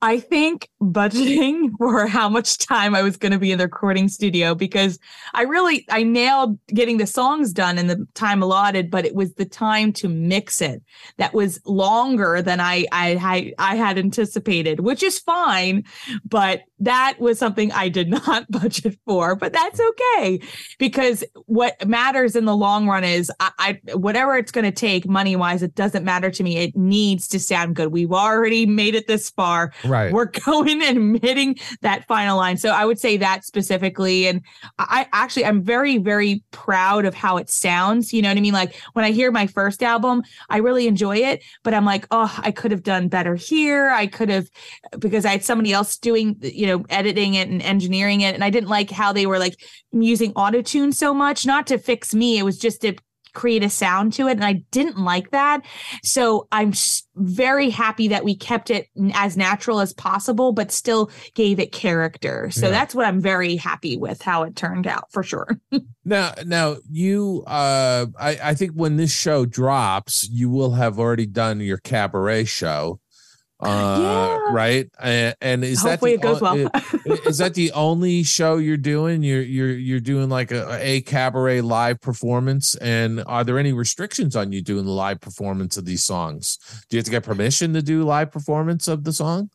I 0.02 0.18
think 0.18 0.68
budgeting 0.80 1.72
for 1.78 2.06
how 2.06 2.28
much 2.28 2.58
time 2.58 2.94
I 2.94 3.02
was 3.02 3.16
going 3.16 3.32
to 3.32 3.38
be 3.38 3.52
in 3.52 3.58
the 3.58 3.64
recording 3.64 4.08
studio 4.08 4.54
because 4.54 4.98
I 5.34 5.42
really 5.42 5.84
I 5.90 6.02
nailed 6.02 6.58
getting 6.68 6.96
the 6.96 7.06
songs 7.06 7.52
done 7.52 7.78
in 7.78 7.86
the 7.86 8.06
time 8.14 8.42
allotted, 8.42 8.90
but 8.90 9.04
it 9.04 9.14
was 9.14 9.34
the 9.34 9.44
time 9.44 9.92
to 9.94 10.08
mix 10.08 10.60
it 10.60 10.82
that 11.18 11.34
was 11.34 11.60
longer 11.66 12.40
than 12.40 12.60
I 12.60 12.86
I 12.92 13.10
had 13.16 13.54
I 13.58 13.76
had 13.76 13.98
anticipated, 13.98 14.80
which 14.80 15.02
is 15.02 15.18
fine, 15.18 15.84
but 16.24 16.62
that 16.80 17.16
was 17.18 17.38
something 17.38 17.72
I 17.72 17.88
did 17.88 18.10
not 18.10 18.46
budget 18.50 18.98
for. 19.06 19.34
But 19.34 19.52
that's 19.52 19.80
okay 19.80 20.40
because 20.78 21.24
what 21.46 21.86
matters 21.86 22.36
in 22.36 22.44
the 22.44 22.56
long 22.56 22.86
run 22.86 23.04
is 23.04 23.30
I, 23.40 23.50
I 23.58 23.92
whatever 23.94 24.36
it's 24.36 24.52
going 24.52 24.64
to 24.64 24.72
take 24.72 25.08
money 25.08 25.36
wise, 25.36 25.62
it 25.62 25.74
doesn't 25.74 26.04
matter 26.04 26.30
to 26.30 26.42
me. 26.42 26.58
It 26.58 26.76
needs 26.76 27.26
to 27.28 27.40
sound 27.40 27.76
good. 27.76 27.88
We've 27.92 28.12
already 28.12 28.66
made 28.66 28.94
it 28.94 29.06
this 29.06 29.30
far 29.30 29.72
Right. 29.84 30.12
we're 30.12 30.24
going 30.46 30.82
and 30.82 31.20
hitting 31.22 31.56
that 31.80 32.06
final 32.06 32.36
line. 32.36 32.56
So 32.56 32.70
I 32.70 32.84
would 32.84 32.98
say 32.98 33.16
that 33.16 33.44
specifically. 33.44 34.26
And 34.26 34.42
I 34.78 35.00
I 35.00 35.06
actually, 35.12 35.46
I'm 35.46 35.62
very, 35.62 35.96
very 35.96 36.42
proud 36.50 37.06
of 37.06 37.14
how 37.14 37.38
it 37.38 37.48
sounds. 37.48 38.12
You 38.12 38.20
know 38.20 38.28
what 38.28 38.36
I 38.36 38.40
mean? 38.42 38.52
Like 38.52 38.74
when 38.92 39.04
I 39.04 39.12
hear 39.12 39.30
my 39.30 39.46
first 39.46 39.82
album, 39.82 40.22
I 40.50 40.58
really 40.58 40.86
enjoy 40.86 41.16
it, 41.16 41.42
but 41.62 41.72
I'm 41.72 41.86
like, 41.86 42.06
oh, 42.10 42.34
I 42.38 42.50
could 42.50 42.70
have 42.70 42.82
done 42.82 43.08
better 43.08 43.34
here. 43.34 43.88
I 43.88 44.06
could 44.06 44.28
have, 44.28 44.50
because 44.98 45.24
I 45.24 45.30
had 45.30 45.42
somebody 45.42 45.72
else 45.72 45.96
doing, 45.96 46.36
you 46.42 46.66
know, 46.66 46.69
editing 46.88 47.34
it 47.34 47.48
and 47.48 47.62
engineering 47.62 48.20
it. 48.22 48.34
And 48.34 48.44
I 48.44 48.50
didn't 48.50 48.68
like 48.68 48.90
how 48.90 49.12
they 49.12 49.26
were 49.26 49.38
like 49.38 49.56
using 49.92 50.32
auto 50.34 50.62
tune 50.62 50.92
so 50.92 51.12
much, 51.14 51.46
not 51.46 51.66
to 51.68 51.78
fix 51.78 52.14
me. 52.14 52.38
It 52.38 52.44
was 52.44 52.58
just 52.58 52.80
to 52.82 52.94
create 53.32 53.62
a 53.62 53.70
sound 53.70 54.12
to 54.12 54.26
it. 54.26 54.32
And 54.32 54.44
I 54.44 54.54
didn't 54.72 54.98
like 54.98 55.30
that. 55.30 55.64
So 56.02 56.48
I'm 56.50 56.72
very 57.14 57.70
happy 57.70 58.08
that 58.08 58.24
we 58.24 58.34
kept 58.34 58.70
it 58.70 58.88
as 59.14 59.36
natural 59.36 59.78
as 59.78 59.92
possible, 59.92 60.50
but 60.52 60.72
still 60.72 61.10
gave 61.34 61.60
it 61.60 61.70
character. 61.70 62.50
So 62.50 62.66
Yeah. 62.66 62.72
that's 62.72 62.94
what 62.94 63.06
I'm 63.06 63.20
very 63.20 63.54
happy 63.54 63.96
with 63.96 64.20
how 64.22 64.42
it 64.42 64.56
turned 64.56 64.86
out 64.86 65.12
for 65.12 65.22
sure. 65.22 65.60
Now, 66.02 66.32
now 66.46 66.76
you, 66.90 67.44
uh, 67.46 68.06
I, 68.18 68.38
I 68.42 68.54
think 68.54 68.72
when 68.72 68.96
this 68.96 69.12
show 69.12 69.44
drops, 69.44 70.26
you 70.28 70.48
will 70.48 70.72
have 70.72 70.98
already 70.98 71.26
done 71.26 71.60
your 71.60 71.76
cabaret 71.76 72.46
show, 72.46 72.99
uh, 73.62 73.98
Yeah. 74.00 74.52
right? 74.52 74.88
And, 75.00 75.34
and 75.40 75.64
is 75.64 75.80
Hopefully 75.82 76.16
that 76.16 76.20
it 76.20 76.22
goes 76.22 76.38
the, 76.38 76.44
well. 76.44 76.70
o- 77.06 77.28
is 77.28 77.38
that 77.38 77.54
the 77.54 77.72
only 77.72 78.22
show 78.22 78.56
you're 78.56 78.76
doing? 78.76 79.22
You're 79.22 79.42
you're 79.42 79.70
you're 79.72 80.00
doing 80.00 80.28
like 80.28 80.50
a, 80.52 80.78
a 80.80 81.00
cabaret 81.02 81.60
live 81.60 82.00
performance, 82.00 82.74
and 82.76 83.22
are 83.26 83.44
there 83.44 83.58
any 83.58 83.72
restrictions 83.72 84.36
on 84.36 84.52
you 84.52 84.62
doing 84.62 84.84
the 84.84 84.90
live 84.92 85.20
performance 85.20 85.76
of 85.76 85.84
these 85.84 86.02
songs? 86.02 86.58
Do 86.88 86.96
you 86.96 86.98
have 86.98 87.04
to 87.06 87.10
get 87.10 87.22
permission 87.24 87.72
to 87.74 87.82
do 87.82 88.02
live 88.04 88.30
performance 88.30 88.88
of 88.88 89.04
the 89.04 89.12
song? 89.12 89.50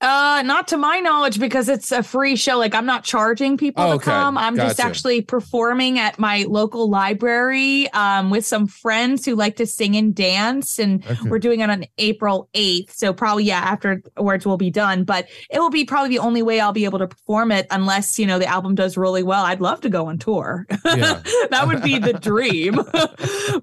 Uh, 0.00 0.42
not 0.46 0.68
to 0.68 0.76
my 0.76 1.00
knowledge, 1.00 1.40
because 1.40 1.68
it's 1.68 1.90
a 1.90 2.04
free 2.04 2.36
show. 2.36 2.56
Like 2.56 2.72
I'm 2.72 2.86
not 2.86 3.02
charging 3.02 3.56
people 3.56 3.82
Oh, 3.82 3.88
to 3.88 3.94
okay. 3.94 4.04
come. 4.04 4.38
I'm 4.38 4.54
just 4.54 4.78
actually 4.78 5.22
performing 5.22 5.98
at 5.98 6.20
my 6.20 6.44
local 6.48 6.88
library 6.88 7.90
um, 7.90 8.30
with 8.30 8.46
some 8.46 8.68
friends 8.68 9.24
who 9.26 9.34
like 9.34 9.56
to 9.56 9.66
sing 9.66 9.96
and 9.96 10.14
dance, 10.14 10.78
and 10.78 11.04
Okay. 11.04 11.28
we're 11.28 11.40
doing 11.40 11.60
it 11.60 11.68
on 11.70 11.84
April 11.98 12.48
8th. 12.54 12.92
So 12.92 13.12
probably 13.12 13.44
yeah, 13.44 13.58
afterwards 13.58 14.46
we'll 14.46 14.56
be 14.56 14.70
done. 14.70 15.02
But 15.02 15.28
it 15.50 15.58
will 15.58 15.70
be 15.70 15.84
probably 15.84 16.10
the 16.10 16.20
only 16.20 16.42
way 16.42 16.60
I'll 16.60 16.72
be 16.72 16.84
able 16.84 17.00
to 17.00 17.08
perform 17.08 17.50
it, 17.50 17.66
unless 17.72 18.20
you 18.20 18.26
know 18.26 18.38
the 18.38 18.46
album 18.46 18.76
does 18.76 18.96
really 18.96 19.24
well. 19.24 19.44
I'd 19.44 19.60
love 19.60 19.80
to 19.80 19.88
go 19.88 20.06
on 20.06 20.18
tour. 20.18 20.64
Yeah. 20.84 21.20
that 21.50 21.64
would 21.66 21.82
be 21.82 21.98
the 21.98 22.12
dream. 22.12 22.74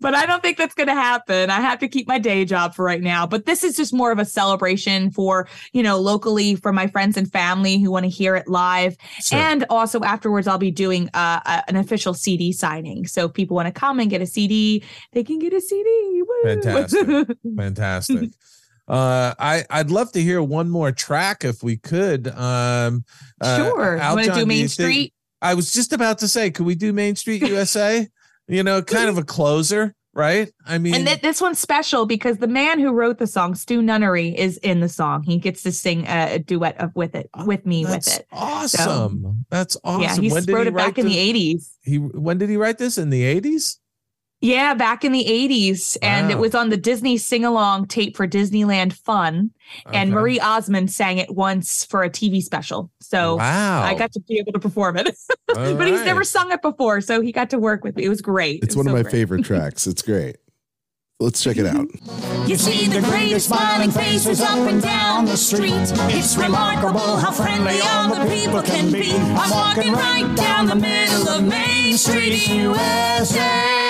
but 0.01 0.13
I 0.13 0.25
don't 0.25 0.41
think 0.41 0.57
that's 0.57 0.75
going 0.75 0.87
to 0.87 0.93
happen. 0.95 1.49
I 1.49 1.61
have 1.61 1.79
to 1.79 1.87
keep 1.87 2.09
my 2.09 2.19
day 2.19 2.43
job 2.43 2.75
for 2.75 2.83
right 2.83 3.01
now. 3.01 3.25
But 3.25 3.45
this 3.45 3.63
is 3.63 3.77
just 3.77 3.93
more 3.93 4.11
of 4.11 4.19
a 4.19 4.25
celebration 4.25 5.11
for, 5.11 5.47
you 5.71 5.81
know, 5.81 5.97
locally 6.25 6.55
for 6.55 6.73
my 6.73 6.87
friends 6.87 7.17
and 7.17 7.31
family 7.31 7.77
who 7.77 7.91
want 7.91 8.03
to 8.03 8.09
hear 8.09 8.35
it 8.35 8.47
live. 8.47 8.97
Sure. 9.21 9.37
And 9.37 9.65
also 9.69 10.01
afterwards, 10.03 10.47
I'll 10.47 10.57
be 10.57 10.71
doing 10.71 11.09
uh, 11.13 11.39
a, 11.45 11.63
an 11.67 11.75
official 11.75 12.13
CD 12.13 12.51
signing. 12.51 13.07
So 13.07 13.25
if 13.25 13.33
people 13.33 13.55
want 13.55 13.67
to 13.67 13.71
come 13.71 13.99
and 13.99 14.09
get 14.09 14.21
a 14.21 14.25
CD, 14.25 14.83
they 15.13 15.23
can 15.23 15.39
get 15.39 15.53
a 15.53 15.61
CD. 15.61 16.23
Woo! 16.27 16.43
Fantastic. 16.43 17.37
Fantastic. 17.57 18.31
Uh, 18.87 19.33
I 19.39 19.65
I'd 19.69 19.89
love 19.89 20.11
to 20.11 20.21
hear 20.21 20.41
one 20.41 20.69
more 20.69 20.91
track 20.91 21.43
if 21.43 21.63
we 21.63 21.77
could. 21.77 22.27
Um, 22.27 23.03
uh, 23.41 23.57
sure. 23.57 23.97
want 23.97 24.25
to 24.25 24.33
do 24.33 24.45
Main 24.45 24.67
think- 24.67 24.71
Street? 24.71 25.13
I 25.41 25.53
was 25.53 25.71
just 25.71 25.93
about 25.93 26.19
to 26.19 26.27
say, 26.27 26.49
could 26.49 26.65
we 26.65 26.75
do 26.75 26.91
Main 26.91 27.15
Street 27.15 27.41
USA? 27.43 28.07
you 28.47 28.63
know, 28.63 28.81
kind 28.81 29.09
of 29.09 29.17
a 29.17 29.23
closer, 29.23 29.95
right? 30.15 30.51
I 30.65 30.77
mean, 30.79 30.95
And 30.95 31.05
th- 31.05 31.21
this 31.21 31.41
one's 31.41 31.59
special 31.59 32.05
because 32.05 32.37
the 32.37 32.47
man 32.47 32.79
who 32.79 32.91
wrote 32.91 33.19
the 33.19 33.27
song, 33.27 33.53
Stu 33.53 33.81
Nunnery, 33.81 34.29
is 34.29 34.57
in 34.57 34.79
the 34.79 34.89
song. 34.89 35.21
He 35.23 35.37
gets 35.37 35.61
to 35.63 35.71
sing 35.71 36.05
a, 36.07 36.35
a 36.35 36.39
duet 36.39 36.79
of 36.81 36.95
with 36.95 37.13
it 37.13 37.29
with 37.45 37.65
me 37.65 37.83
that's 37.83 38.07
with 38.07 38.19
it. 38.21 38.27
awesome. 38.31 39.45
that's 39.49 39.77
awesome. 39.83 40.01
Yeah, 40.01 40.15
he 40.15 40.29
when 40.31 40.45
wrote 40.45 40.63
he 40.63 40.69
it 40.69 40.75
back 40.75 40.85
write 40.85 40.97
in 40.97 41.05
the 41.07 41.17
eighties. 41.17 41.77
He 41.83 41.97
when 41.97 42.37
did 42.37 42.49
he 42.49 42.57
write 42.57 42.77
this 42.77 42.97
in 42.97 43.09
the 43.09 43.23
eighties? 43.23 43.79
Yeah, 44.45 44.75
back 44.75 45.03
in 45.03 45.11
the 45.11 45.25
eighties, 45.25 45.97
and 46.03 46.29
it 46.29 46.37
was 46.37 46.53
on 46.53 46.69
the 46.69 46.77
Disney 46.77 47.17
sing 47.17 47.43
along 47.43 47.87
tape 47.87 48.15
for 48.15 48.27
Disneyland 48.27 48.93
Fun. 48.93 49.49
And 49.91 50.11
Marie 50.11 50.39
Osmond 50.39 50.91
sang 50.91 51.17
it 51.17 51.33
once 51.33 51.83
for 51.83 52.03
a 52.03 52.09
TV 52.11 52.43
special, 52.43 52.91
so 53.01 53.37
wow, 53.37 53.81
I 53.81 53.95
got 53.95 54.11
to 54.11 54.19
be 54.19 54.37
able 54.37 54.51
to 54.53 54.59
perform 54.59 54.97
it. 54.97 55.07
All 55.57 55.75
but 55.75 55.87
he's 55.87 56.05
never 56.05 56.23
sung 56.23 56.51
it 56.51 56.61
before, 56.61 57.01
so 57.01 57.21
he 57.21 57.31
got 57.31 57.49
to 57.49 57.57
work 57.57 57.83
with 57.83 57.95
me. 57.95 58.03
It 58.05 58.09
was 58.09 58.21
great. 58.21 58.61
It's 58.63 58.75
It 58.75 58.77
was 58.77 58.85
one 58.85 58.87
of 58.87 58.93
my 58.93 59.01
great. 59.01 59.11
favorite 59.11 59.45
tracks. 59.49 59.87
It's 59.87 60.03
great. 60.03 60.37
Let's 61.19 61.41
check 61.41 61.57
it 61.57 61.65
out. 61.65 61.87
You 62.47 62.57
see 62.57 62.87
the 62.87 63.01
greatest 63.01 63.47
smiling 63.47 63.89
faces 63.89 64.41
up 64.41 64.59
and 64.59 64.79
down 64.79 65.25
the 65.25 65.37
street. 65.37 65.71
It's 66.13 66.37
remarkable 66.37 67.15
how 67.17 67.31
friendly 67.31 67.79
all 67.81 68.13
the 68.13 68.29
people 68.29 68.61
can 68.61 68.91
be. 68.91 69.11
I'm 69.15 69.49
walking 69.49 69.93
right 69.93 70.35
down 70.35 70.67
the 70.67 70.75
middle 70.75 71.29
of 71.29 71.43
Main 71.47 71.97
Street, 71.97 72.47
USA. 72.49 73.84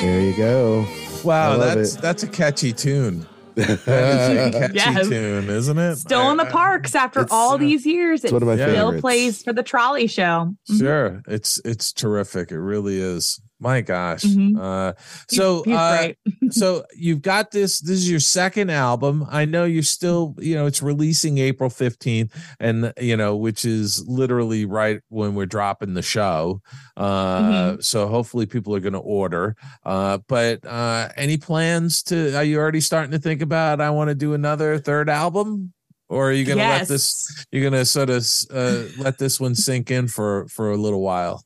There 0.00 0.20
you 0.22 0.34
go. 0.36 0.86
Wow, 1.24 1.58
that's 1.58 1.94
it. 1.96 2.00
that's 2.02 2.22
a 2.22 2.26
catchy 2.28 2.72
tune. 2.72 3.26
That 3.56 3.70
is 3.70 4.54
a 4.54 4.58
catchy 4.58 4.74
Yes. 4.74 5.08
tune, 5.08 5.50
isn't 5.50 5.78
it? 5.78 5.96
Still 5.96 6.30
in 6.30 6.38
the 6.38 6.44
I- 6.44 6.48
I- 6.48 6.50
parks 6.52 6.94
after 6.94 7.20
it's- 7.20 7.32
all 7.32 7.58
these 7.58 7.84
years. 7.84 8.24
It 8.24 8.32
one 8.32 8.40
of 8.42 8.48
my 8.48 8.54
still 8.56 8.66
favorites. 8.68 9.00
plays 9.02 9.42
for 9.42 9.52
the 9.52 9.62
trolley 9.62 10.06
show. 10.06 10.54
Mhm. 10.70 10.78
Sure, 10.78 11.22
it's 11.28 11.60
it's 11.64 11.92
terrific. 11.92 12.50
It 12.52 12.58
really 12.58 12.98
is. 12.98 13.40
My 13.60 13.82
gosh. 13.82 14.22
Mhm. 14.22 14.58
Uh, 14.58 14.94
so 15.28 15.62
he's 15.64 15.76
uh, 15.76 15.96
great. 15.98 16.16
so 16.52 16.84
you've 16.96 17.20
got 17.20 17.50
this. 17.50 17.80
This 17.80 17.98
is 17.98 18.10
your 18.10 18.20
second 18.20 18.70
album. 18.70 19.26
I 19.30 19.44
know 19.44 19.64
you're 19.64 19.82
still, 19.82 20.34
you 20.38 20.54
know, 20.54 20.64
it's 20.66 20.82
releasing 20.82 21.36
April 21.38 21.68
15th, 21.68 22.32
and 22.58 22.92
you 22.98 23.16
know, 23.16 23.36
which 23.36 23.64
is 23.66 24.02
literally 24.08 24.64
right 24.64 25.00
when 25.10 25.34
we're 25.34 25.46
dropping 25.46 25.94
the 25.94 26.02
show. 26.02 26.62
Uh, 26.96 27.40
Mm-hmm. 27.40 27.80
So 27.80 28.06
hopefully 28.06 28.46
people 28.46 28.74
are 28.74 28.80
going 28.80 28.92
to 28.94 28.98
order. 28.98 29.56
Uh, 29.84 30.18
but 30.28 30.64
uh, 30.64 31.08
any 31.16 31.36
plans 31.36 32.02
to? 32.04 32.34
Are 32.36 32.44
you 32.44 32.58
already 32.58 32.80
starting 32.80 33.10
to 33.12 33.18
think 33.18 33.42
about? 33.42 33.80
I 33.80 33.90
want 33.90 34.08
to 34.08 34.14
do 34.14 34.34
another 34.34 34.78
third 34.78 35.08
album. 35.10 35.72
Or 36.08 36.30
are 36.30 36.32
you 36.32 36.44
gonna 36.44 36.60
let 36.60 36.88
this? 36.88 37.46
You're 37.52 37.62
gonna 37.62 37.84
sort 37.84 38.10
of 38.10 38.26
uh, 38.50 38.82
let 38.98 39.18
this 39.18 39.38
one 39.38 39.54
sink 39.54 39.92
in 39.92 40.08
for 40.08 40.48
for 40.48 40.72
a 40.72 40.76
little 40.76 41.00
while. 41.00 41.44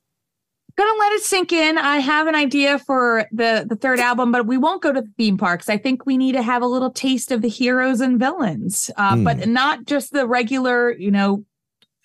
Gonna 0.76 0.98
let 0.98 1.12
it 1.12 1.22
sink 1.22 1.52
in. 1.52 1.78
I 1.78 1.98
have 1.98 2.26
an 2.26 2.34
idea 2.34 2.78
for 2.78 3.26
the 3.32 3.64
the 3.68 3.76
third 3.76 4.01
album, 4.01 4.32
but 4.32 4.46
we 4.46 4.59
won't 4.59 4.82
go 4.82 4.92
to 4.92 5.01
the 5.01 5.10
theme 5.16 5.38
parks. 5.38 5.68
I 5.68 5.76
think 5.78 6.06
we 6.06 6.16
need 6.16 6.32
to 6.32 6.42
have 6.42 6.62
a 6.62 6.66
little 6.66 6.90
taste 6.90 7.30
of 7.30 7.42
the 7.42 7.48
heroes 7.48 8.01
and 8.01 8.18
villains, 8.18 8.90
uh, 8.96 9.16
but 9.16 9.48
not 9.48 9.84
just 9.84 10.12
the 10.12 10.26
regular, 10.26 10.92
you 10.92 11.10
know, 11.10 11.44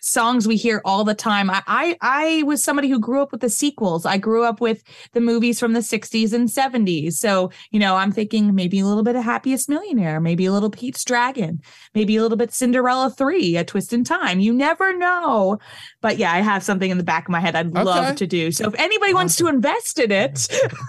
songs 0.02 0.48
we 0.48 0.56
hear 0.56 0.82
all 0.86 1.04
the 1.04 1.14
time. 1.14 1.50
I, 1.50 1.62
I 1.68 1.98
I 2.02 2.44
was 2.44 2.64
somebody 2.64 2.90
who 2.90 3.00
grew 3.00 3.22
up 3.22 3.32
with 3.32 3.42
the 3.42 3.50
sequels. 3.50 4.06
I 4.06 4.18
grew 4.18 4.44
up 4.44 4.62
with 4.62 4.84
the 5.14 5.20
movies 5.22 5.60
from 5.60 5.74
the 5.74 5.80
60s 5.80 6.34
and 6.34 6.48
70s. 6.48 7.14
So, 7.14 7.52
you 7.72 7.80
know, 7.80 7.96
I'm 7.96 8.12
thinking 8.12 8.56
maybe 8.56 8.80
a 8.80 8.86
little 8.86 9.04
bit 9.04 9.16
of 9.16 9.24
Happiest 9.24 9.70
Millionaire, 9.70 10.20
maybe 10.20 10.46
a 10.46 10.52
little 10.52 10.70
Pete's 10.70 11.04
Dragon, 11.04 11.62
maybe 11.96 12.16
a 12.16 12.22
little 12.22 12.38
bit 12.38 12.54
Cinderella 12.54 13.10
3, 13.10 13.58
A 13.58 13.64
Twist 13.64 13.94
in 13.94 14.04
Time. 14.04 14.40
You 14.40 14.54
never 14.54 14.96
know. 14.98 15.60
But 16.02 16.18
yeah, 16.18 16.32
I 16.32 16.40
have 16.40 16.64
something 16.64 16.90
in 16.90 16.98
the 16.98 17.04
back 17.04 17.26
of 17.28 17.32
my 17.32 17.40
head 17.40 17.56
I'd 17.56 17.68
Okay. 17.70 17.84
love 17.84 18.16
to 18.16 18.28
do. 18.28 18.52
So 18.52 18.68
if 18.68 18.76
anybody 18.80 19.14
wants 19.14 19.36
to 19.38 19.48
invest 19.48 20.00
in 20.00 20.12
it, 20.12 20.48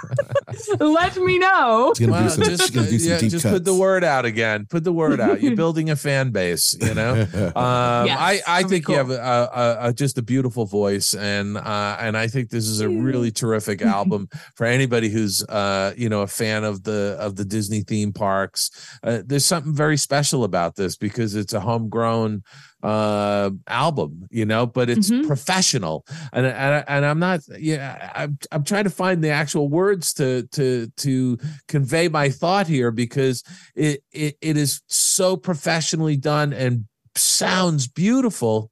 let 0.81 1.17
me 1.17 1.39
know. 1.39 1.95
Well, 2.01 2.31
some, 2.31 2.45
just, 2.45 2.63
she's 2.63 2.71
gonna 2.71 2.89
do 2.91 2.99
some 2.99 3.13
yeah, 3.13 3.19
just 3.29 3.47
put 3.47 3.65
the 3.65 3.75
word 3.75 4.05
out 4.05 4.25
again. 4.25 4.67
Put 4.69 4.85
the 4.85 4.93
word 4.93 5.21
out. 5.21 5.43
You're 5.43 5.57
building 5.65 5.91
a 5.91 5.97
fan 5.97 6.31
base. 6.31 6.77
You 6.81 6.95
know, 6.95 7.13
um, 7.57 8.07
Yes, 8.07 8.19
I 8.19 8.41
I 8.47 8.63
think 8.63 8.89
you 8.89 8.95
cool. 8.97 9.00
Have 9.01 9.11
a, 9.11 9.19
a, 9.19 9.89
a, 9.89 9.93
just 9.93 10.19
a 10.19 10.23
beautiful 10.23 10.67
voice, 10.67 11.15
and 11.15 11.57
uh, 11.57 11.97
and 12.01 12.17
I 12.17 12.27
think 12.29 12.51
this 12.51 12.67
is 12.67 12.81
a 12.81 12.89
really 12.89 13.31
terrific 13.31 13.83
album 13.99 14.29
for 14.57 14.67
anybody 14.67 15.09
who's 15.09 15.43
uh, 15.45 15.93
you 15.97 16.09
know 16.09 16.23
a 16.23 16.27
fan 16.27 16.65
of 16.65 16.85
the 16.85 17.17
of 17.19 17.37
the 17.37 17.45
Disney 17.45 17.81
theme 17.83 18.13
parks. 18.13 18.71
Uh, 19.03 19.23
there's 19.25 19.47
something 19.47 19.75
very 19.75 19.97
special 19.97 20.45
about 20.45 20.77
this 20.77 20.97
because 20.97 21.35
it's 21.35 21.53
a 21.55 21.61
homegrown 21.61 22.43
uh 22.83 23.51
album 23.67 24.27
you 24.31 24.47
know 24.47 24.65
but 24.65 24.89
it's 24.89 25.11
Mhm. 25.11 25.27
professional 25.27 26.07
and 26.33 26.47
and, 26.47 26.83
and 26.89 27.05
i'm 27.05 27.19
not 27.19 27.41
yeah 27.59 28.11
I'm, 28.15 28.39
I'm 28.51 28.65
trying 28.65 28.85
to 28.85 28.91
find 28.91 29.23
the 29.23 29.29
actual 29.29 29.69
words 29.69 30.15
to 30.15 30.47
to 30.53 30.87
to 30.97 31.37
convey 31.69 32.09
my 32.09 32.31
thought 32.31 32.67
here 32.67 32.91
because 32.91 33.45
it 33.75 34.03
it, 34.13 34.39
it 34.41 34.57
is 34.57 34.81
so 34.87 35.37
professionally 35.37 36.17
done 36.17 36.55
and 36.55 36.87
sounds 37.17 37.87
beautiful 37.87 38.70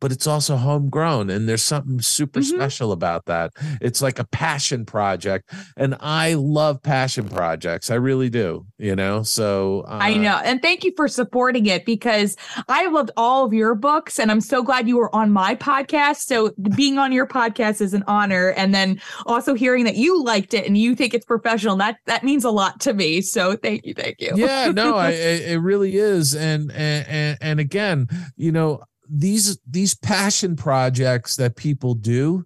but 0.00 0.10
it's 0.12 0.26
also 0.26 0.56
homegrown 0.56 1.30
and 1.30 1.48
there's 1.48 1.62
something 1.62 2.00
super 2.00 2.40
Mhm. 2.40 2.44
special 2.44 2.92
about 2.92 3.26
that 3.26 3.52
it's 3.80 4.00
like 4.02 4.18
a 4.18 4.24
passion 4.24 4.84
project 4.86 5.50
and 5.76 5.96
i 6.00 6.34
love 6.34 6.82
passion 6.82 7.28
projects 7.28 7.90
i 7.90 7.94
really 7.94 8.30
do 8.30 8.66
you 8.78 8.96
know 8.96 9.22
so 9.22 9.84
uh, 9.86 9.98
I 10.00 10.14
know. 10.16 10.40
And 10.44 10.62
thank 10.62 10.84
you 10.84 10.92
for 10.96 11.06
supporting 11.08 11.66
it 11.66 11.84
because 11.84 12.36
I 12.68 12.86
loved 12.86 13.10
all 13.16 13.44
of 13.44 13.52
your 13.52 13.74
books 13.74 14.18
and 14.18 14.30
I'm 14.30 14.40
so 14.40 14.62
glad 14.62 14.88
you 14.88 14.96
were 14.96 15.14
on 15.14 15.30
my 15.30 15.54
podcast. 15.54 16.26
So 16.26 16.52
being 16.74 16.98
on 16.98 17.12
your 17.12 17.26
podcast 17.26 17.80
is 17.80 17.92
an 17.94 18.02
honor. 18.06 18.48
And 18.56 18.74
then 18.74 19.00
also 19.26 19.54
hearing 19.54 19.84
that 19.84 19.96
you 19.96 20.22
liked 20.22 20.54
it 20.54 20.66
and 20.66 20.76
you 20.78 20.94
think 20.94 21.12
it's 21.14 21.26
professional, 21.26 21.76
that 21.76 21.98
that 22.06 22.24
means 22.24 22.44
a 22.44 22.50
lot 22.50 22.80
to 22.80 22.94
me. 22.94 23.20
So 23.20 23.56
thank 23.56 23.84
you. 23.84 23.94
Thank 23.94 24.20
you. 24.20 24.32
yeah 24.36 24.70
no 24.74 24.96
I, 24.96 25.10
it, 25.52 25.60
really 25.60 25.96
is 25.96 26.34
and 26.34 26.70
and 26.72 27.36
and 27.40 27.60
again 27.60 28.08
you 28.36 28.52
know 28.52 28.80
these 29.10 29.58
these 29.68 29.94
passion 29.94 30.56
projects 30.56 31.36
that 31.36 31.56
people 31.56 31.94
do 31.94 32.44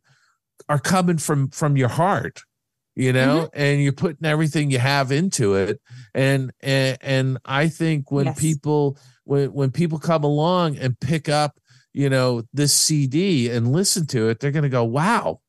are 0.69 0.79
coming 0.79 1.19
from 1.19 1.49
from 1.51 1.77
your 1.77 1.89
heart 1.89 2.41
you 2.97 3.13
know 3.13 3.43
mm-hmm. 3.43 3.61
and 3.61 3.83
you're 3.83 3.93
putting 3.93 4.25
everything 4.27 4.71
you 4.71 4.79
have 4.79 5.11
into 5.13 5.55
it. 5.55 5.81
And 6.15 6.53
and, 6.61 6.97
and 7.01 7.39
i 7.45 7.69
think 7.69 8.11
when 8.11 8.27
Yes. 8.27 8.41
people 8.41 8.97
when 9.25 9.53
when 9.53 9.71
people 9.71 9.99
come 9.99 10.25
along 10.25 10.79
and 10.79 10.99
pick 10.99 11.29
up 11.29 11.59
you 11.93 12.09
know 12.09 12.43
this 12.53 12.73
cd 12.73 13.51
and 13.51 13.73
listen 13.73 14.07
to 14.09 14.29
it 14.29 14.41
they're 14.41 14.53
gonna 14.53 14.69
go 14.69 14.85
wow. 14.85 15.41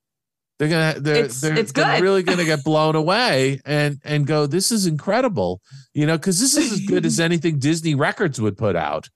They're 0.57 0.69
gonna 0.69 0.99
they're 1.01 1.15
It's- 1.15 1.41
they're, 1.41 1.59
it's 1.59 1.73
they're 1.73 2.01
really 2.01 2.23
gonna 2.23 2.45
get 2.45 2.63
blown 2.65 2.95
away 2.95 3.59
and 3.65 3.99
and 4.05 4.25
go 4.25 4.47
this 4.47 4.71
is 4.71 4.85
incredible 4.85 5.61
you 5.93 6.05
know 6.05 6.17
because 6.17 6.39
this 6.39 6.55
is 6.55 6.71
as 6.71 6.79
good 6.85 7.05
as 7.05 7.19
anything 7.29 7.59
disney 7.59 7.93
records 7.93 8.39
would 8.39 8.57
put 8.57 8.75
out 8.75 9.09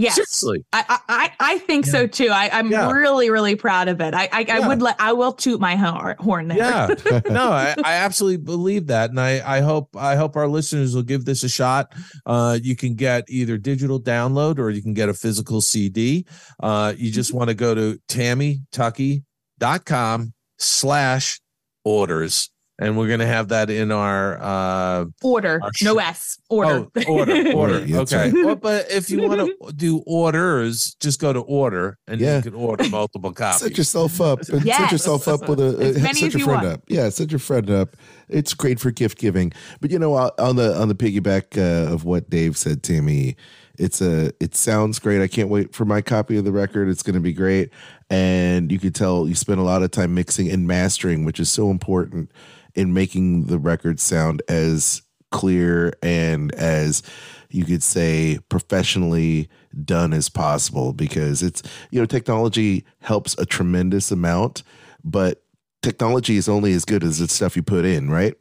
Yes. 0.00 0.14
seriously 0.14 0.64
I, 0.72 0.98
I 1.08 1.32
I- 1.40 1.58
think 1.58 1.84
so 1.86 2.06
too. 2.06 2.28
I, 2.28 2.48
I'm 2.52 2.70
Yeah. 2.70 2.90
really, 2.90 3.30
really 3.30 3.56
proud 3.56 3.88
of 3.88 4.00
it. 4.00 4.14
I 4.14 4.28
I, 4.32 4.46
I 4.48 4.68
would 4.68 4.80
let 4.82 4.96
I 4.98 5.12
will 5.12 5.32
toot 5.32 5.60
my 5.60 5.76
horn 5.76 6.16
horn 6.18 6.48
there. 6.48 6.58
Yeah, 6.58 7.20
no, 7.30 7.50
I, 7.50 7.74
I 7.84 7.94
absolutely 7.94 8.38
believe 8.38 8.86
that, 8.88 9.10
and 9.10 9.20
I, 9.20 9.58
I 9.58 9.60
hope 9.60 9.94
I 9.96 10.16
hope 10.16 10.36
our 10.36 10.48
listeners 10.48 10.94
will 10.94 11.02
give 11.02 11.24
this 11.24 11.42
a 11.44 11.48
shot. 11.48 11.92
Uh, 12.24 12.58
you 12.62 12.76
can 12.76 12.94
get 12.94 13.24
either 13.28 13.58
digital 13.58 14.00
download 14.00 14.58
or 14.58 14.70
you 14.70 14.82
can 14.82 14.94
get 14.94 15.08
a 15.08 15.14
physical 15.14 15.60
CD. 15.60 16.26
Uh, 16.62 16.94
you 16.96 17.10
just 17.10 17.34
want 17.34 17.48
to 17.48 17.54
go 17.54 17.74
to 17.74 17.98
tammytuckey.com 18.08 20.32
slash 20.58 21.40
orders, 21.84 22.50
and 22.80 22.96
we're 22.98 23.06
gonna 23.08 23.26
have 23.26 23.48
that 23.48 23.70
in 23.70 23.92
our 23.92 24.40
uh, 24.42 25.04
Order. 25.22 25.60
Our 25.62 25.70
No 25.82 25.98
S. 25.98 26.38
Order. 26.48 26.86
Oh, 27.06 27.12
order, 27.12 27.52
order. 27.54 27.74
Okay. 27.88 28.32
Well, 28.32 28.56
but 28.56 28.90
if 28.90 29.08
you 29.10 29.20
want 29.28 29.40
to 29.66 29.72
do 29.72 30.02
orders, 30.06 30.94
just 30.98 31.20
go 31.20 31.32
to 31.32 31.40
order, 31.40 31.98
and 32.08 32.20
Yeah. 32.20 32.36
you 32.38 32.42
can 32.42 32.54
order 32.54 32.88
multiple 32.88 33.32
copies. 33.34 33.60
Set 33.60 33.78
yourself 33.78 34.20
up. 34.20 34.40
and 34.48 34.62
Set 34.64 34.90
yourself 34.90 35.28
up 35.28 35.48
with 35.48 35.60
a 35.60 35.76
As 35.80 35.96
uh, 35.96 36.00
many 36.00 36.20
set 36.20 36.26
as 36.28 36.32
your 36.34 36.38
you 36.40 36.44
friend 36.46 36.62
want. 36.62 36.66
up. 36.74 36.82
Yeah, 36.88 37.08
set 37.10 37.30
your 37.30 37.38
friend 37.38 37.70
up. 37.70 37.96
It's 38.28 38.54
great 38.54 38.80
for 38.80 38.90
gift 38.90 39.18
giving. 39.18 39.52
But 39.80 39.90
you 39.92 39.98
know, 39.98 40.14
on 40.14 40.56
the 40.56 40.74
on 40.80 40.88
the 40.88 40.94
piggyback 40.94 41.56
uh, 41.58 41.92
of 41.92 42.04
what 42.04 42.30
Dave 42.30 42.56
said, 42.56 42.82
Tammy, 42.82 43.36
it's 43.78 44.00
a 44.00 44.32
it 44.40 44.54
sounds 44.54 44.98
great. 44.98 45.20
I 45.22 45.28
can't 45.28 45.48
wait 45.50 45.74
for 45.74 45.84
my 45.84 46.00
copy 46.00 46.36
of 46.38 46.44
the 46.44 46.52
record. 46.52 46.88
It's 46.88 47.02
going 47.02 47.14
to 47.14 47.20
be 47.20 47.32
great, 47.32 47.70
and 48.08 48.70
you 48.72 48.78
could 48.78 48.94
tell 48.94 49.28
you 49.28 49.34
spend 49.34 49.60
a 49.60 49.64
lot 49.64 49.82
of 49.82 49.90
time 49.90 50.14
mixing 50.14 50.50
and 50.50 50.66
mastering, 50.66 51.24
which 51.24 51.38
is 51.40 51.50
so 51.50 51.70
important 51.70 52.30
in 52.74 52.92
making 52.92 53.46
the 53.46 53.58
record 53.58 54.00
sound 54.00 54.42
as 54.48 55.02
clear 55.30 55.92
and 56.02 56.52
as 56.54 57.02
you 57.50 57.64
could 57.64 57.82
say 57.82 58.38
professionally 58.48 59.48
done 59.84 60.12
as 60.12 60.28
possible 60.28 60.92
because 60.92 61.42
it's 61.42 61.62
you 61.90 62.00
know 62.00 62.06
technology 62.06 62.84
helps 63.00 63.38
a 63.38 63.46
tremendous 63.46 64.10
amount 64.10 64.62
but 65.04 65.42
technology 65.82 66.36
is 66.36 66.48
only 66.48 66.72
as 66.72 66.84
good 66.84 67.04
as 67.04 67.18
the 67.18 67.28
stuff 67.28 67.56
you 67.56 67.62
put 67.62 67.84
in 67.84 68.10
right 68.10 68.34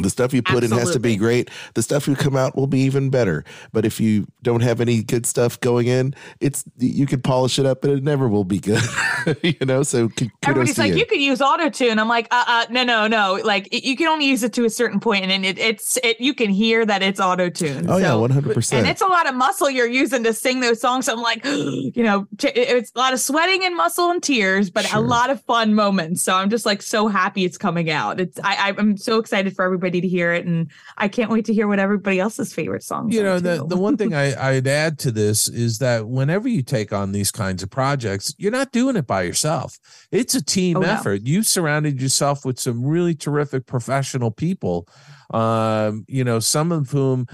The 0.00 0.08
stuff 0.08 0.32
you 0.32 0.42
put 0.42 0.64
in 0.64 0.70
has 0.70 0.90
to 0.92 1.00
be 1.00 1.16
great. 1.16 1.50
The 1.74 1.82
stuff 1.82 2.08
you 2.08 2.16
come 2.16 2.34
out 2.34 2.56
will 2.56 2.66
be 2.66 2.80
even 2.80 3.10
better. 3.10 3.44
But 3.72 3.84
if 3.84 4.00
you 4.00 4.26
don't 4.42 4.62
have 4.62 4.80
any 4.80 5.02
good 5.02 5.26
stuff 5.26 5.60
going 5.60 5.86
in, 5.86 6.14
it's 6.40 6.64
you 6.78 7.04
can 7.06 7.20
polish 7.20 7.58
it 7.58 7.66
up, 7.66 7.82
but 7.82 7.90
it 7.90 8.02
never 8.02 8.26
will 8.26 8.44
be 8.44 8.58
good. 8.58 8.82
you 9.42 9.54
know, 9.66 9.82
so 9.82 10.08
Everybody's 10.42 10.78
like, 10.78 10.92
you. 10.92 10.98
you 10.98 11.06
could 11.06 11.20
use 11.20 11.42
auto 11.42 11.68
tune. 11.68 11.98
I'm 11.98 12.08
like, 12.08 12.26
uh, 12.30 12.44
uh, 12.46 12.66
no, 12.70 12.84
no, 12.84 13.06
no. 13.06 13.38
Like, 13.44 13.68
it, 13.72 13.84
you 13.86 13.94
can 13.96 14.06
only 14.08 14.24
use 14.26 14.42
it 14.42 14.54
to 14.54 14.64
a 14.64 14.70
certain 14.70 14.98
point, 14.98 15.22
and 15.22 15.30
then 15.30 15.44
it, 15.44 15.58
it's 15.58 15.98
it. 16.02 16.18
You 16.20 16.32
can 16.32 16.48
hear 16.48 16.86
that 16.86 17.02
it's 17.02 17.20
auto 17.20 17.50
tune. 17.50 17.88
Oh, 17.90 17.98
yeah, 17.98 18.12
100%. 18.12 18.72
And 18.72 18.86
it's 18.86 19.02
a 19.02 19.06
lot 19.06 19.28
of 19.28 19.34
muscle 19.34 19.68
you're 19.68 19.86
using 19.86 20.24
to 20.24 20.32
sing 20.32 20.60
those 20.60 20.80
songs. 20.80 21.06
I'm 21.08 21.20
like, 21.20 21.44
you 21.44 21.92
know, 22.02 22.26
t- 22.38 22.48
it's 22.48 22.92
a 22.94 22.98
lot 22.98 23.12
of 23.12 23.20
sweating 23.20 23.62
and 23.62 23.76
muscle 23.76 24.10
and 24.10 24.22
tears, 24.22 24.70
but 24.70 24.86
Sure. 24.86 24.98
a 24.98 25.02
lot 25.02 25.28
of 25.28 25.42
fun 25.42 25.74
moments. 25.74 26.22
So 26.22 26.34
I'm 26.34 26.48
just 26.48 26.64
like 26.64 26.80
so 26.80 27.08
happy 27.08 27.44
it's 27.44 27.58
coming 27.58 27.90
out. 27.90 28.20
It's 28.20 28.40
I, 28.42 28.74
I'm 28.76 28.96
so 28.96 29.18
excited 29.18 29.54
for 29.54 29.64
everybody 29.64 29.81
to 29.90 30.06
hear 30.08 30.32
it, 30.32 30.46
and 30.46 30.70
I 30.96 31.08
can't 31.08 31.30
wait 31.30 31.44
to 31.46 31.52
hear 31.54 31.66
what 31.68 31.78
everybody 31.78 32.20
else's 32.20 32.52
favorite 32.54 32.82
songs. 32.82 33.14
you 33.14 33.22
know 33.22 33.40
the, 33.40 33.66
the 33.66 33.76
one 33.76 33.96
thing 33.96 34.14
I, 34.24 34.34
i'd 34.50 34.66
add 34.66 34.98
to 35.00 35.10
this 35.10 35.48
is 35.48 35.78
that 35.78 36.06
whenever 36.08 36.48
you 36.48 36.62
take 36.62 36.92
on 36.92 37.12
these 37.12 37.30
kinds 37.30 37.62
of 37.62 37.70
projects 37.70 38.34
you're 38.38 38.52
not 38.52 38.72
doing 38.72 38.96
it 38.96 39.06
by 39.06 39.22
yourself 39.22 39.78
it's 40.10 40.34
a 40.34 40.42
team 40.44 40.76
Oh, 40.76 40.80
no. 40.80 40.86
effort 40.88 41.22
you've 41.24 41.46
surrounded 41.46 42.00
yourself 42.00 42.44
with 42.44 42.58
some 42.58 42.84
really 42.84 43.14
terrific 43.14 43.66
professional 43.66 44.30
people 44.30 44.86
um 45.32 46.04
you 46.08 46.24
know 46.24 46.38
some 46.40 46.72
of 46.72 46.90
whom 46.90 47.26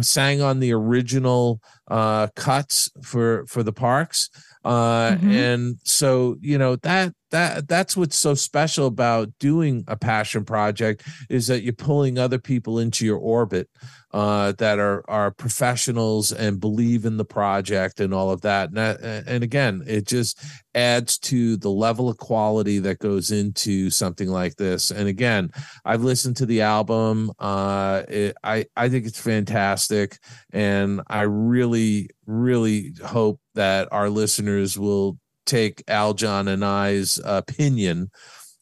sang 0.00 0.42
on 0.42 0.60
the 0.60 0.72
original 0.72 1.60
uh 1.88 2.26
cuts 2.36 2.90
for 3.02 3.44
for 3.46 3.62
the 3.62 3.72
parks 3.72 4.28
uh 4.64 5.12
Mhm. 5.12 5.32
and 5.32 5.76
so 5.84 6.36
you 6.40 6.58
know 6.58 6.76
that 6.76 7.12
that 7.30 7.68
that's 7.68 7.96
what's 7.96 8.16
so 8.16 8.34
special 8.34 8.86
about 8.86 9.30
doing 9.38 9.84
a 9.88 9.96
passion 9.96 10.44
project 10.44 11.02
is 11.28 11.46
that 11.48 11.62
you're 11.62 11.72
pulling 11.72 12.18
other 12.18 12.38
people 12.38 12.78
into 12.78 13.04
your 13.04 13.18
orbit 13.18 13.68
uh, 14.12 14.52
that 14.52 14.78
are 14.78 15.04
are 15.08 15.32
professionals 15.32 16.32
and 16.32 16.60
believe 16.60 17.04
in 17.04 17.16
the 17.16 17.24
project 17.24 17.98
and 17.98 18.14
all 18.14 18.30
of 18.30 18.42
that. 18.42 18.68
And, 18.68 18.76
that, 18.76 19.24
and 19.26 19.42
again, 19.42 19.82
it 19.86 20.06
just 20.06 20.40
adds 20.74 21.18
to 21.18 21.56
the 21.56 21.70
level 21.70 22.08
of 22.08 22.18
quality 22.18 22.78
that 22.78 23.00
goes 23.00 23.32
into 23.32 23.90
something 23.90 24.28
like 24.28 24.54
this. 24.54 24.92
And 24.92 25.08
again, 25.08 25.50
I've 25.84 26.04
listened 26.04 26.36
to 26.36 26.46
the 26.46 26.62
album. 26.62 27.32
Uh, 27.40 28.02
it, 28.08 28.36
I 28.44 28.66
I 28.76 28.88
think 28.88 29.06
it's 29.06 29.20
fantastic, 29.20 30.18
and 30.52 31.00
I 31.08 31.22
really 31.22 32.10
really 32.26 32.94
hope 33.04 33.40
that 33.54 33.88
our 33.90 34.08
listeners 34.08 34.78
will 34.78 35.18
take 35.46 35.84
Aljon 35.86 36.48
and 36.48 36.64
I's 36.64 37.20
opinion 37.24 38.10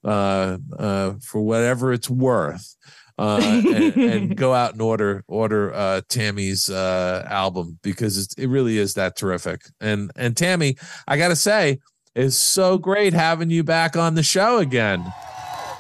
uh, 0.05 0.59
uh, 0.79 1.13
for 1.23 1.43
whatever 1.43 1.93
it's 1.93 2.11
worth 2.11 2.75
uh, 3.19 3.41
and, 3.43 3.97
and 3.97 4.37
go 4.37 4.53
out 4.63 4.73
and 4.73 4.83
order 4.83 5.23
order 5.29 5.73
uh, 5.75 6.01
Tammy's 6.09 6.69
uh, 6.69 7.27
album 7.31 7.79
because 7.83 8.19
it's, 8.19 8.35
it 8.35 8.47
really 8.49 8.79
is 8.79 8.95
that 8.95 9.17
terrific. 9.17 9.63
And 9.81 10.11
and 10.17 10.37
Tammy, 10.37 10.77
I 11.07 11.17
gotta 11.19 11.37
say, 11.37 11.79
it's 12.15 12.37
so 12.37 12.79
great 12.79 13.13
having 13.15 13.51
you 13.51 13.63
back 13.65 13.97
on 13.97 14.15
the 14.17 14.23
show 14.23 14.59
again. 14.59 15.03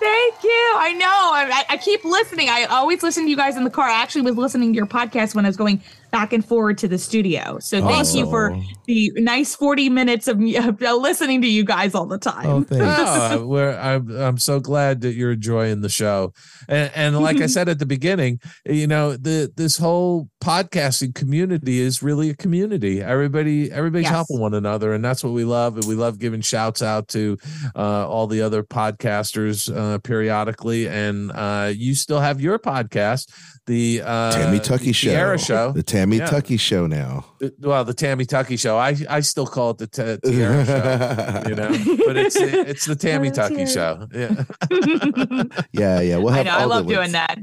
Thank 0.00 0.42
you. 0.42 0.72
I 0.76 0.92
know. 0.98 1.06
I, 1.06 1.50
I- 1.68 1.74
I 1.74 1.76
keep 1.76 2.04
listening. 2.04 2.48
I 2.48 2.64
always 2.64 3.02
listen 3.02 3.24
to 3.24 3.30
you 3.30 3.36
guys 3.36 3.56
in 3.56 3.64
the 3.64 3.70
car. 3.70 3.88
I 3.88 4.02
actually 4.02 4.22
was 4.22 4.36
listening 4.36 4.72
to 4.72 4.76
your 4.76 4.86
podcast 4.86 5.34
when 5.34 5.44
I 5.44 5.48
was 5.48 5.56
going 5.56 5.80
back 6.12 6.32
and 6.32 6.44
forward 6.44 6.78
to 6.78 6.86
the 6.86 6.98
studio. 6.98 7.58
So 7.58 7.80
thank 7.80 8.14
you 8.14 8.26
for 8.26 8.52
Oh. 8.52 8.62
the 8.86 9.10
nice 9.16 9.56
40 9.56 9.88
minutes 9.88 10.28
of 10.28 10.38
me 10.38 10.56
of 10.56 10.80
uh, 10.80 10.94
listening 10.94 11.42
to 11.42 11.48
you 11.48 11.64
guys 11.64 11.94
all 11.94 12.06
the 12.06 12.18
time. 12.18 12.46
Oh, 12.46 12.62
thanks. 12.62 12.84
Oh, 12.86 13.46
we're, 13.52 13.76
I'm 13.76 14.08
I'm 14.10 14.38
so 14.38 14.60
glad 14.60 15.00
that 15.00 15.14
you're 15.14 15.32
enjoying 15.32 15.80
the 15.80 15.88
show, 15.88 16.32
and 16.68 16.92
and 16.94 17.18
like 17.18 17.40
I 17.40 17.46
said 17.56 17.68
at 17.68 17.78
the 17.80 17.86
beginning, 17.86 18.38
you 18.66 18.86
know 18.86 19.16
the 19.16 19.50
this 19.56 19.78
whole 19.78 20.28
podcasting 20.42 21.14
community 21.14 21.78
is 21.78 22.02
really 22.02 22.28
a 22.28 22.34
community. 22.34 23.00
Everybody 23.00 23.70
everybody's 23.70 24.04
Yes. 24.06 24.10
helping 24.12 24.40
one 24.40 24.54
another, 24.54 24.92
and 24.92 25.04
that's 25.04 25.22
what 25.22 25.32
we 25.32 25.44
love. 25.44 25.76
And 25.76 25.86
we 25.86 25.94
love 25.94 26.18
giving 26.18 26.40
shouts 26.40 26.82
out 26.82 27.06
to 27.08 27.38
uh, 27.76 28.08
all 28.08 28.26
the 28.26 28.42
other 28.42 28.64
podcasters 28.64 29.74
uh, 29.74 29.98
periodically. 29.98 30.88
And 30.88 31.30
uh, 31.32 31.70
you 31.74 31.94
still 31.94 32.18
have 32.18 32.40
your 32.40 32.58
podcast, 32.58 33.30
the 33.66 34.02
uh, 34.04 34.32
Tammy 34.32 34.58
the 34.58 34.64
Tuckey 34.64 34.92
Show. 34.92 35.10
Tiara 35.10 35.38
Show. 35.38 35.70
The 35.72 35.82
Tammy 35.84 36.16
Yeah. 36.16 36.26
Tuckey 36.28 36.58
Show 36.58 36.88
now. 36.88 37.24
The- 37.38 37.54
well, 37.60 37.84
the 37.84 37.94
Tammy 37.94 38.26
Tuckey 38.26 38.58
Show. 38.58 38.76
I 38.76 38.96
I 39.08 39.20
still 39.20 39.46
call 39.46 39.70
it 39.70 39.78
the 39.78 39.86
T- 39.86 40.30
Tiara 40.32 40.66
Show. 40.66 41.42
You 41.52 41.54
know, 41.56 41.68
but 42.06 42.16
it's 42.16 42.34
it's 42.36 42.84
the 42.86 42.96
Tammy 42.96 43.30
Tuckey 43.30 43.72
Tiara. 43.72 44.08
Show. 44.08 44.08
Yeah. 44.12 45.54
yeah, 45.72 46.00
yeah. 46.00 46.16
We'll 46.16 46.30
I 46.30 46.38
have 46.38 46.46
know. 46.46 46.52
I 46.56 46.64
love 46.64 46.86
doing 46.88 47.12
links. 47.12 47.12
that. 47.12 47.38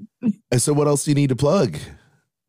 And 0.52 0.62
so, 0.62 0.74
what 0.74 0.88
else 0.88 1.06
do 1.06 1.12
you 1.12 1.16
need 1.16 1.30
to 1.30 1.36
plug 1.38 1.78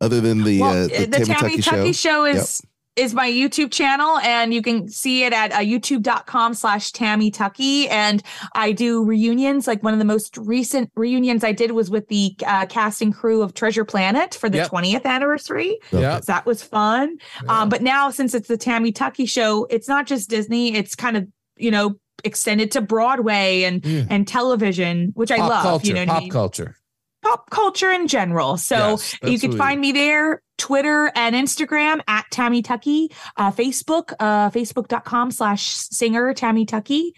other 0.01 0.21
than 0.21 0.45
the, 0.45 0.61
well, 0.61 0.85
uh, 0.85 0.87
the, 0.89 1.07
the, 1.07 1.25
Tammy, 1.25 1.59
Tuckey, 1.59 1.95
show? 1.95 2.25
is 2.25 2.63
is 2.97 3.15
my 3.15 3.31
YouTube 3.31 3.71
channel, 3.71 4.19
and 4.19 4.53
you 4.53 4.61
can 4.61 4.89
see 4.89 5.23
it 5.25 5.33
at 5.33 5.53
uh, 5.53 5.59
youtube.com 5.59 6.53
slash 6.55 6.91
Tammy 6.93 7.31
Tuckey. 7.31 7.89
And 7.89 8.23
I 8.55 8.73
do 8.73 9.05
reunions. 9.05 9.67
Like 9.67 9.83
one 9.83 9.93
of 9.93 9.99
the 10.01 10.05
most 10.05 10.37
recent 10.37 10.91
reunions 10.97 11.45
I 11.45 11.53
did 11.53 11.71
was 11.71 11.89
with 11.89 12.09
the 12.09 12.35
uh, 12.45 12.67
casting 12.67 13.13
crew 13.13 13.43
of 13.43 13.55
Treasure 13.55 13.85
Planet 13.85 14.35
for 14.35 14.51
the 14.51 14.59
Yep. 14.59 14.71
20th 14.71 15.05
anniversary. 15.05 15.79
Yeah. 15.93 16.17
So 16.21 16.33
that 16.33 16.45
was 16.45 16.63
fun. 16.63 17.17
Um, 17.49 17.69
but 17.69 17.81
now 17.81 18.11
since 18.11 18.35
it's 18.35 18.49
the 18.49 18.59
Tammy 18.59 18.93
Tuckey 18.93 19.29
show, 19.29 19.67
it's 19.71 19.89
not 19.89 20.07
just 20.07 20.29
Disney, 20.29 20.75
it's 20.75 20.95
kind 20.97 21.17
of, 21.17 21.29
you 21.57 21.71
know, 21.71 21.95
extended 22.25 22.71
to 22.73 22.81
Broadway 22.83 23.63
and 23.63 23.87
Yeah. 23.87 24.05
and 24.11 24.27
television, 24.29 25.13
which 25.15 25.31
I 25.31 25.39
pop 25.39 25.49
love. 25.51 25.63
culture. 25.63 25.87
you 25.87 25.95
know, 25.95 26.01
what 26.01 26.09
I 26.11 26.13
pop 26.15 26.23
mean? 26.23 26.31
culture. 26.31 26.77
Pop 27.23 27.51
culture 27.51 27.91
in 27.91 28.09
general. 28.09 28.57
So 28.57 28.77
Yes, 28.77 29.17
you 29.23 29.39
can 29.39 29.57
find 29.57 29.81
me 29.81 29.93
there, 29.93 30.43
Twitter 30.57 31.13
and 31.15 31.35
Instagram 31.35 32.01
at 32.09 32.25
Tammy 32.31 32.63
Tuckey, 32.63 33.13
uh, 33.37 33.51
Facebook, 33.51 34.13
uh, 34.21 34.51
facebook.com 34.51 35.31
slash 35.31 35.63
singer 35.63 36.33
Tammy 36.35 36.65
Tuckey. 36.65 37.11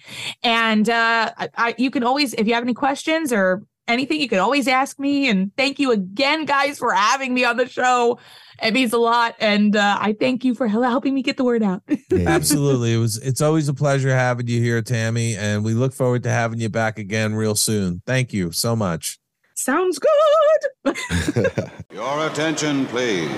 And 0.42 0.88
uh, 0.88 1.32
I, 1.56 1.74
you 1.78 1.90
can 1.90 2.02
always, 2.04 2.34
if 2.34 2.46
you 2.46 2.54
have 2.54 2.62
any 2.64 2.74
questions 2.74 3.32
or 3.32 3.62
anything, 3.88 4.20
you 4.20 4.28
can 4.28 4.38
always 4.38 4.68
ask 4.68 4.98
me. 4.98 5.28
And 5.28 5.50
thank 5.56 5.78
you 5.78 5.92
again, 5.92 6.44
guys, 6.44 6.78
for 6.78 6.92
having 6.92 7.34
me 7.34 7.44
on 7.44 7.56
the 7.56 7.68
show. 7.68 8.18
It 8.62 8.74
means 8.74 8.92
a 8.92 8.98
lot. 8.98 9.34
And 9.40 9.74
uh, 9.74 9.98
I 10.00 10.14
thank 10.18 10.44
you 10.44 10.54
for 10.54 10.68
helping 10.68 11.14
me 11.14 11.22
get 11.22 11.36
the 11.36 11.44
word 11.44 11.62
out. 11.62 11.82
Yeah. 12.12 12.28
Absolutely. 12.28 12.92
It 12.92 12.98
was 12.98 13.16
it's 13.16 13.40
always 13.40 13.68
a 13.68 13.74
pleasure 13.74 14.10
having 14.10 14.46
you 14.46 14.60
here, 14.60 14.82
Tammy, 14.82 15.34
and 15.34 15.64
we 15.64 15.72
look 15.72 15.94
forward 15.94 16.22
to 16.24 16.28
having 16.28 16.60
you 16.60 16.68
back 16.68 16.98
again 16.98 17.34
real 17.34 17.54
soon. 17.54 18.02
Thank 18.06 18.34
you 18.34 18.52
so 18.52 18.76
much. 18.76 19.18
Sounds 19.62 20.00
good. 20.00 20.96
Your 21.92 22.26
attention, 22.26 22.84
please. 22.86 23.30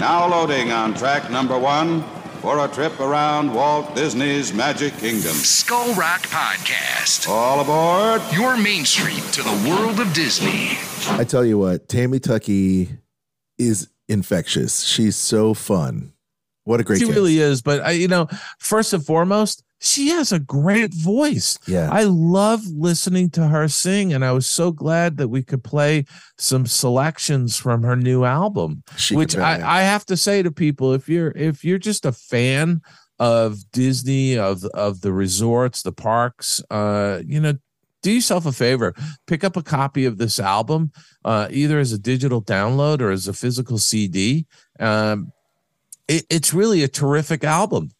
Now 0.00 0.28
loading 0.28 0.72
on 0.72 0.92
track 0.92 1.30
number 1.30 1.56
one 1.56 2.02
for 2.40 2.64
a 2.64 2.66
trip 2.66 2.98
around 2.98 3.54
Walt 3.54 3.94
Disney's 3.94 4.52
Magic 4.52 4.92
Kingdom. 4.94 5.30
Skull 5.34 5.94
Rock 5.94 6.22
Podcast. 6.22 7.28
All 7.28 7.60
aboard. 7.60 8.20
Your 8.32 8.56
main 8.56 8.84
street 8.84 9.22
to 9.34 9.44
the 9.44 9.68
world 9.70 10.00
of 10.00 10.12
Disney. 10.12 10.70
I 11.16 11.22
tell 11.22 11.44
you 11.44 11.58
what, 11.58 11.88
Tammy 11.88 12.18
Tuckey 12.18 12.98
is 13.56 13.88
infectious. 14.08 14.82
She's 14.82 15.14
so 15.14 15.54
fun. 15.54 16.12
What 16.64 16.80
a 16.80 16.82
great 16.82 16.98
she 16.98 17.04
guest. 17.04 17.14
really 17.14 17.38
is. 17.38 17.62
But 17.62 17.82
I, 17.82 17.92
you 17.92 18.08
know, 18.08 18.26
first 18.58 18.92
and 18.94 19.06
foremost, 19.06 19.62
she 19.80 20.08
has 20.08 20.32
a 20.32 20.38
great 20.38 20.92
voice. 20.92 21.58
Yeah. 21.66 21.88
I 21.90 22.04
love 22.04 22.66
listening 22.66 23.30
to 23.30 23.46
her 23.46 23.68
sing, 23.68 24.12
and 24.12 24.24
I 24.24 24.32
was 24.32 24.46
so 24.46 24.72
glad 24.72 25.16
that 25.18 25.28
we 25.28 25.42
could 25.42 25.62
play 25.62 26.04
some 26.36 26.66
selections 26.66 27.56
from 27.56 27.82
her 27.82 27.96
new 27.96 28.24
album. 28.24 28.82
She 28.96 29.14
which. 29.14 29.36
I, 29.36 29.80
I 29.80 29.82
have 29.82 30.04
to 30.06 30.16
say 30.16 30.42
to 30.42 30.50
people, 30.50 30.94
if 30.94 31.08
you're 31.08 31.32
if 31.36 31.64
you're 31.64 31.78
just 31.78 32.04
a 32.04 32.12
fan 32.12 32.80
of 33.18 33.58
Disney, 33.72 34.36
of 34.36 34.64
of 34.66 35.00
the 35.00 35.12
resorts, 35.12 35.82
the 35.82 35.92
parks, 35.92 36.62
uh, 36.70 37.22
you 37.24 37.40
know, 37.40 37.54
do 38.02 38.10
yourself 38.10 38.46
a 38.46 38.52
favor, 38.52 38.94
pick 39.26 39.44
up 39.44 39.56
a 39.56 39.62
copy 39.62 40.04
of 40.04 40.18
this 40.18 40.40
album, 40.40 40.92
uh, 41.24 41.48
either 41.50 41.78
as 41.78 41.92
a 41.92 41.98
digital 41.98 42.42
download 42.42 43.00
or 43.00 43.10
as 43.10 43.28
a 43.28 43.32
physical 43.32 43.78
CD. 43.78 44.46
Um, 44.80 45.32
it, 46.08 46.24
it's 46.30 46.54
really 46.54 46.82
a 46.82 46.88
terrific 46.88 47.44
album. 47.44 47.90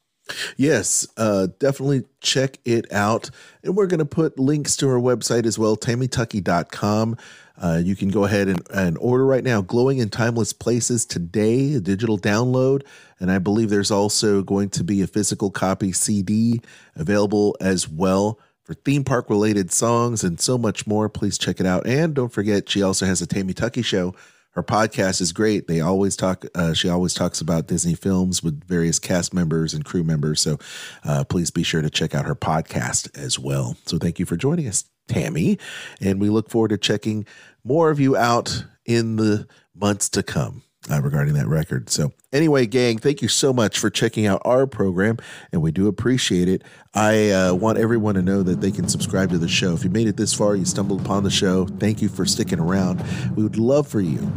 Yes, 0.57 1.07
uh, 1.17 1.49
definitely 1.59 2.05
check 2.21 2.59
it 2.65 2.93
out. 2.93 3.31
And 3.63 3.77
we're 3.77 3.87
going 3.87 3.99
to 3.99 4.05
put 4.05 4.39
links 4.39 4.77
to 4.77 4.89
our 4.89 5.01
website 5.01 5.47
as 5.47 5.59
well, 5.59 5.77
tammytuckey.com. 5.77 7.17
Uh, 7.61 7.81
you 7.83 7.97
can 7.97 8.09
go 8.09 8.25
ahead 8.25 8.49
and, 8.49 8.63
and 8.73 8.97
order 8.99 9.27
right 9.27 9.43
now 9.43 9.61
Glowing 9.61 9.99
in 9.99 10.11
Timeless 10.11 10.53
Places 10.53 11.05
today, 11.05 11.75
a 11.75 11.81
digital 11.81 12.19
download. 12.19 12.83
And 13.19 13.33
I 13.33 13.39
believe 13.39 13.69
there's 13.69 13.91
also 13.91 14.43
going 14.43 14.71
to 14.71 14.85
be 14.85 15.03
a 15.03 15.09
physical 15.09 15.51
copy 15.51 15.93
CD 15.93 16.61
available 16.95 17.57
as 17.61 17.89
well 17.89 18.39
for 18.63 18.75
theme 18.75 19.03
park 19.03 19.29
related 19.29 19.73
songs 19.73 20.23
and 20.23 20.39
so 20.39 20.57
much 20.57 20.87
more. 20.87 21.09
Please 21.09 21.37
check 21.37 21.59
it 21.59 21.67
out. 21.67 21.87
And 21.87 22.15
don't 22.15 22.33
forget, 22.33 22.69
she 22.69 22.83
also 22.83 23.07
has 23.07 23.21
a 23.21 23.27
Tammy 23.27 23.55
Tuckey 23.55 23.85
show. 23.85 24.15
Her 24.53 24.63
podcast 24.63 25.21
is 25.21 25.33
great. 25.33 25.69
They 25.69 25.81
always 25.81 26.17
talk. 26.17 26.45
Uh, 26.55 26.73
she 26.75 26.89
always 26.89 27.15
talks 27.15 27.41
about 27.41 27.69
Disney 27.69 27.95
films 27.95 28.43
with 28.43 28.65
various 28.65 28.99
cast 28.99 29.33
members 29.33 29.73
and 29.75 29.85
crew 29.85 30.03
members. 30.03 30.41
So 30.41 30.59
uh, 31.05 31.25
please 31.25 31.51
be 31.51 31.63
sure 31.63 31.83
to 31.83 31.91
check 31.91 32.15
out 32.15 32.27
her 32.27 32.35
podcast 32.35 33.17
as 33.17 33.39
well. 33.39 33.77
So 33.87 33.99
thank 33.99 34.19
you 34.19 34.27
for 34.27 34.37
joining 34.37 34.67
us, 34.67 34.85
Tammy, 35.07 35.59
and 36.01 36.21
we 36.21 36.29
look 36.29 36.51
forward 36.51 36.69
to 36.69 36.79
checking 36.79 37.27
more 37.63 37.91
of 37.91 38.01
you 38.01 38.17
out 38.17 38.65
in 38.85 39.17
the 39.17 39.47
months 39.75 40.09
to 40.11 40.23
come 40.23 40.63
uh, 40.91 41.01
regarding 41.03 41.35
that 41.35 41.47
record. 41.47 41.91
So, 41.91 42.13
anyway, 42.33 42.67
gang, 42.67 42.99
thank 42.99 43.23
you 43.23 43.29
so 43.29 43.53
much 43.53 43.79
for 43.79 43.91
checking 43.91 44.27
out 44.27 44.43
our 44.45 44.67
program, 44.67 45.19
and 45.53 45.63
we 45.63 45.71
do 45.71 45.87
appreciate 45.87 46.49
it. 46.49 46.63
I 46.95 47.31
uh, 47.31 47.55
want 47.55 47.79
everyone 47.79 48.15
to 48.15 48.23
know 48.23 48.43
that 48.43 48.61
they 48.61 48.71
can 48.71 48.89
subscribe 48.89 49.31
to 49.31 49.39
the 49.39 49.49
show. 49.49 49.75
If 49.75 49.85
you 49.85 49.91
made 49.91 50.09
it 50.09 50.17
this 50.17 50.33
far, 50.33 50.57
you 50.57 50.65
stumbled 50.65 51.01
upon 51.01 51.23
the 51.23 51.31
show, 51.31 51.67
thank 51.67 52.03
you 52.03 52.09
for 52.09 52.25
sticking 52.25 52.59
around. 52.59 53.05
We 53.37 53.43
would 53.43 53.59
love 53.59 53.87
for 53.87 54.01
you 54.01 54.31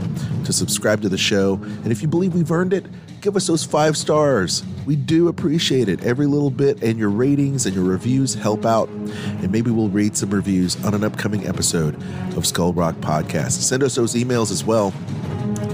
to 0.45 0.53
subscribe 0.53 1.01
to 1.01 1.09
the 1.09 1.17
show, 1.17 1.55
and 1.63 1.91
if 1.91 2.01
you 2.01 2.07
believe 2.07 2.33
we've 2.33 2.51
earned 2.51 2.73
it, 2.73 2.85
give 3.21 3.35
us 3.35 3.47
those 3.47 3.63
five 3.63 3.95
stars. 3.95 4.63
We 4.85 4.95
do 4.95 5.27
appreciate 5.27 5.87
it. 5.87 6.03
Every 6.03 6.25
little 6.25 6.49
bit, 6.49 6.83
and 6.83 6.97
your 6.97 7.09
ratings 7.09 7.65
and 7.65 7.75
your 7.75 7.85
reviews 7.85 8.33
help 8.33 8.65
out. 8.65 8.89
And 8.89 9.51
maybe 9.51 9.71
we'll 9.71 9.89
read 9.89 10.17
some 10.17 10.31
reviews 10.31 10.83
on 10.83 10.93
an 10.93 11.03
upcoming 11.03 11.47
episode 11.47 11.95
of 12.35 12.45
Skull 12.45 12.73
Rock 12.73 12.95
Podcast. 12.95 13.51
Send 13.51 13.83
us 13.83 13.95
those 13.95 14.15
emails 14.15 14.51
as 14.51 14.63
well. 14.63 14.91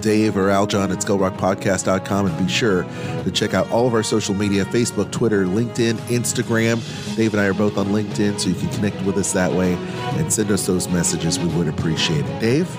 Dave 0.01 0.37
or 0.37 0.49
Al 0.49 0.67
Aljon 0.67 0.91
at 0.91 0.99
skullrockpodcast.com 0.99 2.25
and 2.25 2.37
be 2.37 2.51
sure 2.51 2.83
to 3.23 3.31
check 3.31 3.53
out 3.53 3.69
all 3.71 3.87
of 3.87 3.93
our 3.93 4.03
social 4.03 4.35
media 4.35 4.65
Facebook, 4.65 5.11
Twitter, 5.11 5.45
LinkedIn, 5.45 5.95
Instagram. 6.07 7.15
Dave 7.15 7.33
and 7.33 7.41
I 7.41 7.45
are 7.45 7.53
both 7.53 7.77
on 7.77 7.87
LinkedIn, 7.87 8.39
so 8.39 8.49
you 8.49 8.55
can 8.55 8.69
connect 8.69 9.01
with 9.03 9.17
us 9.17 9.31
that 9.33 9.51
way 9.51 9.73
and 9.73 10.31
send 10.31 10.51
us 10.51 10.65
those 10.65 10.87
messages. 10.89 11.39
We 11.39 11.47
would 11.49 11.67
appreciate 11.67 12.25
it. 12.25 12.39
Dave? 12.39 12.69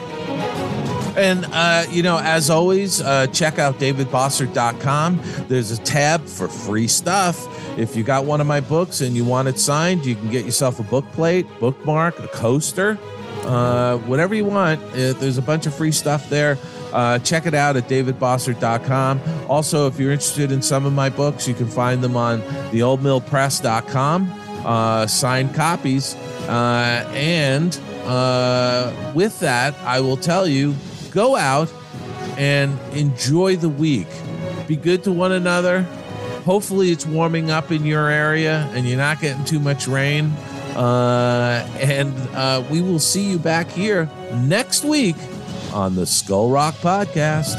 And, 1.18 1.46
uh, 1.52 1.84
you 1.90 2.04
know, 2.04 2.18
as 2.18 2.48
always, 2.48 3.00
uh, 3.00 3.26
check 3.28 3.58
out 3.58 3.80
davidbossert.com. 3.80 5.20
There's 5.48 5.72
a 5.72 5.78
tab 5.78 6.24
for 6.24 6.46
free 6.46 6.86
stuff. 6.86 7.44
If 7.76 7.96
you 7.96 8.04
got 8.04 8.24
one 8.24 8.40
of 8.40 8.46
my 8.46 8.60
books 8.60 9.00
and 9.00 9.16
you 9.16 9.24
want 9.24 9.48
it 9.48 9.58
signed, 9.58 10.06
you 10.06 10.14
can 10.14 10.30
get 10.30 10.44
yourself 10.44 10.78
a 10.78 10.84
book 10.84 11.10
plate, 11.12 11.46
bookmark, 11.58 12.20
a 12.20 12.28
coaster, 12.28 12.98
uh, 13.44 13.98
whatever 13.98 14.34
you 14.34 14.44
want. 14.44 14.80
Uh, 14.92 15.12
there's 15.14 15.38
a 15.38 15.42
bunch 15.42 15.66
of 15.66 15.74
free 15.74 15.90
stuff 15.90 16.30
there. 16.30 16.56
Uh, 16.92 17.18
check 17.18 17.46
it 17.46 17.54
out 17.54 17.76
at 17.76 17.88
davidbossert.com. 17.88 19.20
Also, 19.48 19.86
if 19.86 19.98
you're 19.98 20.12
interested 20.12 20.52
in 20.52 20.62
some 20.62 20.86
of 20.86 20.92
my 20.92 21.08
books, 21.08 21.46
you 21.46 21.54
can 21.54 21.68
find 21.68 22.02
them 22.02 22.16
on 22.16 22.40
theoldmillpress.com, 22.70 24.32
uh, 24.64 25.06
signed 25.06 25.54
copies. 25.54 26.14
Uh, 26.48 27.08
and 27.14 27.78
uh, 28.04 29.12
with 29.14 29.38
that, 29.40 29.74
I 29.80 30.00
will 30.00 30.16
tell 30.16 30.46
you 30.46 30.74
go 31.10 31.36
out 31.36 31.72
and 32.38 32.78
enjoy 32.92 33.56
the 33.56 33.68
week. 33.68 34.08
Be 34.66 34.76
good 34.76 35.04
to 35.04 35.12
one 35.12 35.32
another. 35.32 35.82
Hopefully, 36.44 36.90
it's 36.90 37.04
warming 37.04 37.50
up 37.50 37.70
in 37.70 37.84
your 37.84 38.08
area 38.08 38.70
and 38.72 38.88
you're 38.88 38.96
not 38.96 39.20
getting 39.20 39.44
too 39.44 39.60
much 39.60 39.86
rain. 39.86 40.26
Uh, 40.74 41.68
and 41.80 42.14
uh, 42.34 42.62
we 42.70 42.80
will 42.80 43.00
see 43.00 43.28
you 43.28 43.38
back 43.38 43.68
here 43.68 44.08
next 44.46 44.84
week 44.84 45.16
on 45.72 45.94
the 45.94 46.06
Skull 46.06 46.50
Rock 46.50 46.74
Podcast. 46.76 47.56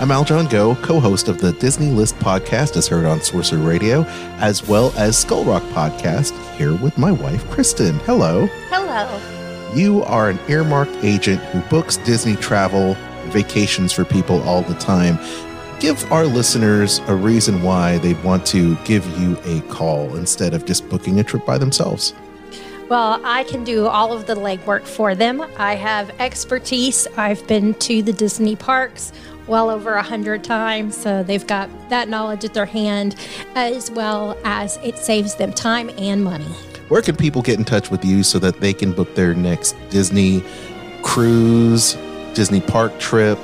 I'm 0.00 0.10
Aljon 0.10 0.50
Go, 0.50 0.74
co 0.82 1.00
host 1.00 1.28
of 1.28 1.40
the 1.40 1.52
Disney 1.52 1.90
List 1.90 2.16
podcast, 2.16 2.76
as 2.76 2.86
heard 2.86 3.06
on 3.06 3.22
Sorcerer 3.22 3.58
Radio, 3.58 4.02
as 4.38 4.66
well 4.68 4.92
as 4.98 5.16
Skull 5.16 5.44
Rock 5.44 5.62
podcast, 5.72 6.38
here 6.56 6.74
with 6.74 6.98
my 6.98 7.10
wife, 7.10 7.48
Kristen. 7.50 7.98
Hello. 8.00 8.46
Hello. 8.68 9.20
You 9.74 10.02
are 10.02 10.28
an 10.28 10.38
earmarked 10.48 10.96
agent 11.02 11.40
who 11.44 11.60
books 11.70 11.96
Disney 11.96 12.36
travel 12.36 12.94
vacations 13.28 13.92
for 13.92 14.04
people 14.04 14.42
all 14.42 14.62
the 14.62 14.74
time. 14.74 15.18
Give 15.80 16.12
our 16.12 16.26
listeners 16.26 17.00
a 17.08 17.14
reason 17.14 17.62
why 17.62 17.98
they 17.98 18.14
want 18.14 18.44
to 18.46 18.76
give 18.84 19.06
you 19.18 19.38
a 19.44 19.60
call 19.72 20.16
instead 20.16 20.54
of 20.54 20.66
just 20.66 20.88
booking 20.88 21.18
a 21.18 21.24
trip 21.24 21.46
by 21.46 21.56
themselves. 21.56 22.14
Well, 22.88 23.20
I 23.24 23.44
can 23.44 23.64
do 23.64 23.86
all 23.86 24.12
of 24.12 24.26
the 24.26 24.34
legwork 24.34 24.86
for 24.86 25.14
them. 25.14 25.40
I 25.56 25.74
have 25.74 26.10
expertise. 26.20 27.06
I've 27.16 27.46
been 27.46 27.72
to 27.74 28.02
the 28.02 28.12
Disney 28.12 28.56
parks 28.56 29.12
well 29.46 29.70
over 29.70 29.94
a 29.94 30.02
hundred 30.02 30.44
times, 30.44 30.96
so 30.96 31.22
they've 31.22 31.46
got 31.46 31.70
that 31.88 32.08
knowledge 32.08 32.44
at 32.44 32.52
their 32.54 32.66
hand, 32.66 33.16
as 33.54 33.90
well 33.90 34.36
as 34.44 34.78
it 34.82 34.98
saves 34.98 35.34
them 35.36 35.52
time 35.52 35.90
and 35.98 36.22
money. 36.22 36.44
Where 36.88 37.00
can 37.00 37.16
people 37.16 37.40
get 37.42 37.58
in 37.58 37.64
touch 37.64 37.90
with 37.90 38.04
you 38.04 38.22
so 38.22 38.38
that 38.40 38.60
they 38.60 38.74
can 38.74 38.92
book 38.92 39.14
their 39.14 39.34
next 39.34 39.74
Disney 39.88 40.44
cruise, 41.02 41.96
Disney 42.34 42.60
park 42.60 42.98
trip, 42.98 43.38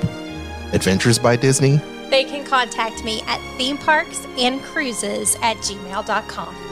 Adventures 0.73 1.17
by 1.17 1.35
Disney? 1.35 1.81
They 2.09 2.23
can 2.25 2.45
contact 2.45 3.03
me 3.03 3.21
at 3.27 3.39
themeparksandcruises 3.57 5.41
at 5.41 5.57
gmail.com. 5.57 6.70